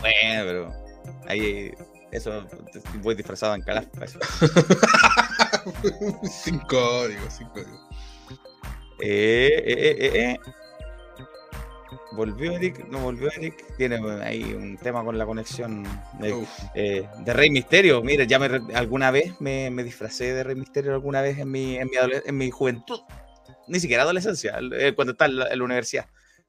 Bueno, 0.00 0.44
pero 0.44 0.72
ahí, 1.26 1.72
eso, 2.10 2.44
voy 3.02 3.14
disfrazado 3.14 3.54
en 3.54 3.62
calaf. 3.62 3.86
sin 6.44 6.58
código, 6.60 7.30
sin 7.30 7.48
código. 7.48 7.88
Eh, 9.00 9.62
eh, 9.66 9.68
eh, 9.78 9.96
eh, 10.00 10.10
eh. 10.14 10.38
Volvió 12.14 12.52
Eric, 12.52 12.86
no 12.88 12.98
volvió 12.98 13.30
Eric. 13.32 13.76
Tiene 13.76 13.98
ahí 14.22 14.52
un 14.54 14.76
tema 14.76 15.02
con 15.02 15.16
la 15.16 15.24
conexión 15.24 15.84
de, 16.20 16.46
eh, 16.74 17.08
de 17.24 17.32
Rey 17.32 17.50
Misterio. 17.50 18.02
Mire, 18.02 18.26
ya 18.26 18.38
me, 18.38 18.46
alguna 18.74 19.10
vez 19.10 19.40
me, 19.40 19.70
me 19.70 19.82
disfracé 19.82 20.32
de 20.32 20.44
Rey 20.44 20.54
Misterio 20.54 20.92
alguna 20.92 21.22
vez 21.22 21.38
en 21.38 21.50
mi, 21.50 21.76
en 21.76 21.88
mi, 21.88 21.96
en 22.24 22.36
mi 22.36 22.50
juventud. 22.50 23.00
Ni 23.68 23.80
siquiera 23.80 24.02
adolescencia, 24.02 24.58
eh, 24.72 24.92
cuando 24.94 25.12
estaba 25.12 25.30
en 25.30 25.38
la, 25.38 25.46
en 25.48 25.58
la 25.58 25.64
universidad. 25.64 26.06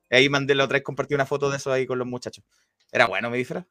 Ahí 0.10 0.30
mandé 0.30 0.54
la 0.56 0.66
otra 0.66 0.76
vez, 0.76 0.84
compartí 0.84 1.16
una 1.16 1.26
foto 1.26 1.50
de 1.50 1.58
eso 1.58 1.72
ahí 1.72 1.86
con 1.86 1.98
los 1.98 2.08
muchachos. 2.08 2.44
Era 2.92 3.08
bueno 3.08 3.30
mi 3.30 3.38
disfraz. 3.38 3.66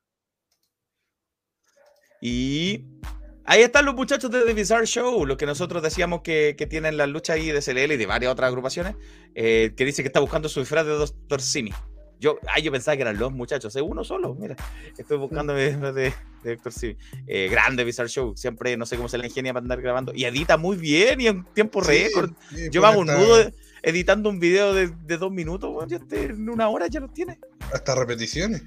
Y 2.20 3.01
ahí 3.45 3.62
están 3.62 3.84
los 3.84 3.95
muchachos 3.95 4.30
de 4.30 4.43
The 4.43 4.55
Bizarre 4.55 4.86
Show, 4.86 5.26
los 5.26 5.36
que 5.36 5.47
nosotros 5.47 5.82
decíamos 5.82 6.22
que, 6.22 6.55
que 6.57 6.66
tienen 6.66 6.97
la 6.97 7.07
lucha 7.07 7.34
ahí 7.34 7.51
de 7.51 7.61
CLL 7.61 7.93
y 7.93 7.97
de 7.97 8.07
varias 8.07 8.32
otras 8.32 8.49
agrupaciones, 8.49 8.97
eh, 9.34 9.72
que 9.76 9.84
dice 9.84 10.03
que 10.03 10.09
está 10.09 10.20
buscando 10.20 10.49
su 10.49 10.61
disfraz 10.61 10.86
de 10.86 10.93
Dr. 10.93 11.40
Simi. 11.40 11.72
Yo, 12.20 12.38
ay, 12.47 12.62
yo 12.62 12.70
pensaba 12.70 12.95
que 12.97 13.03
eran 13.03 13.18
los 13.18 13.32
muchachos, 13.32 13.74
es 13.74 13.82
uno 13.82 14.05
solo, 14.05 14.34
mira. 14.36 14.55
Estoy 14.97 15.18
buscando 15.18 15.55
mi 15.55 15.62
disfraz 15.62 15.95
de, 15.95 16.14
de 16.45 16.57
Dr. 16.57 16.72
Simi. 16.72 16.97
Eh, 17.26 17.49
grande 17.51 17.82
Bizarre 17.82 18.09
Show, 18.09 18.36
siempre 18.36 18.76
no 18.76 18.86
sé 18.86 18.97
cómo 18.97 19.09
se 19.09 19.18
le 19.18 19.26
ingenia 19.26 19.53
para 19.53 19.64
andar 19.64 19.82
grabando. 19.82 20.12
Y 20.14 20.24
edita 20.24 20.57
muy 20.57 20.76
bien 20.76 21.20
y 21.20 21.26
en 21.26 21.45
tiempo 21.53 21.80
récord. 21.80 22.30
sí, 22.51 22.68
Yo 22.70 22.80
me 22.80 22.93
pone 22.93 23.12
hago 23.12 23.22
un 23.22 23.26
nudo 23.28 23.53
editando 23.82 24.30
un 24.30 24.38
video 24.38 24.72
de, 24.72 24.88
de 24.88 25.18
dos 25.18 25.32
minutos, 25.32 25.70
weón, 25.74 25.88
ya 25.88 25.97
este, 25.97 26.26
en 26.26 26.49
una 26.49 26.68
hora 26.68 26.86
ya 26.86 27.01
lo 27.01 27.09
tiene. 27.09 27.40
Hasta 27.72 27.95
repeticiones. 27.95 28.62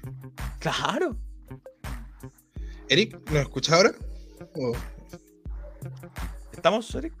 Claro. 0.58 1.16
Eric, 2.88 3.18
¿nos 3.30 3.40
escucha 3.40 3.76
ahora? 3.76 3.92
¿Estamos, 6.52 6.94
Eric? 6.94 7.12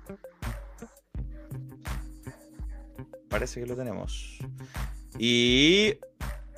Parece 3.28 3.60
que 3.60 3.66
lo 3.66 3.76
tenemos. 3.76 4.38
Y 5.18 5.98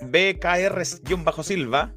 BKR-Silva 0.01 1.95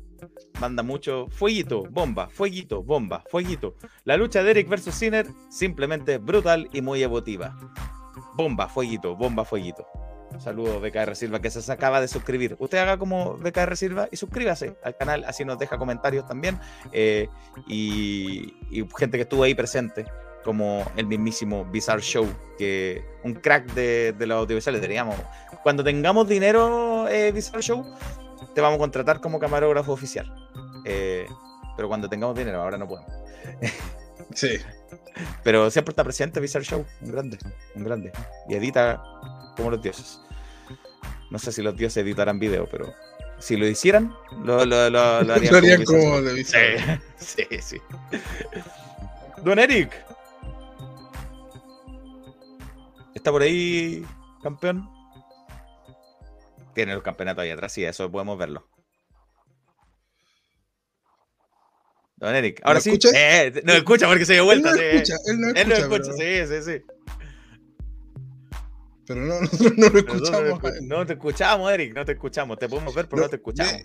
manda 0.59 0.83
mucho 0.83 1.27
fueguito, 1.29 1.83
bomba, 1.89 2.29
fueguito, 2.29 2.83
bomba, 2.83 3.23
fueguito. 3.29 3.75
La 4.03 4.17
lucha 4.17 4.43
de 4.43 4.51
Eric 4.51 4.69
versus 4.69 4.95
Sinner 4.95 5.27
simplemente 5.49 6.17
brutal 6.17 6.69
y 6.71 6.81
muy 6.81 7.03
emotiva. 7.03 7.57
Bomba, 8.35 8.67
fueguito, 8.67 9.15
bomba, 9.15 9.45
fueguito. 9.45 9.85
Saludos 10.39 10.81
BKR 10.81 11.15
Silva 11.15 11.39
que 11.39 11.49
se 11.49 11.71
acaba 11.71 12.01
de 12.01 12.07
suscribir. 12.07 12.55
Usted 12.59 12.77
haga 12.77 12.97
como 12.97 13.37
BKR 13.37 13.75
Silva 13.75 14.07
y 14.11 14.17
suscríbase 14.17 14.75
al 14.83 14.95
canal, 14.95 15.23
así 15.25 15.45
nos 15.45 15.59
deja 15.59 15.77
comentarios 15.77 16.27
también. 16.27 16.59
eh, 16.91 17.27
y, 17.67 18.53
gente 18.97 19.17
que 19.17 19.23
estuvo 19.23 19.43
ahí 19.43 19.53
presente, 19.53 20.05
como 20.43 20.83
el 20.95 21.05
mismísimo 21.05 21.65
Bizarre 21.65 22.01
Show, 22.01 22.27
que 22.57 23.03
un 23.23 23.33
crack 23.35 23.73
de, 23.73 24.13
de 24.13 24.25
los 24.25 24.39
audiovisuales. 24.39 24.81
Diríamos, 24.81 25.15
cuando 25.63 25.83
tengamos 25.83 26.27
dinero, 26.27 27.07
eh, 27.07 27.31
Bizarre 27.31 27.61
Show, 27.61 27.85
te 28.53 28.61
vamos 28.61 28.77
a 28.77 28.79
contratar 28.79 29.21
como 29.21 29.39
camarógrafo 29.39 29.91
oficial. 29.91 30.33
Eh, 30.85 31.27
pero 31.75 31.87
cuando 31.87 32.09
tengamos 32.09 32.35
dinero, 32.35 32.61
ahora 32.61 32.77
no 32.77 32.87
podemos. 32.87 33.11
sí, 34.33 34.57
Pero 35.43 35.69
siempre 35.71 35.91
está 35.91 36.03
presente 36.03 36.39
Bizarre 36.39 36.65
Show, 36.65 36.85
un 37.01 37.11
grande, 37.11 37.37
un 37.75 37.83
grande. 37.83 38.11
Y 38.49 38.55
edita 38.55 39.01
como 39.55 39.71
los 39.71 39.81
dioses. 39.81 40.19
No 41.29 41.39
sé 41.39 41.51
si 41.51 41.61
los 41.61 41.75
dioses 41.75 42.03
editarán 42.03 42.39
video, 42.39 42.67
pero 42.69 42.93
si 43.39 43.57
lo 43.57 43.65
hicieran, 43.67 44.13
lo, 44.43 44.65
lo, 44.65 44.89
lo, 44.89 45.23
lo 45.23 45.33
harían 45.33 45.83
como 45.85 45.99
como 45.99 46.21
de 46.21 46.43
Show. 46.43 46.99
Sí, 47.17 47.43
sí, 47.49 47.57
sí. 47.61 47.81
Don 49.43 49.59
Eric. 49.59 49.91
¿Está 53.15 53.31
por 53.31 53.41
ahí, 53.41 54.05
campeón? 54.41 54.89
Tiene 56.73 56.93
el 56.93 57.03
campeonato 57.03 57.41
ahí 57.41 57.51
atrás, 57.51 57.73
sí, 57.73 57.83
eso 57.83 58.11
podemos 58.11 58.37
verlo. 58.37 58.67
Don 62.21 62.35
Eric, 62.35 62.61
ahora 62.63 62.79
¿Me 62.79 62.81
sí. 62.83 62.99
Eh, 63.15 63.61
no 63.65 63.73
escucha 63.73 64.07
porque 64.07 64.25
se 64.25 64.33
dio 64.33 64.43
Él 64.43 64.61
vuelta. 64.61 64.71
no 64.71 64.77
sí. 64.77 64.83
escucha, 64.83 65.15
él 65.25 65.39
no 65.41 65.47
Él 65.49 65.67
no 65.69 65.75
escucha, 65.75 66.11
pero, 66.17 66.47
sí, 66.47 66.55
sí, 66.63 66.71
sí. 66.71 66.85
pero 69.07 69.21
no, 69.21 69.41
nosotros 69.41 69.73
no 69.77 69.89
lo 69.89 69.99
escuchamos. 69.99 70.43
no, 70.43 70.57
escu- 70.59 70.81
no 70.87 71.05
te 71.05 71.13
escuchamos, 71.13 71.71
Eric, 71.71 71.95
no 71.95 72.05
te 72.05 72.11
escuchamos. 72.13 72.59
Te 72.59 72.69
podemos 72.69 72.93
ver, 72.93 73.09
pero 73.09 73.23
no, 73.23 73.29
te 73.29 73.35
escuchamos. 73.37 73.73
eh, 73.73 73.83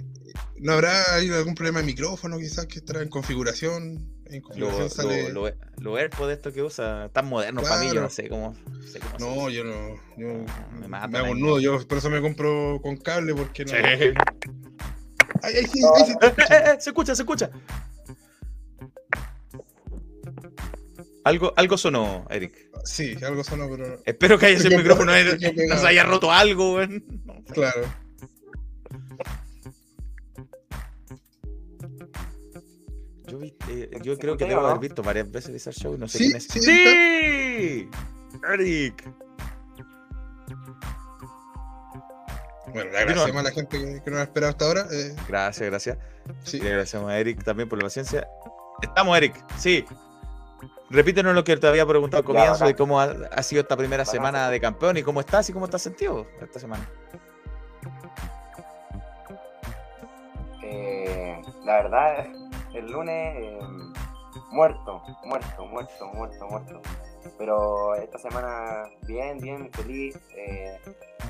¿No 0.58 0.72
habrá 0.72 1.14
algún 1.16 1.54
problema 1.54 1.80
de 1.80 1.86
micrófono 1.86 2.38
quizás 2.38 2.66
que 2.66 2.78
estará 2.78 3.02
en 3.02 3.08
configuración? 3.08 4.12
En 4.26 4.42
Lo, 4.42 4.68
configuración 4.68 4.82
lo, 4.84 4.90
sale... 4.90 5.32
lo, 5.32 5.98
lo 5.98 6.30
esto 6.30 6.52
que 6.52 6.62
usa, 6.62 7.08
tan 7.12 7.26
moderno 7.26 7.62
para 7.62 7.78
mí, 7.78 7.86
yo 7.86 7.92
Claro. 7.92 8.06
no 8.06 8.10
sé 8.10 8.28
cómo. 8.28 8.54
no 8.68 8.82
sé 8.82 8.98
cómo 9.00 9.18
No, 9.18 9.46
hacerlo. 9.46 9.50
yo 9.50 9.64
no. 9.64 9.94
Yo 10.16 10.44
Me 10.74 10.80
me, 10.80 10.88
matan 10.88 11.16
hago 11.16 11.30
un 11.32 11.40
nudo, 11.40 11.58
yo 11.60 11.86
por 11.88 11.98
eso 11.98 12.10
me 12.10 12.20
compro 12.20 12.80
con 12.82 12.96
cable 12.98 13.34
porque 13.34 13.64
no. 13.64 13.70
Sí. 13.72 13.76
Ay, 15.42 15.54
ay, 15.56 15.66
sí, 15.72 15.80
ay, 15.96 16.04
sí. 16.06 16.12
Eh, 16.20 16.26
eh, 16.38 16.62
eh, 16.74 16.76
se 16.80 16.90
escucha, 16.90 17.14
se 17.14 17.22
escucha. 17.22 17.50
Algo, 21.26 21.52
algo 21.56 21.76
sonó, 21.76 22.24
Eric. 22.30 22.52
Sí, 22.84 23.16
algo 23.24 23.42
sonó, 23.42 23.68
pero. 23.68 24.00
Espero 24.04 24.38
que 24.38 24.46
haya 24.46 24.58
sido 24.60 24.70
el 24.76 24.78
micrófono, 24.78 25.12
se 25.12 25.36
quedó 25.38 25.50
no 25.50 25.56
pegado. 25.56 25.80
se 25.80 25.88
haya 25.88 26.04
roto 26.04 26.30
algo. 26.30 26.78
No. 26.86 27.44
Claro. 27.52 27.82
Yo, 33.26 33.38
vi- 33.38 33.54
eh, 33.68 33.90
yo 34.02 34.14
¿Se 34.14 34.20
creo 34.20 34.36
que 34.36 34.44
debo 34.44 34.64
haber 34.66 34.78
visto 34.80 35.02
varias 35.02 35.30
veces 35.30 35.54
ese 35.54 35.72
show 35.72 35.94
y 35.94 35.98
no 35.98 36.06
sé 36.06 36.18
Sí, 36.18 36.24
quién 36.26 36.36
es. 36.36 36.44
sí, 36.44 36.60
¡Sí! 36.60 37.88
Eric. 38.52 39.04
Bueno, 42.72 42.90
le 42.92 42.98
agradecemos 42.98 43.36
a 43.36 43.42
la 43.42 43.50
gente 43.50 43.78
que, 43.78 44.02
que 44.04 44.10
nos 44.10 44.20
ha 44.20 44.24
esperado 44.24 44.50
hasta 44.52 44.64
ahora. 44.66 44.86
eh, 44.92 45.16
Gracias, 45.28 45.68
gracias. 45.70 45.98
sí. 46.44 46.60
Le 46.60 46.68
agradecemos 46.68 47.10
a 47.10 47.18
Eric 47.18 47.42
también 47.42 47.68
por 47.68 47.78
la 47.78 47.84
paciencia. 47.84 48.28
Estamos, 48.82 49.16
Eric. 49.16 49.34
Sí. 49.58 49.84
Repítenos 50.88 51.34
lo 51.34 51.42
que 51.42 51.56
te 51.56 51.66
había 51.66 51.84
preguntado 51.84 52.20
al 52.20 52.24
comienzo 52.24 52.64
de 52.64 52.76
cómo 52.76 53.00
ha, 53.00 53.12
ha 53.32 53.42
sido 53.42 53.62
esta 53.62 53.76
primera 53.76 54.04
semana 54.04 54.50
de 54.50 54.60
campeón 54.60 54.96
y 54.96 55.02
cómo 55.02 55.20
estás 55.20 55.48
y 55.50 55.52
cómo 55.52 55.64
estás 55.64 55.82
sentido 55.82 56.26
esta 56.40 56.60
semana. 56.60 56.88
Eh, 60.62 61.42
la 61.64 61.82
verdad, 61.82 62.26
el 62.74 62.86
lunes 62.90 63.34
eh, 63.36 63.58
muerto, 64.50 65.02
muerto, 65.24 65.66
muerto, 65.66 66.06
muerto, 66.14 66.46
muerto. 66.48 66.80
Pero 67.36 67.94
esta 67.96 68.18
semana 68.18 68.84
bien, 69.02 69.38
bien, 69.38 69.70
feliz, 69.72 70.16
eh, 70.36 70.78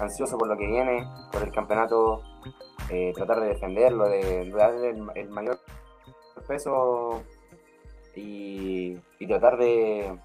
ansioso 0.00 0.36
por 0.36 0.48
lo 0.48 0.56
que 0.56 0.66
viene, 0.66 1.08
por 1.32 1.42
el 1.42 1.50
campeonato, 1.50 2.22
eh, 2.90 3.12
tratar 3.14 3.40
de 3.40 3.48
defenderlo, 3.48 4.06
de, 4.08 4.44
de 4.44 4.50
darle 4.50 4.90
el, 4.90 5.06
el 5.14 5.28
mayor 5.30 5.58
peso 6.46 7.22
y, 8.16 8.96
y 9.20 9.26
tratar 9.26 9.58
de, 9.58 10.18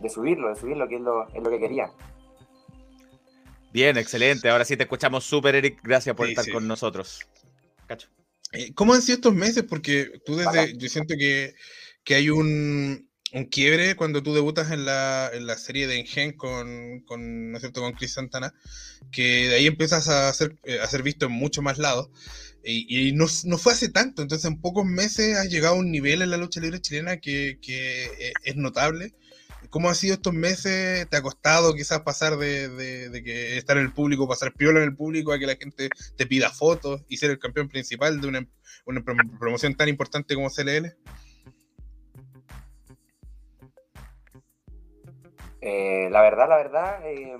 de 0.00 0.08
subirlo, 0.08 0.48
de 0.48 0.56
subirlo, 0.56 0.88
que 0.88 0.96
es 0.96 1.00
lo, 1.02 1.28
es 1.28 1.42
lo 1.42 1.50
que 1.50 1.58
quería. 1.60 1.90
Bien, 3.72 3.98
excelente. 3.98 4.48
Ahora 4.48 4.64
sí 4.64 4.76
te 4.76 4.84
escuchamos 4.84 5.24
súper, 5.24 5.54
Eric. 5.54 5.80
Gracias 5.82 6.16
por 6.16 6.26
Sí, 6.26 6.32
estar 6.32 6.44
sí. 6.46 6.52
con 6.52 6.66
nosotros. 6.66 7.20
Cacho. 7.86 8.08
Eh, 8.52 8.72
¿Cómo 8.74 8.94
han 8.94 9.02
sido 9.02 9.16
estos 9.16 9.34
meses? 9.34 9.64
Porque 9.68 10.20
tú 10.24 10.36
desde, 10.36 10.78
yo 10.78 10.88
siento 10.88 11.14
que, 11.18 11.54
que 12.04 12.14
hay 12.14 12.30
un, 12.30 13.10
un 13.36 13.44
quiebre 13.44 13.96
cuando 13.96 14.22
tú 14.22 14.34
debutas 14.34 14.70
en 14.70 14.86
la, 14.86 15.30
en 15.32 15.46
la 15.46 15.58
serie 15.58 15.86
de 15.86 15.98
Engen 16.00 16.32
con, 16.32 17.00
con, 17.00 17.50
¿no 17.52 17.58
es 17.58 17.60
cierto? 17.62 17.82
con 17.82 17.92
Chris 17.92 18.14
Santana, 18.14 18.54
que 19.12 19.48
de 19.48 19.54
ahí 19.56 19.66
empiezas 19.66 20.08
a 20.08 20.32
ser, 20.32 20.56
eh, 20.64 20.80
a 20.80 20.86
ser 20.86 21.02
visto 21.02 21.26
en 21.26 21.32
muchos 21.32 21.62
más 21.62 21.76
lados. 21.78 22.08
Y, 22.64 23.08
y 23.08 23.12
no, 23.12 23.26
no 23.44 23.58
fue 23.58 23.74
hace 23.74 23.90
tanto, 23.90 24.22
entonces 24.22 24.46
en 24.50 24.60
pocos 24.60 24.84
meses 24.86 25.36
has 25.36 25.48
llegado 25.50 25.74
a 25.74 25.78
un 25.78 25.90
nivel 25.92 26.22
en 26.22 26.30
la 26.30 26.38
lucha 26.38 26.60
libre 26.60 26.80
chilena 26.80 27.18
que, 27.18 27.58
que 27.60 28.04
eh, 28.06 28.32
es 28.44 28.56
notable. 28.56 29.12
¿Cómo 29.70 29.90
ha 29.90 29.94
sido 29.94 30.14
estos 30.14 30.32
meses? 30.32 31.06
¿Te 31.08 31.16
ha 31.16 31.22
costado 31.22 31.74
quizás 31.74 32.00
pasar 32.00 32.38
de, 32.38 32.68
de- 32.70 33.10
de 33.10 33.22
que 33.22 33.58
estar 33.58 33.76
en 33.76 33.84
el 33.84 33.92
público, 33.92 34.26
pasar 34.28 34.54
piola 34.54 34.78
en 34.80 34.86
el 34.86 34.96
público, 34.96 35.32
a 35.32 35.38
que 35.38 35.46
la 35.46 35.56
gente 35.56 35.90
te 36.16 36.26
pida 36.26 36.50
fotos 36.50 37.02
y 37.08 37.18
ser 37.18 37.30
el 37.32 37.38
campeón 37.38 37.68
principal 37.68 38.20
de 38.20 38.28
una, 38.28 38.48
una 38.86 39.00
prom- 39.02 39.38
promoción 39.38 39.74
tan 39.74 39.88
importante 39.88 40.34
como 40.34 40.48
CLL? 40.50 40.96
Eh, 45.68 46.08
la 46.12 46.22
verdad, 46.22 46.48
la 46.48 46.56
verdad, 46.58 47.00
eh, 47.02 47.36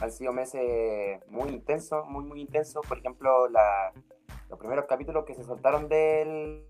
han 0.00 0.12
sido 0.12 0.34
meses 0.34 1.18
muy 1.28 1.48
intensos, 1.48 2.06
muy, 2.06 2.24
muy 2.24 2.42
intensos. 2.42 2.86
Por 2.86 2.98
ejemplo, 2.98 3.48
los 3.48 4.58
primeros 4.58 4.84
capítulos 4.84 5.24
que 5.24 5.34
se 5.34 5.42
soltaron 5.42 5.88
del, 5.88 6.66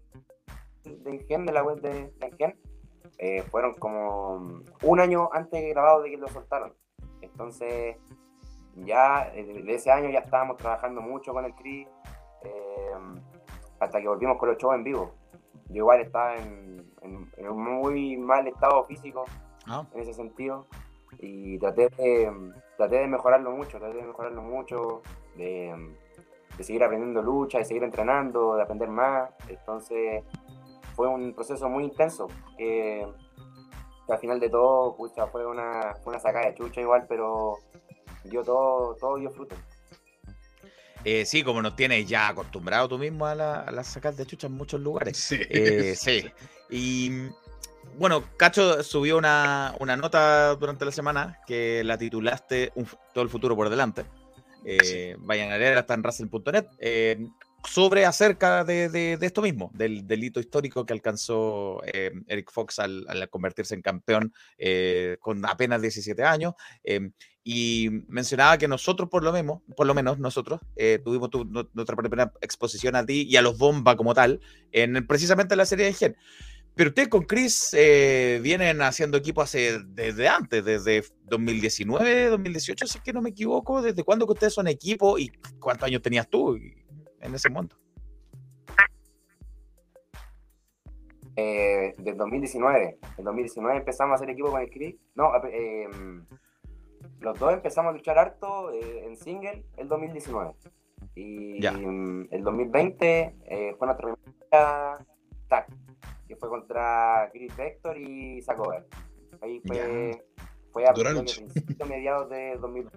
de 0.84 1.14
Ingen, 1.16 1.46
de 1.46 1.52
la 1.52 1.64
web 1.64 1.80
de, 1.80 2.12
de 2.16 2.28
Ingen, 2.28 2.60
eh, 3.18 3.42
fueron 3.42 3.74
como 3.74 4.62
un 4.84 5.00
año 5.00 5.30
antes 5.32 5.68
grabado 5.68 6.02
de 6.02 6.10
que 6.10 6.16
lo 6.16 6.28
soltaron. 6.28 6.72
Entonces, 7.22 7.96
ya 8.76 9.32
eh, 9.34 9.64
de 9.64 9.74
ese 9.74 9.90
año 9.90 10.10
ya 10.10 10.20
estábamos 10.20 10.58
trabajando 10.58 11.00
mucho 11.00 11.32
con 11.32 11.44
el 11.44 11.56
Cris, 11.56 11.88
eh, 12.44 12.92
hasta 13.80 14.00
que 14.00 14.06
volvimos 14.06 14.38
con 14.38 14.48
los 14.48 14.58
shows 14.58 14.76
en 14.76 14.84
vivo. 14.84 15.12
Yo 15.70 15.78
igual 15.78 16.02
estaba 16.02 16.36
en 16.36 16.86
un 17.02 17.80
muy 17.80 18.16
mal 18.16 18.46
estado 18.46 18.84
físico 18.84 19.24
Ah, 19.66 19.86
en 19.94 20.00
ese 20.00 20.14
sentido 20.14 20.66
y 21.18 21.58
traté 21.58 21.88
de, 21.96 22.32
traté 22.76 22.96
de 22.96 23.06
mejorarlo 23.06 23.50
mucho, 23.52 23.78
traté 23.78 23.96
de 23.98 24.02
mejorarlo 24.04 24.42
mucho, 24.42 25.02
de, 25.36 25.94
de 26.56 26.64
seguir 26.64 26.82
aprendiendo 26.82 27.22
lucha, 27.22 27.58
de 27.58 27.64
seguir 27.64 27.82
entrenando, 27.84 28.56
de 28.56 28.62
aprender 28.62 28.88
más. 28.88 29.30
Entonces 29.48 30.24
fue 30.96 31.06
un 31.08 31.32
proceso 31.34 31.68
muy 31.68 31.84
intenso 31.84 32.28
que, 32.56 33.06
que 34.06 34.12
al 34.12 34.18
final 34.18 34.40
de 34.40 34.48
todo 34.50 34.96
pucha, 34.96 35.26
fue, 35.26 35.46
una, 35.46 35.94
fue 36.02 36.12
una 36.14 36.20
sacada 36.20 36.46
de 36.46 36.54
chucha 36.54 36.80
igual, 36.80 37.04
pero 37.08 37.58
dio 38.24 38.42
todo, 38.42 38.94
todo 38.96 39.16
dio 39.16 39.30
fruto. 39.30 39.54
eh, 41.04 41.24
sí, 41.26 41.42
como 41.42 41.60
nos 41.62 41.74
tienes 41.76 42.08
ya 42.08 42.28
acostumbrado 42.28 42.88
tú 42.88 42.98
mismo 42.98 43.26
a, 43.26 43.34
la- 43.34 43.60
a 43.62 43.70
las 43.72 43.88
sacas 43.88 44.16
de 44.16 44.24
chucha 44.26 44.46
en 44.46 44.54
muchos 44.54 44.80
lugares. 44.80 45.16
Sí. 45.18 45.36
Eh, 45.50 45.94
sí. 45.98 46.30
Y 46.70 47.28
bueno, 47.98 48.24
Cacho 48.36 48.82
subió 48.82 49.16
una, 49.18 49.74
una 49.80 49.96
nota 49.96 50.54
durante 50.56 50.84
la 50.84 50.92
semana 50.92 51.38
que 51.46 51.82
la 51.84 51.98
titulaste 51.98 52.72
Un 52.74 52.86
Todo 53.12 53.24
el 53.24 53.30
futuro 53.30 53.54
por 53.56 53.68
delante. 53.70 54.04
Eh, 54.64 55.16
Vayan 55.18 55.50
a 55.52 55.58
leer, 55.58 55.76
está 55.78 55.94
en 55.94 56.02
Russell.net. 56.04 56.66
eh, 56.78 57.26
sobre 57.64 58.04
acerca 58.06 58.64
de, 58.64 58.88
de- 58.88 59.16
de 59.16 59.26
esto 59.26 59.40
mismo, 59.40 59.70
del 59.74 60.04
delito 60.04 60.40
histórico 60.40 60.84
que 60.84 60.92
alcanzó 60.92 61.80
eh, 61.86 62.10
Eric 62.26 62.50
Fox 62.50 62.80
al, 62.80 63.04
al 63.08 63.28
convertirse 63.28 63.76
en 63.76 63.82
campeón 63.82 64.32
eh, 64.58 65.16
con 65.20 65.44
apenas 65.46 65.80
17 65.80 66.24
años. 66.24 66.54
eh, 66.84 67.10
y 67.44 67.88
mencionaba 68.06 68.56
que 68.56 68.68
nosotros, 68.68 69.08
por 69.08 69.24
lo 69.24 69.32
menos, 69.32 69.62
por 69.76 69.84
lo 69.86 69.94
menos 69.94 70.16
nosotros, 70.20 70.60
eh, 70.76 71.00
tuvimos 71.04 71.28
tu- 71.30 71.44
nu- 71.44 71.68
nuestra 71.72 71.96
primera 71.96 72.32
exposición 72.40 72.94
a 72.94 73.04
ti 73.04 73.26
y 73.28 73.36
a 73.36 73.42
los 73.42 73.58
Bomba 73.58 73.96
como 73.96 74.14
tal, 74.14 74.40
en 74.70 75.04
precisamente 75.08 75.56
la 75.56 75.66
serie 75.66 75.86
de 75.86 75.92
Gen. 75.92 76.16
Pero 76.74 76.88
ustedes 76.88 77.08
con 77.08 77.22
Chris 77.24 77.74
eh, 77.74 78.40
vienen 78.42 78.80
haciendo 78.80 79.18
equipo 79.18 79.42
hace 79.42 79.78
desde 79.88 80.26
antes, 80.28 80.64
desde 80.64 81.04
2019, 81.24 82.28
2018, 82.28 82.86
si 82.86 82.98
es 82.98 83.04
que 83.04 83.12
no 83.12 83.20
me 83.20 83.30
equivoco. 83.30 83.82
¿Desde 83.82 84.02
cuándo 84.04 84.26
que 84.26 84.32
ustedes 84.32 84.54
son 84.54 84.68
equipo 84.68 85.18
y 85.18 85.28
cuántos 85.60 85.86
años 85.86 86.00
tenías 86.00 86.28
tú 86.28 86.56
en 86.56 87.34
ese 87.34 87.50
momento? 87.50 87.76
Eh, 91.36 91.94
del 91.98 92.16
2019. 92.16 92.98
En 93.18 93.24
2019 93.24 93.78
empezamos 93.78 94.12
a 94.12 94.14
hacer 94.16 94.30
equipo 94.30 94.50
con 94.50 94.60
el 94.60 94.70
Chris. 94.70 94.96
No, 95.14 95.32
eh, 95.50 95.88
los 97.20 97.38
dos 97.38 97.52
empezamos 97.54 97.90
a 97.90 97.96
luchar 97.96 98.18
harto 98.18 98.72
eh, 98.72 99.04
en 99.06 99.16
single 99.16 99.64
el 99.76 99.88
2019. 99.88 100.52
Y 101.14 101.60
Ya. 101.60 101.72
mm, 101.72 102.28
el 102.30 102.42
2020 102.42 103.34
eh, 103.46 103.74
fue 103.78 103.86
nuestra 103.86 104.14
primera 104.14 105.06
tag, 105.48 105.66
que 106.32 106.36
fue 106.36 106.48
contra 106.48 107.28
Chris 107.30 107.54
Vector 107.54 107.98
y 107.98 108.40
Sacover. 108.40 108.86
Ahí 109.42 109.60
fue, 109.66 110.24
fue 110.72 110.88
a 110.88 110.94
principios, 110.94 111.88
mediados 111.88 112.30
de 112.30 112.56
2000. 112.56 112.88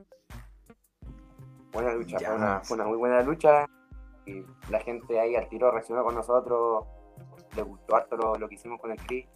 Buena 1.74 1.94
lucha, 1.94 2.18
fue 2.18 2.36
una, 2.36 2.62
fue 2.62 2.76
una 2.76 2.86
muy 2.86 2.98
buena 2.98 3.22
lucha. 3.22 3.66
Y 4.26 4.41
la 4.70 4.80
gente 4.80 5.20
ahí 5.20 5.36
al 5.36 5.49
tiro 5.49 5.70
reaccionó 5.70 6.03
con 6.06 6.16
nosotros 6.16 6.86
le 7.56 7.62
gustó 7.62 7.95
harto 7.95 8.16
lo, 8.18 8.36
lo 8.36 8.48
que 8.49 8.56
hicimos 8.56 8.80
con 8.80 8.91
el 8.91 8.98
Chris. 8.98 9.28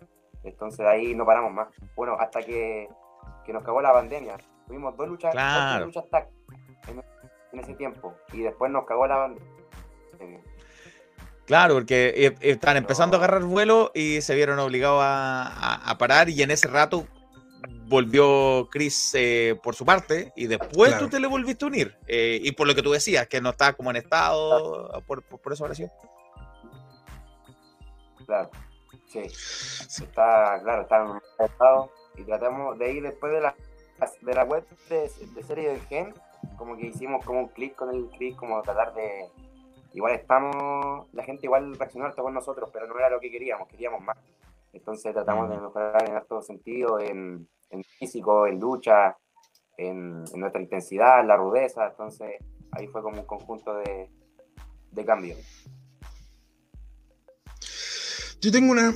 Entonces 0.43 0.85
ahí 0.85 1.13
no 1.13 1.25
paramos 1.25 1.51
más. 1.51 1.67
Bueno, 1.97 2.15
hasta 2.17 2.41
que, 2.41 2.87
que 3.45 3.51
nos 3.51 3.63
cagó 3.63 3.81
la 3.81 3.91
pandemia. 3.91 4.37
Tuvimos 4.65 4.95
dos 4.95 5.07
luchas, 5.09 5.33
dos, 5.33 5.41
Claro. 5.41 5.85
tres 5.85 5.95
luchas 5.95 6.09
tag 6.09 6.29
en, 6.87 7.03
en 7.51 7.59
ese 7.59 7.73
tiempo. 7.75 8.13
Y 8.31 8.43
después 8.43 8.71
nos 8.71 8.85
cagó 8.85 9.07
la 9.07 9.17
pandemia. 9.17 10.41
Claro, 11.49 11.73
porque 11.73 12.13
eh, 12.15 12.35
están 12.41 12.77
empezando 12.77 13.17
a 13.17 13.19
agarrar 13.19 13.41
vuelo 13.43 13.89
y 13.95 14.21
se 14.21 14.35
vieron 14.35 14.59
obligados 14.59 15.01
a, 15.01 15.47
a- 15.47 15.89
a 15.89 15.97
parar 15.97 16.29
y 16.29 16.43
en 16.43 16.51
ese 16.51 16.67
rato 16.67 17.07
volvió 17.87 18.69
Chris 18.69 19.13
eh, 19.15 19.59
por 19.63 19.73
su 19.73 19.83
parte 19.83 20.31
y 20.35 20.45
después 20.45 20.91
Claro. 20.91 21.05
tú 21.05 21.09
te 21.09 21.19
le 21.19 21.25
volviste 21.25 21.65
a 21.65 21.69
unir. 21.69 21.97
Eh, 22.05 22.39
y 22.43 22.51
por 22.51 22.67
lo 22.67 22.75
que 22.75 22.83
tú 22.83 22.91
decías, 22.91 23.27
que 23.27 23.41
no 23.41 23.49
estaba 23.49 23.73
como 23.73 23.89
en 23.89 23.95
estado, 23.95 24.91
por, 25.07 25.23
por, 25.23 25.39
por 25.41 25.53
eso 25.53 25.63
ahora 25.63 25.73
sí. 25.73 25.87
Claro, 28.27 28.51
sí. 29.07 29.21
Está, 29.21 30.59
claro, 30.61 30.83
está 30.83 31.03
en 31.03 31.45
estado 31.45 31.91
y 32.15 32.23
tratamos 32.25 32.77
de 32.77 32.93
ir 32.93 33.01
después 33.01 33.33
de 33.33 33.41
la, 33.41 33.55
de 34.21 34.33
la 34.35 34.43
web 34.43 34.63
de, 34.87 35.09
de 35.33 35.43
serie 35.43 35.69
del 35.69 35.81
gen, 35.87 36.13
como 36.59 36.77
que 36.77 36.85
hicimos 36.85 37.25
como 37.25 37.39
un 37.39 37.47
clic 37.47 37.75
con 37.75 37.89
el 37.89 38.05
clic, 38.17 38.35
como 38.35 38.61
tratar 38.61 38.93
de... 38.93 39.29
Igual 39.99 40.15
estamos, 40.15 41.07
la 41.11 41.25
gente 41.25 41.45
igual 41.45 41.77
reaccionó 41.77 42.05
harto 42.05 42.23
con 42.23 42.33
nosotros, 42.33 42.69
pero 42.71 42.87
no 42.87 42.97
era 42.97 43.09
lo 43.09 43.19
que 43.19 43.29
queríamos, 43.29 43.67
queríamos 43.67 44.01
más. 44.01 44.17
Entonces 44.71 45.13
tratamos 45.13 45.49
de 45.49 45.57
mejorar 45.57 46.07
en 46.07 46.15
harto 46.15 46.41
sentido, 46.41 47.01
en, 47.01 47.45
en 47.69 47.83
físico, 47.83 48.47
en 48.47 48.61
lucha, 48.61 49.17
en, 49.75 50.23
en 50.33 50.39
nuestra 50.39 50.61
intensidad, 50.61 51.19
en 51.19 51.27
la 51.27 51.35
rudeza. 51.35 51.87
Entonces 51.87 52.37
ahí 52.71 52.87
fue 52.87 53.01
como 53.01 53.19
un 53.19 53.27
conjunto 53.27 53.73
de, 53.73 54.09
de 54.89 55.03
cambios. 55.03 55.37
Yo 58.39 58.53
tengo 58.53 58.71
una, 58.71 58.93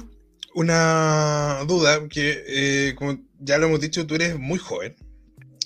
una 0.56 1.66
duda 1.68 2.08
que, 2.08 2.46
eh, 2.48 2.96
como 2.96 3.18
ya 3.40 3.58
lo 3.58 3.68
hemos 3.68 3.82
dicho, 3.82 4.08
tú 4.08 4.16
eres 4.16 4.40
muy 4.40 4.58
joven. 4.58 4.96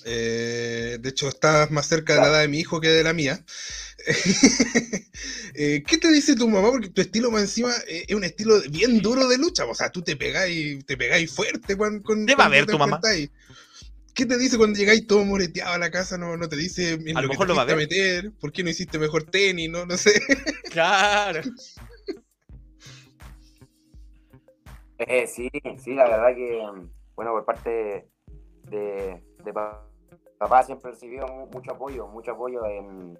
Eh, 0.04 0.98
de 0.98 1.08
hecho, 1.08 1.28
estás 1.28 1.70
más 1.70 1.86
cerca 1.86 2.14
de 2.14 2.20
la 2.22 2.26
edad 2.26 2.40
de 2.40 2.48
mi 2.48 2.58
hijo 2.58 2.80
que 2.80 2.88
de 2.88 3.04
la 3.04 3.12
mía. 3.12 3.38
Eh, 5.60 5.82
¿Qué 5.84 5.98
te 5.98 6.12
dice 6.12 6.36
tu 6.36 6.48
mamá? 6.48 6.70
Porque 6.70 6.88
tu 6.90 7.00
estilo 7.00 7.32
más 7.32 7.42
encima 7.42 7.72
eh, 7.88 8.04
es 8.06 8.14
un 8.14 8.22
estilo 8.22 8.60
bien 8.70 9.00
duro 9.00 9.26
de 9.26 9.38
lucha. 9.38 9.64
O 9.64 9.74
sea, 9.74 9.90
tú 9.90 10.02
te 10.02 10.14
pegáis, 10.14 10.84
te 10.86 10.96
pegáis 10.96 11.34
fuerte 11.34 11.74
cuando, 11.76 12.00
con, 12.04 12.24
Debe 12.26 12.42
haber 12.44 12.66
tu 12.66 12.78
mamá. 12.78 13.00
¿Qué 14.14 14.26
te 14.26 14.38
dice 14.38 14.56
cuando 14.56 14.78
llegáis 14.78 15.06
todo 15.06 15.24
moreteado 15.24 15.72
a 15.74 15.78
la 15.78 15.90
casa? 15.90 16.16
No, 16.16 16.36
no 16.36 16.48
te 16.48 16.56
dice 16.56 16.92
en 16.92 17.16
A 17.16 17.22
lo 17.22 17.28
mejor 17.28 17.46
te 17.46 17.52
lo 17.52 17.56
va 17.56 17.62
a 17.62 17.74
meter, 17.76 18.30
¿por 18.40 18.52
qué 18.52 18.62
no 18.62 18.70
hiciste 18.70 18.98
mejor 19.00 19.24
tenis? 19.24 19.68
No, 19.68 19.84
no 19.86 19.96
sé. 19.96 20.12
Claro. 20.70 21.40
Eh, 24.98 25.26
sí, 25.26 25.50
sí, 25.82 25.94
la 25.94 26.08
verdad 26.08 26.34
que, 26.34 26.60
bueno, 27.16 27.32
por 27.32 27.44
parte 27.44 28.08
de, 28.70 29.22
de 29.44 29.52
pa- 29.52 29.84
papá 30.38 30.62
siempre 30.64 30.90
recibió 30.92 31.26
mu- 31.26 31.46
mucho 31.46 31.72
apoyo, 31.72 32.06
mucho 32.08 32.32
apoyo 32.32 32.64
en, 32.66 33.18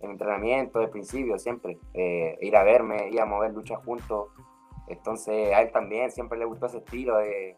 en 0.00 0.10
entrenamiento, 0.12 0.78
de 0.80 0.88
principio, 0.88 1.38
siempre. 1.38 1.78
Eh, 1.94 2.36
ir 2.40 2.56
a 2.56 2.62
verme, 2.62 3.08
ir 3.08 3.20
a 3.20 3.26
mover 3.26 3.52
luchas 3.52 3.82
juntos. 3.84 4.28
Entonces, 4.88 5.52
a 5.54 5.62
él 5.62 5.70
también 5.72 6.10
siempre 6.10 6.38
le 6.38 6.44
gustó 6.44 6.66
ese 6.66 6.78
estilo 6.78 7.18
de, 7.18 7.56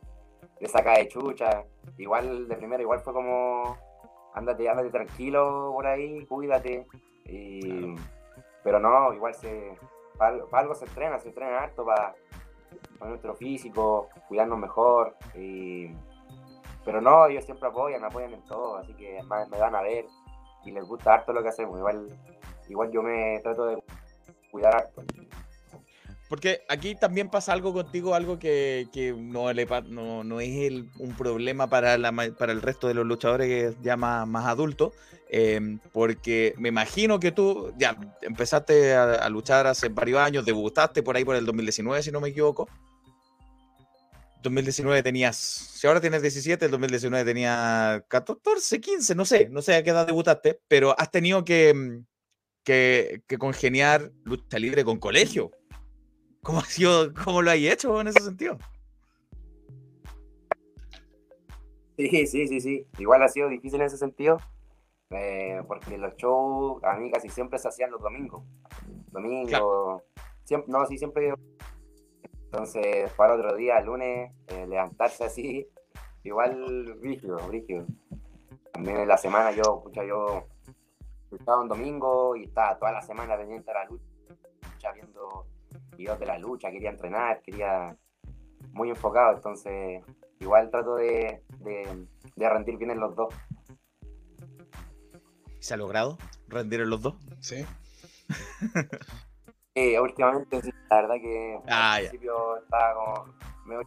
de 0.61 0.69
sacar 0.69 0.99
de 0.99 1.09
chucha. 1.09 1.65
Igual, 1.99 2.49
de 2.49 2.57
primero, 2.57 2.83
igual 2.83 3.01
fue 3.01 3.13
como, 3.13 3.77
ándate, 4.35 4.69
ándate 4.69 4.91
tranquilo 4.91 5.71
por 5.75 5.87
ahí, 5.87 6.27
cuídate. 6.27 6.87
Y, 7.27 7.95
Pero 8.65 8.79
no, 8.81 9.13
igual 9.15 9.35
se, 9.35 9.77
para, 10.19 10.35
algo- 10.37 10.49
para 10.49 10.63
algo 10.63 10.75
se 10.75 10.85
entrena, 10.85 11.19
se 11.19 11.29
entrena 11.29 11.61
harto 11.63 11.85
para 11.85 12.15
para 12.99 13.11
nuestro 13.11 13.35
físico, 13.35 14.09
cuidarnos 14.29 14.59
mejor. 14.59 15.15
Y... 15.35 15.89
Pero 16.85 17.01
no, 17.01 17.27
ellos 17.27 17.45
siempre 17.45 17.69
apoyan, 17.69 18.03
apoyan 18.05 18.33
en 18.33 18.45
todo, 18.45 18.77
así 18.77 18.95
que 18.95 19.21
me 19.23 19.59
van 19.59 19.75
a 19.75 19.83
ver 19.83 20.07
y 20.65 20.71
les 20.71 20.85
gusta 20.85 21.15
harto 21.15 21.33
lo 21.33 21.43
que 21.43 21.49
hacemos. 21.49 21.79
Igual, 21.79 22.09
igual 22.69 22.91
yo 22.93 23.03
me 23.03 23.41
trato 23.43 23.67
de 23.67 23.83
cuidar 24.51 24.77
harto. 24.77 25.03
Porque 26.29 26.63
aquí 26.69 26.95
también 26.95 27.29
pasa 27.29 27.53
algo 27.53 27.75
contigo, 27.75 28.15
algo 28.15 28.39
que, 28.39 28.87
que 28.91 29.13
no, 29.13 29.53
le, 29.53 29.67
no, 29.89 30.25
no 30.25 30.41
es 30.41 30.49
el- 30.49 30.89
un 30.99 31.15
problema 31.15 31.67
para, 31.69 31.99
la, 31.99 32.11
para 32.39 32.53
el 32.53 32.63
resto 32.63 32.89
de 32.89 32.95
los 32.95 33.05
luchadores 33.05 33.49
que 33.49 33.67
es 33.67 33.77
ya 33.83 33.97
más, 33.99 34.27
más 34.27 34.47
adultos. 34.47 34.95
em, 35.29 35.79
porque 35.93 36.55
me 36.59 36.69
imagino 36.71 37.19
que 37.21 37.33
tú 37.33 37.73
ya 37.77 37.97
empezaste 38.23 38.95
a, 38.95 39.15
a 39.15 39.29
luchar 39.29 39.67
hace 39.67 39.89
varios 39.91 40.21
años, 40.21 40.45
debutaste 40.45 41.03
por 41.03 41.17
ahí 41.17 41.25
por 41.25 41.37
el 41.37 41.45
2019, 41.47 42.03
si 42.03 42.11
no 42.13 42.21
me 42.21 42.29
equivoco. 42.29 42.69
2019 44.43 45.03
tenías, 45.03 45.37
si 45.37 45.87
ahora 45.87 46.01
tienes 46.01 46.23
17, 46.23 46.65
el 46.65 46.71
2019 46.71 47.25
tenía 47.25 48.05
14, 48.09 48.81
15, 48.81 49.15
no 49.15 49.25
sé, 49.25 49.49
no 49.49 49.63
sé 49.63 49.77
a 49.77 49.83
qué 49.83 49.91
edad 49.91 50.07
debutaste, 50.07 50.61
pero 50.69 50.99
has 50.99 51.11
tenido 51.11 51.45
que, 51.45 51.73
mm, 51.73 52.05
que, 52.65 53.23
que 53.27 53.39
congeniar 53.39 54.13
lucha 54.25 54.59
libre 54.59 54.85
con 54.85 54.99
colegio. 54.99 55.51
¿Cómo, 56.43 56.59
ha 56.59 56.65
sido, 56.65 57.15
¿Cómo 57.25 57.41
lo 57.41 57.51
hay 57.51 57.69
hecho 57.69 58.01
en 58.01 58.09
ese 58.09 58.21
sentido? 58.21 58.59
Sí, 61.97 62.27
sí, 62.27 62.49
sí, 62.49 62.61
sí. 62.61 62.87
Igual 62.99 63.23
ha 63.23 63.29
sido 63.29 63.49
difícil 63.49 63.81
en 63.81 63.87
ese 63.87 63.97
sentido, 63.97 64.39
eh, 65.11 65.63
porque 65.69 65.97
los 65.99 66.17
shows 66.17 66.83
a 66.83 66.97
mí 66.97 67.11
casi 67.11 67.29
siempre 67.29 67.59
se 67.59 67.69
hacían 67.69 67.91
los 67.91 68.01
domingos. 68.01 68.43
Domingo, 69.13 70.03
siempre, 70.45 70.73
no, 70.73 70.87
sí, 70.87 70.99
siempre. 70.99 71.33
Entonces, 72.53 73.11
para 73.15 73.35
otro 73.35 73.57
día, 73.57 73.79
el 73.79 73.87
lunes, 73.87 74.31
eh, 74.49 74.67
levantarse 74.67 75.25
así, 75.25 75.67
igual 76.23 76.99
rígido, 77.01 77.39
rígido. 77.49 77.87
También 78.75 78.99
en 78.99 79.09
la 79.09 79.17
semana 79.17 79.53
yo, 79.53 79.83
pucha, 79.83 80.05
yo 80.05 80.49
luchaba 81.31 81.63
un 81.63 81.69
domingo 81.69 82.37
y 82.37 82.45
estaba 82.45 82.79
toda 82.79 82.93
la 82.93 83.01
semana 83.01 83.39
pendiente 83.39 83.71
de 83.71 83.73
la 83.73 83.87
lucha, 83.87 84.93
viendo 84.93 85.47
videos 85.97 86.21
de 86.21 86.27
la 86.27 86.39
lucha, 86.39 86.71
quería 86.71 86.91
entrenar, 86.91 87.41
quería 87.41 87.97
muy 88.73 88.91
enfocado, 88.91 89.35
entonces 89.37 90.05
igual 90.39 90.71
trato 90.71 90.97
de, 90.97 91.43
de, 91.61 92.07
de 92.37 92.49
rendir 92.51 92.77
bien 92.77 92.91
en 92.91 93.01
los 93.01 93.17
dos. 93.17 93.35
¿Se 95.59 95.73
ha 95.73 95.79
logrado 95.79 96.19
rendir 96.49 96.83
en 96.83 96.91
los 96.91 97.01
dos? 97.01 97.15
Sí. 97.41 97.65
Eh, 99.75 99.99
últimamente 99.99 100.61
sí, 100.61 100.71
la 100.91 100.97
verdad 101.03 101.15
que 101.21 101.59
Ah, 101.69 101.95
al 101.95 102.03
ya. 102.05 102.09
principio 102.11 102.59
estaba 102.59 102.95
como 102.95 103.35
medio 103.67 103.83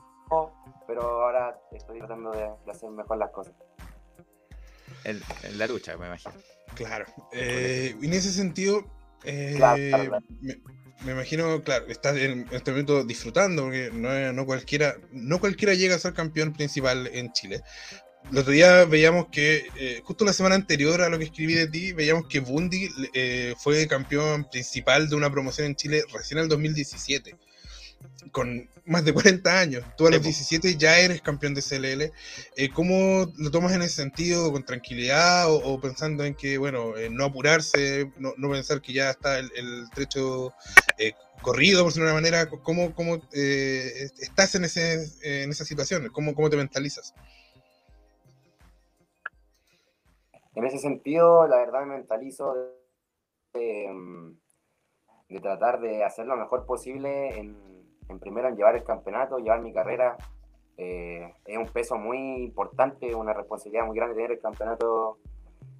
pero 0.88 1.02
ahora 1.24 1.56
estoy 1.72 2.00
tratando 2.00 2.32
de, 2.32 2.50
de 2.66 2.72
hacer 2.72 2.90
mejor 2.90 3.18
las 3.18 3.30
cosas. 3.30 3.54
En, 5.04 5.22
en 5.44 5.58
la 5.60 5.68
lucha, 5.68 5.96
me 5.98 6.08
imagino. 6.08 6.34
Claro. 6.76 7.06
Eh, 7.32 7.96
y 8.02 8.06
en 8.08 8.14
ese 8.14 8.32
sentido, 8.32 8.84
eh, 9.24 9.54
Claro, 9.56 9.78
claro, 9.90 10.10
claro. 10.10 10.26
Me, 10.42 10.56
me 11.06 11.12
imagino, 11.12 11.62
claro, 11.62 11.86
estás 11.88 12.18
en 12.18 12.48
este 12.52 12.72
momento 12.72 13.04
disfrutando, 13.04 13.64
porque 13.64 13.92
no, 13.94 14.34
no 14.34 14.46
cualquiera, 14.48 14.96
no 15.12 15.40
cualquiera 15.40 15.76
llega 15.76 15.96
a 15.96 16.00
ser 16.00 16.14
campeón 16.14 16.54
principal 16.54 17.08
en 17.08 17.32
Chile. 17.34 17.62
El 18.32 18.40
otro 18.40 18.52
día 18.52 18.86
veíamos 18.86 19.28
que, 19.32 19.68
eh, 19.78 20.02
justo 20.04 20.26
la 20.26 20.34
semana 20.34 20.56
anterior 20.56 21.02
a 21.02 21.10
lo 21.10 21.18
que 21.20 21.26
escribí 21.26 21.54
de 21.54 21.68
ti, 21.68 21.94
veíamos 21.94 22.28
que 22.28 22.40
Bundy 22.40 22.90
eh, 23.14 23.54
fue 23.58 23.88
campeón 23.88 24.50
principal 24.50 25.08
de 25.10 25.16
una 25.16 25.32
promoción 25.32 25.68
en 25.68 25.76
Chile 25.76 26.04
recién 26.12 26.40
en 26.40 26.44
el 26.44 26.50
2017, 26.50 27.36
con 28.32 28.68
más 28.86 29.06
de 29.06 29.14
40 29.14 29.60
años. 29.60 29.84
Tú 29.96 30.08
a 30.08 30.10
los 30.10 30.18
Sí, 30.18 30.24
po. 30.24 30.30
17 30.30 30.76
ya 30.76 31.00
eres 31.00 31.22
campeón 31.22 31.54
de 31.54 31.62
CLL. 31.62 32.12
Eh, 32.56 32.70
¿Cómo 32.74 33.32
lo 33.38 33.52
tomas 33.52 33.74
en 33.74 33.84
ese 33.84 33.96
sentido? 33.96 34.52
¿Con 34.52 34.66
tranquilidad 34.66 35.50
o, 35.50 35.58
o 35.58 35.80
pensando 35.80 36.24
en 36.26 36.34
que, 36.34 36.58
bueno, 36.58 36.98
eh, 36.98 37.10
no 37.12 37.26
apurarse, 37.26 38.12
no, 38.18 38.34
no 38.38 38.50
pensar 38.52 38.82
que 38.82 38.94
ya 38.94 39.12
está 39.12 39.38
el, 39.40 39.52
el 39.56 39.86
trecho 39.94 40.54
eh, 40.98 41.14
corrido, 41.42 41.84
por 41.84 41.92
decirlo 41.92 42.08
de 42.08 42.14
una 42.14 42.22
manera? 42.22 42.50
¿Cómo, 42.50 42.94
cómo 42.96 43.22
eh, 43.34 44.10
estás 44.20 44.56
en, 44.56 44.66
ese, 44.66 45.08
en 45.22 45.52
esa 45.52 45.64
situación? 45.64 46.10
¿Cómo, 46.12 46.34
¿Cómo 46.34 46.50
te 46.50 46.58
mentalizas? 46.58 47.14
En 50.56 50.66
ese 50.66 50.78
sentido, 50.78 51.48
la 51.48 51.58
verdad 51.58 51.82
me 51.82 51.98
mentalizo 51.98 52.56
de, 53.54 53.90
mm, 53.94 54.38
de 55.30 55.40
tratar 55.40 55.80
de 55.82 56.04
hacer 56.04 56.26
lo 56.26 56.38
mejor 56.38 56.66
posible 56.66 57.38
en, 57.38 57.58
en 58.10 58.20
primero 58.20 58.48
en 58.48 58.56
llevar 58.56 58.76
el 58.76 58.84
campeonato, 58.84 59.38
llevar 59.38 59.62
mi 59.62 59.74
carrera. 59.74 60.18
Eh, 60.78 61.34
es 61.46 61.58
un 61.58 61.68
peso 61.68 61.98
muy 61.98 62.44
importante, 62.44 63.16
una 63.16 63.34
responsabilidad 63.34 63.86
muy 63.86 63.96
grande 63.96 64.16
tener 64.16 64.32
el 64.32 64.40
campeonato 64.40 65.20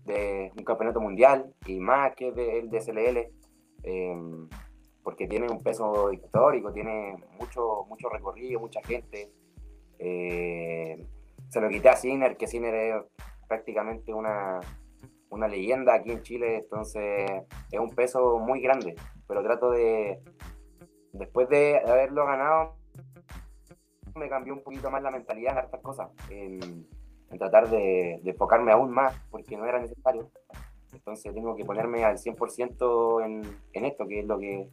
de 0.06 0.52
un 0.58 0.64
campeonato 0.64 1.02
mundial 1.02 1.54
y 1.66 1.80
más 1.80 2.16
que 2.16 2.30
el 2.30 2.70
de 2.70 2.82
SLL, 2.82 3.32
eh, 3.84 4.16
porque 5.04 5.28
tiene 5.28 5.50
un 5.50 5.62
peso 5.62 6.12
histórico, 6.12 6.72
tiene 6.72 7.16
mucho, 7.40 7.86
mucho 7.88 8.10
recorrido, 8.10 8.60
mucha 8.60 8.82
gente. 8.84 9.32
Eh, 10.00 11.06
se 11.50 11.62
lo 11.62 11.70
quité 11.70 11.90
a 11.90 11.96
Sinner, 11.96 12.38
que 12.38 12.48
Sinner 12.48 13.06
prácticamente 13.48 14.14
una, 14.14 14.60
una 15.30 15.48
leyenda 15.48 15.94
aquí 15.94 16.12
en 16.12 16.22
Chile, 16.22 16.58
entonces 16.58 17.30
es 17.72 17.80
un 17.80 17.94
peso 17.94 18.40
muy 18.40 18.62
grande, 18.62 18.96
pero 19.28 19.44
trato 19.44 19.72
de, 19.72 20.20
después 21.14 21.50
de 21.50 21.80
haberlo 21.80 22.26
ganado, 22.26 22.76
me 24.16 24.30
cambió 24.30 24.54
un 24.54 24.64
poquito 24.64 24.90
más 24.90 25.02
la 25.04 25.12
mentalidad 25.12 25.54
en 25.54 25.58
hartas 25.60 25.82
cosas, 25.82 26.10
en, 26.30 26.88
en 27.30 27.38
tratar 27.38 27.70
de, 27.70 28.22
enfocarme 28.24 28.72
aún 28.72 28.92
más, 28.92 29.14
porque 29.30 29.58
no 29.58 29.66
era 29.66 29.80
necesario, 29.80 30.30
Entonces 30.94 31.34
tengo 31.34 31.56
que 31.56 31.66
ponerme 31.66 32.06
al 32.06 32.18
100% 32.18 33.26
en, 33.26 33.42
en 33.74 33.86
esto, 33.86 34.08
que 34.08 34.20
es 34.20 34.26
lo 34.26 34.40
que, 34.40 34.70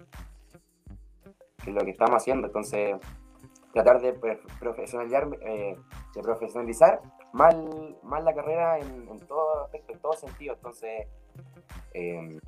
lo 1.67 1.85
que 1.85 1.91
estamos 1.91 2.17
haciendo. 2.17 2.47
Entonces, 2.47 2.97
tratar 3.73 4.01
de 4.01 4.13
profesionalizar, 4.61 5.29
eh, 5.43 5.77
de 6.15 6.23
profesionalizar 6.23 7.01
más, 7.33 7.55
más 8.03 8.23
la 8.25 8.35
carrera 8.35 8.79
en, 8.79 9.19
todo 9.27 9.65
aspecto, 9.65 9.93
en 9.93 9.99
todo 10.01 10.13
sentido. 10.15 10.55
Entonces, 10.55 11.07
eh, 11.95 12.39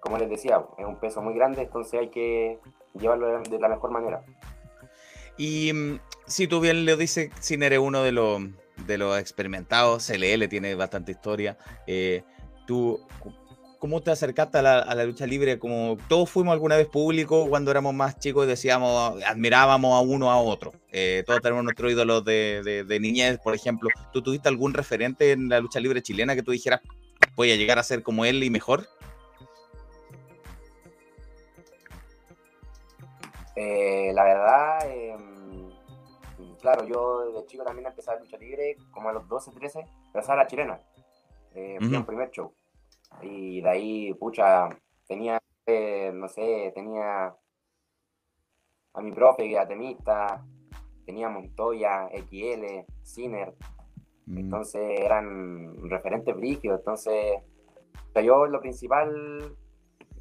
como 0.00 0.18
les 0.18 0.28
decía, 0.28 0.64
es 0.78 0.86
un 0.86 0.96
peso 0.96 1.22
muy 1.22 1.34
grande, 1.34 1.62
entonces 1.62 2.00
hay 2.00 2.10
que 2.10 2.58
llevarlo 2.94 3.40
de, 3.42 3.58
la 3.58 3.68
mejor 3.68 3.90
manera. 3.90 4.22
Y 5.36 5.72
mm, 5.72 6.00
si 6.26 6.46
tú 6.46 6.60
bien 6.60 6.84
le 6.84 6.96
dices, 6.96 7.30
sin 7.40 7.62
eres 7.62 7.78
uno 7.78 8.02
de 8.02 8.12
los, 8.12 8.40
de 8.86 8.98
los 8.98 9.18
experimentados, 9.18 10.06
CLL 10.06 10.48
tiene 10.48 10.74
bastante 10.74 11.12
historia, 11.12 11.56
eh, 11.86 12.22
tú 12.66 13.00
¿Cómo 13.78 14.00
te 14.02 14.10
acercaste 14.10 14.58
a 14.58 14.62
la, 14.62 15.04
lucha 15.04 15.26
libre? 15.26 15.58
Como 15.58 15.98
todos 16.08 16.30
fuimos 16.30 16.52
alguna 16.52 16.76
vez 16.76 16.86
públicos 16.86 17.46
cuando 17.48 17.70
éramos 17.70 17.92
más 17.92 18.18
chicos 18.18 18.46
y 18.46 18.48
decíamos, 18.48 19.22
admirábamos 19.22 19.94
a 19.94 20.00
uno 20.00 20.30
a 20.30 20.40
otro. 20.40 20.72
Eh, 20.92 21.22
todos 21.26 21.42
tenemos 21.42 21.62
nuestros 21.62 21.92
ídolos 21.92 22.24
de, 22.24 22.84
de, 22.86 23.00
niñez, 23.00 23.38
por 23.38 23.54
ejemplo. 23.54 23.90
¿Tú 24.12 24.22
tuviste 24.22 24.48
algún 24.48 24.72
referente 24.72 25.32
en 25.32 25.50
la 25.50 25.60
lucha 25.60 25.78
libre 25.78 26.02
chilena 26.02 26.34
que 26.34 26.42
tú 26.42 26.52
dijeras, 26.52 26.80
voy 27.34 27.52
a 27.52 27.56
llegar 27.56 27.78
a 27.78 27.82
ser 27.82 28.02
como 28.02 28.24
él 28.24 28.42
y 28.42 28.50
mejor? 28.50 28.88
Eh, 33.56 34.10
la 34.14 34.24
verdad, 34.24 34.90
em, 34.90 35.70
claro, 36.60 36.86
yo 36.86 37.32
de 37.32 37.46
chico 37.46 37.62
también 37.62 37.86
empecé 37.86 38.10
a 38.10 38.18
lucha 38.18 38.38
libre, 38.38 38.76
como 38.90 39.10
a 39.10 39.12
los 39.12 39.28
12, 39.28 39.50
13, 39.50 39.84
empecé 40.06 40.32
a 40.32 40.36
la 40.36 40.46
chilena. 40.46 40.80
Fui 41.52 41.94
un 41.94 42.04
primer 42.04 42.30
show. 42.30 42.52
Y 43.22 43.60
de 43.60 43.68
ahí, 43.68 44.14
pucha, 44.14 44.68
tenía, 45.06 45.38
eh, 45.66 46.10
no 46.14 46.28
sé, 46.28 46.72
tenía 46.74 47.34
a 48.94 49.00
mi 49.02 49.12
profe 49.12 49.44
que 49.44 49.52
era 49.52 49.68
temista, 49.68 50.44
tenía 51.04 51.28
Montoya, 51.28 52.08
XL, 52.08 52.84
Ciner, 53.04 53.54
mm. 54.26 54.38
entonces 54.38 55.00
eran 55.00 55.88
referentes 55.88 56.34
brígidos, 56.34 56.80
entonces 56.80 57.42
yo 58.22 58.46
lo 58.46 58.60
principal, 58.60 59.54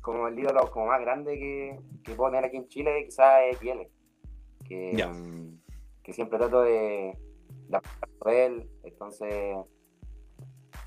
como 0.02 0.28
el 0.28 0.38
ídolo 0.38 0.70
como 0.72 0.88
más 0.88 0.99
grande 0.99 1.38
que, 1.38 1.80
que 2.03 2.14
puedo 2.14 2.32
tener 2.32 2.45
aquí 2.45 2.57
en 2.57 2.68
Chile, 2.68 3.06
quizás 3.06 3.44
es 3.49 3.57
XL, 3.57 3.88
que, 4.66 5.07
mm, 5.07 5.62
que 6.03 6.14
siempre 6.14 6.38
trato 6.38 6.62
de, 6.62 7.18
de 7.70 8.45
él, 8.45 8.70
entonces 8.84 9.56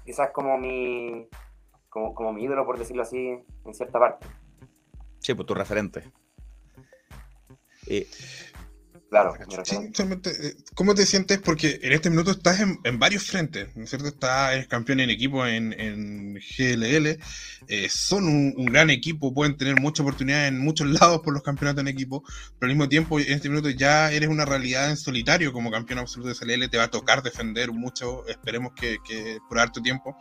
quizás 0.04 0.30
como 0.30 0.58
mi 0.58 1.28
como, 1.88 2.14
como 2.14 2.32
mi 2.32 2.44
ídolo, 2.44 2.64
por 2.64 2.78
decirlo 2.78 3.02
así, 3.02 3.38
en 3.64 3.74
cierta 3.74 3.98
parte. 3.98 4.26
Sí, 5.18 5.34
pues 5.34 5.46
tu 5.46 5.54
referente. 5.54 6.04
Y 7.86 8.06
Claro. 9.10 9.34
Eh, 9.34 10.54
¿Cómo 10.74 10.94
te 10.94 11.06
sientes? 11.06 11.38
Porque 11.38 11.80
en 11.82 11.92
este 11.92 12.10
minuto 12.10 12.30
estás 12.30 12.60
en, 12.60 12.98
varios 12.98 13.24
frentes, 13.24 13.74
¿no 13.74 13.84
es 13.84 13.90
cierto? 13.90 14.08
Estás 14.08 14.66
campeón 14.66 15.00
en 15.00 15.08
equipo 15.08 15.46
en, 15.46 15.72
en 15.72 16.34
GLL, 16.34 17.18
eh, 17.68 17.88
son 17.88 18.26
un, 18.26 18.66
gran 18.66 18.90
equipo, 18.90 19.32
pueden 19.32 19.56
tener 19.56 19.80
mucha 19.80 20.02
oportunidad 20.02 20.46
en 20.46 20.58
muchos 20.58 20.86
lados 21.00 21.22
por 21.24 21.32
los 21.32 21.42
campeonatos 21.42 21.80
en 21.80 21.88
equipo, 21.88 22.22
pero 22.58 22.70
al 22.70 22.76
mismo 22.76 22.88
tiempo 22.88 23.18
en 23.18 23.32
este 23.32 23.48
minuto 23.48 23.70
ya 23.70 24.12
eres 24.12 24.28
una 24.28 24.44
realidad 24.44 24.90
en 24.90 24.98
solitario 24.98 25.54
como 25.54 25.70
campeón 25.70 26.00
absoluto 26.00 26.28
de 26.28 26.56
GLL, 26.56 26.68
te 26.68 26.76
va 26.76 26.84
a 26.84 26.90
tocar 26.90 27.22
defender 27.22 27.72
mucho, 27.72 28.26
esperemos 28.26 28.72
que, 28.74 28.98
por 29.48 29.58
harto 29.58 29.80
tiempo. 29.80 30.18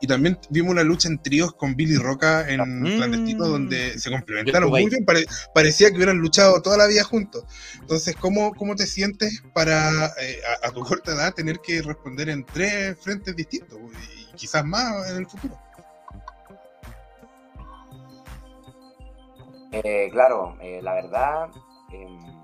Y 0.00 0.06
también 0.06 0.38
vimos 0.48 0.70
una 0.70 0.84
lucha 0.84 1.08
en 1.08 1.20
tríos 1.22 1.52
con 1.52 1.76
Billy 1.76 1.96
Roca 1.96 2.48
en 2.48 2.60
mm. 2.60 2.96
clandestino 2.96 3.46
donde 3.46 3.98
se 3.98 4.10
complementaron 4.10 4.70
muy 4.70 4.88
bien, 4.88 5.04
parecía 5.54 5.90
que 5.90 5.96
hubieran 5.96 6.16
luchado 6.16 6.62
toda 6.62 6.78
la 6.78 6.86
vida 6.86 7.04
juntos. 7.04 7.44
Entonces, 7.80 8.16
¿cómo, 8.22 8.54
cómo 8.54 8.74
te 8.76 8.86
sientes 8.86 9.42
para, 9.52 10.06
eh, 10.20 10.40
a, 10.62 10.70
tu 10.70 10.82
corta 10.82 11.12
edad, 11.12 11.34
tener 11.34 11.58
que 11.58 11.82
responder 11.82 12.30
en 12.30 12.46
tres 12.46 12.96
frentes 13.00 13.34
distintos 13.34 13.78
y 14.30 14.32
quizás 14.36 14.64
más 14.64 15.10
en 15.10 15.16
el 15.18 15.26
futuro? 15.26 15.58
Eh, 19.72 20.08
claro, 20.12 20.56
eh, 20.60 20.80
la 20.82 20.94
verdad, 20.94 21.50
em, 21.92 22.42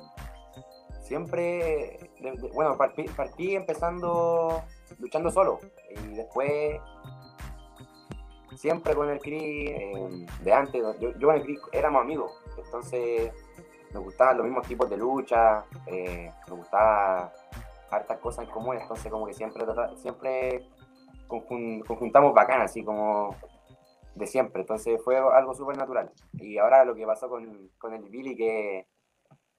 siempre, 1.02 2.10
bueno, 2.52 2.76
partí, 2.76 3.55
empezando 3.55 4.64
luchando 4.98 5.30
solo 5.30 5.60
y 5.90 6.14
después 6.16 6.80
siempre 8.56 8.94
con 8.94 9.10
el 9.10 9.20
CRI 9.20 9.68
em, 9.68 10.26
de 10.42 10.52
antes, 10.52 10.82
yo, 11.00 11.16
yo 11.18 11.28
con 11.28 11.36
el 11.36 11.42
CRI 11.42 11.59
éramos 11.72 12.02
amigos, 12.02 12.32
entonces 12.56 13.30
nos 13.93 14.05
gustaban 14.05 14.36
los 14.36 14.47
mismos 14.47 14.66
tipos 14.66 14.89
de 14.90 14.97
lucha, 14.97 15.65
eh, 15.86 16.31
nos 16.48 16.59
gustaba 16.59 17.32
hartas 17.90 18.19
cosas 18.19 18.44
en 18.44 18.51
común, 18.51 18.77
entonces 18.77 19.10
como 19.10 19.27
que 19.27 19.35
siempre, 19.35 19.65
siempre 19.97 20.69
conjuntamos 21.27 22.35
bacán, 22.35 22.62
así 22.62 22.85
como 22.85 23.35
de 24.15 24.27
siempre, 24.27 24.62
entonces 24.62 25.01
fue 25.02 25.16
algo 25.16 25.55
súper 25.55 25.77
natural. 25.77 26.10
Y 26.35 26.59
ahora 26.59 26.85
lo 26.85 26.94
que 26.94 27.06
pasó 27.06 27.28
con, 27.28 27.70
con 27.78 27.94
el 27.94 28.09
Billy, 28.09 28.36
que, 28.36 28.86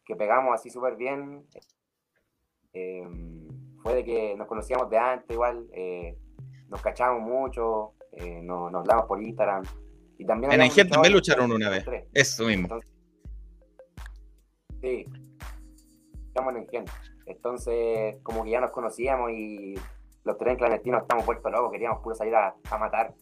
que 0.06 0.16
pegamos 0.16 0.54
así 0.54 0.70
súper 0.70 0.96
bien, 0.96 1.46
eh, 2.74 3.08
fue 3.82 3.96
de 3.96 4.04
que 4.04 4.36
nos 4.36 4.48
conocíamos 4.48 4.90
de 4.90 4.98
antes 4.98 5.32
igual, 5.32 5.68
eh, 5.74 6.18
nos 6.68 6.82
cachábamos 6.82 7.22
mucho, 7.22 7.94
eh, 8.12 8.42
nos, 8.42 8.72
nos 8.72 8.82
hablamos 8.82 9.06
por 9.06 9.22
Instagram. 9.22 9.64
Y 10.18 10.26
también 10.26 10.52
en 10.52 10.90
también 10.90 11.14
lucharon 11.14 11.52
una 11.52 11.70
vez, 11.70 11.86
eso 12.14 12.46
mismo. 12.46 12.80
Sí, 14.82 15.06
estamos 16.28 16.56
en 16.56 16.68
Gen. 16.68 16.86
Entonces, 17.26 18.16
como 18.24 18.44
que 18.44 18.52
ya 18.52 18.62
nos 18.62 18.72
conocíamos 18.72 19.32
y 19.32 19.76
los 20.24 20.38
tres 20.38 20.58
clandestinos 20.58 21.02
estamos 21.02 21.26
puestos 21.26 21.52
locos, 21.52 21.72
queríamos 21.72 22.02
puro 22.02 22.16
salir 22.16 22.36
a, 22.36 22.56
matar. 22.80 23.14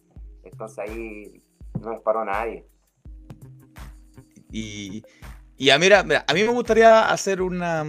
Entonces 0.44 0.78
ahí 0.78 1.42
no 1.80 1.92
nos 1.92 2.02
paró 2.02 2.24
nadie. 2.24 2.64
Y, 4.50 5.02
y 5.56 5.70
a, 5.70 5.78
mira, 5.78 6.00
a 6.00 6.34
mí 6.34 6.42
me 6.42 6.52
gustaría 6.52 7.10
hacer 7.10 7.42
una, 7.42 7.84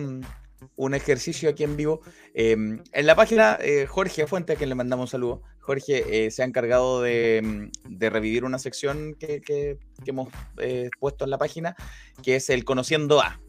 un 0.76 0.94
ejercicio 0.94 1.50
aquí 1.50 1.64
en 1.64 1.78
vivo. 1.78 2.02
Em, 2.34 2.82
en 2.92 3.06
la 3.06 3.16
página, 3.16 3.58
eh, 3.62 3.86
Jorge 3.86 4.28
Fuente, 4.28 4.54
a 4.54 4.56
quien 4.56 4.70
le 4.70 4.76
mandamos 4.76 5.06
un 5.06 5.12
saludo, 5.12 5.42
Jorge 5.60 6.26
eh, 6.26 6.32
se 6.32 6.42
ha 6.42 6.46
encargado 6.46 7.02
de, 7.02 7.70
de 7.88 8.10
revivir 8.10 8.44
una 8.44 8.60
sección 8.60 9.16
que, 9.20 9.42
que, 9.42 9.78
hemos 10.06 10.30
eh, 10.58 10.90
puesto 11.00 11.26
en 11.26 11.30
la 11.30 11.38
página, 11.38 11.76
que 12.24 12.38
es 12.38 12.50
el 12.50 12.66
Conociendo 12.66 13.22
A. 13.22 13.40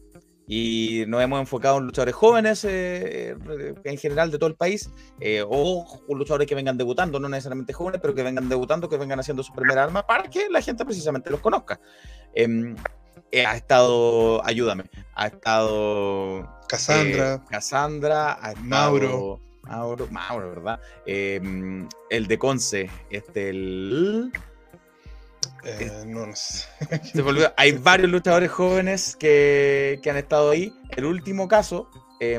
Y 0.53 1.05
nos 1.07 1.21
hemos 1.21 1.39
enfocado 1.39 1.77
en 1.77 1.85
luchadores 1.85 2.13
jóvenes 2.13 2.65
eh, 2.65 3.37
en 3.85 3.97
general 3.97 4.31
de 4.31 4.37
todo 4.37 4.49
el 4.49 4.57
país, 4.57 4.91
eh, 5.21 5.45
o 5.47 5.85
luchadores 6.09 6.45
que 6.45 6.55
vengan 6.55 6.77
debutando, 6.77 7.21
no 7.21 7.29
necesariamente 7.29 7.71
jóvenes, 7.71 8.01
pero 8.01 8.13
que 8.13 8.21
vengan 8.21 8.49
debutando, 8.49 8.89
que 8.89 8.97
vengan 8.97 9.17
haciendo 9.17 9.43
su 9.43 9.53
primera 9.53 9.81
arma, 9.81 10.05
para 10.05 10.23
que 10.23 10.49
la 10.49 10.61
gente 10.61 10.83
precisamente 10.83 11.29
los 11.29 11.39
conozca. 11.39 11.79
Em, 12.35 12.75
eh, 13.31 13.45
ha 13.45 13.55
estado, 13.55 14.45
ayúdame, 14.45 14.83
ha 15.15 15.27
estado 15.27 16.45
Cassandra, 16.67 17.41
Cassandra, 17.49 18.37
Mauro. 18.61 19.39
Mauro, 19.63 20.07
Mauro, 20.11 20.49
¿verdad? 20.49 20.81
Em, 21.05 21.87
el 22.09 22.27
de 22.27 22.37
Conce, 22.37 22.89
este, 23.09 23.51
el... 23.51 24.33
Eh, 25.63 26.03
no, 26.07 26.27
no 26.27 26.35
sé. 26.35 26.65
Hay 27.57 27.73
varios 27.73 28.09
luchadores 28.09 28.51
jóvenes 28.51 29.15
que, 29.15 29.99
que, 30.01 30.09
han 30.09 30.17
estado 30.17 30.51
ahí. 30.51 30.73
El 30.95 31.05
último 31.05 31.47
caso, 31.47 31.89
eh, 32.19 32.37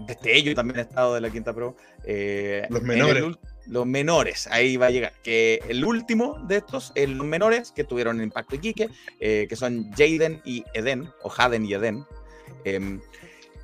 desde 0.00 0.36
ellos 0.36 0.54
también 0.54 0.78
ha 0.78 0.82
estado 0.82 1.14
de 1.14 1.20
la 1.20 1.30
Quinta 1.30 1.52
Pro. 1.52 1.76
Eh, 2.04 2.66
los 2.70 2.82
menores. 2.82 3.24
los 3.66 3.86
menores, 3.86 4.46
ahí 4.48 4.76
va 4.76 4.86
a 4.86 4.90
llegar. 4.90 5.12
Que 5.22 5.60
el 5.68 5.84
último 5.84 6.38
de 6.46 6.58
estos, 6.58 6.92
eh, 6.94 7.06
los 7.06 7.26
menores 7.26 7.72
que 7.72 7.84
tuvieron 7.84 8.18
el 8.18 8.24
impacto 8.24 8.56
Iquique, 8.56 8.88
eh, 9.20 9.46
que 9.48 9.56
son 9.56 9.90
Jaden 9.92 10.40
y 10.44 10.64
Eden, 10.74 11.08
o 11.22 11.28
Jaden 11.28 11.66
y 11.66 11.74
Eden, 11.74 12.04
em, 12.64 13.00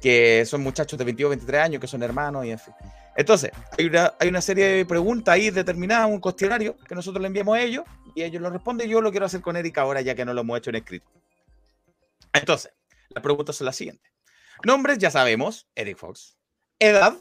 que 0.01 0.45
son 0.47 0.63
muchachos 0.63 0.99
de 0.99 1.05
22, 1.05 1.31
23 1.31 1.63
años, 1.63 1.81
que 1.81 1.87
son 1.87 2.03
hermanos 2.03 2.45
y 2.45 2.51
en 2.51 2.59
fin. 2.59 2.75
Entonces, 3.17 3.51
hay 3.77 3.87
una, 3.87 4.15
hay 4.21 4.29
una 4.29 4.41
serie 4.41 4.67
de 4.69 4.87
preguntas 4.87 5.35
ahí 5.35 5.51
determinadas, 5.51 6.09
un 6.09 6.21
cuestionario 6.21 6.77
que 6.87 6.95
nosotros 6.95 7.21
le 7.21 7.27
enviamos 7.27 7.57
a 7.57 7.61
ellos 7.61 7.85
y 8.19 8.25
ellos 8.25 8.43
lo 8.43 8.51
responden. 8.51 8.89
Yo 8.89 9.01
lo 9.01 9.13
quiero 9.13 9.27
hacer 9.27 9.41
con 9.41 9.57
Erika 9.57 9.83
ahora, 9.83 10.01
ya 10.01 10.17
que 10.17 10.25
no 10.25 10.35
lo 10.35 10.41
hemos 10.41 10.59
hecho 10.59 10.71
en 10.71 10.77
escrito. 10.77 11.07
Entonces, 12.33 12.73
las 13.11 13.23
preguntas 13.23 13.55
son 13.55 13.67
las 13.67 13.77
siguientes. 13.77 14.13
Nombres, 14.65 14.99
ya 14.99 15.11
sabemos, 15.11 15.69
Eric 15.77 15.97
Fox. 15.97 16.37
Edad, 16.81 17.17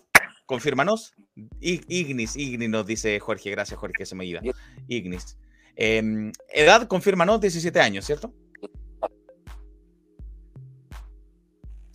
confírmanos. 0.47 1.13
Ignis, 1.59 2.35
Ignis 2.35 2.69
nos 2.69 2.87
dice 2.87 3.19
Jorge, 3.19 3.51
gracias 3.51 3.79
Jorge, 3.79 4.07
se 4.07 4.15
me 4.15 4.25
iba. 4.25 4.41
Ignis. 4.87 5.37
Em, 5.75 6.31
edad, 6.51 6.87
confírmanos, 6.87 7.39
17 7.41 7.79
años, 7.79 8.05
¿cierto? 8.05 8.33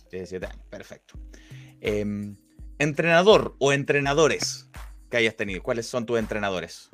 17 0.09 0.45
años, 0.45 0.65
perfecto. 0.69 1.19
Eh, 1.81 2.05
entrenador 2.79 3.57
o 3.59 3.73
entrenadores 3.73 4.69
que 5.09 5.17
hayas 5.17 5.35
tenido. 5.35 5.61
¿Cuáles 5.61 5.87
son 5.87 6.05
tus 6.05 6.17
entrenadores? 6.17 6.89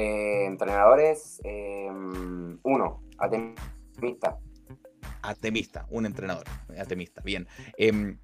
Eh, 0.00 0.44
entrenadores, 0.44 1.40
eh, 1.42 1.88
uno, 1.90 3.02
Atemista. 3.18 4.38
Atemista, 5.22 5.86
un 5.90 6.06
entrenador, 6.06 6.44
Atemista, 6.78 7.20
bien. 7.22 7.48
Em, 7.76 8.16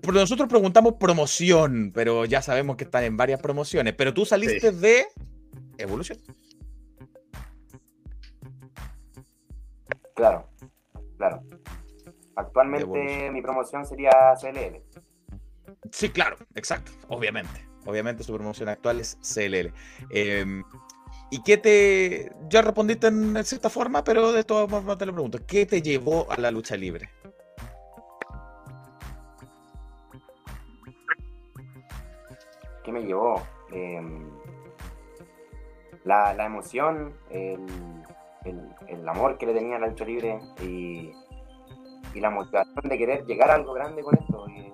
pero 0.00 0.14
nosotros 0.14 0.48
preguntamos 0.48 0.94
promoción, 0.94 1.92
pero 1.94 2.24
ya 2.24 2.40
sabemos 2.40 2.76
que 2.76 2.84
están 2.84 3.04
en 3.04 3.18
varias 3.18 3.42
promociones. 3.42 3.92
Pero 3.92 4.14
tú 4.14 4.24
saliste 4.24 4.72
de 4.72 5.08
Evolución. 5.76 6.18
Claro, 10.14 10.48
claro. 11.18 11.42
Actualmente 12.34 13.30
mi 13.30 13.42
promoción 13.42 13.84
sería 13.84 14.10
CLL. 14.40 14.82
Sí, 15.90 16.08
claro, 16.08 16.38
exacto, 16.54 16.92
obviamente. 17.08 17.71
Obviamente 17.84 18.22
su 18.22 18.32
promoción 18.34 18.68
actual 18.68 19.00
es 19.00 19.18
CLL. 19.22 19.72
Em, 20.10 20.62
¿Y 21.30 21.42
qué 21.42 21.56
te.? 21.56 22.30
Ya 22.50 22.60
respondiste 22.60 23.06
en 23.06 23.42
cierta 23.44 23.70
forma, 23.70 24.04
pero 24.04 24.32
de 24.32 24.44
todas 24.44 24.68
formas 24.68 24.98
te 24.98 25.06
lo 25.06 25.14
pregunto. 25.14 25.38
¿Qué 25.46 25.64
te 25.64 25.80
llevó 25.80 26.30
a 26.30 26.36
la 26.38 26.50
lucha 26.50 26.76
libre? 26.76 27.08
¿Qué 32.84 32.92
me 32.92 33.02
llevó? 33.02 33.42
Em, 33.72 34.28
la, 36.04 36.44
emoción, 36.44 37.14
el, 37.30 39.08
amor 39.08 39.38
que 39.38 39.46
le 39.46 39.54
tenía 39.54 39.76
a 39.76 39.78
la 39.78 39.86
lucha 39.86 40.04
libre 40.04 40.38
y, 40.60 41.12
la 42.20 42.28
motivación 42.28 42.90
de 42.90 42.98
querer 42.98 43.24
llegar 43.24 43.50
a 43.50 43.54
algo 43.54 43.72
grande 43.72 44.02
con 44.02 44.14
esto, 44.14 44.46
y 44.50 44.70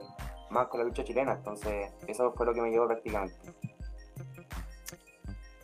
más 0.50 0.68
con 0.68 0.80
la 0.80 0.86
lucha 0.86 1.04
chilena. 1.04 1.32
Entonces, 1.32 1.90
eso 2.06 2.32
fue 2.32 2.46
lo 2.46 2.54
que 2.54 2.62
me 2.62 2.70
llevó 2.70 2.86
prácticamente. 2.86 3.36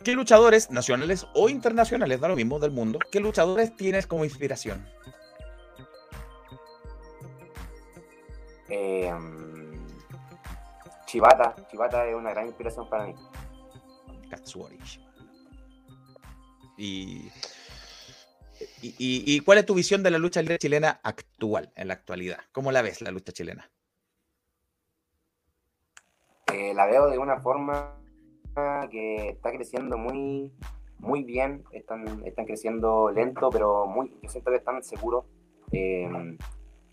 ¿Qué 0.03 0.13
luchadores 0.13 0.69
nacionales 0.69 1.25
o 1.33 1.49
internacionales, 1.49 2.21
da 2.21 2.27
lo 2.27 2.35
mismo 2.35 2.59
del 2.59 2.69
mundo, 2.69 2.99
qué 3.11 3.19
luchadores 3.19 3.75
tienes 3.75 4.05
como 4.05 4.23
inspiración? 4.23 4.87
Eh, 8.69 9.11
Chivata, 11.07 11.55
Chivata 11.71 12.05
es 12.05 12.15
una 12.15 12.31
gran 12.31 12.45
inspiración 12.45 12.87
para 12.89 13.07
mí. 13.07 13.15
Katsuori. 14.29 14.77
Y, 16.77 17.31
y, 18.81 19.39
cuál 19.39 19.59
es 19.59 19.65
tu 19.65 19.73
visión 19.73 20.03
de 20.03 20.11
la 20.11 20.17
lucha 20.17 20.43
chilena 20.57 20.99
actual, 21.03 21.71
en 21.75 21.87
la 21.87 21.93
actualidad? 21.93 22.39
¿Cómo 22.51 22.71
la 22.71 22.81
ves 22.81 23.01
la 23.01 23.11
lucha 23.11 23.31
chilena? 23.31 23.69
La 26.73 26.85
veo 26.85 27.09
de 27.09 27.17
una 27.17 27.39
forma 27.39 27.95
que 28.89 29.29
está 29.29 29.51
creciendo 29.51 29.97
muy, 29.97 30.53
muy 30.99 31.23
bien, 31.23 31.63
están, 31.71 32.05
están 32.25 32.45
creciendo 32.45 33.11
lento, 33.11 33.49
pero 33.49 33.85
muy, 33.85 34.17
yo 34.21 34.29
siento 34.29 34.51
que 34.51 34.57
están 34.57 34.81
seguros. 34.83 35.25
Eh, 35.71 36.09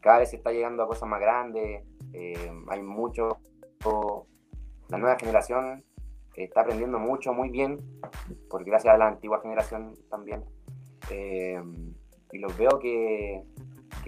cada 0.01 0.18
vez 0.18 0.30
se 0.30 0.36
está 0.36 0.51
llegando 0.51 0.82
a 0.82 0.89
cosas 0.89 1.09
más 1.09 1.20
grandes, 1.20 1.84
eh, 2.12 2.52
hay 2.68 2.82
mucho, 2.82 3.39
la 4.89 4.98
nueva 4.98 5.16
generación 5.18 5.84
está 6.36 6.62
aprendiendo 6.62 6.98
mucho, 6.98 7.32
muy 7.32 7.51
bien, 7.51 7.78
por 8.48 8.64
gracias 8.64 8.94
a 8.94 8.98
la 8.98 9.09
antigua 9.09 9.40
generación 9.40 9.94
también. 10.10 10.44
Eh, 11.10 11.60
y 12.32 12.39
los 12.39 12.56
veo 12.56 12.78
que, 12.78 13.43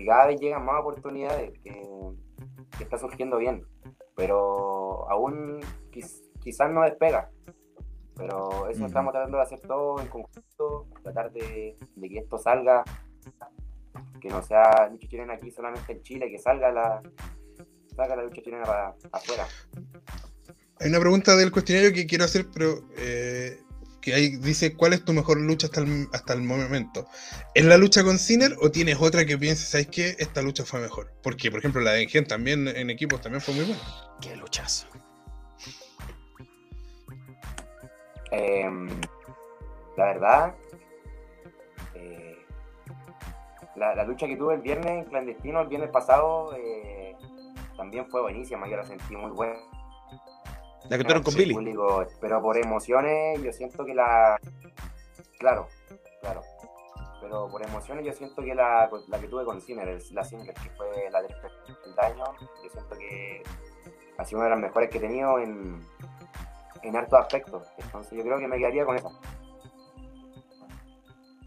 cada 0.06 0.26
vez 0.26 0.40
llegan 0.40 0.64
más 0.64 0.80
oportunidades, 0.80 1.58
que, 1.60 1.82
está 2.80 2.98
surgiendo 2.98 3.36
bien, 3.36 3.64
pero 4.14 5.10
aún 5.10 5.60
quizás 6.40 6.70
no 6.70 6.82
despega. 6.82 7.30
Pero 8.16 8.68
eso 8.68 8.86
estamos 8.86 9.12
tratando 9.12 9.38
de 9.38 9.42
hacer 9.42 9.60
todo 9.60 10.00
en 10.00 10.06
conjunto, 10.06 10.86
tratar 11.02 11.32
de, 11.32 11.76
que 12.00 12.18
esto 12.18 12.38
salga, 12.38 12.84
que 14.20 14.28
no 14.28 14.40
sea 14.42 14.88
lucha 14.88 15.08
chilena 15.08 15.34
aquí 15.34 15.50
solamente 15.50 15.92
en 15.92 16.02
Chile, 16.02 16.30
que 16.30 16.38
salga 16.38 16.70
la, 16.70 17.02
salga 17.96 18.14
la 18.14 18.22
lucha 18.22 18.40
chilena 18.40 18.64
para 18.64 18.94
afuera. 19.10 19.46
Hay 20.78 20.90
una 20.90 21.00
pregunta 21.00 21.34
del 21.34 21.50
cuestionario 21.50 21.92
que 21.92 22.06
quiero 22.06 22.24
hacer, 22.24 22.46
pero 22.52 22.84
eh, 22.96 23.63
que 24.04 24.12
ahí 24.12 24.36
dice, 24.36 24.76
¿cuál 24.76 24.92
es 24.92 25.02
tu 25.02 25.14
mejor 25.14 25.40
lucha 25.40 25.66
hasta 25.66 25.80
el, 25.80 26.08
hasta 26.12 26.34
el 26.34 26.42
momento? 26.42 27.06
¿Es 27.54 27.64
la 27.64 27.78
lucha 27.78 28.04
con 28.04 28.18
Sinner 28.18 28.54
o 28.60 28.70
tienes 28.70 29.00
otra 29.00 29.24
que 29.24 29.38
pienses, 29.38 29.70
¿sabes 29.70 29.86
qué? 29.86 30.14
Esta 30.18 30.42
lucha 30.42 30.62
fue 30.62 30.78
mejor. 30.80 31.10
Porque, 31.22 31.50
por 31.50 31.60
ejemplo, 31.60 31.80
la 31.80 31.92
de 31.92 32.06
Gen 32.06 32.26
también 32.26 32.68
en 32.68 32.90
equipos 32.90 33.22
también 33.22 33.40
fue 33.40 33.54
muy 33.54 33.64
buena. 33.64 33.80
¿Qué 34.20 34.36
luchas? 34.36 34.86
Em, 38.30 38.90
la 39.96 40.04
verdad, 40.04 40.54
eh, 41.94 42.36
la, 43.74 44.04
lucha 44.04 44.26
que 44.26 44.36
tuve 44.36 44.56
el 44.56 44.60
viernes 44.60 44.90
en 44.90 45.04
clandestino, 45.04 45.62
el 45.62 45.68
viernes 45.68 45.88
pasado, 45.88 46.54
eh, 46.54 47.16
también 47.74 48.06
fue 48.10 48.20
buenísima, 48.20 48.68
yo 48.68 48.76
la 48.76 48.84
sentí 48.84 49.16
muy 49.16 49.30
buena 49.30 49.73
la 50.88 50.98
que 50.98 51.04
tuvieron 51.04 51.22
con 51.22 51.34
Billy. 51.34 51.56
pero 52.20 52.42
por 52.42 52.56
emociones 52.56 53.42
yo 53.42 53.52
siento 53.52 53.84
que 53.84 53.94
la... 53.94 54.38
Claro, 55.38 55.68
claro. 56.20 56.42
Pero 57.20 57.48
por 57.50 57.62
emociones 57.62 58.04
yo 58.04 58.12
siento 58.12 58.42
que 58.42 58.54
la, 58.54 58.90
la 59.08 59.18
que 59.18 59.28
tuve 59.28 59.44
con 59.44 59.60
Sinner, 59.60 59.98
la 60.12 60.24
Sinner, 60.24 60.54
que 60.54 60.70
fue 60.70 61.10
la 61.10 61.22
del 61.22 61.34
daño, 61.96 62.24
yo 62.62 62.70
siento 62.70 62.98
que 62.98 63.42
ha 64.18 64.24
sido 64.24 64.40
una 64.40 64.48
de 64.48 64.54
las 64.54 64.60
mejores 64.60 64.90
que 64.90 64.98
he 64.98 65.00
tenido 65.00 65.38
en, 65.38 65.80
en 66.82 66.96
hartos 66.96 67.18
aspectos. 67.18 67.66
Entonces 67.78 68.12
yo 68.16 68.22
creo 68.22 68.38
que 68.38 68.48
me 68.48 68.58
quedaría 68.58 68.84
con 68.84 68.96
esa. 68.96 69.08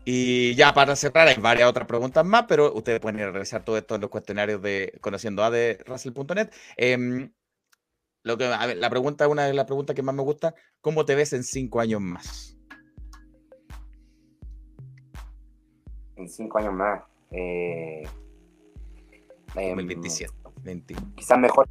Y 0.10 0.56
ya 0.56 0.74
para 0.74 0.96
cerrar, 0.96 1.28
hay 1.28 1.36
varias 1.36 1.70
otras 1.70 1.86
preguntas 1.86 2.26
más, 2.26 2.46
pero 2.48 2.74
ustedes 2.74 3.02
pueden 3.02 3.20
ir 3.20 3.26
a 3.26 3.32
revisar 3.32 3.64
todo 3.64 3.78
esto 3.78 3.96
en 3.96 4.02
los 4.02 4.10
cuestionarios 4.10 4.62
de 4.62 4.98
conociendo 5.02 5.44
a 5.44 5.52
de 5.52 5.84
Russell.net. 5.86 6.50
Eh, 6.78 7.30
lo 8.28 8.38
que, 8.38 8.48
la 8.48 8.90
pregunta, 8.90 9.28
una 9.28 9.46
de 9.46 9.54
las 9.54 9.66
preguntas 9.66 9.96
que 9.96 10.04
más 10.04 10.14
me 10.14 10.22
gusta, 10.22 10.54
¿cómo 10.82 11.06
te 11.06 11.16
ves 11.16 11.34
en 11.34 11.44
cinco 11.44 11.80
años 11.80 12.02
más? 12.02 12.58
En 16.18 16.28
cinco 16.28 16.58
años 16.58 16.74
más. 16.74 17.04
Eh, 17.32 18.04
2027. 19.56 20.34
Em, 20.66 20.84
quizás 21.16 21.40
mejor, 21.40 21.70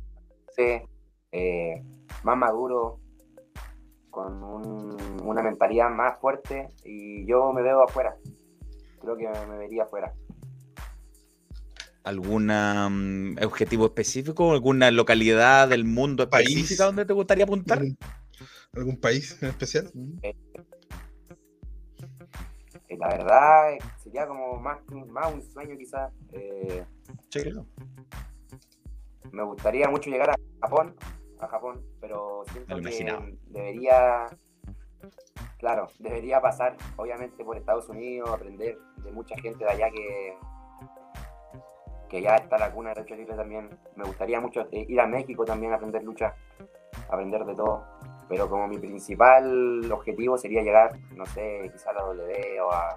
eh, 1.33 1.83
más 2.23 2.39
maduro, 2.39 3.01
con 4.11 4.43
una 5.23 5.43
mentalidad 5.43 5.91
más 5.91 6.19
fuerte 6.19 6.71
y 6.85 7.27
yo 7.27 7.53
me 7.53 7.63
veo 7.63 7.83
afuera. 7.83 8.17
Creo 9.01 9.17
que 9.17 9.29
me 9.47 9.59
vería 9.59 9.83
afuera 9.83 10.15
algún 12.07 12.47
mm, 12.47 13.45
objetivo 13.45 13.87
específico, 13.87 14.53
alguna 14.53 14.93
localidad 14.93 15.69
del 15.69 15.85
mundo 15.85 16.23
específica 16.23 16.85
donde 16.85 17.05
te 17.05 17.13
gustaría 17.13 17.45
apuntar? 17.45 17.83
¿Algún, 18.73 18.97
país 18.97 19.37
en 19.43 19.49
especial? 19.49 19.91
Eh, 20.23 20.37
eh, 22.89 22.97
la 22.97 23.09
verdad 23.09 23.73
eh, 23.73 23.79
sería 24.01 24.29
como 24.29 24.61
más, 24.61 24.79
más 25.09 25.35
un 25.35 25.43
sueño 25.43 25.77
quizás. 25.77 26.13
Me 29.33 29.43
gustaría 29.43 29.89
mucho 29.89 30.09
llegar 30.09 30.31
a 30.31 30.37
Japón, 30.63 30.95
a 31.41 31.49
Japón, 31.49 31.85
pero 32.01 32.45
siento 32.53 32.77
que 32.77 33.37
debería, 33.47 34.27
claro, 35.59 35.89
debería 35.99 36.41
pasar 36.41 36.77
obviamente 36.95 37.45
por 37.45 37.57
Estados 37.57 37.89
Unidos, 37.89 38.31
aprender 38.31 38.79
de 38.99 39.11
mucha 39.11 39.37
gente 39.39 39.65
de 39.65 39.71
allá 39.73 39.91
que 39.91 40.39
que 42.09 42.23
ya 42.23 42.37
está 42.37 42.59
la 42.59 42.73
cuna 42.73 42.95
de 42.95 43.01
lucha 43.03 43.17
libre 43.17 43.35
también. 43.35 43.69
Me 43.97 44.05
gustaría 44.05 44.41
mucho 44.41 44.63
eh, 44.73 44.87
ir 44.89 45.01
a 45.01 45.07
México 45.07 45.45
también 45.45 45.73
a 45.73 45.77
aprender 45.77 46.03
lucha, 46.03 46.35
aprender 47.09 47.45
de 47.45 47.55
todo. 47.55 47.85
Pero 48.29 48.49
como 48.49 48.67
mi 48.67 48.79
principal 48.79 49.91
objetivo 49.91 50.37
sería 50.37 50.63
llegar, 50.63 50.99
no 51.15 51.27
sé, 51.27 51.71
quizá 51.73 51.91
a 51.91 51.95
la 51.95 52.03
W 52.03 52.61
o 52.61 52.73
a, 52.73 52.97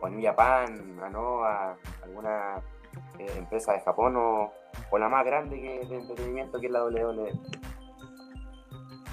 o 0.00 0.08
New 0.08 0.22
Japan, 0.22 0.98
a, 1.02 1.08
¿no? 1.08 1.44
a 1.44 1.76
alguna 2.02 2.56
eh, 3.18 3.32
empresa 3.36 3.72
de 3.72 3.80
Japón 3.80 4.16
o, 4.16 4.52
o, 4.90 4.98
la 4.98 5.08
más 5.08 5.24
grande 5.24 5.60
que 5.60 5.86
de 5.86 5.96
entretenimiento 5.96 6.58
que 6.58 6.66
es 6.66 6.72
la 6.72 6.84
WWE. 6.84 7.32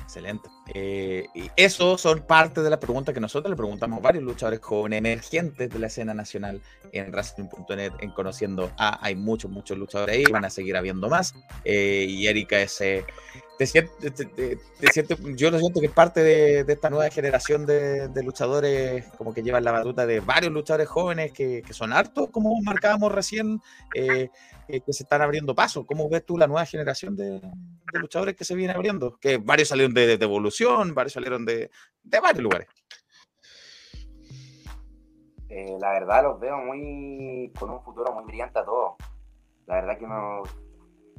Excelente. 0.08 0.50
Eh, 0.74 1.28
y 1.36 1.52
eso 1.58 1.98
son 1.98 2.22
parte 2.22 2.62
de 2.62 2.70
la 2.70 2.80
pregunta 2.80 3.12
que 3.12 3.20
nosotros 3.20 3.50
le 3.50 3.58
preguntamos 3.58 4.00
a 4.00 4.02
varios 4.02 4.24
luchadores 4.24 4.62
jóvenes 4.62 5.00
emergentes 5.00 5.70
de 5.70 5.80
la 5.80 5.88
escena 5.88 6.14
nacional 6.14 6.62
en 6.94 7.12
Wrestling.net, 7.12 7.92
en 8.00 8.12
Conociendo 8.12 8.72
A. 8.78 9.06
Hay 9.06 9.16
muchos, 9.16 9.52
muchos 9.52 9.78
luchadores 9.78 10.16
ahí, 10.16 10.24
van 10.32 10.46
a 10.46 10.50
seguir 10.50 10.78
habiendo 10.78 11.10
más. 11.10 11.36
Eh, 11.66 12.06
y 12.08 12.26
Erika 12.26 12.58
es, 12.62 12.80
eh, 12.80 13.04
te 13.58 13.66
yo 15.36 15.52
lo 15.52 15.60
siento 15.60 15.82
que 15.82 15.88
es 15.88 15.92
parte 15.92 16.24
de, 16.24 16.62
esta 16.66 16.90
nueva 16.90 17.10
generación 17.10 17.66
de, 17.66 18.10
luchadores, 18.24 19.08
como 19.18 19.34
que 19.34 19.44
llevan 19.44 19.66
la 19.66 19.74
batuta 19.74 20.06
de 20.06 20.22
varios 20.22 20.54
luchadores 20.54 20.88
jóvenes 20.88 21.34
que, 21.34 21.64
son 21.72 21.92
hartos, 21.92 22.30
como 22.32 22.62
marcábamos 22.62 23.12
recién, 23.12 23.62
eh, 24.68 24.82
que 24.82 24.94
se 24.94 25.04
están 25.04 25.22
abriendo 25.22 25.56
paso. 25.56 25.86
¿Cómo 25.86 26.10
ves 26.10 26.26
tú 26.26 26.38
la 26.38 26.48
nueva 26.48 26.66
generación 26.66 27.16
de, 27.16 27.42
luchadores 27.94 28.36
que 28.36 28.44
se 28.44 28.56
viene 28.56 28.74
abriendo? 28.74 29.18
Que 29.18 29.38
varios 29.38 29.70
salieron 29.70 29.94
de, 29.94 30.14
Evolución, 30.14 30.94
varios 30.94 31.14
salieron 31.14 31.46
de, 31.46 31.72
varios 32.04 32.44
lugares. 32.44 32.68
Eh, 35.50 35.78
la 35.80 35.92
verdad 35.92 36.24
los 36.24 36.40
veo 36.40 36.58
muy 36.58 37.52
con 37.58 37.70
un 37.70 37.82
futuro 37.82 38.14
muy 38.14 38.26
brillante 38.26 38.60
a 38.60 38.66
todos. 38.66 38.96
La 39.66 39.76
verdad 39.76 39.98
que 39.98 40.08
no, 40.08 40.44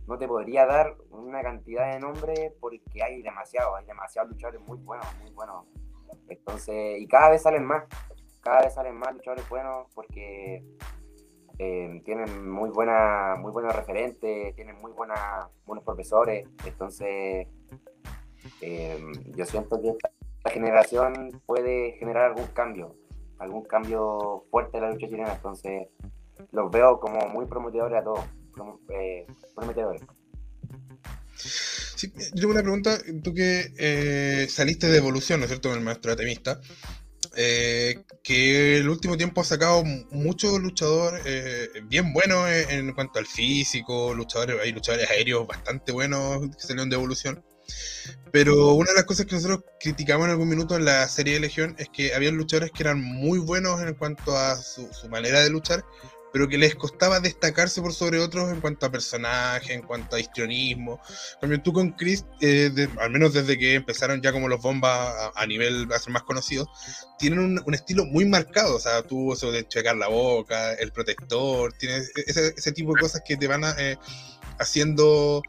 no 0.07 0.19
te 0.19 0.27
podría 0.27 0.67
dar 0.67 0.97
una 1.11 1.43
cantidad 1.43 1.93
de 1.93 2.01
nombres 2.01 2.53
porque 2.61 3.03
hay 3.03 3.23
demasiados, 3.23 3.79
hay 3.79 3.85
demasiados 3.85 4.31
luchadores 4.31 4.61
muy 4.63 4.79
buenos, 4.79 5.07
muy 5.23 5.31
buenos. 5.33 5.67
Entonces, 6.29 7.01
y 7.01 7.07
cada 7.07 7.31
vez 7.31 7.43
salen 7.43 7.65
más, 7.65 7.85
cada 8.41 8.63
vez 8.63 8.75
salen 8.75 8.97
más 8.97 9.15
luchadores 9.15 9.49
buenos 9.49 9.87
porque 9.95 10.65
eh, 11.59 12.03
tienen 12.05 12.51
muy 12.51 12.71
buena, 12.71 13.37
muy 13.39 13.53
buenos 13.53 13.75
referentes, 13.75 14.55
tienen 14.55 14.81
muy 14.81 14.93
buena, 14.93 15.49
buenos 15.67 15.85
profesores. 15.85 16.47
Entonces, 16.65 17.49
eh, 18.61 18.99
yo 19.35 19.45
siento 19.45 19.81
que 19.83 19.89
esta 19.89 20.51
generación 20.51 21.43
puede 21.47 21.93
generar 21.99 22.31
algún 22.31 22.47
cambio, 22.49 22.95
algún 23.39 23.65
cambio 23.65 24.45
fuerte 24.51 24.79
en 24.79 24.85
la 24.85 24.91
lucha 24.91 25.09
chilena. 25.09 25.35
Entonces, 25.35 25.89
los 26.53 26.71
veo 26.71 27.01
como 27.01 27.29
muy 27.29 27.47
prometedores 27.47 28.01
a 28.01 28.05
todos, 28.05 28.25
eh, 28.91 29.27
prometedores. 29.55 30.03
Sí, 31.35 32.13
yo 32.35 32.43
tengo 32.43 32.53
una 32.53 32.63
pregunta, 32.63 32.99
tú 33.25 33.35
que 33.35 33.73
eh, 33.77 34.47
saliste 34.49 34.87
de 34.87 34.99
evolución, 34.99 35.41
¿no 35.41 35.45
es 35.45 35.51
cierto?, 35.51 35.69
con 35.69 35.79
el 35.79 35.85
maestro 35.85 36.13
atemista, 36.13 36.61
eh, 37.37 38.03
que 38.23 38.79
el 38.79 38.89
último 38.89 39.17
tiempo 39.17 39.41
ha 39.41 39.45
sacado 39.45 39.85
muchos 39.85 40.59
luchadores 40.61 41.23
eh, 41.25 41.69
bien 41.85 42.13
buenos 42.13 42.49
en, 42.49 42.93
cuanto 42.95 43.19
al 43.19 43.27
físico, 43.27 44.15
luchadores, 44.15 44.57
hay 44.63 44.73
luchadores 44.73 45.11
aéreos 45.11 45.47
bastante 45.47 45.93
buenos 45.93 46.41
que 46.57 46.63
salieron 46.63 46.91
de 46.91 46.97
evolución. 46.97 47.45
Pero 48.33 48.75
una 48.75 48.91
de 48.91 48.97
las 48.97 49.05
cosas 49.05 49.27
que 49.27 49.35
nosotros 49.35 49.65
criticamos 49.79 50.27
en 50.27 50.31
algún 50.33 50.49
minuto 50.49 50.77
en 50.77 50.85
la 50.85 51.07
serie 51.09 51.35
de 51.35 51.41
Legión 51.41 51.75
es 51.79 51.89
que 51.91 52.15
había 52.15 52.31
luchadores 52.31 52.71
que 52.71 52.83
eran 52.83 53.01
muy 53.01 53.39
buenos 53.39 53.81
en 53.83 53.95
cuanto 53.95 54.37
a 54.37 54.57
su, 54.57 54.89
su 54.93 55.09
manera 55.09 55.41
de 55.41 55.51
luchar, 55.51 55.85
pero 56.39 56.49
que 56.49 56.57
les 56.57 56.77
costaba 56.77 57.19
destacarse 57.19 57.83
por 57.83 57.93
sobre 57.93 58.21
otros 58.21 58.49
en 58.53 58.61
cuanto 58.61 58.87
a 58.87 58.93
personaje, 58.93 59.75
en 59.75 59.83
cuanto 59.83 60.15
a 60.15 60.21
histrionismo. 60.21 61.01
También 61.41 61.65
tú 61.65 61.73
con 61.73 61.91
Chris, 61.91 62.25
eh, 62.41 62.71
al 63.01 63.11
menos 63.11 63.33
desde 63.33 63.59
que 63.59 63.75
empezaron 63.75 64.23
ya 64.23 64.31
como 64.31 64.47
los 64.47 64.63
bombas 64.63 65.33
a, 65.35 65.47
nivel 65.47 65.89
a 65.93 65.99
ser 65.99 66.13
más 66.13 66.23
conocidos, 66.23 66.69
tienen 67.19 67.41
un, 67.41 67.75
estilo 67.75 68.05
muy 68.05 68.25
marcado. 68.25 68.77
O 68.77 68.79
sea, 68.79 69.03
tú 69.03 69.33
eso 69.33 69.51
de 69.51 69.67
checar 69.67 69.97
la 69.97 70.07
boca, 70.07 70.75
el 70.75 70.93
protector, 70.93 71.73
tienes 71.73 72.13
ese, 72.15 72.55
ese 72.57 72.71
tipo 72.71 72.95
de 72.95 73.01
cosas 73.01 73.23
que 73.27 73.37
te 73.37 73.49
van 73.49 73.65
eh, 73.77 73.97
haciendo 74.61 75.43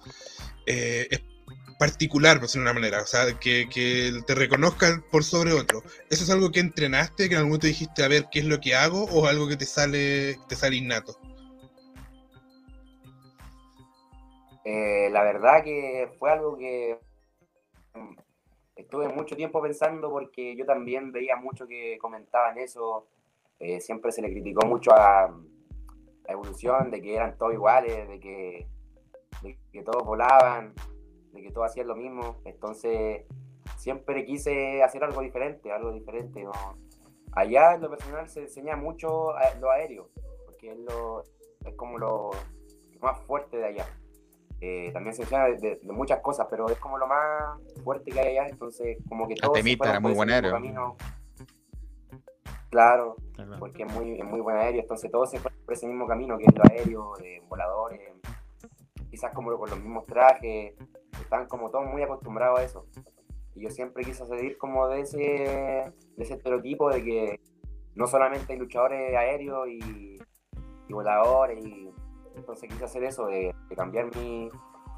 eh, 0.66 1.08
particular, 1.80 2.36
por 2.36 2.44
decirlo 2.44 2.66
de 2.66 2.72
una 2.72 2.80
manera, 2.80 3.02
o 3.02 3.06
sea, 3.06 3.40
que, 3.40 3.70
que, 3.74 4.12
te 4.28 4.36
reconozcan 4.36 5.02
por 5.10 5.24
sobre 5.24 5.54
otro. 5.54 5.82
¿Eso 6.10 6.26
es 6.26 6.30
algo 6.30 6.52
que 6.52 6.60
entrenaste, 6.60 7.30
que 7.30 7.36
en 7.36 7.38
algún 7.38 7.52
momento 7.52 7.68
dijiste, 7.68 8.04
a 8.04 8.10
ver, 8.10 8.26
qué 8.30 8.40
es 8.40 8.46
lo 8.46 8.60
que 8.60 8.76
hago, 8.76 9.06
o 9.06 9.26
algo 9.26 9.48
que 9.48 9.56
te 9.56 9.66
sale, 9.66 10.36
te 10.50 10.56
sale 10.56 10.76
innato? 10.76 11.18
Eh, 14.66 15.10
la 15.10 15.24
verdad 15.24 15.64
que 15.64 16.12
fue 16.20 16.30
algo 16.32 16.58
que 16.58 17.00
estuve 18.76 19.08
mucho 19.08 19.36
tiempo 19.36 19.62
pensando 19.62 20.10
porque 20.10 20.56
yo 20.58 20.66
también 20.66 21.12
veía 21.14 21.38
mucho 21.38 21.66
que 21.66 21.98
comentaban 21.98 22.58
eso, 22.58 23.08
eh, 23.58 23.80
siempre 23.80 24.12
se 24.12 24.22
le 24.22 24.32
criticó 24.32 24.68
mucho 24.68 24.92
a, 24.94 25.24
a, 25.24 25.34
Evolución, 26.28 26.92
de 26.92 27.02
que 27.02 27.16
eran 27.16 27.38
todos 27.38 27.54
iguales, 27.54 28.08
de 28.08 28.20
que, 28.20 28.68
de 29.42 29.58
que 29.72 29.82
todos 29.82 30.04
volaban, 30.04 30.74
de 31.34 31.42
que 31.42 31.52
todos 31.52 31.68
hacían 31.68 31.88
lo 31.88 31.96
mismo. 31.96 32.38
Entonces, 32.46 33.26
siempre 33.78 34.26
quise 34.26 34.84
hacer 34.84 35.04
algo 35.04 35.22
diferente, 35.22 35.72
algo 35.72 35.92
diferente. 35.92 36.44
¿no? 36.44 36.52
Allá 37.34 37.76
en 37.76 37.82
lo 37.82 37.90
personal 37.90 38.28
se 38.30 38.42
enseña 38.42 38.76
mucho 38.76 39.34
lo 39.60 39.72
aéreo, 39.72 40.10
porque 40.46 40.72
es, 40.72 40.78
lo, 40.80 41.24
es 41.66 41.74
como 41.76 41.98
lo, 41.98 42.32
más 43.02 43.20
fuerte 43.22 43.58
de 43.58 43.66
allá. 43.66 43.86
Eh, 44.62 44.90
también 44.92 45.16
se 45.16 45.22
enseña 45.24 45.46
de, 45.46 45.80
muchas 45.84 46.20
cosas, 46.22 46.48
pero 46.50 46.70
es 46.70 46.78
como 46.80 46.98
lo 46.98 47.08
más 47.08 47.58
fuerte 47.84 48.12
que 48.12 48.20
hay 48.20 48.38
allá, 48.38 48.50
entonces 48.50 48.98
como 49.08 49.28
que 49.28 49.36
todo 49.36 49.54
temita 49.54 49.90
era 49.90 50.00
muy 50.00 50.14
buen 50.14 50.30
aéreo. 50.30 50.52
Camino. 50.52 50.98
Claro, 52.70 53.16
porque 53.58 53.84
es 53.84 53.94
muy, 53.94 54.20
es 54.20 54.26
muy 54.26 54.42
buen 54.42 54.58
aéreo, 54.58 54.82
entonces 54.82 55.10
todo 55.10 55.26
se 55.26 55.40
fue 55.40 55.52
por 55.66 55.74
ese 55.74 55.88
mismo 55.88 56.06
camino 56.06 56.38
que 56.38 56.46
es 56.46 56.54
lo 56.56 56.64
aéreo, 56.70 57.14
de 57.18 57.42
voladores, 57.48 58.02
quizás 59.10 59.34
como 59.34 59.58
con 59.58 59.70
los 59.70 59.80
mismos 59.80 60.06
trajes, 60.06 60.76
están 61.14 61.48
como 61.48 61.70
todos 61.70 61.86
muy 61.86 62.02
acostumbrados 62.02 62.60
a 62.60 62.64
eso. 62.64 62.86
Y 63.56 63.64
yo 63.64 63.70
siempre 63.70 64.04
quise 64.04 64.26
salir 64.26 64.58
como 64.58 64.88
de 64.88 65.02
ese, 65.02 65.18
de 65.18 65.94
ese 66.18 66.36
estereotipo 66.36 66.90
de 66.90 67.04
que 67.04 67.40
no 67.96 68.08
solamente 68.08 68.54
hay 68.54 68.60
luchadores 68.60 69.16
aéreos 69.16 69.68
y, 69.68 70.18
voladores, 70.90 71.64
y 71.64 71.90
entonces 72.36 72.70
quise 72.70 72.86
hacer 72.86 73.04
eso, 73.04 73.28
de, 73.28 73.54
cambiar 73.76 74.16
mi 74.16 74.50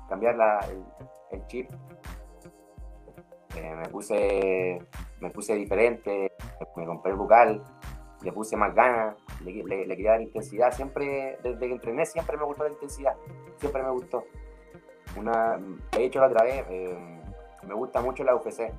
cambiar 0.07 0.35
la, 0.35 0.59
el, 1.31 1.45
chip. 1.47 1.69
Eh, 3.55 3.75
me 3.75 3.89
puse 3.89 4.79
me 5.19 5.29
puse 5.29 5.55
diferente, 5.55 6.31
me 6.75 6.85
compré 6.85 7.11
el 7.11 7.17
bucal, 7.17 7.63
le 8.23 8.31
puse 8.31 8.57
más 8.57 8.73
ganas, 8.73 9.15
le, 9.43 9.63
le, 9.63 9.88
quería 9.88 10.11
dar 10.11 10.21
intensidad. 10.21 10.71
Siempre, 10.71 11.38
desde 11.43 11.59
que 11.59 11.73
entrené, 11.73 12.05
siempre 12.05 12.38
me 12.38 12.43
gustó 12.43 12.63
la 12.63 12.71
intensidad, 12.71 13.15
siempre 13.57 13.83
me 13.83 13.91
gustó. 13.91 14.23
Una, 15.17 15.59
he 15.97 16.05
hecho 16.05 16.19
la 16.19 16.27
otra 16.27 16.43
vez, 16.43 16.65
eh, 16.69 17.21
me 17.67 17.73
gusta 17.73 18.01
mucho 18.01 18.23
la 18.23 18.35
UFC, 18.35 18.71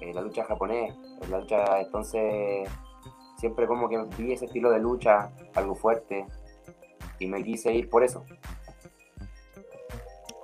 eh, 0.00 0.12
la 0.14 0.20
lucha 0.20 0.44
japonés, 0.44 0.94
la 1.28 1.38
lucha, 1.38 1.80
entonces 1.80 2.68
siempre 3.38 3.66
como 3.66 3.88
que 3.88 3.98
vi 4.18 4.32
ese 4.32 4.46
estilo 4.46 4.70
de 4.70 4.80
lucha, 4.80 5.30
algo 5.54 5.74
fuerte, 5.74 6.26
y 7.18 7.26
me 7.26 7.42
quise 7.42 7.72
ir 7.72 7.88
por 7.88 8.04
eso. 8.04 8.24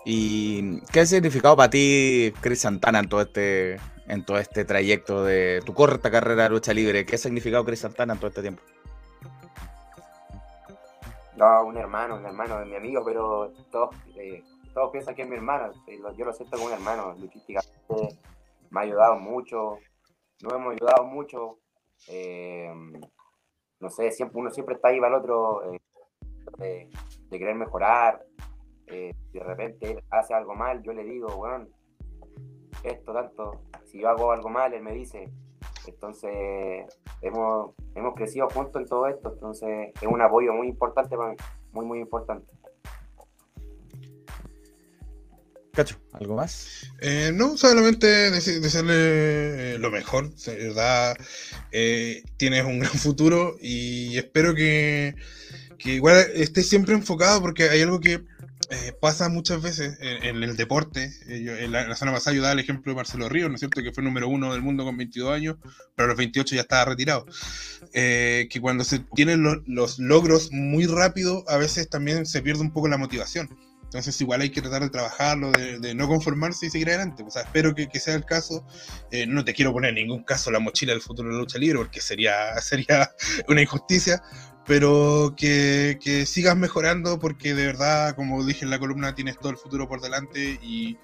¿Y 0.04 0.80
qué 0.92 1.00
ha 1.00 1.06
significado 1.06 1.56
para 1.56 1.70
ti 1.70 2.32
Chris 2.40 2.60
Santana 2.60 2.98
en 2.98 3.08
todo 3.08 3.22
este, 3.22 3.78
en 4.06 4.24
todo 4.24 4.38
este 4.38 4.64
trayecto 4.64 5.24
de 5.24 5.62
tu 5.64 5.72
corta 5.72 6.10
carrera 6.10 6.44
de 6.44 6.50
lucha 6.50 6.74
libre? 6.74 7.06
¿Qué 7.06 7.14
ha 7.14 7.18
significado 7.18 7.64
Chris 7.64 7.80
Santana 7.80 8.12
en 8.12 8.18
todo 8.18 8.28
este 8.28 8.42
tiempo? 8.42 8.62
No, 11.36 11.64
un 11.64 11.76
hermano, 11.76 12.16
un 12.16 12.26
hermano 12.26 12.60
de 12.60 12.66
mi 12.66 12.76
amigo, 12.76 13.02
pero 13.04 13.50
todos, 13.70 13.94
eh, 14.16 14.42
todos 14.74 14.90
piensan 14.90 15.14
que 15.14 15.22
es 15.22 15.28
mi 15.28 15.36
hermano. 15.36 15.72
Eh, 15.86 15.98
yo 16.16 16.24
lo 16.24 16.32
siento 16.32 16.56
como 16.56 16.66
un 16.66 16.72
hermano. 16.72 17.14
Luchísticamente 17.14 18.18
me 18.70 18.80
ha 18.80 18.82
ayudado 18.82 19.16
mucho. 19.16 19.78
Nos 20.42 20.52
hemos 20.52 20.74
ayudado 20.74 21.04
mucho. 21.04 21.58
Eh, 22.08 22.70
no 23.80 23.88
sé, 23.88 24.10
siempre, 24.10 24.40
uno 24.40 24.50
siempre 24.50 24.74
está 24.74 24.88
ahí 24.88 25.00
para 25.00 25.16
el 25.16 25.22
otro 25.22 25.60
de, 26.58 26.90
querer 27.30 27.54
mejorar. 27.54 28.24
de 28.86 29.14
repente 29.34 29.92
él 29.92 30.04
hace 30.10 30.34
algo 30.34 30.54
mal, 30.54 30.82
yo 30.82 30.92
le 30.92 31.04
digo, 31.04 31.28
bueno, 31.36 31.66
esto 32.82 33.12
tanto. 33.12 33.62
Si 33.86 34.00
yo 34.00 34.08
hago 34.08 34.32
algo 34.32 34.48
mal, 34.48 34.74
él 34.74 34.82
me 34.82 34.92
dice. 34.92 35.32
Entonces, 35.86 36.86
hemos, 37.20 37.74
hemos 37.94 38.14
crecido 38.14 38.48
juntos 38.48 38.82
en 38.82 38.88
todo 38.88 39.06
esto. 39.06 39.32
Entonces, 39.32 39.92
es 40.00 40.08
un 40.08 40.20
apoyo 40.20 40.52
muy 40.52 40.68
importante 40.68 41.16
para 41.16 41.30
mí. 41.30 41.36
Muy, 41.72 41.84
muy 41.84 42.00
importante. 42.00 42.50
Cacho, 45.74 46.00
¿algo 46.12 46.36
más? 46.36 46.86
Eh, 47.00 47.32
no, 47.34 47.56
solamente 47.56 48.06
desearle 48.30 49.74
eh, 49.74 49.78
lo 49.78 49.90
mejor, 49.90 50.32
verdad. 50.46 51.16
Eh, 51.72 52.22
tienes 52.36 52.64
un 52.64 52.78
gran 52.78 52.92
futuro 52.92 53.56
y 53.60 54.16
espero 54.16 54.54
que, 54.54 55.16
que 55.76 55.94
igual 55.94 56.26
estés 56.34 56.68
siempre 56.68 56.94
enfocado 56.94 57.40
porque 57.40 57.68
hay 57.68 57.82
algo 57.82 58.00
que 58.00 58.22
pasa 59.00 59.28
muchas 59.28 59.62
veces 59.62 59.98
en, 60.00 60.42
el 60.42 60.56
deporte. 60.56 61.12
en 61.28 61.70
la, 61.70 61.94
zona 61.96 62.12
pasada 62.12 62.34
yo 62.34 62.42
daba 62.42 62.54
el 62.54 62.60
ejemplo 62.60 62.90
de 62.90 62.96
Marcelo 62.96 63.28
Ríos, 63.28 63.48
¿no 63.48 63.54
es 63.54 63.60
cierto? 63.60 63.82
Que 63.82 63.92
fue 63.92 64.02
número 64.02 64.28
uno 64.28 64.52
del 64.52 64.62
mundo 64.62 64.84
con 64.84 64.96
22 64.96 65.32
años, 65.32 65.56
pero 65.94 66.06
a 66.06 66.08
los 66.08 66.16
28 66.16 66.54
ya 66.54 66.62
estaba 66.62 66.86
retirado. 66.86 67.26
que 67.92 68.58
cuando 68.60 68.82
se 68.82 69.00
tienen 69.14 69.44
los 69.66 69.98
logros 69.98 70.50
muy 70.50 70.86
rápido, 70.86 71.44
a 71.46 71.56
veces 71.56 71.88
también 71.88 72.26
se 72.26 72.42
pierde 72.42 72.62
un 72.62 72.72
poco 72.72 72.88
la 72.88 72.96
motivación. 72.96 73.48
Entonces 73.94 74.20
igual 74.20 74.40
hay 74.40 74.50
que 74.50 74.60
tratar 74.60 74.82
de 74.82 74.90
trabajarlo, 74.90 75.52
de, 75.52 75.94
no 75.94 76.08
conformarse 76.08 76.66
y 76.66 76.70
seguir 76.70 76.88
adelante. 76.88 77.22
O 77.22 77.30
sea, 77.30 77.42
espero 77.42 77.76
que, 77.76 77.88
sea 78.00 78.16
el 78.16 78.24
caso. 78.24 78.66
Eh, 79.12 79.24
no 79.24 79.44
te 79.44 79.54
quiero 79.54 79.72
poner 79.72 79.90
en 79.90 79.94
ningún 79.94 80.24
caso 80.24 80.50
la 80.50 80.58
mochila 80.58 80.92
del 80.92 81.00
futuro 81.00 81.28
de 81.28 81.36
la 81.36 81.40
lucha 81.40 81.58
libre 81.58 81.78
porque 81.78 82.00
sería, 82.00 82.56
sería 82.60 83.12
una 83.46 83.62
injusticia, 83.62 84.20
pero 84.66 85.32
que, 85.36 86.00
que, 86.02 86.26
sigas 86.26 86.56
mejorando 86.56 87.20
porque 87.20 87.54
de 87.54 87.66
verdad, 87.66 88.16
como 88.16 88.44
dije 88.44 88.64
en 88.64 88.70
la 88.70 88.80
columna, 88.80 89.14
tienes 89.14 89.38
todo 89.38 89.50
el 89.50 89.58
futuro 89.58 89.86
por 89.86 90.00
delante 90.00 90.58
y, 90.60 90.98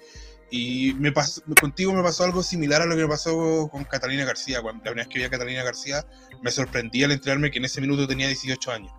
y 0.49 0.93
me 0.95 1.13
pasó, 1.13 1.41
contigo 1.61 1.93
me 1.93 2.03
pasó 2.03 2.25
algo 2.25 2.43
similar 2.43 2.81
a 2.81 2.87
lo 2.87 2.97
que 2.97 3.03
me 3.03 3.07
pasó 3.07 3.69
con 3.71 3.85
Catalina 3.85 4.25
García. 4.25 4.61
Cuando 4.61 4.79
la 4.79 4.91
primera 4.91 5.07
vez 5.07 5.13
que 5.13 5.19
vi 5.19 5.23
a 5.23 5.29
Catalina 5.29 5.63
García 5.63 6.05
me 6.41 6.51
sorprendía 6.51 7.05
al 7.05 7.13
enterarme 7.13 7.51
que 7.51 7.59
en 7.59 7.65
ese 7.65 7.79
minuto 7.79 8.05
tenía 8.05 8.27
18 8.27 8.69
años 8.69 8.91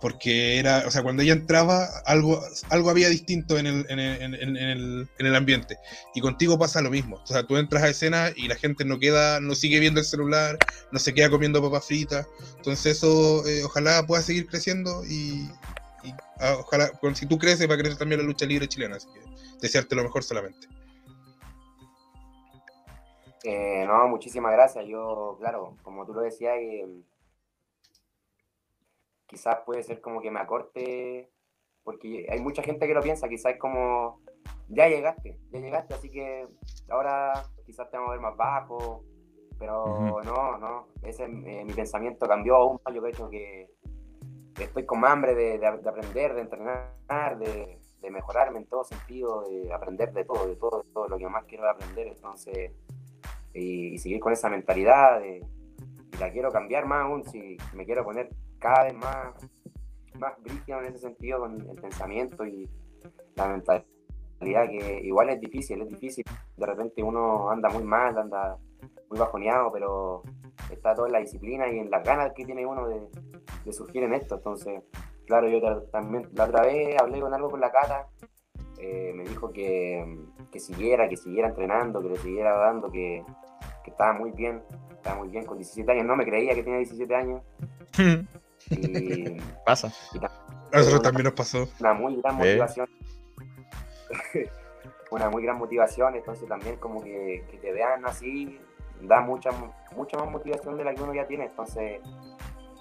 porque 0.00 0.58
era, 0.58 0.84
o 0.86 0.90
sea, 0.90 1.02
cuando 1.02 1.22
ella 1.22 1.34
entraba, 1.34 1.86
algo, 2.06 2.42
algo 2.70 2.90
había 2.90 3.08
distinto 3.08 3.58
en 3.58 3.66
el, 3.66 3.86
en, 3.90 3.98
el, 3.98 4.34
en, 4.34 4.56
el, 4.56 5.08
en 5.18 5.26
el 5.26 5.36
ambiente. 5.36 5.76
Y 6.14 6.20
contigo 6.20 6.58
pasa 6.58 6.80
lo 6.80 6.90
mismo. 6.90 7.16
O 7.22 7.26
sea, 7.26 7.42
tú 7.42 7.58
entras 7.58 7.82
a 7.82 7.88
escena 7.88 8.30
y 8.34 8.48
la 8.48 8.56
gente 8.56 8.84
no 8.84 8.98
queda, 8.98 9.40
no 9.40 9.54
sigue 9.54 9.78
viendo 9.78 10.00
el 10.00 10.06
celular, 10.06 10.58
no 10.90 10.98
se 10.98 11.12
queda 11.12 11.28
comiendo 11.28 11.62
papas 11.62 11.86
fritas. 11.86 12.26
Entonces 12.56 12.96
eso, 12.96 13.46
eh, 13.46 13.62
ojalá 13.64 14.06
pueda 14.06 14.22
seguir 14.22 14.46
creciendo 14.46 15.04
y, 15.04 15.50
y 16.02 16.14
ah, 16.40 16.56
ojalá, 16.60 16.90
si 17.14 17.26
tú 17.26 17.38
creces, 17.38 17.68
va 17.68 17.74
a 17.74 17.78
crecer 17.78 17.98
también 17.98 18.20
la 18.22 18.26
lucha 18.26 18.46
libre 18.46 18.68
chilena. 18.68 18.96
Así 18.96 19.08
que 19.12 19.20
desearte 19.60 19.94
lo 19.94 20.04
mejor 20.04 20.24
solamente. 20.24 20.66
Eh, 23.44 23.84
no, 23.86 24.08
muchísimas 24.08 24.52
gracias. 24.52 24.86
Yo, 24.86 25.36
claro, 25.40 25.76
como 25.82 26.06
tú 26.06 26.14
lo 26.14 26.22
decías, 26.22 26.54
eh, 26.58 26.86
quizás 29.30 29.58
puede 29.64 29.84
ser 29.84 30.00
como 30.00 30.20
que 30.20 30.30
me 30.30 30.40
acorte, 30.40 31.30
porque 31.84 32.26
hay 32.28 32.40
mucha 32.40 32.62
gente 32.62 32.86
que 32.86 32.94
lo 32.94 33.00
piensa, 33.00 33.28
quizás 33.28 33.52
es 33.52 33.58
como, 33.60 34.20
ya 34.68 34.88
llegaste, 34.88 35.38
ya 35.52 35.60
llegaste, 35.60 35.94
así 35.94 36.10
que 36.10 36.48
ahora 36.90 37.32
quizás 37.64 37.88
te 37.90 37.96
vamos 37.96 38.10
a 38.10 38.12
ver 38.14 38.20
más 38.20 38.36
bajo, 38.36 39.04
pero 39.56 40.20
no, 40.24 40.58
no, 40.58 40.88
ese, 41.02 41.24
eh, 41.24 41.64
mi 41.64 41.72
pensamiento 41.72 42.26
cambió 42.26 42.56
aún 42.56 42.80
más, 42.84 42.92
yo 42.92 43.00
creo 43.02 43.30
que 43.30 43.70
estoy 44.58 44.84
con 44.84 45.04
hambre 45.04 45.34
de, 45.36 45.58
de, 45.58 45.66
aprender, 45.66 46.34
de 46.34 46.40
entrenar, 46.40 47.38
de, 47.38 47.78
de, 48.00 48.10
mejorarme 48.10 48.58
en 48.58 48.66
todo 48.66 48.82
sentido, 48.82 49.48
de 49.48 49.72
aprender 49.72 50.12
de 50.12 50.24
todo, 50.24 50.46
de 50.48 50.56
todo, 50.56 50.82
de 50.82 50.92
todo, 50.92 51.08
lo 51.08 51.18
que 51.18 51.28
más 51.28 51.44
quiero 51.44 51.70
aprender, 51.70 52.08
entonces, 52.08 52.72
y, 53.54 53.94
y 53.94 53.98
seguir 53.98 54.18
con 54.18 54.32
esa 54.32 54.48
mentalidad, 54.48 55.20
de, 55.20 55.46
y 56.12 56.16
la 56.18 56.32
quiero 56.32 56.50
cambiar 56.50 56.86
más 56.86 57.04
aún, 57.04 57.24
si 57.24 57.56
me 57.74 57.84
quiero 57.84 58.02
poner 58.02 58.30
cada 58.60 58.84
vez 58.84 58.94
más, 58.94 59.34
más 60.18 60.34
en 60.66 60.84
ese 60.84 60.98
sentido 60.98 61.40
con 61.40 61.60
el 61.60 61.76
pensamiento 61.76 62.46
y 62.46 62.68
la 63.34 63.48
mentalidad 63.48 64.68
que 64.68 65.00
igual 65.02 65.30
es 65.30 65.40
difícil, 65.40 65.82
es 65.82 65.88
difícil. 65.88 66.24
De 66.56 66.66
repente 66.66 67.02
uno 67.02 67.50
anda 67.50 67.68
muy 67.70 67.82
mal, 67.82 68.16
anda 68.16 68.56
muy 69.08 69.18
bajoneado, 69.18 69.72
pero 69.72 70.22
está 70.70 70.94
todo 70.94 71.06
en 71.06 71.12
la 71.12 71.20
disciplina 71.20 71.68
y 71.68 71.78
en 71.78 71.90
las 71.90 72.04
ganas 72.04 72.32
que 72.34 72.44
tiene 72.44 72.64
uno 72.64 72.86
de, 72.86 73.72
surgir 73.72 74.02
en 74.02 74.14
esto. 74.14 74.36
Entonces, 74.36 74.82
claro, 75.26 75.48
yo 75.48 75.82
también 75.90 76.28
la 76.32 76.44
otra 76.44 76.62
vez 76.62 76.96
hablé 77.00 77.20
con 77.20 77.32
algo 77.34 77.50
con 77.50 77.60
la 77.60 77.70
cara, 77.70 78.08
eh, 78.78 79.12
me 79.14 79.24
dijo 79.24 79.52
que, 79.52 80.04
que, 80.50 80.60
siguiera, 80.60 81.08
que 81.08 81.16
siguiera 81.16 81.48
entrenando, 81.48 82.00
que 82.00 82.08
le 82.08 82.16
siguiera 82.16 82.56
dando, 82.56 82.90
que, 82.90 83.24
que 83.84 83.90
estaba 83.90 84.12
muy 84.12 84.32
bien, 84.32 84.62
estaba 84.90 85.18
muy 85.18 85.28
bien 85.28 85.44
con 85.44 85.58
17 85.58 85.90
años. 85.92 86.06
No 86.06 86.16
me 86.16 86.24
creía 86.24 86.54
que 86.54 86.62
tenía 86.62 86.78
17 86.78 87.14
años. 87.14 87.42
Y, 88.70 89.36
Pasa. 89.66 89.92
a 90.72 90.76
nosotros 90.76 91.02
también 91.02 91.24
nos 91.24 91.34
pasó. 91.34 91.68
Una 91.80 91.92
muy 91.92 92.16
gran 92.16 92.36
motivación. 92.36 92.88
una 95.10 95.28
muy 95.28 95.42
gran 95.42 95.58
motivación, 95.58 96.14
entonces 96.14 96.48
también 96.48 96.76
como 96.76 97.02
que, 97.02 97.44
que, 97.50 97.58
te 97.58 97.72
vean 97.72 98.06
así, 98.06 98.60
da 99.02 99.20
mucha, 99.20 99.50
mucha 99.96 100.16
más 100.18 100.30
motivación 100.30 100.76
de 100.76 100.84
la 100.84 100.94
que 100.94 101.02
uno 101.02 101.14
ya 101.14 101.26
tiene. 101.26 101.46
Entonces, 101.46 102.00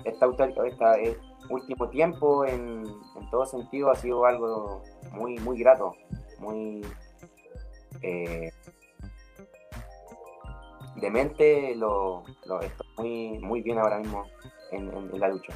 esta, 0.06 0.28
esta, 0.66 0.98
este 1.00 1.20
último 1.50 1.90
tiempo 1.90 2.46
en, 2.46 2.84
en, 3.16 3.30
todo 3.32 3.46
sentido 3.46 3.90
ha 3.90 3.96
sido 3.96 4.26
algo 4.26 4.84
muy, 5.12 5.38
muy 5.40 5.60
grato, 5.60 5.96
muy... 6.40 6.86
Eh, 8.02 8.52
de 10.96 11.12
mente 11.12 11.76
lo, 11.76 12.24
lo 12.46 12.62
estoy 12.62 12.88
muy, 12.98 13.40
muy 13.40 13.62
bien 13.62 13.80
ahora 13.80 14.00
mismo 14.00 14.26
en, 14.72 14.90
en, 14.94 15.10
en 15.14 15.20
la 15.20 15.30
lucha. 15.30 15.54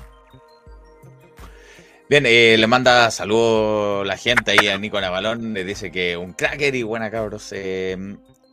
Bien, 2.14 2.28
eh, 2.28 2.58
le 2.60 2.68
manda 2.68 3.10
saludos 3.10 4.06
la 4.06 4.18
gente 4.18 4.52
ahí 4.52 4.68
a 4.68 4.78
Nico 4.78 5.02
Navalón, 5.02 5.52
le 5.52 5.64
dice 5.64 5.92
que 5.92 6.16
un 6.16 6.34
cracker 6.34 6.76
y 6.76 6.84
buena 6.84 7.10
cabros. 7.10 7.52
Eh, 7.54 7.98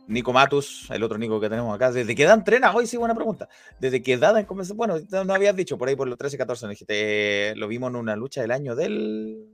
Nico 0.07 0.33
Matus, 0.33 0.89
el 0.89 1.03
otro 1.03 1.19
Nico 1.19 1.39
que 1.39 1.47
tenemos 1.47 1.75
acá, 1.75 1.91
¿desde 1.91 2.15
qué 2.15 2.23
edad 2.23 2.39
entrena? 2.39 2.73
Hoy 2.73 2.87
sí, 2.87 2.97
buena 2.97 3.13
pregunta. 3.13 3.47
¿Desde 3.79 4.01
qué 4.01 4.13
edad 4.13 4.43
comenzó? 4.47 4.73
Bueno, 4.73 4.95
no 5.11 5.31
habías 5.35 5.55
dicho 5.55 5.77
por 5.77 5.87
ahí 5.87 5.95
por 5.95 6.07
los 6.07 6.17
13, 6.17 6.39
14, 6.39 6.67
dijiste, 6.69 7.51
eh, 7.51 7.55
lo 7.55 7.67
vimos 7.67 7.91
en 7.91 7.97
una 7.97 8.15
lucha 8.15 8.41
del 8.41 8.49
año 8.49 8.73
del... 8.75 9.47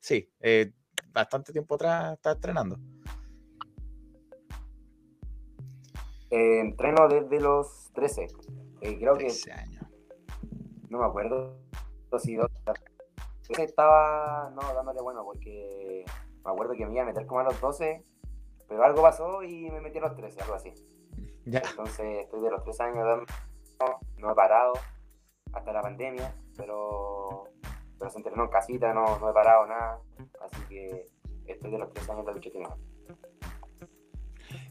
Sí, 0.00 0.28
eh, 0.40 0.72
bastante 1.12 1.52
tiempo 1.52 1.76
atrás 1.76 2.14
está 2.14 2.32
entrenando. 2.32 2.76
Entreno 6.28 7.06
desde 7.06 7.40
los 7.40 7.92
13. 7.94 8.26
creo 8.80 9.16
13 9.16 9.44
que... 9.44 9.52
años. 9.52 9.84
No 10.88 10.98
me 10.98 11.04
acuerdo 11.06 11.56
si 12.18 12.34
dos, 12.34 12.50
estaba 13.52 14.50
no 14.54 14.62
dándole 14.74 15.02
bueno 15.02 15.24
porque 15.24 16.04
me 16.44 16.50
acuerdo 16.50 16.74
que 16.74 16.86
me 16.86 16.92
iba 16.92 17.02
a 17.02 17.06
meter 17.06 17.26
como 17.26 17.40
a 17.40 17.44
los 17.44 17.60
12, 17.60 18.04
pero 18.68 18.84
algo 18.84 19.02
pasó 19.02 19.42
y 19.42 19.70
me 19.70 19.80
metí 19.80 19.98
a 19.98 20.02
los 20.02 20.14
13, 20.14 20.40
algo 20.42 20.54
así. 20.54 20.72
Ya. 21.44 21.60
Entonces 21.60 22.24
estoy 22.24 22.40
de 22.40 22.50
los 22.50 22.62
3 22.64 22.80
años 22.80 23.04
dando, 23.04 23.26
no 24.18 24.32
he 24.32 24.34
parado 24.34 24.72
hasta 25.52 25.72
la 25.72 25.82
pandemia, 25.82 26.34
pero, 26.56 27.44
pero 27.98 28.10
se 28.10 28.18
entrenó 28.18 28.44
en 28.44 28.50
casita, 28.50 28.92
no, 28.92 29.18
no 29.18 29.30
he 29.30 29.32
parado 29.32 29.66
nada, 29.66 30.00
así 30.40 30.60
que 30.68 31.06
estoy 31.46 31.70
de 31.70 31.78
los 31.78 31.92
3 31.92 32.10
años 32.10 32.26
de 32.26 32.32
lucha. 32.34 32.50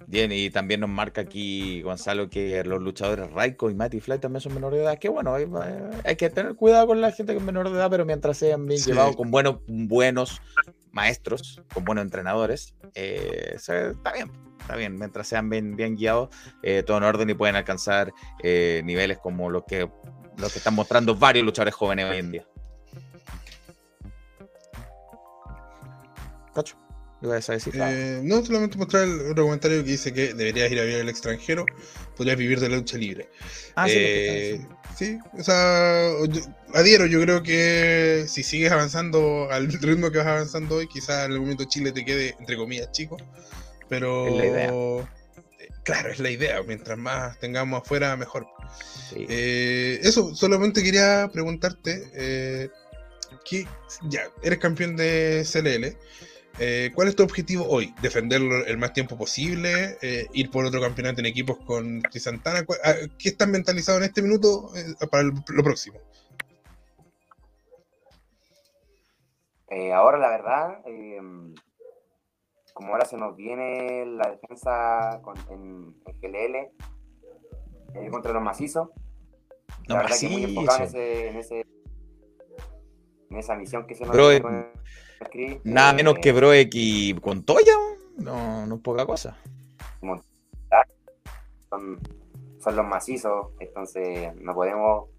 Bien, 0.07 0.31
y 0.31 0.49
también 0.49 0.81
nos 0.81 0.89
marca 0.89 1.21
aquí 1.21 1.81
Gonzalo 1.81 2.29
que 2.29 2.63
los 2.63 2.81
luchadores 2.81 3.31
Raiko 3.31 3.69
y 3.69 3.73
Matty 3.73 3.99
Fly 3.99 4.19
también 4.19 4.41
son 4.41 4.53
menores 4.53 4.79
de 4.79 4.85
edad. 4.85 4.99
Que 4.99 5.09
bueno, 5.09 5.33
hay, 5.33 5.47
hay, 6.03 6.15
que 6.15 6.29
tener 6.29 6.55
cuidado 6.55 6.87
con 6.87 7.01
la 7.01 7.11
gente 7.11 7.33
que 7.33 7.39
es 7.39 7.43
menor 7.43 7.69
de 7.69 7.75
edad, 7.75 7.89
pero 7.89 8.05
mientras 8.05 8.37
sean 8.37 8.65
bien 8.65 8.79
sí. 8.79 8.91
llevados 8.91 9.15
con 9.15 9.31
buenos, 9.31 9.57
buenos 9.67 10.41
maestros, 10.91 11.61
con 11.73 11.83
buenos 11.83 12.03
entrenadores, 12.03 12.75
eh, 12.95 13.53
está 13.55 14.13
bien. 14.13 14.31
Está 14.63 14.77
bien, 14.77 14.97
mientras 14.97 15.27
sean 15.27 15.49
bien, 15.49 15.75
bien 15.75 15.97
guiados, 15.97 16.29
eh, 16.61 16.83
todo 16.83 16.97
en 16.97 17.03
orden 17.03 17.29
y 17.29 17.33
pueden 17.33 17.57
alcanzar 17.57 18.13
eh, 18.41 18.81
niveles 18.85 19.17
como 19.17 19.49
los 19.49 19.65
que, 19.65 19.89
los 20.37 20.53
que 20.53 20.59
están 20.59 20.73
mostrando 20.73 21.15
varios 21.15 21.43
luchadores 21.43 21.73
jóvenes 21.73 22.09
hoy 22.09 22.17
en 22.19 22.31
día. 22.31 22.47
Cacho. 26.53 26.77
Decir, 27.23 27.73
eh, 27.75 28.19
no, 28.21 28.43
solamente 28.43 28.77
mostrar 28.77 29.03
el 29.03 29.31
otro 29.31 29.45
comentario 29.45 29.81
que 29.81 29.91
dice 29.91 30.13
que 30.13 30.33
deberías 30.33 30.69
ir 30.69 30.79
a 30.79 30.83
vivir 30.83 31.01
al 31.01 31.07
extranjero, 31.07 31.65
podrías 32.17 32.37
vivir 32.37 32.59
de 32.59 32.67
la 32.67 32.75
lucha 32.75 32.97
libre. 32.97 33.29
Ah, 33.75 33.85
eh, 33.89 34.59
sí, 34.93 35.05
sí, 35.05 35.19
o 35.39 35.41
sea, 35.41 36.09
yo, 36.27 36.41
adhiero, 36.73 37.05
yo 37.05 37.21
creo 37.21 37.41
que 37.41 38.25
si 38.27 38.43
sigues 38.43 38.73
avanzando 38.73 39.47
al 39.49 39.71
ritmo 39.81 40.11
que 40.11 40.17
vas 40.17 40.27
avanzando 40.27 40.75
hoy, 40.75 40.87
quizás 40.87 41.25
en 41.25 41.31
algún 41.31 41.47
momento 41.47 41.63
Chile 41.63 41.93
te 41.93 42.03
quede, 42.03 42.35
entre 42.39 42.57
comillas, 42.57 42.91
chico, 42.91 43.15
pero... 43.87 44.27
Es 44.27 44.35
la 44.35 44.45
idea. 44.45 44.73
Claro, 45.83 46.11
es 46.11 46.19
la 46.19 46.29
idea, 46.29 46.61
mientras 46.63 46.97
más 46.97 47.39
tengamos 47.39 47.81
afuera, 47.81 48.15
mejor. 48.17 48.47
Sí. 49.09 49.25
Eh, 49.29 49.99
eso, 50.03 50.35
solamente 50.35 50.83
quería 50.83 51.29
preguntarte, 51.31 52.09
eh, 52.13 52.69
que 53.45 53.65
ya, 54.09 54.29
eres 54.41 54.59
campeón 54.59 54.95
de 54.95 55.45
CLL, 55.49 55.97
eh, 56.59 56.91
¿Cuál 56.93 57.07
es 57.07 57.15
tu 57.15 57.23
objetivo 57.23 57.65
hoy? 57.67 57.93
¿Defenderlo 58.01 58.65
el 58.65 58.77
más 58.77 58.93
tiempo 58.93 59.17
posible? 59.17 59.97
Eh, 60.01 60.27
¿Ir 60.33 60.51
por 60.51 60.65
otro 60.65 60.79
campeonato 60.79 61.19
en 61.19 61.25
equipos 61.25 61.57
con 61.65 62.01
Santana? 62.11 62.63
¿Qué 63.17 63.29
estás 63.29 63.47
mentalizado 63.47 63.97
en 63.97 64.03
este 64.03 64.21
minuto 64.21 64.69
eh, 64.75 65.07
para 65.09 65.23
el, 65.23 65.33
lo 65.47 65.63
próximo? 65.63 65.99
ahora, 69.91 70.17
la 70.17 70.29
verdad, 70.29 70.83
como 72.73 72.93
ahora 72.93 73.05
se 73.05 73.17
nos 73.17 73.35
viene 73.35 74.05
la 74.05 74.29
defensa 74.29 75.19
con, 75.23 75.35
en, 75.49 75.95
en, 76.05 76.21
GLL 76.21 78.09
contra 78.11 78.33
los 78.33 78.41
macizos, 78.41 78.89
no, 79.87 79.95
la 79.95 80.03
verdad 80.03 80.09
macizo. 80.09 80.29
que 80.29 80.33
muy 80.33 80.43
enfocado 80.43 80.77
en, 80.79 80.83
ese, 80.85 81.27
en, 81.27 81.37
ese, 81.37 81.65
en 83.29 83.37
esa 83.37 83.55
misión 83.55 83.87
que 83.87 83.95
se 83.95 84.05
nos 84.05 84.13
Bro, 84.13 84.29
viene 84.29 84.71
Chris, 85.29 85.59
Nada 85.63 85.91
eh, 85.91 85.95
menos 85.95 86.15
que 86.21 86.31
Broek 86.31 86.69
y 86.73 87.13
con 87.15 87.43
Toya, 87.43 87.73
no, 88.17 88.65
no 88.65 88.75
es 88.75 88.81
poca 88.81 89.05
cosa. 89.05 89.37
Son, 91.69 91.99
son, 92.59 92.75
los 92.75 92.85
macizos, 92.85 93.47
entonces 93.59 94.35
no 94.35 94.53
podemos, 94.53 95.09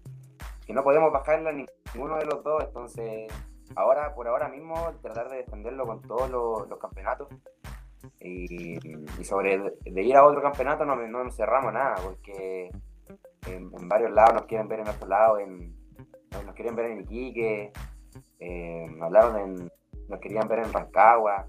que 0.65 0.73
no 0.73 0.83
podemos 0.83 1.11
bajarla 1.11 1.51
ni 1.51 1.65
ninguno 1.93 2.17
de 2.17 2.25
los 2.25 2.43
dos, 2.43 2.63
entonces 2.63 3.27
ahora, 3.75 4.13
por 4.15 4.27
ahora 4.27 4.47
mismo, 4.47 4.75
tratar 5.01 5.29
de 5.29 5.37
defenderlo 5.37 5.85
con 5.85 6.01
todos 6.01 6.29
los, 6.29 6.67
los 6.69 6.79
campeonatos. 6.79 7.27
Y, 8.19 8.77
y, 9.19 9.23
sobre 9.23 9.57
de 9.83 10.03
ir 10.03 10.15
a 10.15 10.25
otro 10.25 10.41
campeonato 10.41 10.85
no, 10.85 10.95
no 10.95 11.23
nos 11.23 11.35
cerramos 11.35 11.73
nada, 11.73 11.95
porque 12.03 12.69
en, 13.47 13.71
en, 13.73 13.89
varios 13.89 14.11
lados 14.11 14.35
nos 14.35 14.45
quieren 14.45 14.67
ver 14.67 14.81
en 14.81 14.87
otro 14.87 15.07
lado, 15.07 15.39
en, 15.39 15.75
nos 16.45 16.55
quieren 16.55 16.75
ver 16.75 16.91
en 16.91 17.01
Iquique, 17.01 17.71
eh, 18.39 18.87
hablaron 19.01 19.37
en, 19.37 19.71
nos 20.07 20.19
querían 20.19 20.47
ver 20.47 20.59
en 20.59 20.73
Rancagua, 20.73 21.47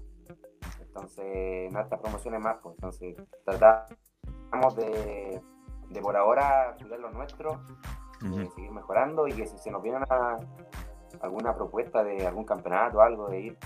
entonces 0.79 1.25
en 1.71 1.77
estas 1.77 1.99
promociones 1.99 2.39
más, 2.41 2.57
pues 2.61 2.75
entonces 2.75 3.15
tratamos 3.45 4.75
de, 4.75 5.41
de 5.89 6.01
por 6.01 6.15
ahora 6.15 6.75
cuidar 6.79 6.99
lo 6.99 7.11
nuestro, 7.11 7.51
uh 7.51 8.25
-huh. 8.25 8.53
seguir 8.53 8.71
mejorando 8.71 9.27
y 9.27 9.33
que 9.33 9.45
si 9.45 9.57
se 9.57 9.71
nos 9.71 9.81
vienen 9.81 10.03
a, 10.09 10.39
alguna 11.21 11.55
propuesta 11.55 12.03
de 12.03 12.25
algún 12.25 12.45
campeonato 12.45 12.97
o 12.97 13.01
algo 13.01 13.29
de 13.29 13.39
ir. 13.39 13.57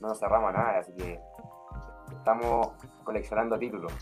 No 0.00 0.08
nos 0.08 0.18
cerramos 0.18 0.50
a 0.50 0.52
nada, 0.52 0.78
así 0.78 0.92
que 0.94 1.20
estamos 2.12 2.72
coleccionando 3.04 3.58
títulos. 3.58 3.92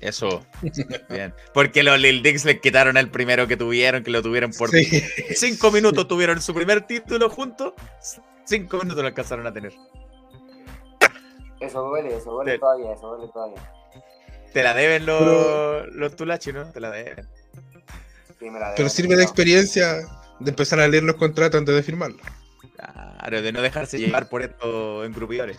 Eso. 0.00 0.44
Bien. 1.10 1.34
Porque 1.52 1.82
los 1.82 1.98
Lil 1.98 2.22
Dicks 2.22 2.44
le 2.44 2.60
quitaron 2.60 2.96
el 2.96 3.10
primero 3.10 3.46
que 3.46 3.56
tuvieron, 3.56 4.02
que 4.02 4.10
lo 4.10 4.22
tuvieron 4.22 4.50
por 4.52 4.70
Sí. 4.70 4.84
cinco 5.34 5.70
minutos, 5.70 6.08
tuvieron 6.08 6.40
su 6.40 6.54
primer 6.54 6.86
título 6.86 7.28
juntos. 7.30 7.74
Cinco 8.44 8.78
minutos 8.78 9.02
lo 9.02 9.08
alcanzaron 9.08 9.46
a 9.46 9.52
tener. 9.52 9.72
Eso 11.60 11.82
duele, 11.82 12.16
eso 12.16 12.32
duele 12.32 12.58
todavía, 12.58 12.92
eso 12.94 13.14
duele 13.16 13.30
todavía. 13.32 13.72
Te 14.52 14.62
la 14.62 14.74
deben 14.74 15.04
los, 15.06 15.18
Pero- 15.20 15.86
los 15.88 16.16
Tulachi, 16.16 16.52
¿no? 16.52 16.70
Te 16.72 16.80
la 16.80 16.90
deben. 16.90 17.28
Sí, 18.38 18.48
me 18.50 18.58
la 18.58 18.66
Pero 18.74 18.76
deben, 18.76 18.90
sirve 18.90 19.08
de 19.10 19.16
pero 19.16 19.22
experiencia 19.28 19.96
de 20.40 20.50
empezar 20.50 20.80
a 20.80 20.88
leer 20.88 21.02
los 21.04 21.16
contratos 21.16 21.58
antes 21.58 21.74
de 21.74 21.82
firmarlos. 21.82 22.20
Claro, 22.74 23.42
de 23.42 23.52
no 23.52 23.60
dejarse 23.60 23.98
llevar 23.98 24.28
por 24.30 24.40
estos 24.42 25.04
engrupidores. 25.06 25.58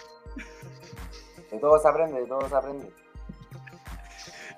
De 1.52 1.60
todo 1.60 1.80
se 1.80 1.88
aprende, 1.88 2.20
de 2.22 2.28
todo 2.28 2.50
se 2.50 2.56
aprende. 2.56 2.90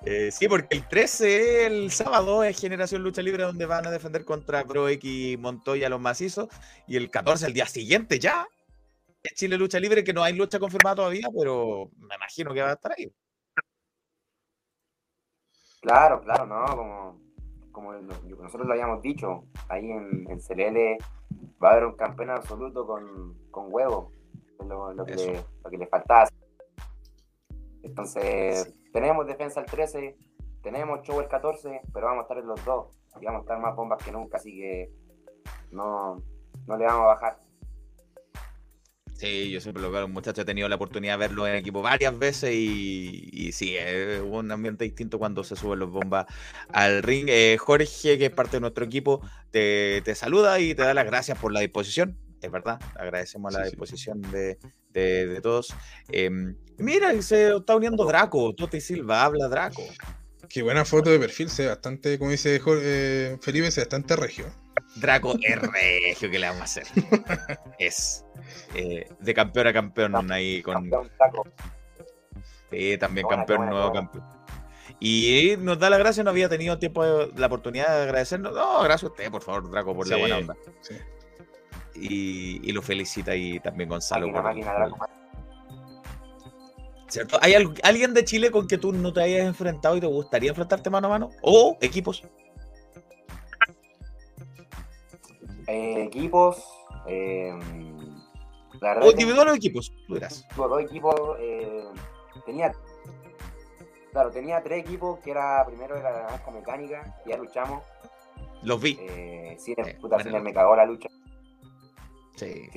Eh, 0.05 0.31
sí, 0.31 0.49
porque 0.49 0.75
el 0.75 0.85
13, 0.87 1.65
el 1.65 1.91
sábado, 1.91 2.43
es 2.43 2.59
Generación 2.59 3.03
Lucha 3.03 3.21
Libre, 3.21 3.43
donde 3.43 3.65
van 3.65 3.87
a 3.87 3.91
defender 3.91 4.25
contra 4.25 4.65
Pro 4.65 4.89
X 4.89 5.39
Montoya 5.39 5.87
los 5.87 6.01
macizos. 6.01 6.49
Y 6.87 6.97
el 6.97 7.09
14, 7.09 7.47
el 7.47 7.53
día 7.53 7.65
siguiente 7.65 8.19
ya, 8.19 8.45
es 9.23 9.33
Chile 9.33 9.57
Lucha 9.57 9.79
Libre, 9.79 10.03
que 10.03 10.11
no 10.11 10.21
hay 10.21 10.33
lucha 10.33 10.59
confirmada 10.59 10.97
todavía, 10.97 11.29
pero 11.33 11.89
me 11.95 12.15
imagino 12.15 12.53
que 12.53 12.61
va 12.61 12.71
a 12.71 12.73
estar 12.73 12.91
ahí. 12.97 13.09
Claro, 15.81 16.21
claro, 16.21 16.45
¿no? 16.45 16.65
Como, 16.65 17.21
como 17.71 17.93
nosotros 17.93 18.67
lo 18.67 18.73
habíamos 18.73 19.01
dicho, 19.01 19.45
ahí 19.69 19.89
en, 19.89 20.29
en 20.29 20.39
CLL 20.39 20.97
va 21.63 21.69
a 21.69 21.71
haber 21.73 21.85
un 21.85 21.95
campeón 21.95 22.29
absoluto 22.31 22.85
con, 22.85 23.37
con 23.51 23.67
huevo, 23.69 24.11
lo, 24.67 24.93
lo 24.93 25.05
que 25.05 25.15
le, 25.15 25.45
lo 25.63 25.69
que 25.69 25.77
le 25.77 25.87
faltaba. 25.87 26.27
Entonces, 27.83 28.73
tenemos 28.91 29.27
defensa 29.27 29.59
el 29.59 29.65
13, 29.65 30.15
tenemos 30.61 31.01
show 31.03 31.19
el 31.19 31.27
14, 31.27 31.81
pero 31.93 32.07
vamos 32.07 32.21
a 32.21 32.23
estar 32.23 32.37
en 32.37 32.47
los 32.47 32.65
dos 32.65 32.97
y 33.21 33.25
vamos 33.25 33.41
a 33.41 33.43
estar 33.43 33.59
más 33.59 33.75
bombas 33.75 34.03
que 34.03 34.11
nunca, 34.11 34.37
así 34.37 34.55
que 34.55 34.89
no, 35.71 36.23
no 36.65 36.77
le 36.77 36.85
vamos 36.85 37.03
a 37.03 37.07
bajar. 37.07 37.37
Sí, 39.15 39.51
yo 39.51 39.61
siempre 39.61 39.81
lo 39.81 39.91
veo, 39.91 40.07
muchachos, 40.07 40.41
he 40.41 40.45
tenido 40.45 40.67
la 40.67 40.75
oportunidad 40.75 41.13
de 41.13 41.27
verlo 41.27 41.47
en 41.47 41.55
equipo 41.55 41.81
varias 41.81 42.17
veces 42.17 42.51
y, 42.53 43.29
y 43.31 43.51
sí, 43.51 43.77
es 43.77 44.21
un 44.21 44.51
ambiente 44.51 44.83
distinto 44.83 45.19
cuando 45.19 45.43
se 45.43 45.55
suben 45.55 45.79
los 45.79 45.91
bombas 45.91 46.25
al 46.69 47.03
ring. 47.03 47.27
Eh, 47.29 47.57
Jorge, 47.57 48.17
que 48.17 48.25
es 48.25 48.31
parte 48.31 48.57
de 48.57 48.61
nuestro 48.61 48.83
equipo, 48.83 49.21
te, 49.51 50.01
te 50.03 50.15
saluda 50.15 50.59
y 50.59 50.75
te 50.75 50.81
da 50.81 50.93
las 50.93 51.05
gracias 51.05 51.37
por 51.37 51.53
la 51.53 51.61
disposición. 51.61 52.17
Es 52.43 52.51
verdad, 52.51 52.79
agradecemos 52.95 53.51
la 53.53 53.59
Sí, 53.59 53.65
sí. 53.65 53.71
disposición 53.71 54.21
de, 54.21 54.57
de- 54.89 55.25
de 55.27 55.41
todos. 55.41 55.73
Eh, 56.09 56.29
mira, 56.77 57.19
se 57.21 57.55
está 57.55 57.75
uniendo 57.75 58.05
Draco, 58.05 58.53
Tote 58.53 58.81
Silva, 58.81 59.23
habla 59.23 59.47
Draco. 59.47 59.81
Qué 60.49 60.61
buena 60.61 60.83
foto 60.85 61.09
de 61.09 61.17
perfil, 61.19 61.49
se 61.49 61.67
bastante, 61.67 62.19
como 62.19 62.31
dice 62.31 62.59
Jor- 62.61 62.79
eh, 62.81 63.37
Felipe, 63.41 63.71
se 63.71 63.79
bastante 63.81 64.15
regio. 64.17 64.45
Draco 64.97 65.35
es 65.41 65.59
regio, 65.61 66.29
¿qué 66.29 66.37
le 66.37 66.47
vamos 66.47 66.61
a 66.61 66.65
hacer? 66.65 66.83
Es 67.79 68.23
eh, 68.75 69.07
de 69.19 69.33
campeón 69.33 69.67
a 69.67 69.73
campeón 69.73 70.31
ahí 70.31 70.61
con. 70.61 70.91
Sí, 72.69 72.97
también 72.97 73.25
campeón, 73.27 73.69
nuevo 73.69 73.91
campeón. 73.93 74.23
Y 74.99 75.55
nos 75.59 75.79
da 75.79 75.89
la 75.89 75.97
gracia, 75.97 76.23
no 76.23 76.29
había 76.29 76.49
tenido 76.49 76.77
tiempo, 76.77 77.03
de- 77.05 77.31
la 77.39 77.47
oportunidad 77.47 77.87
de 77.97 78.03
agradecernos. 78.03 78.53
No, 78.53 78.83
gracias 78.83 79.03
a 79.09 79.13
usted, 79.13 79.31
por 79.31 79.41
favor, 79.41 79.69
Draco, 79.71 79.95
por 79.95 80.07
la 80.07 80.17
buena 80.17 80.37
onda. 80.37 80.55
sí. 80.81 80.95
Y, 81.95 82.67
y 82.67 82.71
lo 82.71 82.81
felicita 82.81 83.35
y 83.35 83.59
también 83.59 83.89
Gonzalo. 83.89 84.27
Máquina, 84.29 84.73
máquina. 84.79 84.97
¿Cierto? 87.07 87.37
¿Hay 87.41 87.53
al- 87.53 87.73
alguien 87.83 88.13
de 88.15 88.25
Chile 88.25 88.49
con 88.49 88.67
que 88.67 88.77
tú 88.79 88.91
no 88.91 89.13
te 89.13 89.21
hayas 89.21 89.45
enfrentado 89.45 89.95
y 89.95 89.99
te 89.99 90.07
gustaría 90.07 90.49
enfrentarte 90.49 90.89
mano 90.89 91.07
a 91.07 91.09
mano? 91.11 91.29
¿O 91.43 91.77
equipos? 91.81 92.23
Eh, 95.67 96.03
equipos. 96.03 96.63
Eh, 97.07 97.53
la 98.81 98.93
verdad 98.95 99.07
¿O 99.07 99.11
individual 99.11 99.47
o 99.49 99.53
equipos? 99.53 99.93
Tú 100.07 100.15
dirás. 100.15 100.45
dos 100.55 100.81
equipos. 100.81 101.15
eh, 101.39 101.85
tenía. 102.45 102.71
Claro, 104.11 104.31
tenía 104.31 104.61
tres 104.61 104.83
equipos, 104.85 105.19
que 105.19 105.31
era 105.31 105.65
primero 105.65 105.95
era 105.95 106.11
la 106.11 106.21
naranja 106.23 106.51
mecánica, 106.51 107.15
ya 107.25 107.37
luchamos. 107.37 107.83
Los 108.61 108.81
vi. 108.81 108.97
Eh, 109.01 109.55
sin 109.59 109.79
Eh, 109.79 109.97
puta, 109.99 110.21
sin 110.21 110.41
me 110.43 110.53
cagó 110.53 110.75
la 110.75 110.85
lucha. 110.85 111.09
Sí. 112.35 112.69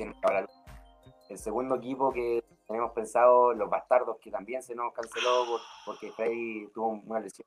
El 1.29 1.37
segundo 1.37 1.75
equipo 1.75 2.11
que 2.11 2.43
tenemos 2.67 2.91
pensado, 2.91 3.53
los 3.53 3.69
bastardos, 3.69 4.17
que 4.19 4.31
también 4.31 4.61
se 4.63 4.75
nos 4.75 4.93
canceló 4.93 5.45
por- 5.47 5.61
porque 5.85 6.11
Freddy 6.11 6.67
tuvo 6.73 6.89
una 7.05 7.19
lesión. 7.19 7.45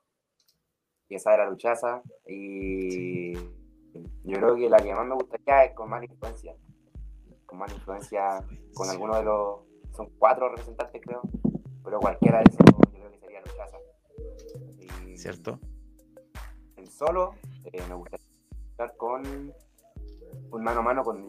Y 1.08 1.14
esa 1.14 1.34
era 1.34 1.48
luchaza. 1.48 2.02
Y 2.26 3.34
yo 3.34 4.36
creo 4.38 4.54
que 4.56 4.68
la 4.68 4.78
que 4.78 4.94
más 4.94 5.06
me 5.06 5.14
gustaría 5.14 5.64
es 5.64 5.74
con 5.74 5.88
más 5.88 6.02
influencia. 6.04 6.54
Con 7.46 7.58
más 7.58 7.72
influencia, 7.72 8.44
con 8.74 8.88
alguno 8.88 9.16
de 9.16 9.24
los. 9.24 9.60
Son 9.96 10.08
cuatro 10.18 10.48
representantes, 10.48 11.02
creo. 11.04 11.22
Pero 11.82 11.98
cualquiera 12.00 12.38
de 12.38 12.44
esos, 12.44 12.58
yo 12.64 12.90
creo 12.92 13.10
que 13.10 13.18
sería 13.18 13.40
luchaza. 13.40 13.78
Y 15.06 15.16
¿Cierto? 15.16 15.58
En 16.76 16.86
solo, 16.86 17.34
eh, 17.72 17.82
me 17.88 17.94
gustaría 17.94 18.26
estar 18.70 18.96
con 18.96 19.52
un 20.52 20.62
mano 20.62 20.80
a 20.80 20.82
mano 20.82 21.02
con 21.02 21.28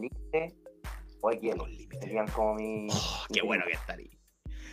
Límite 1.30 1.62
o 1.62 1.66
Hielo. 1.66 1.68
Serían 2.00 2.28
como 2.28 2.56
mi. 2.56 2.88
Oh, 2.92 3.26
qué 3.34 3.42
bueno 3.42 3.64
que 3.66 3.74
estaría. 3.74 4.10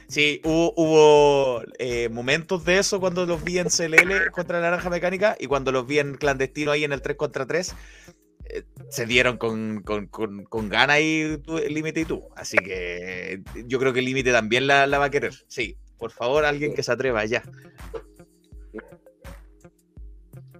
Sí, 0.09 0.41
hubo, 0.43 0.73
hubo, 0.77 1.63
eh, 1.79 2.09
momentos 2.09 2.65
de 2.65 2.79
eso 2.79 2.99
cuando 2.99 3.27
los 3.27 3.45
vi 3.45 3.59
en 3.59 3.69
CLL 3.69 4.31
contra 4.31 4.59
la 4.59 4.71
Naranja 4.71 4.89
Mecánica 4.89 5.37
y 5.39 5.47
cuando 5.47 5.71
los 5.71 5.87
vi 5.87 5.99
en 5.99 6.15
clandestino 6.15 6.71
ahí 6.71 6.85
en 6.85 6.93
el 6.93 7.03
3 7.03 7.19
contra 7.19 7.47
3, 7.47 7.75
eh, 8.47 8.65
se 8.89 9.05
dieron 9.05 9.37
con, 9.37 9.83
con, 9.83 10.07
con, 10.07 10.45
con 10.45 10.71
gana 10.71 10.97
el 10.97 11.43
límite 11.69 12.01
y 12.01 12.05
tú. 12.07 12.27
Así 12.37 12.57
que 12.57 13.35
eh, 13.35 13.43
yo 13.67 13.79
creo 13.79 13.93
que 13.93 13.99
el 13.99 14.07
límite 14.07 14.33
también 14.33 14.67
la, 14.67 14.87
la 14.87 14.99
va 14.99 15.07
a 15.07 15.11
querer. 15.11 15.35
Sí, 15.47 15.77
por 15.99 16.11
favor, 16.11 16.47
alguien 16.47 16.73
que 16.75 16.83
se 16.83 16.93
atreva 16.93 17.27
ya. 17.27 17.43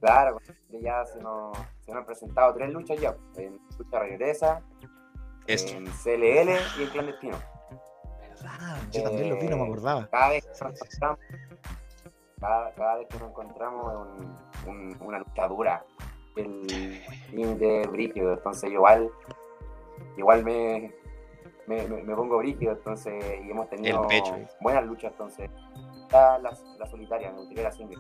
Claro, 0.01 0.39
ya 0.83 1.05
se 1.07 1.21
nos, 1.21 1.57
se 1.81 1.91
nos 1.91 2.01
han 2.01 2.07
presentado 2.07 2.55
tres 2.55 2.71
luchas 2.71 3.01
ya. 3.01 3.17
En 3.37 3.59
lucha 3.79 3.99
regresa, 3.99 4.63
Esto. 5.49 5.73
en 5.77 5.87
CLL 5.87 6.51
y 6.79 6.83
en 6.83 6.89
clandestino. 6.91 7.37
¿Verdad? 8.21 8.79
Yo 8.93 9.03
también 9.03 9.31
los 9.31 9.41
vi, 9.41 9.49
no 9.49 9.57
me 9.57 9.65
acordaba. 9.65 10.09
Cada 10.11 10.29
vez 10.31 10.45
que 10.45 10.51
nos 10.65 10.75
encontramos, 10.81 11.19
cada, 12.41 12.73
cada 12.75 12.95
vez 12.97 13.09
que 13.09 13.19
nos 13.19 13.29
encontramos 13.31 13.93
es 13.93 13.99
un- 14.67 14.71
un- 14.71 14.97
una 15.01 15.19
lucha 15.19 15.49
dura. 15.49 15.85
El 16.37 17.01
límite 17.33 17.87
brígido, 17.89 18.33
entonces 18.35 18.71
igual, 18.71 19.11
igual 20.17 20.45
me, 20.45 20.95
me, 21.67 21.83
me- 21.89 22.03
me 22.05 22.15
pongo 22.15 22.39
brígido, 22.39 22.73
entonces, 22.73 23.25
y 23.45 23.51
hemos 23.51 23.69
tenido 23.71 24.03
buenas 24.61 24.85
luchas, 24.85 25.11
entonces, 25.13 25.51
la, 26.13 26.39
la, 26.39 26.57
la 26.79 26.87
solitaria, 26.87 27.33
me 27.33 27.39
gustaría 27.39 27.65
la 27.65 27.73
single. 27.73 27.99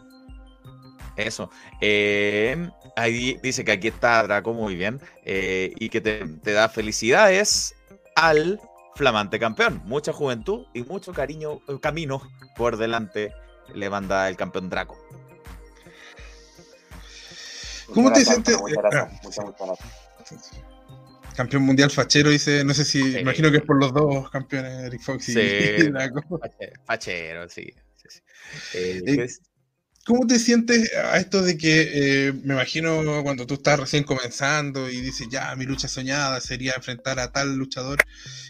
Eso. 1.18 1.50
Eh, 1.80 2.70
ahí 2.96 3.38
dice 3.42 3.64
que 3.64 3.72
aquí 3.72 3.88
está 3.88 4.22
Draco 4.22 4.54
muy 4.54 4.76
bien 4.76 5.00
eh, 5.24 5.72
y 5.76 5.88
que 5.88 6.00
te, 6.00 6.24
te 6.26 6.52
da 6.52 6.68
felicidades 6.68 7.74
al 8.14 8.60
flamante 8.94 9.38
campeón. 9.40 9.82
Mucha 9.84 10.12
juventud 10.12 10.66
y 10.74 10.82
mucho 10.84 11.12
cariño, 11.12 11.60
eh, 11.68 11.78
camino 11.82 12.22
por 12.56 12.76
delante 12.76 13.32
le 13.74 13.90
manda 13.90 14.28
el 14.28 14.36
campeón 14.36 14.70
Draco. 14.70 14.96
¿Cómo 17.92 18.12
te 18.12 18.24
sientes? 18.24 18.56
Campeón 21.34 21.62
mundial 21.62 21.90
fachero, 21.90 22.30
dice, 22.30 22.64
no 22.64 22.74
sé 22.74 22.84
si, 22.84 23.00
Sí. 23.12 23.18
imagino 23.20 23.50
que 23.50 23.58
es 23.58 23.62
por 23.62 23.78
los 23.78 23.92
dos 23.92 24.28
campeones, 24.30 24.84
Eric 24.86 25.00
Fox 25.02 25.28
y, 25.28 25.32
Sí. 25.32 25.40
y 25.40 25.82
Draco. 25.90 26.20
Fache- 26.38 26.72
Fachero, 26.84 27.48
sí. 27.48 27.72
sí. 27.96 28.18
Eh, 28.74 29.02
Eh. 29.06 29.28
¿Cómo 30.08 30.26
te 30.26 30.38
sientes 30.38 30.90
a 30.96 31.18
esto 31.18 31.42
de 31.42 31.58
que, 31.58 32.28
eh, 32.28 32.32
me 32.32 32.54
imagino, 32.54 33.02
cuando 33.22 33.46
tú 33.46 33.54
estás 33.54 33.78
recién 33.78 34.04
comenzando 34.04 34.88
y 34.88 35.02
dices, 35.02 35.28
ya, 35.30 35.54
mi 35.54 35.66
lucha 35.66 35.86
soñada 35.86 36.40
sería 36.40 36.72
enfrentar 36.76 37.18
a 37.18 37.30
tal 37.30 37.56
luchador, 37.56 37.98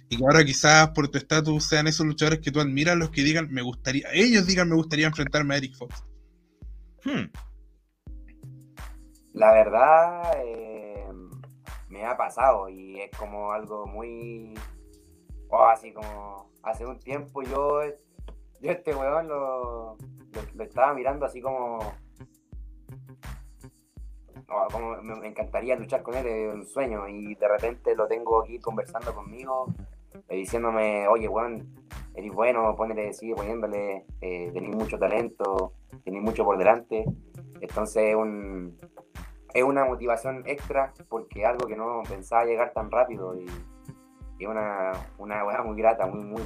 y 0.09 0.17
que 0.17 0.25
ahora 0.25 0.45
quizás 0.45 0.91
por 0.91 1.09
tu 1.09 1.19
estatus 1.19 1.65
sean 1.65 1.89
esos 1.89 2.07
luchadores 2.07 2.39
que 2.39 2.53
tú 2.53 2.61
admiras 2.61 2.97
los 2.97 3.11
que 3.11 3.23
digan, 3.25 3.49
me 3.51 3.63
gustaría, 3.63 4.07
ellos 4.13 4.47
digan, 4.47 4.69
me 4.69 4.77
gustaría 4.77 5.09
enfrentarme 5.09 5.55
a 5.55 5.57
Eric 5.59 5.75
Fox? 5.75 6.05
Hmm, 7.05 7.27
La 9.33 9.53
verdad, 9.53 10.33
eh, 10.45 11.09
me 11.89 12.05
ha 12.05 12.17
pasado 12.17 12.69
y 12.69 13.01
es 13.01 13.11
como 13.19 13.53
algo 13.53 13.87
muy. 13.87 14.55
Oh, 15.49 15.67
así 15.67 15.93
como. 15.93 16.53
Hace 16.63 16.87
un 16.87 16.99
tiempo 17.01 17.43
yo. 17.43 17.83
Yo 18.61 18.71
este 18.71 18.95
weón 18.95 19.29
lo, 19.29 19.97
lo, 20.55 20.65
estaba 20.65 20.95
mirando 20.95 21.27
así 21.27 21.41
como. 21.41 21.79
me, 25.03 25.29
encantaría 25.29 25.77
luchar 25.77 26.03
con 26.03 26.15
él, 26.15 26.27
es 26.27 26.55
un 26.55 26.67
sueño. 26.67 27.09
Y 27.09 27.35
de 27.35 27.49
repente 27.49 27.95
lo 27.95 28.07
tengo 28.07 28.43
aquí 28.43 28.59
conversando 28.59 29.15
conmigo, 29.15 29.67
eh, 30.29 30.37
diciéndome, 30.37 31.07
oye, 31.09 31.27
Juan, 31.27 31.67
eres 32.15 32.33
bueno, 32.33 32.75
ponele, 32.77 33.13
sigue 33.13 33.35
poniéndole, 33.35 34.05
eh, 34.21 34.51
tenés 34.53 34.75
mucho 34.75 34.99
talento, 34.99 35.75
tenés 36.05 36.23
mucho 36.23 36.45
por 36.45 36.59
delante. 36.59 37.05
Entonces 37.61 38.11
es 38.11 38.15
un, 38.15 38.79
es 39.55 39.63
una 39.63 39.85
motivación 39.85 40.43
extra 40.47 40.93
porque 41.09 41.45
algo 41.45 41.67
que 41.67 41.77
no 41.77 42.03
pensaba 42.09 42.45
llegar 42.45 42.73
tan 42.73 42.91
rápido 42.91 43.39
y, 43.39 43.47
y 44.39 44.45
es 44.45 44.49
una, 44.49 44.93
una 45.19 45.45
weá 45.45 45.63
muy 45.63 45.77
grata, 45.77 46.07
muy, 46.07 46.25
muy 46.25 46.43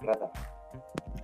grata. 0.00 0.30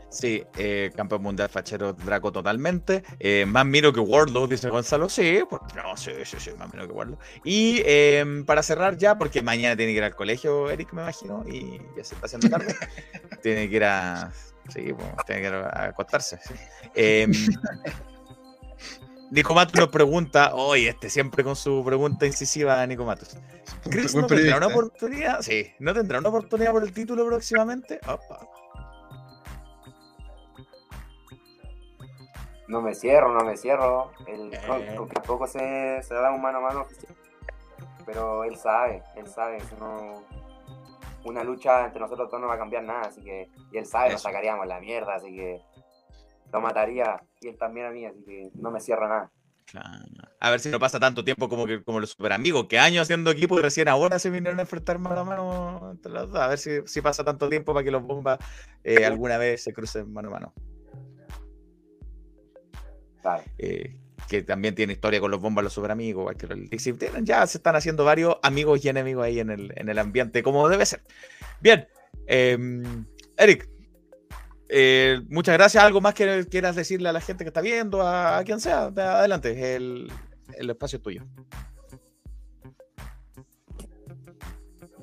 Sí, 0.08 0.44
eh, 0.56 0.92
campeón 0.94 1.22
mundial 1.22 1.48
fachero 1.48 1.92
Draco 1.92 2.32
totalmente. 2.32 3.02
Eh, 3.18 3.44
más 3.46 3.66
miro 3.66 3.92
que 3.92 4.00
Wardlow, 4.00 4.46
dice 4.46 4.68
Gonzalo. 4.68 5.08
Sí, 5.08 5.40
porque, 5.48 5.74
no, 5.74 5.96
sí, 5.96 6.12
sí, 6.24 6.36
sí, 6.38 6.50
más 6.58 6.72
miro 6.72 6.86
que 6.86 6.92
Wardlow. 6.92 7.18
Y 7.44 7.82
eh, 7.84 8.24
para 8.46 8.62
cerrar 8.62 8.96
ya, 8.96 9.18
porque 9.18 9.42
mañana 9.42 9.76
tiene 9.76 9.92
que 9.92 9.98
ir 9.98 10.04
al 10.04 10.14
colegio, 10.14 10.70
Eric, 10.70 10.92
me 10.92 11.02
imagino, 11.02 11.44
y 11.46 11.78
ya 11.96 12.04
se 12.04 12.14
está 12.14 12.26
haciendo 12.26 12.48
tarde. 12.48 12.74
tiene 13.42 13.68
que 13.68 13.76
ir 13.76 13.84
a. 13.84 14.32
Sí, 14.68 14.92
pues, 14.92 15.08
tiene 15.26 15.42
que 15.42 15.48
ir 15.48 15.54
a 15.54 15.84
acostarse. 15.84 16.38
Eh, 16.94 17.28
Nico 19.30 19.54
Matus 19.54 19.80
nos 19.80 19.88
pregunta, 19.88 20.54
oye, 20.54 20.88
este 20.88 21.10
siempre 21.10 21.42
con 21.42 21.56
su 21.56 21.82
pregunta 21.84 22.26
incisiva, 22.26 22.86
Nico 22.86 23.04
Matus. 23.04 23.36
¿Chris 23.90 24.14
no 24.14 24.26
tendrá 24.26 24.58
una 24.58 24.68
oportunidad? 24.68 25.42
Sí, 25.42 25.72
¿no 25.80 25.92
tendrá 25.92 26.20
una 26.20 26.28
oportunidad 26.28 26.72
por 26.72 26.84
el 26.84 26.92
título 26.92 27.26
próximamente? 27.26 27.98
Opa. 28.06 28.55
No 32.68 32.80
me 32.82 32.94
cierro, 32.94 33.32
no 33.32 33.44
me 33.44 33.56
cierro. 33.56 34.10
No, 34.66 34.76
Eh. 34.76 34.96
tampoco 35.12 35.46
se, 35.46 36.02
se 36.02 36.14
da 36.14 36.32
un 36.32 36.42
mano 36.42 36.58
a 36.58 36.62
mano 36.62 36.80
oficial. 36.82 37.14
Pero 38.04 38.44
él 38.44 38.56
sabe, 38.56 39.02
él 39.16 39.26
sabe. 39.28 39.58
eso 39.58 39.76
no- 39.78 40.22
una 41.24 41.42
lucha 41.42 41.84
entre 41.86 42.00
nosotros 42.00 42.30
dos 42.30 42.40
no 42.40 42.46
va 42.46 42.54
a 42.54 42.58
cambiar 42.58 42.84
nada, 42.84 43.02
así 43.08 43.20
que. 43.22 43.48
Y 43.72 43.78
él 43.78 43.86
sabe, 43.86 44.10
nos 44.12 44.22
sacaríamos 44.22 44.66
la 44.66 44.78
mierda, 44.80 45.14
así 45.16 45.34
que. 45.34 45.60
Lo 46.52 46.60
mataría 46.60 47.20
y 47.40 47.48
él 47.48 47.58
también 47.58 47.86
a 47.86 47.90
mí, 47.90 48.06
así 48.06 48.22
que 48.24 48.50
no 48.54 48.70
me 48.70 48.80
cierra 48.80 49.08
nada. 49.08 49.30
Claro. 49.66 49.88
A 50.38 50.50
ver 50.50 50.60
si 50.60 50.68
no 50.68 50.78
pasa 50.78 51.00
tanto 51.00 51.24
tiempo 51.24 51.48
como, 51.48 51.66
que, 51.66 51.82
como 51.82 51.98
los 51.98 52.10
super 52.10 52.32
amigos, 52.32 52.66
que 52.68 52.78
años 52.78 53.02
haciendo 53.02 53.32
equipo 53.32 53.58
y 53.58 53.62
recién 53.62 53.88
ahora 53.88 54.20
se 54.20 54.30
vinieron 54.30 54.60
a 54.60 54.62
enfrentar 54.62 55.00
mano 55.00 55.20
a 55.20 55.24
mano 55.24 55.90
entre 55.90 56.12
los 56.12 56.30
dos. 56.30 56.40
A 56.40 56.46
ver 56.46 56.58
si, 56.58 56.86
si 56.86 57.00
pasa 57.02 57.24
tanto 57.24 57.48
tiempo 57.48 57.74
para 57.74 57.82
que 57.82 57.90
los 57.90 58.04
bombas 58.04 58.38
eh, 58.84 59.04
alguna 59.04 59.38
vez 59.38 59.64
se 59.64 59.72
crucen 59.72 60.12
mano 60.12 60.28
a 60.28 60.30
mano. 60.30 60.52
Eh, 63.58 63.96
que 64.28 64.42
también 64.42 64.74
tiene 64.74 64.92
historia 64.94 65.20
con 65.20 65.30
los 65.30 65.40
bombas, 65.40 65.62
los 65.62 65.72
super 65.72 65.90
amigos. 65.90 66.22
igual 66.22 66.36
que 66.36 66.46
los- 66.48 66.58
y 66.72 66.78
si 66.78 66.92
tienen- 66.94 67.24
ya 67.24 67.46
se 67.46 67.58
están 67.58 67.76
haciendo 67.76 68.04
varios 68.04 68.36
amigos 68.42 68.84
y 68.84 68.88
enemigos 68.88 69.24
ahí 69.24 69.38
en 69.40 69.50
el, 69.50 69.72
en 69.76 69.88
el 69.88 69.98
ambiente, 69.98 70.42
como 70.42 70.68
debe 70.68 70.84
ser. 70.86 71.02
Bien, 71.60 71.86
em, 72.26 73.06
Eric, 73.36 73.68
eh, 74.68 75.20
muchas 75.28 75.54
gracias. 75.56 75.84
¿Algo 75.84 76.00
más 76.00 76.14
que 76.14 76.44
quieras 76.50 76.74
decirle 76.74 77.08
a 77.08 77.12
la 77.12 77.20
gente 77.20 77.44
que 77.44 77.48
está 77.48 77.60
viendo, 77.60 78.02
a, 78.02 78.38
a 78.38 78.44
quien 78.44 78.58
sea? 78.60 78.90
De- 78.90 79.02
adelante, 79.02 79.76
el, 79.76 80.10
el 80.56 80.70
espacio 80.70 80.96
es 80.96 81.02
tuyo. 81.02 81.22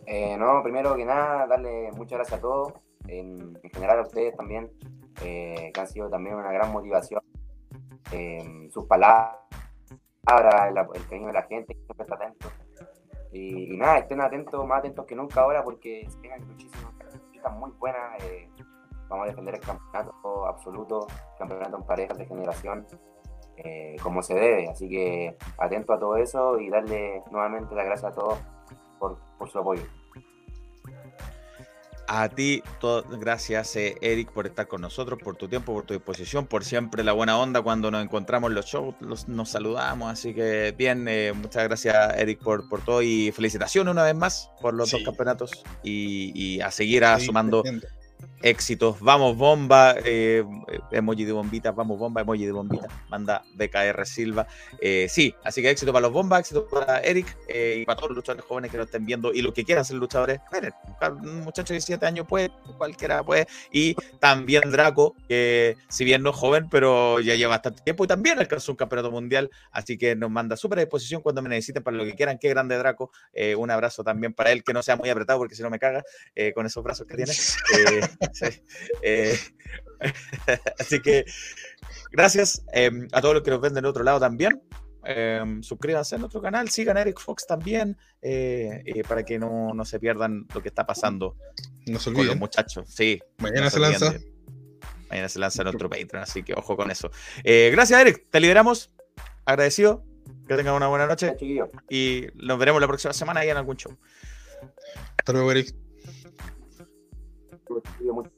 Eh, 0.06 0.36
no, 0.38 0.62
primero 0.64 0.96
que 0.96 1.06
nada, 1.06 1.48
darle 1.48 1.92
muchas 1.94 2.18
gracias 2.20 2.40
a 2.40 2.42
todos, 2.42 2.74
en, 3.08 3.58
en 3.64 3.70
general 3.72 4.00
a 4.00 4.02
ustedes 4.02 4.36
también, 4.36 4.70
eh, 5.24 5.72
que 5.74 5.80
han 5.80 5.88
sido 5.88 6.10
también 6.10 6.36
una 6.36 6.52
gran 6.52 6.72
motivación. 6.72 7.22
Sus 8.72 8.86
palabras, 8.86 9.38
el, 10.70 10.78
el 10.78 11.08
cariño 11.08 11.28
de 11.28 11.34
la 11.34 11.44
gente, 11.44 11.74
siempre 11.74 12.04
está 12.04 12.16
atento. 12.16 12.50
Y, 13.32 13.76
nada, 13.78 13.98
estén 13.98 14.22
atentos, 14.22 14.66
más 14.68 14.80
atentos 14.80 15.06
que 15.06 15.16
nunca 15.16 15.42
ahora, 15.42 15.64
porque 15.64 16.08
se 16.08 16.40
muchísimas 16.46 16.94
cositas 16.94 17.54
muy 17.54 17.72
buenas. 17.72 18.24
eh, 18.24 18.50
vamos 19.10 19.26
a 19.26 19.30
defender 19.30 19.56
el 19.56 19.62
campeonato 19.62 20.46
absoluto, 20.46 21.08
campeonato 21.38 21.78
en 21.78 21.84
parejas 21.84 22.18
de 22.18 22.26
generación, 22.26 22.86
eh, 23.58 23.96
como 24.02 24.22
se 24.22 24.36
debe. 24.36 24.70
Así 24.70 24.88
que 24.88 25.38
atento 25.58 25.94
a 25.94 26.00
todo 26.00 26.18
eso 26.18 26.60
y 26.60 26.70
darle 26.70 27.24
nuevamente 27.32 27.76
las 27.76 27.86
gracias 27.86 28.12
a 28.12 28.16
todos 28.16 28.40
por 29.00 29.50
su 29.50 29.60
apoyo. 29.60 29.84
A 32.08 32.28
ti, 32.28 32.62
gracias 33.20 33.76
eh, 33.78 33.96
Eric 34.02 34.32
por 34.32 34.46
estar 34.46 34.68
con 34.68 34.82
nosotros, 34.82 35.20
por 35.24 35.38
tu 35.38 35.48
tiempo, 35.48 35.74
por 35.74 35.86
tu 35.86 35.94
disposición, 35.94 36.46
por 36.48 36.66
siempre 36.66 37.04
la 37.04 37.14
buena 37.14 37.38
onda 37.40 37.62
cuando 37.62 37.90
nos 37.92 38.04
encontramos 38.04 38.50
en 38.50 38.56
los 38.56 38.66
shows, 38.66 38.96
los- 39.00 39.28
nos 39.30 39.50
saludamos, 39.50 40.12
así 40.12 40.34
que 40.34 40.74
bien, 40.78 41.08
eh, 41.08 41.32
muchas 41.34 41.64
gracias 41.64 41.96
Eric 42.18 42.40
por, 42.44 42.68
por 42.68 42.82
todo 42.84 43.02
y 43.02 43.32
felicitaciones 43.32 43.92
una 43.92 44.04
vez 44.04 44.16
más 44.16 44.52
por 44.62 44.74
los 44.74 44.92
dos 44.92 45.02
campeonatos 45.06 45.52
y, 45.82 46.32
y 46.36 46.60
a 46.62 46.72
seguir 46.72 47.06
ah, 47.06 47.18
sumando. 47.26 47.64
Éxitos. 48.44 49.00
Vamos 49.00 49.38
bomba, 49.38 49.96
eh, 50.04 50.44
emoji 50.92 51.26
de 51.26 51.32
bombita, 51.32 51.72
vamos 51.72 51.98
bomba, 51.98 52.22
emoji 52.22 52.46
de 52.46 52.52
bombita, 52.52 52.88
manda 53.10 53.44
BKR 53.56 54.06
Silva. 54.06 54.46
Eh, 54.80 55.08
sí, 55.10 55.34
así 55.44 55.62
que 55.62 55.70
éxito 55.70 55.94
para 55.94 56.04
los 56.04 56.14
bombas, 56.14 56.42
éxito 56.42 56.68
para 56.68 57.00
Eric 57.00 57.38
eh, 57.48 57.78
y 57.80 57.86
para 57.86 57.96
todos 57.96 58.10
los 58.10 58.18
luchadores 58.18 58.46
jóvenes 58.46 58.70
que 58.70 58.78
lo 58.78 58.84
estén 58.84 59.06
viendo 59.06 59.34
y 59.34 59.42
los 59.42 59.54
que 59.54 59.64
quieran 59.64 59.86
ser 59.86 59.96
luchadores. 59.96 60.42
Miren, 60.52 60.74
un 61.24 61.42
muchacho 61.42 61.74
de 61.74 61.76
17 61.76 62.06
años 62.06 62.28
puede, 62.28 62.52
cualquiera 62.78 63.24
puede. 63.24 63.48
Y 63.72 63.96
también 64.20 64.70
Draco, 64.70 65.16
que 65.28 65.78
si 65.88 66.04
bien 66.04 66.22
no 66.22 66.32
es 66.32 66.36
joven, 66.36 66.68
pero 66.70 67.22
ya 67.22 67.36
lleva 67.36 67.52
bastante 67.52 67.82
tiempo 67.82 68.04
y 68.04 68.08
también 68.08 68.40
alcanzó 68.40 68.74
un 68.74 68.76
campeonato 68.76 69.10
mundial, 69.10 69.50
así 69.72 69.98
que 69.98 70.16
nos 70.16 70.30
manda 70.30 70.58
súper 70.58 70.80
a 70.80 70.82
disposición 70.82 71.22
cuando 71.22 71.42
me 71.42 71.50
necesiten 71.50 71.82
para 71.82 71.96
lo 71.96 72.04
que 72.04 72.14
quieran. 72.14 72.38
Qué 72.38 72.50
grande 72.50 72.78
Draco. 72.78 73.12
Eh, 73.32 73.56
un 73.56 73.72
abrazo 73.72 74.04
también 74.04 74.34
para 74.34 74.52
él, 74.52 74.64
que 74.64 74.74
no 74.74 74.84
sea 74.84 74.98
muy 74.98 75.10
apretado 75.10 75.40
porque 75.40 75.56
si 75.56 75.64
no 75.64 75.70
me 75.70 75.80
caga 75.80 76.04
con 76.54 76.66
esos 76.66 76.84
brazos 76.84 77.08
que 77.08 77.16
tiene. 77.16 77.32
Eh, 78.42 78.52
sí, 78.52 78.62
eh, 79.02 79.38
así 80.80 81.00
que 81.02 81.26
gracias 82.12 82.64
eh, 82.74 82.92
a 83.12 83.22
todos 83.22 83.36
los 83.36 83.44
que 83.44 83.52
nos 83.52 83.62
ven 83.62 83.74
del 83.74 83.86
otro 83.86 84.04
lado 84.04 84.20
también. 84.20 84.62
Eh, 85.06 85.42
suscríbanse 85.62 86.16
a 86.16 86.18
nuestro 86.18 86.42
canal, 86.42 86.70
sigan 86.70 86.96
a 86.96 87.02
Eric 87.02 87.20
Fox 87.20 87.46
también, 87.46 87.98
eh, 88.22 88.84
eh, 88.86 89.04
para 89.04 89.24
que 89.24 89.38
no, 89.38 89.74
no 89.74 89.84
se 89.84 90.00
pierdan 90.00 90.48
lo 90.54 90.62
que 90.62 90.70
está 90.70 90.86
pasando 90.86 91.36
No 91.88 92.00
se 92.00 92.14
con 92.14 92.26
los 92.26 92.38
muchachos. 92.38 92.86
Sí, 92.88 93.20
Mañana 93.40 93.66
no 93.66 93.70
se 93.70 93.80
lanza. 93.80 94.14
mañana 95.10 95.28
se 95.28 95.40
lanza 95.40 95.64
nuestro 95.64 95.90
Patreon, 95.90 96.24
así 96.24 96.42
que 96.44 96.54
ojo 96.54 96.78
con 96.78 96.90
eso. 96.90 97.12
Eh, 97.44 97.70
gracias, 97.74 98.00
Eric. 98.00 98.28
Te 98.30 98.40
liberamos. 98.40 98.92
Agradecido. 99.46 100.06
Que 100.48 100.56
tengan 100.56 100.76
una 100.76 100.88
buena 100.88 101.06
noche 101.06 101.36
y 101.90 102.28
nos 102.36 102.58
veremos 102.60 102.82
la 102.82 102.88
próxima 102.88 103.14
semana 103.14 103.42
ahí 103.42 103.50
en 103.50 103.58
algún 103.58 103.78
show. 103.78 103.98
Hasta 105.18 105.34
luego, 105.34 105.52
Eric. 105.52 105.74
Mucho- 108.14 108.32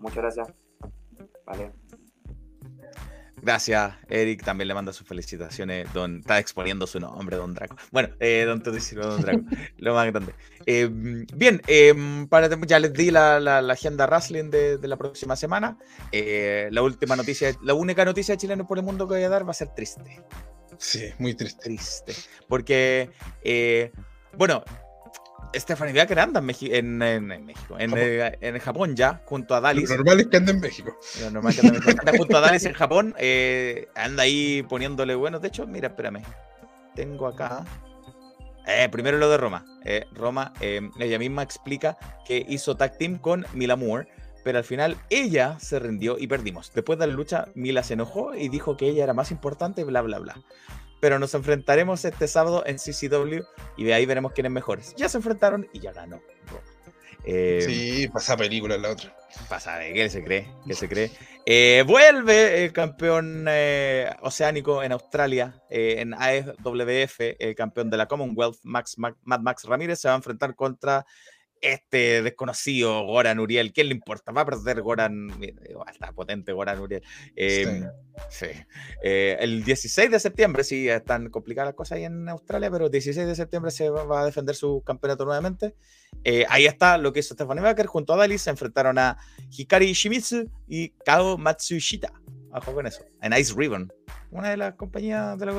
Muchas 0.00 0.16
gracias. 0.16 0.52
Vale. 1.46 1.72
Gracias, 3.44 3.94
Eric. 4.08 4.44
También 4.44 4.68
le 4.68 4.74
manda 4.74 4.92
sus 4.92 5.06
felicitaciones. 5.06 5.92
Don, 5.92 6.18
está 6.20 6.38
exponiendo 6.38 6.86
su 6.86 7.00
nombre, 7.00 7.36
Don 7.36 7.54
Draco. 7.54 7.76
Bueno, 7.90 8.10
eh, 8.20 8.44
Don 8.46 8.62
Toti 8.62 8.78
Silva, 8.78 9.06
Don 9.06 9.20
Draco. 9.20 9.40
lo 9.78 9.94
más 9.94 10.06
grande. 10.12 10.32
Eh, 10.64 10.88
bien, 10.90 11.60
eh, 11.66 11.92
para, 12.28 12.48
ya 12.66 12.78
les 12.78 12.92
di 12.92 13.10
la, 13.10 13.40
la- 13.40 13.60
la 13.60 13.72
agenda 13.72 14.06
wrestling 14.06 14.50
de, 14.50 14.78
de 14.78 14.88
la 14.88 14.96
próxima 14.96 15.34
semana. 15.34 15.76
Eh, 16.12 16.68
la 16.70 16.82
última 16.82 17.16
noticia, 17.16 17.52
la 17.62 17.74
única 17.74 18.04
noticia 18.04 18.34
de 18.34 18.38
Chileno 18.38 18.64
por 18.66 18.78
el 18.78 18.84
Mundo 18.84 19.08
que 19.08 19.14
voy 19.14 19.24
a 19.24 19.28
dar 19.28 19.44
va 19.44 19.50
a 19.50 19.54
ser 19.54 19.74
triste. 19.74 20.22
Sí, 20.78 21.10
muy 21.18 21.34
triste. 21.34 21.64
Triste. 21.64 22.12
Porque, 22.48 23.10
eh, 23.42 23.90
bueno, 24.36 24.62
Stephanie 25.54 25.92
Becker 25.92 26.18
anda 26.20 26.40
en, 26.40 26.46
Meji- 26.46 26.72
en, 26.74 27.00
en- 27.02 27.30
en 27.32 27.46
México, 27.46 27.76
en, 27.78 27.90
Japón. 27.90 28.04
eh, 28.04 28.38
en 28.40 28.58
Japón 28.58 28.96
ya, 28.96 29.22
junto 29.26 29.54
a 29.54 29.58
Lo 29.58 29.62
Dalis. 29.62 29.90
normal 29.90 30.20
es 30.20 30.26
que 30.28 30.36
ande 30.38 30.52
en 30.52 30.60
México. 30.60 30.96
Lo 31.20 31.30
normal 31.30 31.54
que 31.54 31.60
anda 31.66 31.78
en 31.78 31.84
México. 31.84 32.00
Anda 32.06 32.18
junto 32.18 32.36
a 32.36 32.40
Dalis 32.40 32.64
en 32.64 32.72
Japón, 32.72 33.14
eh, 33.18 33.88
anda 33.94 34.22
ahí 34.22 34.62
poniéndole 34.68 35.14
bueno. 35.14 35.38
De 35.40 35.48
hecho, 35.48 35.66
mira, 35.66 35.88
espérame. 35.88 36.22
Tengo 36.94 37.26
acá. 37.26 37.64
Eh, 38.66 38.88
primero 38.92 39.18
lo 39.18 39.28
de 39.28 39.36
Roma. 39.38 39.64
Eh, 39.84 40.04
Roma, 40.12 40.52
eh, 40.60 40.80
ella 41.00 41.18
misma 41.18 41.42
explica 41.42 41.96
que 42.26 42.44
hizo 42.48 42.76
tag 42.76 42.96
team 42.96 43.18
con 43.18 43.44
Mila 43.54 43.74
Moore, 43.76 44.06
pero 44.44 44.58
al 44.58 44.64
final 44.64 44.96
ella 45.10 45.56
se 45.58 45.78
rindió 45.78 46.16
y 46.18 46.26
perdimos. 46.28 46.72
Después 46.74 46.98
de 46.98 47.06
la 47.08 47.12
lucha, 47.12 47.48
Mila 47.54 47.82
se 47.82 47.94
enojó 47.94 48.34
y 48.34 48.48
dijo 48.48 48.76
que 48.76 48.88
ella 48.88 49.02
era 49.04 49.14
más 49.14 49.30
importante, 49.32 49.82
bla, 49.84 50.00
bla, 50.02 50.18
bla. 50.20 50.36
Pero 51.02 51.18
nos 51.18 51.34
enfrentaremos 51.34 52.04
este 52.04 52.28
sábado 52.28 52.62
en 52.64 52.76
CCW 52.76 53.42
y 53.76 53.82
de 53.84 53.92
ahí 53.92 54.06
veremos 54.06 54.30
quién 54.32 54.46
es 54.46 54.52
mejor. 54.52 54.80
Ya 54.96 55.08
se 55.08 55.16
enfrentaron 55.16 55.68
y 55.72 55.80
ya 55.80 55.92
ganó 55.92 56.22
Roma. 56.46 56.62
Eh, 57.24 57.62
Sí, 57.66 58.08
pasa 58.08 58.36
película 58.36 58.78
la 58.78 58.90
otra. 58.90 59.12
Pasa 59.48 59.80
qué 59.80 60.08
se 60.08 60.22
cree, 60.22 60.46
qué 60.64 60.74
se 60.74 60.88
cree. 60.88 61.10
Eh, 61.44 61.82
vuelve 61.88 62.64
el 62.64 62.72
campeón 62.72 63.46
eh, 63.48 64.14
oceánico 64.20 64.80
en 64.84 64.92
Australia, 64.92 65.60
en 65.70 66.14
AFWF, 66.14 67.18
el 67.40 67.54
campeón 67.56 67.90
de 67.90 67.96
la 67.96 68.06
Commonwealth, 68.06 68.58
Max, 68.62 68.96
Mac- 68.96 69.16
Mad 69.24 69.40
Max 69.40 69.64
Ramírez, 69.64 69.98
se 69.98 70.06
va 70.06 70.14
a 70.14 70.18
enfrentar 70.18 70.54
contra 70.54 71.04
este 71.62 72.22
desconocido 72.22 73.04
Goran 73.04 73.38
Uriel, 73.38 73.72
¿quién 73.72 73.88
le 73.88 73.94
importa? 73.94 74.32
Va 74.32 74.42
a 74.42 74.44
perder 74.44 74.82
Goran, 74.82 75.28
está 75.90 76.12
potente 76.12 76.52
Goran 76.52 76.80
Uriel. 76.80 77.02
Em, 77.36 77.88
sí. 78.28 78.46
Eh, 79.02 79.36
el 79.40 79.64
16 79.64 80.10
de 80.10 80.20
septiembre, 80.20 80.64
sí, 80.64 80.88
están 80.88 81.30
complicadas 81.30 81.68
las 81.68 81.74
cosas 81.74 81.96
ahí 81.96 82.04
en 82.04 82.28
Australia, 82.28 82.70
pero 82.70 82.86
el 82.86 82.90
16 82.90 83.26
de 83.26 83.34
septiembre 83.36 83.70
se 83.70 83.88
va, 83.88 84.20
a 84.20 84.24
defender 84.26 84.56
su 84.56 84.82
campeonato 84.84 85.24
nuevamente. 85.24 85.74
Eh, 86.24 86.44
ahí 86.48 86.66
está 86.66 86.98
lo 86.98 87.12
que 87.12 87.20
hizo 87.20 87.34
Stephanie 87.34 87.62
Baker 87.62 87.86
junto 87.86 88.12
a 88.12 88.16
Dalis, 88.16 88.42
se 88.42 88.50
enfrentaron 88.50 88.98
a 88.98 89.16
Hikari 89.50 89.92
Shimizu 89.92 90.50
y 90.66 90.90
Kao 91.04 91.38
Matsushita. 91.38 92.12
Ojo 92.54 92.74
con 92.74 92.86
eso, 92.86 93.02
en 93.22 93.32
Ice 93.32 93.54
Ribbon, 93.56 93.90
una 94.30 94.50
de 94.50 94.58
las 94.58 94.74
compañías 94.74 95.38
de 95.38 95.46
las 95.46 95.54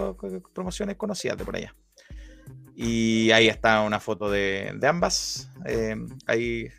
promociones 0.54 0.96
conocidas 0.96 1.38
de 1.38 1.46
por 1.46 1.56
allá. 1.56 1.74
Y 2.76 3.32
ahí 3.32 3.48
está 3.48 3.82
una 3.82 4.00
foto 4.00 4.30
de, 4.30 4.78
ambas. 4.84 5.50
Eh, 5.66 5.96
ahí 6.26 6.70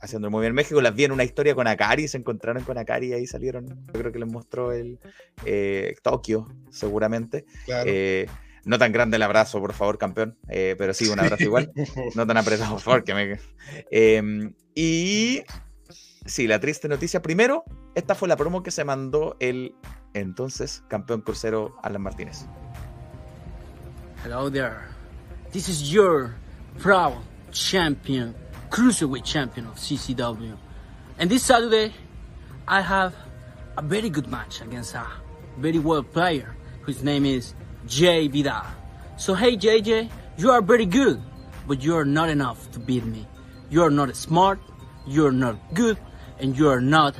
haciendo 0.00 0.30
muy 0.30 0.42
bien 0.42 0.54
México. 0.54 0.80
Las 0.80 0.94
vi 0.94 1.04
en 1.04 1.12
una 1.12 1.24
historia 1.24 1.54
con 1.54 1.66
Akari, 1.66 2.08
se 2.08 2.18
encontraron 2.18 2.62
con 2.62 2.78
Akari 2.78 3.08
y 3.08 3.12
ahí 3.14 3.26
salieron. 3.26 3.66
Yo 3.86 3.92
creo 3.92 4.12
que 4.12 4.18
les 4.18 4.30
mostró 4.30 4.72
el 4.72 4.98
eh, 5.44 5.96
Tokio, 6.02 6.48
seguramente. 6.70 7.44
Eh, 7.66 8.26
no 8.64 8.78
tan 8.78 8.92
grande 8.92 9.16
el 9.16 9.22
abrazo, 9.22 9.60
por 9.60 9.72
favor, 9.72 9.98
campeón. 9.98 10.38
pero 10.46 10.94
sí, 10.94 11.08
un 11.08 11.20
abrazo 11.20 11.42
igual. 11.42 11.72
No 12.14 12.26
tan 12.26 12.36
apretado, 12.36 12.72
por 12.72 12.80
favor. 12.80 13.04
Que 13.04 13.14
me... 13.14 13.40
Y 14.74 15.42
sí, 16.24 16.46
la 16.46 16.60
triste 16.60 16.88
noticia. 16.88 17.22
Primero, 17.22 17.64
esta 17.94 18.14
fue 18.14 18.28
la 18.28 18.36
promo 18.36 18.62
que 18.62 18.70
se 18.70 18.84
mandó 18.84 19.36
el 19.40 19.74
entonces 20.14 20.84
campeón 20.88 21.22
crucero 21.22 21.76
Alan 21.82 22.02
Martínez. 22.02 22.46
Hello 24.24 24.50
there. 24.50 24.95
This 25.52 25.68
is 25.68 25.92
your 25.92 26.34
proud 26.78 27.22
champion, 27.52 28.34
cruiserweight 28.68 29.24
champion 29.24 29.66
of 29.66 29.76
CCW. 29.76 30.56
And 31.18 31.30
this 31.30 31.44
Saturday, 31.44 31.94
I 32.66 32.80
have 32.80 33.14
a 33.78 33.82
very 33.82 34.10
good 34.10 34.26
match 34.26 34.60
against 34.60 34.94
a 34.94 35.06
very 35.58 35.78
well 35.78 36.02
player 36.02 36.56
whose 36.82 37.02
name 37.02 37.24
is 37.24 37.54
Jay 37.86 38.28
Vidal. 38.28 38.66
So 39.16 39.34
hey 39.34 39.56
JJ, 39.56 40.10
you 40.36 40.50
are 40.50 40.60
very 40.60 40.84
good, 40.84 41.22
but 41.66 41.82
you 41.82 41.96
are 41.96 42.04
not 42.04 42.28
enough 42.28 42.70
to 42.72 42.80
beat 42.80 43.04
me. 43.04 43.26
You 43.70 43.82
are 43.82 43.90
not 43.90 44.14
smart, 44.16 44.60
you 45.06 45.26
are 45.26 45.32
not 45.32 45.56
good, 45.74 45.96
and 46.38 46.56
you 46.58 46.68
are 46.68 46.80
not 46.80 47.14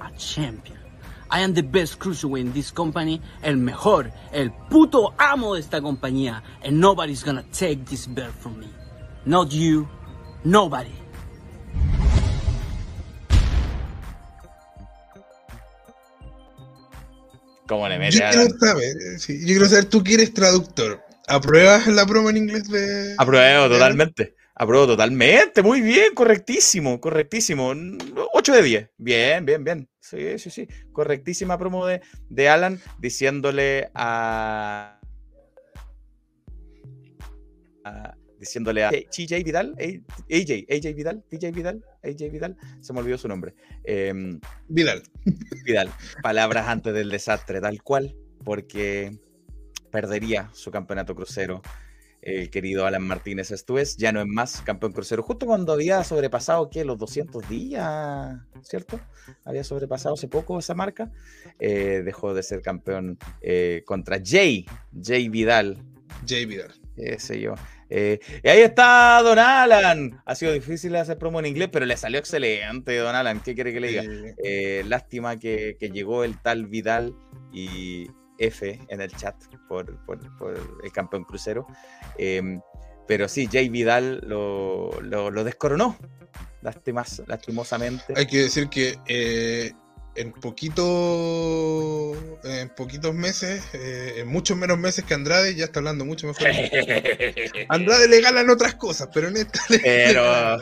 a 0.00 0.10
champion. 0.18 0.81
I 1.34 1.40
am 1.40 1.54
the 1.54 1.62
best 1.62 1.98
cruiserweight 1.98 2.42
in 2.42 2.52
this 2.52 2.70
company, 2.70 3.18
el 3.42 3.56
mejor, 3.56 4.12
el 4.32 4.50
puto 4.68 5.14
amo 5.18 5.54
de 5.54 5.60
esta 5.60 5.80
compañía, 5.80 6.42
and 6.62 6.78
nobody's 6.78 7.24
gonna 7.24 7.42
take 7.52 7.86
this 7.86 8.06
belt 8.06 8.34
from 8.34 8.60
me. 8.60 8.68
Not 9.24 9.50
you, 9.50 9.88
nobody. 10.44 10.92
¿Cómo 17.66 17.88
le 17.88 17.98
mete 17.98 18.18
yo 18.18 18.28
quiero 18.30 18.58
saber, 18.58 18.94
sí, 19.18 19.40
yo 19.40 19.46
quiero 19.46 19.68
saber, 19.68 19.86
tú 19.86 20.02
que 20.02 20.12
eres 20.12 20.34
traductor, 20.34 21.00
¿apruebas 21.26 21.86
la 21.86 22.04
promo 22.04 22.28
en 22.28 22.36
inglés 22.36 22.68
de...? 22.68 23.14
Apruebo 23.16 23.70
totalmente. 23.70 24.34
Apruebo 24.62 24.86
totalmente, 24.86 25.60
muy 25.60 25.80
bien, 25.80 26.14
correctísimo, 26.14 27.00
correctísimo. 27.00 27.72
8 28.32 28.52
de 28.52 28.62
10. 28.62 28.90
Bien, 28.96 29.44
bien, 29.44 29.64
bien. 29.64 29.88
Sí, 29.98 30.38
sí, 30.38 30.50
sí. 30.50 30.68
Correctísima 30.92 31.58
promo 31.58 31.84
de, 31.84 32.00
de 32.28 32.48
Alan 32.48 32.80
diciéndole 33.00 33.90
a, 33.92 35.00
diciéndole 38.38 38.84
a 38.84 38.90
TJ 38.90 39.42
Vidal, 39.42 39.74
AJ, 39.80 40.66
AJ 40.70 40.94
Vidal, 40.94 41.24
TJ 41.28 41.50
Vidal, 41.50 41.84
AJ 42.04 42.30
Vidal, 42.30 42.56
se 42.80 42.92
me 42.92 43.00
olvidó 43.00 43.18
su 43.18 43.26
nombre. 43.26 43.56
Em, 43.82 44.38
Vidal. 44.68 45.02
Vidal. 45.64 45.90
Palabras 46.22 46.68
antes 46.68 46.94
del 46.94 47.10
desastre, 47.10 47.60
tal 47.60 47.82
cual, 47.82 48.14
porque 48.44 49.10
perdería 49.90 50.50
su 50.52 50.70
campeonato 50.70 51.16
crucero 51.16 51.62
el 52.22 52.50
querido 52.50 52.86
Alan 52.86 53.02
Martínez 53.02 53.50
Estuves, 53.50 53.96
ya 53.96 54.12
no 54.12 54.20
es 54.20 54.26
más 54.26 54.62
campeón 54.62 54.92
crucero, 54.92 55.22
justo 55.22 55.44
cuando 55.44 55.72
había 55.72 56.02
sobrepasado, 56.04 56.70
¿qué? 56.70 56.84
Los 56.84 56.96
200 56.98 57.48
días, 57.48 58.38
¿cierto? 58.62 59.00
Había 59.44 59.64
sobrepasado 59.64 60.14
hace 60.14 60.28
poco 60.28 60.58
esa 60.58 60.74
marca, 60.74 61.10
eh, 61.58 62.02
dejó 62.04 62.32
de 62.32 62.44
ser 62.44 62.62
campeón 62.62 63.18
eh, 63.40 63.82
contra 63.84 64.20
Jay, 64.24 64.66
Jay 65.02 65.28
Vidal. 65.28 65.82
Jay 66.26 66.46
Vidal. 66.46 66.72
Ese 66.96 67.40
yo. 67.40 67.54
Eh, 67.90 68.20
y 68.42 68.48
ahí 68.48 68.60
está 68.60 69.20
Don 69.22 69.38
Alan. 69.38 70.22
Ha 70.24 70.34
sido 70.34 70.52
difícil 70.52 70.94
hacer 70.96 71.18
promo 71.18 71.40
en 71.40 71.46
inglés, 71.46 71.68
pero 71.72 71.84
le 71.86 71.96
salió 71.96 72.18
excelente, 72.20 72.96
Don 72.96 73.14
Alan. 73.14 73.40
¿Qué 73.40 73.54
quiere 73.54 73.72
que 73.72 73.80
le 73.80 73.88
diga? 73.88 74.84
lástima 74.88 75.38
que, 75.38 75.76
que 75.78 75.90
llegó 75.90 76.22
el 76.22 76.40
tal 76.40 76.66
Vidal 76.66 77.14
y, 77.52 78.08
F 78.42 78.80
en 78.88 79.00
el 79.00 79.10
chat 79.12 79.36
por, 79.68 79.98
el 80.82 80.92
campeón 80.92 81.24
crucero. 81.24 81.66
Em, 82.18 82.60
pero 83.06 83.28
sí, 83.28 83.48
Jay 83.50 83.68
Vidal 83.68 84.20
lo, 84.26 85.00
lo, 85.00 85.44
descoronó, 85.44 85.96
lastimosamente. 86.62 88.14
Hay 88.16 88.26
que 88.26 88.42
decir 88.42 88.68
que 88.68 88.98
eh, 89.06 89.72
en 90.14 90.32
poquito 90.32 92.12
en 92.44 92.68
poquitos 92.70 93.14
meses, 93.14 93.64
eh, 93.72 94.14
en 94.18 94.28
muchos 94.28 94.56
menos 94.56 94.78
meses 94.78 95.04
que 95.04 95.14
Andrade, 95.14 95.54
ya 95.54 95.64
está 95.64 95.80
hablando 95.80 96.04
mucho 96.04 96.26
mejor. 96.26 96.48
Andrade 97.68 98.08
le 98.08 98.20
ganan 98.20 98.50
otras 98.50 98.74
cosas, 98.74 99.08
pero 99.12 99.28
en 99.28 99.36
esta 99.38 99.60
Pero 99.82 100.60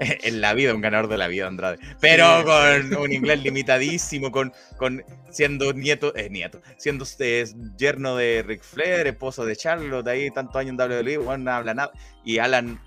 en 0.00 0.40
la 0.40 0.54
vida, 0.54 0.74
un 0.74 0.80
ganador 0.80 1.08
de 1.08 1.18
la 1.18 1.28
vida, 1.28 1.46
Andrade. 1.46 1.78
Pero 2.00 2.44
con 2.44 2.96
un 2.96 3.12
inglés 3.12 3.42
limitadísimo, 3.42 4.30
con, 4.30 4.52
con 4.78 5.04
siendo 5.30 5.72
nieto, 5.72 6.16
eh, 6.16 6.30
nieto, 6.30 6.62
siendo 6.78 7.04
usted 7.04 7.48
yerno 7.76 8.16
de 8.16 8.44
Ric 8.46 8.62
Flair, 8.62 9.06
esposo 9.06 9.44
de 9.44 9.56
Charlotte, 9.56 10.08
ahí 10.08 10.30
tantos 10.30 10.56
años 10.56 10.70
en 10.70 10.80
WWE, 10.80 11.18
bueno, 11.18 11.44
no 11.44 11.52
habla 11.52 11.74
nada. 11.74 11.92
Y 12.24 12.38
Alan, 12.38 12.80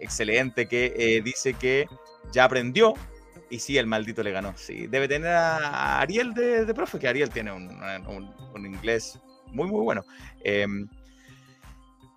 excelente, 0.00 0.66
que 0.66 0.92
eh, 0.96 1.22
dice 1.22 1.54
que 1.54 1.86
ya 2.32 2.44
aprendió 2.44 2.94
y 3.52 3.58
sí, 3.58 3.76
el 3.76 3.86
maldito 3.86 4.22
le 4.22 4.32
ganó. 4.32 4.54
Sí, 4.56 4.86
debe 4.86 5.06
tener 5.06 5.28
a 5.28 6.00
Ariel 6.00 6.32
de, 6.32 6.72
profe, 6.74 6.98
que 6.98 7.06
Ariel 7.06 7.28
tiene 7.28 7.52
un, 7.52 8.66
inglés 8.66 9.20
muy, 9.48 9.68
muy 9.68 9.82
bueno. 9.82 10.06
Em, 10.42 10.88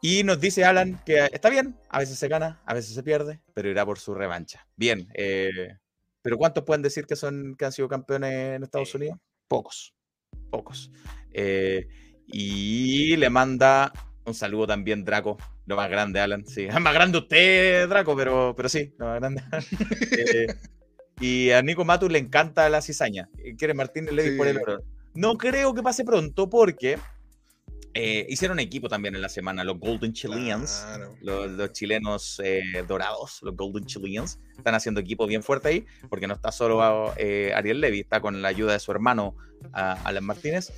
y 0.02 0.24
nos 0.24 0.40
dice 0.40 0.64
Alan 0.64 1.02
que 1.06 1.26
está 1.34 1.49
bien, 1.49 1.78
a 1.90 1.99
veces 1.99 2.18
se 2.18 2.30
gana, 2.30 2.62
a 2.66 2.74
veces 2.74 2.95
se 2.95 3.03
pierde, 3.03 3.41
pero 3.53 3.70
irá 3.70 3.86
por 3.86 3.99
su 3.99 4.14
revancha. 4.14 4.66
Bien, 4.78 5.10
eh, 5.14 5.76
pero 6.22 6.38
¿cuántos 6.38 6.64
pueden 6.64 6.82
decir 6.82 7.06
que, 7.06 7.18
son, 7.18 7.57
que 7.57 7.66
han 7.66 7.74
sido 7.74 7.90
campeones 7.90 8.56
en 8.56 8.64
Estados 8.64 8.95
Unidos? 8.95 9.20
Pocos, 9.49 9.94
pocos. 10.49 10.90
Eh, 11.34 11.86
y 12.28 13.18
le 13.18 13.30
manda 13.30 13.91
un 14.24 14.34
saludo 14.34 14.68
también, 14.68 15.03
Draco, 15.03 15.38
lo 15.66 15.76
más 15.76 15.90
grande, 15.90 16.22
Alan. 16.22 16.45
Sí, 16.45 16.64
es 16.64 16.80
más 16.80 16.94
grande 16.94 17.18
usted, 17.18 17.90
Draco, 17.90 18.16
pero, 18.16 18.53
pero 18.56 18.70
sí, 18.70 18.95
lo 18.98 19.07
más 19.07 19.20
grande. 19.20 19.44
eh, 21.22 21.26
y 21.26 21.52
a 21.52 21.62
Nico 21.62 21.86
Matus 21.86 22.12
le 22.12 22.20
encanta 22.20 22.70
la 22.70 22.82
cizaña. 22.82 23.30
Quiere 23.58 23.74
Martín 23.74 24.08
Levy 24.12 24.38
por 24.38 24.48
el 24.48 24.58
oro. 24.58 24.84
No 25.14 25.38
creo 25.38 25.74
que 25.74 25.82
pase 25.82 26.04
pronto 26.04 26.50
porque 26.50 26.98
eh, 27.98 28.26
hicieron 28.28 28.60
equipo 28.60 28.90
también 28.90 29.16
en 29.16 29.22
la 29.22 29.30
semana, 29.30 29.64
los 29.64 29.80
Golden 29.80 30.12
Chileans, 30.12 30.86
los, 31.22 31.72
chilenos 31.72 32.42
eh, 32.44 32.62
dorados, 32.86 33.40
los 33.42 33.56
Golden 33.56 33.86
Chileans, 33.86 34.38
están 34.58 34.76
haciendo 34.76 35.00
equipo 35.00 35.26
bien 35.26 35.42
fuerte 35.42 35.70
ahí, 35.70 35.86
porque 36.10 36.28
no 36.28 36.34
está 36.34 36.52
solo 36.52 37.14
eh, 37.16 37.54
Ariel 37.56 37.80
Levy, 37.80 38.02
está 38.02 38.20
con 38.20 38.42
la 38.42 38.50
ayuda 38.50 38.74
de 38.74 38.82
su 38.82 38.92
hermano 38.92 39.38
Alan 39.72 40.26
Martínez. 40.26 40.74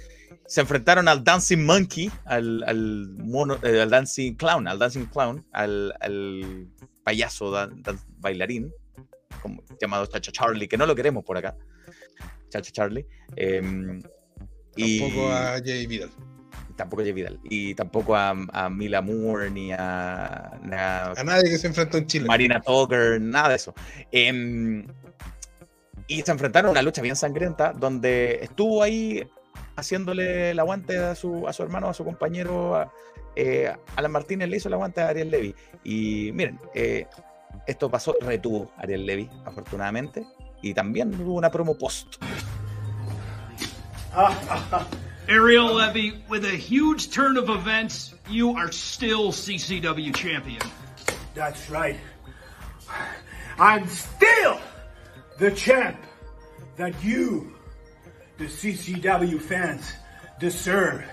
Se 0.45 0.61
enfrentaron 0.61 1.07
al 1.07 1.23
Dancing 1.23 1.65
Monkey, 1.65 2.11
al, 2.25 2.63
al, 2.67 3.09
mono, 3.17 3.57
al 3.63 3.89
Dancing 3.89 4.35
Clown, 4.35 4.67
al 4.67 4.77
Dancing 4.77 5.05
Clown, 5.05 5.43
al, 5.53 5.95
al 5.99 6.67
payaso 7.03 7.51
bailarín, 8.19 8.71
llamado 9.79 10.05
Chacho 10.05 10.31
Charlie, 10.31 10.67
que 10.67 10.77
no 10.77 10.85
lo 10.85 10.95
queremos 10.95 11.23
por 11.23 11.37
acá. 11.37 11.55
Chacho 12.49 12.71
Charlie. 12.71 13.05
Em, 13.35 14.01
tampoco 14.75 15.31
a 15.31 15.59
Jay 15.63 15.87
Vidal. 15.87 16.09
Tampoco 16.75 17.01
a 17.01 17.05
Jay 17.05 17.13
Vidal. 17.13 17.39
Y 17.43 17.73
tampoco 17.75 18.15
a, 18.15 18.35
a 18.51 18.69
Mila 18.69 19.01
Moore 19.01 19.49
ni 19.51 19.71
a, 19.71 20.59
a, 21.15 21.23
nadie 21.23 21.49
que 21.49 21.57
se 21.57 21.67
enfrentó 21.67 21.97
en 21.97 22.07
Chile. 22.07 22.25
Marina 22.27 22.61
Tucker, 22.61 23.19
nada 23.21 23.49
de 23.49 23.55
eso. 23.55 23.73
Em, 24.11 24.85
y 26.07 26.21
se 26.21 26.31
enfrentaron 26.31 26.69
a 26.69 26.71
una 26.71 26.81
lucha 26.81 27.01
bien 27.01 27.15
sangrienta 27.15 27.73
donde 27.73 28.39
estuvo 28.41 28.81
ahí 28.81 29.27
haciéndole 29.75 30.51
el 30.51 30.59
aguante 30.59 30.97
a 30.97 31.15
su, 31.15 31.47
a 31.47 31.53
su 31.53 31.63
hermano, 31.63 31.89
a 31.89 31.93
su 31.93 32.05
compañero. 32.05 32.89
Eh, 33.35 33.71
Alan 33.95 34.11
Martínez 34.11 34.49
le 34.49 34.57
hizo 34.57 34.67
el 34.67 34.73
aguante 34.73 35.01
a 35.01 35.09
Ariel 35.09 35.29
Levy. 35.29 35.55
Y 35.83 36.31
miren, 36.33 36.59
eh, 36.73 37.07
esto 37.65 37.89
pasó, 37.89 38.15
retuvo 38.21 38.71
Ariel 38.77 39.05
Levy, 39.05 39.29
afortunadamente, 39.45 40.25
y 40.61 40.73
también 40.73 41.13
hubo 41.19 41.33
una 41.33 41.49
promo 41.49 41.77
post. 41.77 42.17
Ariel 45.29 45.75
Levy, 45.75 46.23
with 46.29 46.45
a 46.45 46.55
huge 46.55 47.11
turn 47.11 47.37
of 47.37 47.49
events, 47.49 48.13
you 48.29 48.55
are 48.57 48.71
still 48.71 49.31
CCW 49.31 50.13
champion. 50.15 50.61
That's 51.33 51.69
right. 51.69 51.97
I'm 53.59 53.87
still 53.87 54.59
the 55.37 55.51
champ 55.51 55.97
that 56.77 56.93
you, 57.03 57.53
the 58.37 58.45
CCW 58.45 59.41
fans, 59.41 59.91
deserve. 60.39 61.03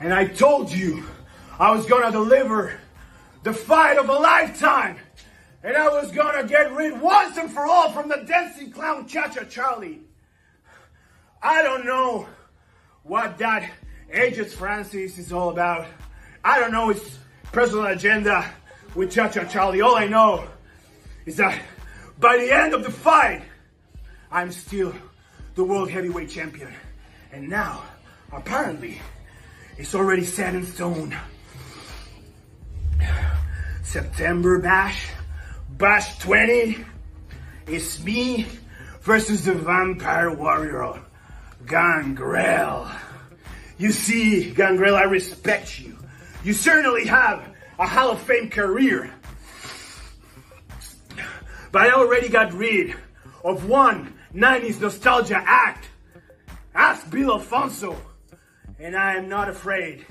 And 0.00 0.12
I 0.12 0.26
told 0.26 0.70
you 0.70 1.04
I 1.58 1.70
was 1.70 1.86
gonna 1.86 2.10
deliver 2.10 2.72
the 3.42 3.52
fight 3.52 3.98
of 3.98 4.08
a 4.08 4.12
lifetime. 4.12 4.96
And 5.62 5.76
I 5.76 5.88
was 5.88 6.10
gonna 6.10 6.44
get 6.44 6.72
rid 6.72 7.00
once 7.00 7.36
and 7.36 7.50
for 7.50 7.64
all 7.64 7.92
from 7.92 8.08
the 8.08 8.24
dancing 8.26 8.72
clown 8.72 9.06
Cha-Cha 9.06 9.44
Charlie. 9.44 10.00
I 11.42 11.62
don't 11.62 11.84
know 11.84 12.26
what 13.02 13.38
that 13.38 13.70
Aegis 14.12 14.54
Francis 14.54 15.18
is 15.18 15.32
all 15.32 15.50
about. 15.50 15.86
I 16.44 16.58
don't 16.58 16.72
know 16.72 16.88
his 16.88 17.18
personal 17.52 17.86
agenda 17.86 18.48
with 18.94 19.12
Cha-Cha 19.12 19.44
Charlie. 19.44 19.80
All 19.80 19.96
I 19.96 20.06
know 20.06 20.48
is 21.26 21.36
that 21.36 21.60
by 22.18 22.36
the 22.36 22.52
end 22.52 22.74
of 22.74 22.82
the 22.82 22.90
fight, 22.90 23.42
I'm 24.30 24.50
still 24.50 24.94
the 25.54 25.64
world 25.64 25.90
heavyweight 25.90 26.30
champion. 26.30 26.72
And 27.32 27.48
now, 27.48 27.82
apparently, 28.32 29.00
it's 29.78 29.94
already 29.94 30.24
set 30.24 30.54
in 30.54 30.64
stone. 30.64 31.16
September 33.82 34.58
Bash, 34.58 35.10
Bash 35.70 36.18
20, 36.18 36.76
it's 37.66 38.02
me 38.02 38.46
versus 39.02 39.44
the 39.44 39.54
Vampire 39.54 40.34
Warrior, 40.34 41.00
Gangrel. 41.66 42.88
You 43.78 43.92
see, 43.92 44.52
Gangrel, 44.52 44.96
I 44.96 45.02
respect 45.02 45.80
you. 45.80 45.96
You 46.44 46.52
certainly 46.52 47.06
have 47.06 47.54
a 47.78 47.86
Hall 47.86 48.10
of 48.10 48.20
Fame 48.20 48.50
career. 48.50 49.12
But 51.70 51.82
I 51.82 51.92
already 51.92 52.28
got 52.28 52.52
rid 52.52 52.94
of 53.44 53.68
one 53.68 54.14
90s 54.34 54.80
nostalgia 54.80 55.42
act. 55.44 55.86
Ask 56.74 57.10
Bill 57.10 57.32
Alfonso. 57.32 57.96
And 58.78 58.96
I 58.96 59.14
am 59.14 59.28
not 59.28 59.48
afraid 59.48 60.04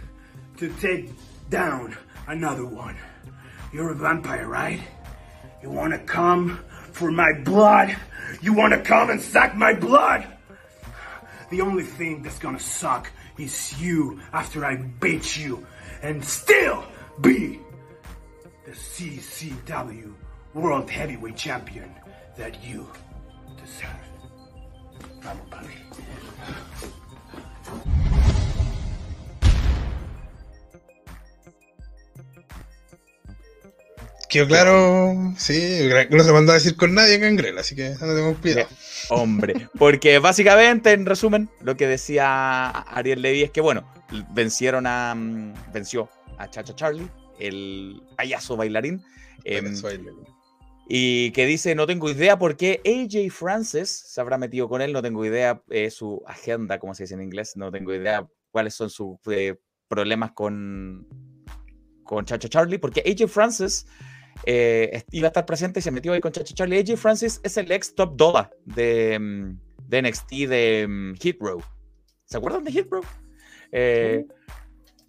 to 0.58 0.74
take 0.76 1.10
down 1.50 1.98
another 2.28 2.66
one. 2.66 2.98
You're 3.74 3.92
a 3.92 3.96
vampire, 3.96 4.48
right? 4.48 4.82
You 5.62 5.70
wanna 5.70 6.00
come 6.00 6.60
for 6.92 7.12
my 7.12 7.32
blood? 7.44 7.96
You 8.42 8.54
wanna 8.54 8.82
come 8.82 9.10
and 9.10 9.22
suck 9.22 9.56
my 9.56 9.74
blood? 9.74 10.28
The 11.50 11.62
only 11.62 11.84
thing 11.84 12.24
that's 12.24 12.40
gonna 12.40 12.60
suck 12.60 13.12
is 13.38 13.80
you 13.82 14.20
after 14.34 14.66
I 14.66 14.76
beat 14.76 15.38
you 15.38 15.66
and 16.02 16.24
still 16.24 16.84
be 17.20 17.60
the 18.66 18.72
CCW 18.72 20.14
World 20.54 20.90
Heavyweight 20.90 21.36
Champion 21.36 21.94
that 22.38 22.64
you 22.64 22.90
deserve. 23.58 24.12
Vamos, 25.22 25.48
papi. 25.50 26.92
Quedó 34.32 34.48
claro, 34.48 35.34
sí, 35.38 35.90
no 36.10 36.24
se 36.24 36.32
mandó 36.32 36.54
a 36.54 36.56
decir 36.56 36.78
con 36.78 36.94
nadie 36.94 37.18
Gangrel, 37.18 37.58
así 37.58 37.76
que 37.76 37.90
no 38.00 38.16
tengo 38.16 38.34
cuidado. 38.40 38.70
Hombre, 39.10 39.68
porque 39.78 40.20
básicamente, 40.20 40.94
en 40.94 41.06
resumen, 41.06 41.50
lo 41.62 41.76
que 41.76 41.86
decía 41.86 42.70
Ariel 42.70 43.22
Levy 43.22 43.44
es 43.44 43.52
que, 43.52 43.60
bueno, 43.60 43.84
vencieron 44.34 44.88
a. 44.88 45.14
mm, 45.16 45.54
venció 45.74 46.10
a 46.38 46.50
Chacha 46.50 46.74
Charlie, 46.74 47.10
el 47.40 48.02
payaso 48.16 48.56
bailarín. 48.56 49.04
em, 49.44 49.66
ahí 49.86 49.98
le- 49.98 50.12
y 50.88 51.32
que 51.32 51.46
dice, 51.46 51.74
no 51.76 51.88
tengo 51.88 52.10
idea 52.10 52.38
por 52.38 52.58
qué 52.58 52.82
AJ 52.86 53.32
Francis 53.32 53.90
se 53.90 54.20
habrá 54.22 54.38
metido 54.38 54.68
con 54.70 54.82
él, 54.82 54.92
no 54.94 55.02
tengo 55.02 55.26
idea 55.26 55.62
eh, 55.70 55.90
su 55.90 56.22
agenda, 56.28 56.80
como 56.80 56.94
se 56.96 57.04
dice 57.04 57.14
en 57.16 57.22
inglés, 57.22 57.54
no 57.56 57.72
tengo 57.72 57.94
idea 57.94 58.28
cuáles 58.52 58.74
son 58.76 58.90
sus 58.90 59.18
eh, 59.30 59.56
problemas 59.88 60.32
con, 60.34 61.08
con 62.04 62.26
Chacha 62.26 62.50
Charlie, 62.50 62.78
porque 62.78 63.02
AJ 63.06 63.30
Francis 63.30 63.86
eh, 64.46 65.04
iba 65.12 65.28
a 65.28 65.30
estar 65.30 65.46
presente 65.46 65.80
y 65.80 65.84
se 65.84 65.92
metió 65.92 66.14
ahí 66.14 66.22
con 66.22 66.32
Chacha 66.32 66.54
Charlie. 66.54 66.80
AJ 66.80 66.98
Francis 66.98 67.40
es 67.44 67.58
el 67.58 67.72
ex 67.72 67.94
top 67.96 68.16
dollar 68.16 68.50
de, 68.66 69.18
mm, 69.20 69.60
de 69.88 70.02
NXT 70.02 70.30
de 70.48 70.88
mm, 70.88 71.16
Hit 71.16 71.38
Row. 71.40 71.62
¿Se 72.26 72.38
acuerdan 72.38 72.64
de 72.64 72.72
Hit 72.72 72.88
Row? 72.90 73.04
Eh, 73.72 74.26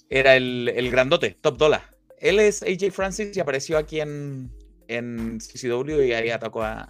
Era 0.09 0.37
el, 0.37 0.71
el 0.75 0.91
grandote, 0.91 1.37
top 1.41 1.57
dollar. 1.57 1.83
Él 2.19 2.39
es 2.39 2.63
AJ 2.63 2.93
Francis 2.93 3.37
y 3.37 3.41
apareció 3.41 3.79
aquí 3.79 4.01
en, 4.01 4.51
en 4.89 5.39
CCW 5.39 6.03
y 6.03 6.13
ahí 6.13 6.31
atacó 6.31 6.63
a, 6.63 6.87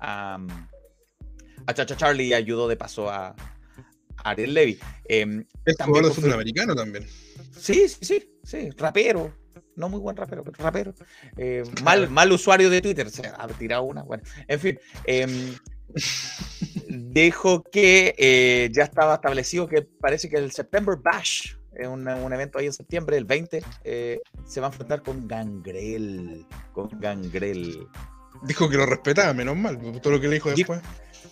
a, 0.00 0.38
a 1.66 1.74
Chacha 1.74 1.96
Charlie 1.96 2.26
y 2.28 2.34
ayudó 2.34 2.68
de 2.68 2.76
paso 2.76 3.10
a, 3.10 3.28
a 3.28 3.34
Ariel 4.30 4.54
Levy. 4.54 4.78
Em, 5.08 5.44
Es 5.66 5.76
También 5.76 6.04
jugador 6.04 6.14
sudamericano 6.22 6.74
también. 6.74 7.06
Sí, 7.58 7.88
sí, 7.88 7.98
sí, 8.02 8.30
sí, 8.42 8.70
rapero. 8.76 9.34
No 9.76 9.88
muy 9.88 10.00
buen 10.00 10.16
rapero, 10.16 10.44
pero 10.44 10.56
rapero. 10.62 10.94
Eh, 11.36 11.62
mal, 11.84 12.10
mal 12.10 12.30
usuario 12.32 12.70
de 12.70 12.80
Twitter, 12.80 13.10
se 13.10 13.26
ha 13.26 13.46
tirado 13.48 13.82
una. 13.84 14.02
Bueno, 14.02 14.22
en 14.48 14.60
fin. 14.60 14.78
em, 15.06 15.54
dijo 16.88 17.62
que 17.62 18.14
eh, 18.18 18.70
ya 18.72 18.84
estaba 18.84 19.14
establecido 19.14 19.68
que 19.68 19.82
parece 19.82 20.28
que 20.28 20.36
el 20.36 20.52
September 20.52 20.96
Bash, 21.00 21.54
es 21.74 21.88
un, 21.88 22.06
un 22.06 22.32
evento 22.32 22.58
ahí 22.58 22.66
en 22.66 22.72
septiembre, 22.72 23.16
el 23.16 23.24
20, 23.24 23.62
eh, 23.84 24.20
se 24.46 24.60
va 24.60 24.68
a 24.68 24.70
enfrentar 24.70 25.02
con 25.02 25.26
Gangrel. 25.26 26.46
Con 26.72 26.88
Gangrel. 27.00 27.86
Dijo 28.42 28.68
que 28.68 28.76
lo 28.76 28.86
respetaba, 28.86 29.32
menos 29.34 29.56
mal, 29.56 29.78
todo 30.00 30.14
lo 30.14 30.20
que 30.20 30.28
le 30.28 30.34
dijo 30.34 30.50
después. 30.50 30.80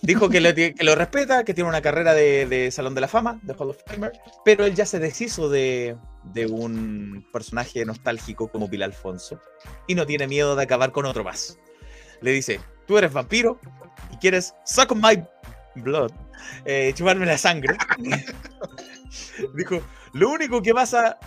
Dijo 0.03 0.29
que 0.29 0.41
lo, 0.41 0.55
que 0.55 0.75
lo 0.81 0.95
respeta, 0.95 1.45
que 1.45 1.55
tiene 1.55 1.69
una 1.69 1.83
carrera 1.83 2.15
de, 2.15 2.47
de 2.47 2.71
Salón 2.71 2.95
de 2.95 3.03
la 3.03 3.09
Fama, 3.09 3.39
de 3.43 3.55
Hall 3.55 3.71
of 3.71 3.79
Famer, 3.87 4.13
pero 4.45 4.65
él 4.65 4.75
ya 4.75 4.87
se 4.87 4.99
deshizo 4.99 5.49
de, 5.49 5.97
de 6.25 6.47
un 6.47 7.27
personaje 7.33 7.85
nostálgico 7.85 8.49
como 8.49 8.71
Pilar 8.71 8.91
Alfonso 8.91 9.41
y 9.87 9.95
no 9.95 10.07
tiene 10.07 10.27
miedo 10.27 10.57
de 10.57 10.63
acabar 10.63 10.93
con 10.93 11.07
otro 11.07 11.25
más. 11.25 11.59
Le 12.21 12.31
dice, 12.33 12.61
tú 12.87 12.99
eres 12.99 13.13
vampiro 13.13 13.59
y 14.13 14.17
quieres 14.19 14.55
suck 14.65 14.95
my 14.95 15.23
blood, 15.77 16.13
eh, 16.65 16.93
chuparme 16.95 17.27
la 17.27 17.39
sangre. 17.39 17.77
Dijo, 19.55 19.83
lo 20.13 20.31
único 20.31 20.63
que 20.63 20.73
vas 20.73 20.95
a... 20.95 21.19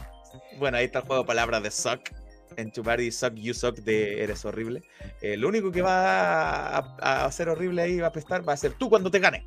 Bueno, 0.58 0.78
ahí 0.78 0.86
está 0.86 1.00
el 1.00 1.06
juego 1.06 1.24
de 1.24 1.28
palabras 1.28 1.64
de 1.64 1.72
suck. 1.72 2.12
En 2.58 2.72
chupar 2.72 3.02
y 3.02 3.12
suck 3.12 3.34
you 3.36 3.54
suck 3.54 3.76
de 3.80 4.24
eres 4.24 4.46
horrible. 4.46 4.82
Eh, 5.22 5.36
lo 5.36 5.50
único 5.50 5.72
que 5.72 5.82
va 5.82 6.78
a, 6.78 7.26
hacer 7.26 7.50
horrible 7.50 7.82
ahí, 7.82 8.00
va 8.00 8.08
a 8.08 8.10
apestar, 8.10 8.48
va 8.48 8.54
a 8.54 8.58
ser 8.58 8.74
tú 8.74 8.90
cuando 8.90 9.12
te 9.12 9.20
gane. 9.20 9.46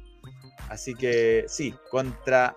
Así 0.68 0.94
que 0.94 1.44
sí, 1.48 1.74
contra 1.90 2.54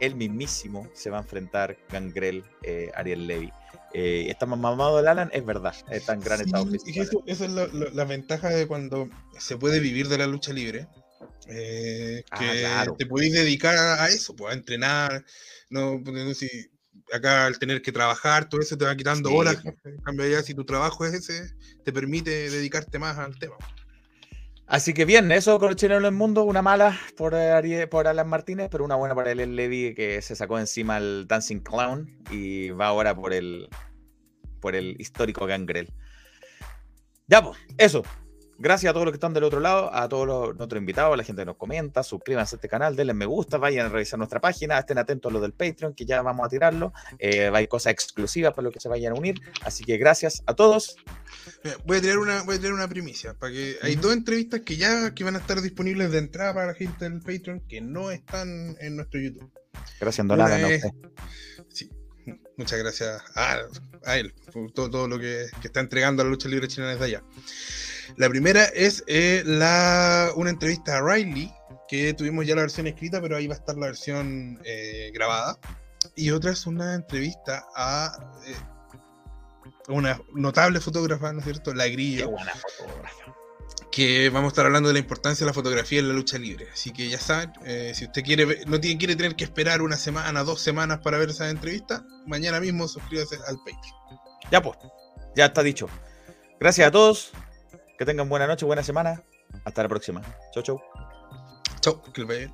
el 0.00 0.14
mismísimo 0.16 0.88
se 0.94 1.10
va 1.10 1.18
a 1.18 1.22
enfrentar 1.22 1.76
Gangrel, 1.90 2.44
eh, 2.62 2.90
Ariel 2.94 3.26
Levy. 3.26 3.52
Eh, 3.92 4.26
está 4.28 4.44
más 4.46 4.58
mamado 4.58 4.98
el 4.98 5.06
Alan, 5.06 5.30
es 5.32 5.44
verdad, 5.46 5.74
es 5.90 6.04
tan 6.04 6.20
gran 6.20 6.38
Sí, 6.38 6.44
estado 6.46 6.66
físico. 6.66 7.02
eso, 7.02 7.22
eso 7.26 7.44
es 7.44 7.52
lo- 7.52 7.68
lo- 7.68 7.90
la 7.90 8.04
ventaja 8.04 8.48
de 8.48 8.66
cuando 8.66 9.08
se 9.38 9.56
puede 9.56 9.78
vivir 9.80 10.08
de 10.08 10.18
la 10.18 10.26
lucha 10.26 10.52
libre. 10.52 10.86
eh, 11.46 12.24
Ah, 12.30 12.38
que 12.38 12.60
claro. 12.60 12.96
te 12.98 13.04
podéis 13.06 13.34
dedicar 13.34 13.76
a, 13.76 14.08
eso, 14.08 14.34
pues, 14.34 14.50
a 14.50 14.56
entrenar. 14.56 15.24
No, 15.68 15.98
no, 15.98 16.32
si 16.34 16.48
acá 17.12 17.44
al 17.46 17.58
tener 17.58 17.82
que 17.82 17.92
trabajar, 17.92 18.48
todo 18.48 18.62
eso 18.62 18.78
te 18.78 18.86
va 18.86 18.96
quitando 18.96 19.28
Sí, 19.28 19.36
horas. 19.36 19.58
pues. 19.62 19.74
En 19.84 20.00
cambio, 20.00 20.24
allá, 20.24 20.42
si 20.42 20.54
tu 20.54 20.64
trabajo 20.64 21.04
es 21.04 21.12
ese, 21.14 21.54
te 21.84 21.92
permite 21.92 22.30
dedicarte 22.50 22.98
más 22.98 23.18
al 23.18 23.38
tema. 23.38 23.56
Así 24.74 24.92
que 24.92 25.04
bien, 25.04 25.30
eso 25.30 25.60
con 25.60 25.70
el 25.70 25.76
chileno 25.76 26.00
en 26.00 26.06
el 26.06 26.10
mundo, 26.10 26.42
una 26.42 26.60
mala 26.60 26.98
por, 27.16 27.32
eh, 27.36 27.86
por 27.86 28.08
Alan 28.08 28.28
Martínez, 28.28 28.68
pero 28.72 28.84
una 28.84 28.96
buena 28.96 29.14
para 29.14 29.30
el 29.30 29.54
Levy 29.54 29.94
que 29.94 30.20
se 30.20 30.34
sacó 30.34 30.58
encima 30.58 30.98
el 30.98 31.26
Dancing 31.28 31.60
Clown 31.60 32.10
y 32.32 32.70
va 32.70 32.88
ahora 32.88 33.14
por 33.14 33.32
el, 33.32 33.68
por 34.58 34.74
el 34.74 34.96
histórico 35.00 35.46
Gangrel. 35.46 35.92
Ya, 37.28 37.40
pues, 37.40 37.56
eso. 37.78 38.02
Gracias 38.58 38.90
a 38.90 38.92
todos 38.92 39.04
los 39.06 39.12
que 39.12 39.16
están 39.16 39.34
del 39.34 39.44
otro 39.44 39.58
lado, 39.60 39.92
a 39.92 40.08
todos 40.08 40.26
los, 40.26 40.56
nuestros 40.56 40.78
invitados, 40.80 41.12
a 41.12 41.16
la 41.16 41.24
gente 41.24 41.42
que 41.42 41.46
nos 41.46 41.56
comenta, 41.56 42.02
suscríbanse 42.02 42.54
a 42.54 42.56
este 42.58 42.68
canal, 42.68 42.94
denle 42.94 43.12
me 43.12 43.26
gusta, 43.26 43.58
vayan 43.58 43.86
a 43.86 43.88
revisar 43.88 44.16
nuestra 44.18 44.40
página, 44.40 44.78
estén 44.78 44.96
atentos 44.98 45.30
a 45.30 45.32
lo 45.32 45.40
del 45.40 45.52
Patreon, 45.52 45.92
que 45.94 46.04
ya 46.06 46.22
vamos 46.22 46.46
a 46.46 46.48
tirarlo. 46.48 46.92
Eh, 47.18 47.50
hay 47.52 47.66
cosas 47.66 47.92
exclusivas 47.92 48.52
para 48.54 48.64
los 48.64 48.72
que 48.72 48.78
se 48.80 48.88
vayan 48.88 49.12
a 49.12 49.18
unir. 49.18 49.40
Así 49.62 49.82
que 49.84 49.96
gracias 49.96 50.42
a 50.46 50.54
todos. 50.54 50.96
Mira, 51.64 51.76
voy 51.84 51.96
a 51.98 52.00
tirar 52.00 52.18
una, 52.18 52.42
voy 52.44 52.54
a 52.56 52.58
tirar 52.58 52.74
una 52.74 52.88
primicia, 52.88 53.34
para 53.34 53.52
que 53.52 53.76
hay 53.82 53.96
dos 53.96 54.12
entrevistas 54.12 54.60
que 54.60 54.76
ya 54.76 55.12
que 55.14 55.24
van 55.24 55.34
a 55.34 55.38
estar 55.40 55.60
disponibles 55.60 56.12
de 56.12 56.18
entrada 56.18 56.54
para 56.54 56.66
la 56.68 56.74
gente 56.74 57.08
del 57.08 57.20
Patreon 57.20 57.60
que 57.68 57.80
no 57.80 58.10
están 58.12 58.76
en 58.80 58.96
nuestro 58.96 59.20
YouTube. 59.20 59.50
Gracias, 60.00 60.24
Una 60.24 60.36
Don 60.36 60.46
Alan, 60.46 60.64
a 60.64 60.68
es- 60.70 60.84
usted. 60.84 60.98
Sí, 61.68 61.90
muchas 62.56 62.78
gracias 62.78 63.20
a, 63.34 63.58
a 64.04 64.16
él 64.18 64.32
por 64.52 64.70
todo, 64.72 64.88
todo 64.90 65.08
lo 65.08 65.18
que, 65.18 65.46
que 65.60 65.66
está 65.66 65.80
entregando 65.80 66.22
a 66.22 66.24
la 66.24 66.30
lucha 66.30 66.48
libre 66.48 66.68
chilena 66.68 66.92
desde 66.92 67.04
allá. 67.06 67.22
La 68.16 68.28
primera 68.28 68.64
es 68.64 69.02
eh, 69.06 69.42
la, 69.44 70.30
una 70.36 70.50
entrevista 70.50 70.98
a 70.98 71.00
Riley, 71.02 71.52
que 71.88 72.14
tuvimos 72.14 72.46
ya 72.46 72.54
la 72.54 72.62
versión 72.62 72.86
escrita, 72.86 73.20
pero 73.20 73.36
ahí 73.36 73.46
va 73.46 73.54
a 73.54 73.58
estar 73.58 73.76
la 73.76 73.86
versión 73.86 74.60
eh, 74.64 75.10
grabada. 75.14 75.58
Y 76.16 76.30
otra 76.30 76.52
es 76.52 76.66
una 76.66 76.94
entrevista 76.94 77.64
a. 77.76 78.12
eh, 78.46 78.54
una 79.88 80.18
notable 80.34 80.80
fotógrafa, 80.80 81.32
¿no 81.32 81.40
es 81.40 81.44
cierto? 81.44 81.74
La 81.74 81.84
Qué 81.84 81.90
Grillo, 81.92 82.30
buena 82.30 82.52
fotógrafa. 82.54 83.10
que 83.92 84.30
vamos 84.30 84.48
a 84.48 84.52
estar 84.52 84.66
hablando 84.66 84.88
de 84.88 84.94
la 84.94 84.98
importancia 84.98 85.44
de 85.44 85.50
la 85.50 85.54
fotografía 85.54 85.98
en 86.00 86.08
la 86.08 86.14
lucha 86.14 86.38
libre. 86.38 86.68
Así 86.72 86.90
que 86.92 87.08
ya 87.08 87.18
saben, 87.18 87.52
eh, 87.64 87.92
si 87.94 88.06
usted 88.06 88.22
quiere, 88.22 88.44
ver- 88.46 88.68
no 88.68 88.80
tiene, 88.80 88.98
quiere 88.98 89.14
tener 89.16 89.36
que 89.36 89.44
esperar 89.44 89.82
una 89.82 89.96
semana, 89.96 90.42
dos 90.42 90.60
semanas 90.60 91.00
para 91.00 91.18
ver 91.18 91.30
esa 91.30 91.50
entrevista, 91.50 92.04
mañana 92.26 92.60
mismo 92.60 92.88
suscríbase 92.88 93.36
al 93.46 93.56
Patreon. 93.58 94.20
Ya 94.50 94.62
pues, 94.62 94.78
ya 95.36 95.46
está 95.46 95.62
dicho. 95.62 95.88
Gracias 96.60 96.88
a 96.88 96.90
todos. 96.90 97.32
Que 97.98 98.04
tengan 98.04 98.28
buena 98.28 98.46
noche, 98.46 98.64
buena 98.66 98.82
semana. 98.82 99.22
Hasta 99.64 99.82
la 99.82 99.88
próxima. 99.88 100.20
Chau, 100.52 100.62
chau. 100.62 100.80
Chau, 101.80 102.02
que. 102.12 102.50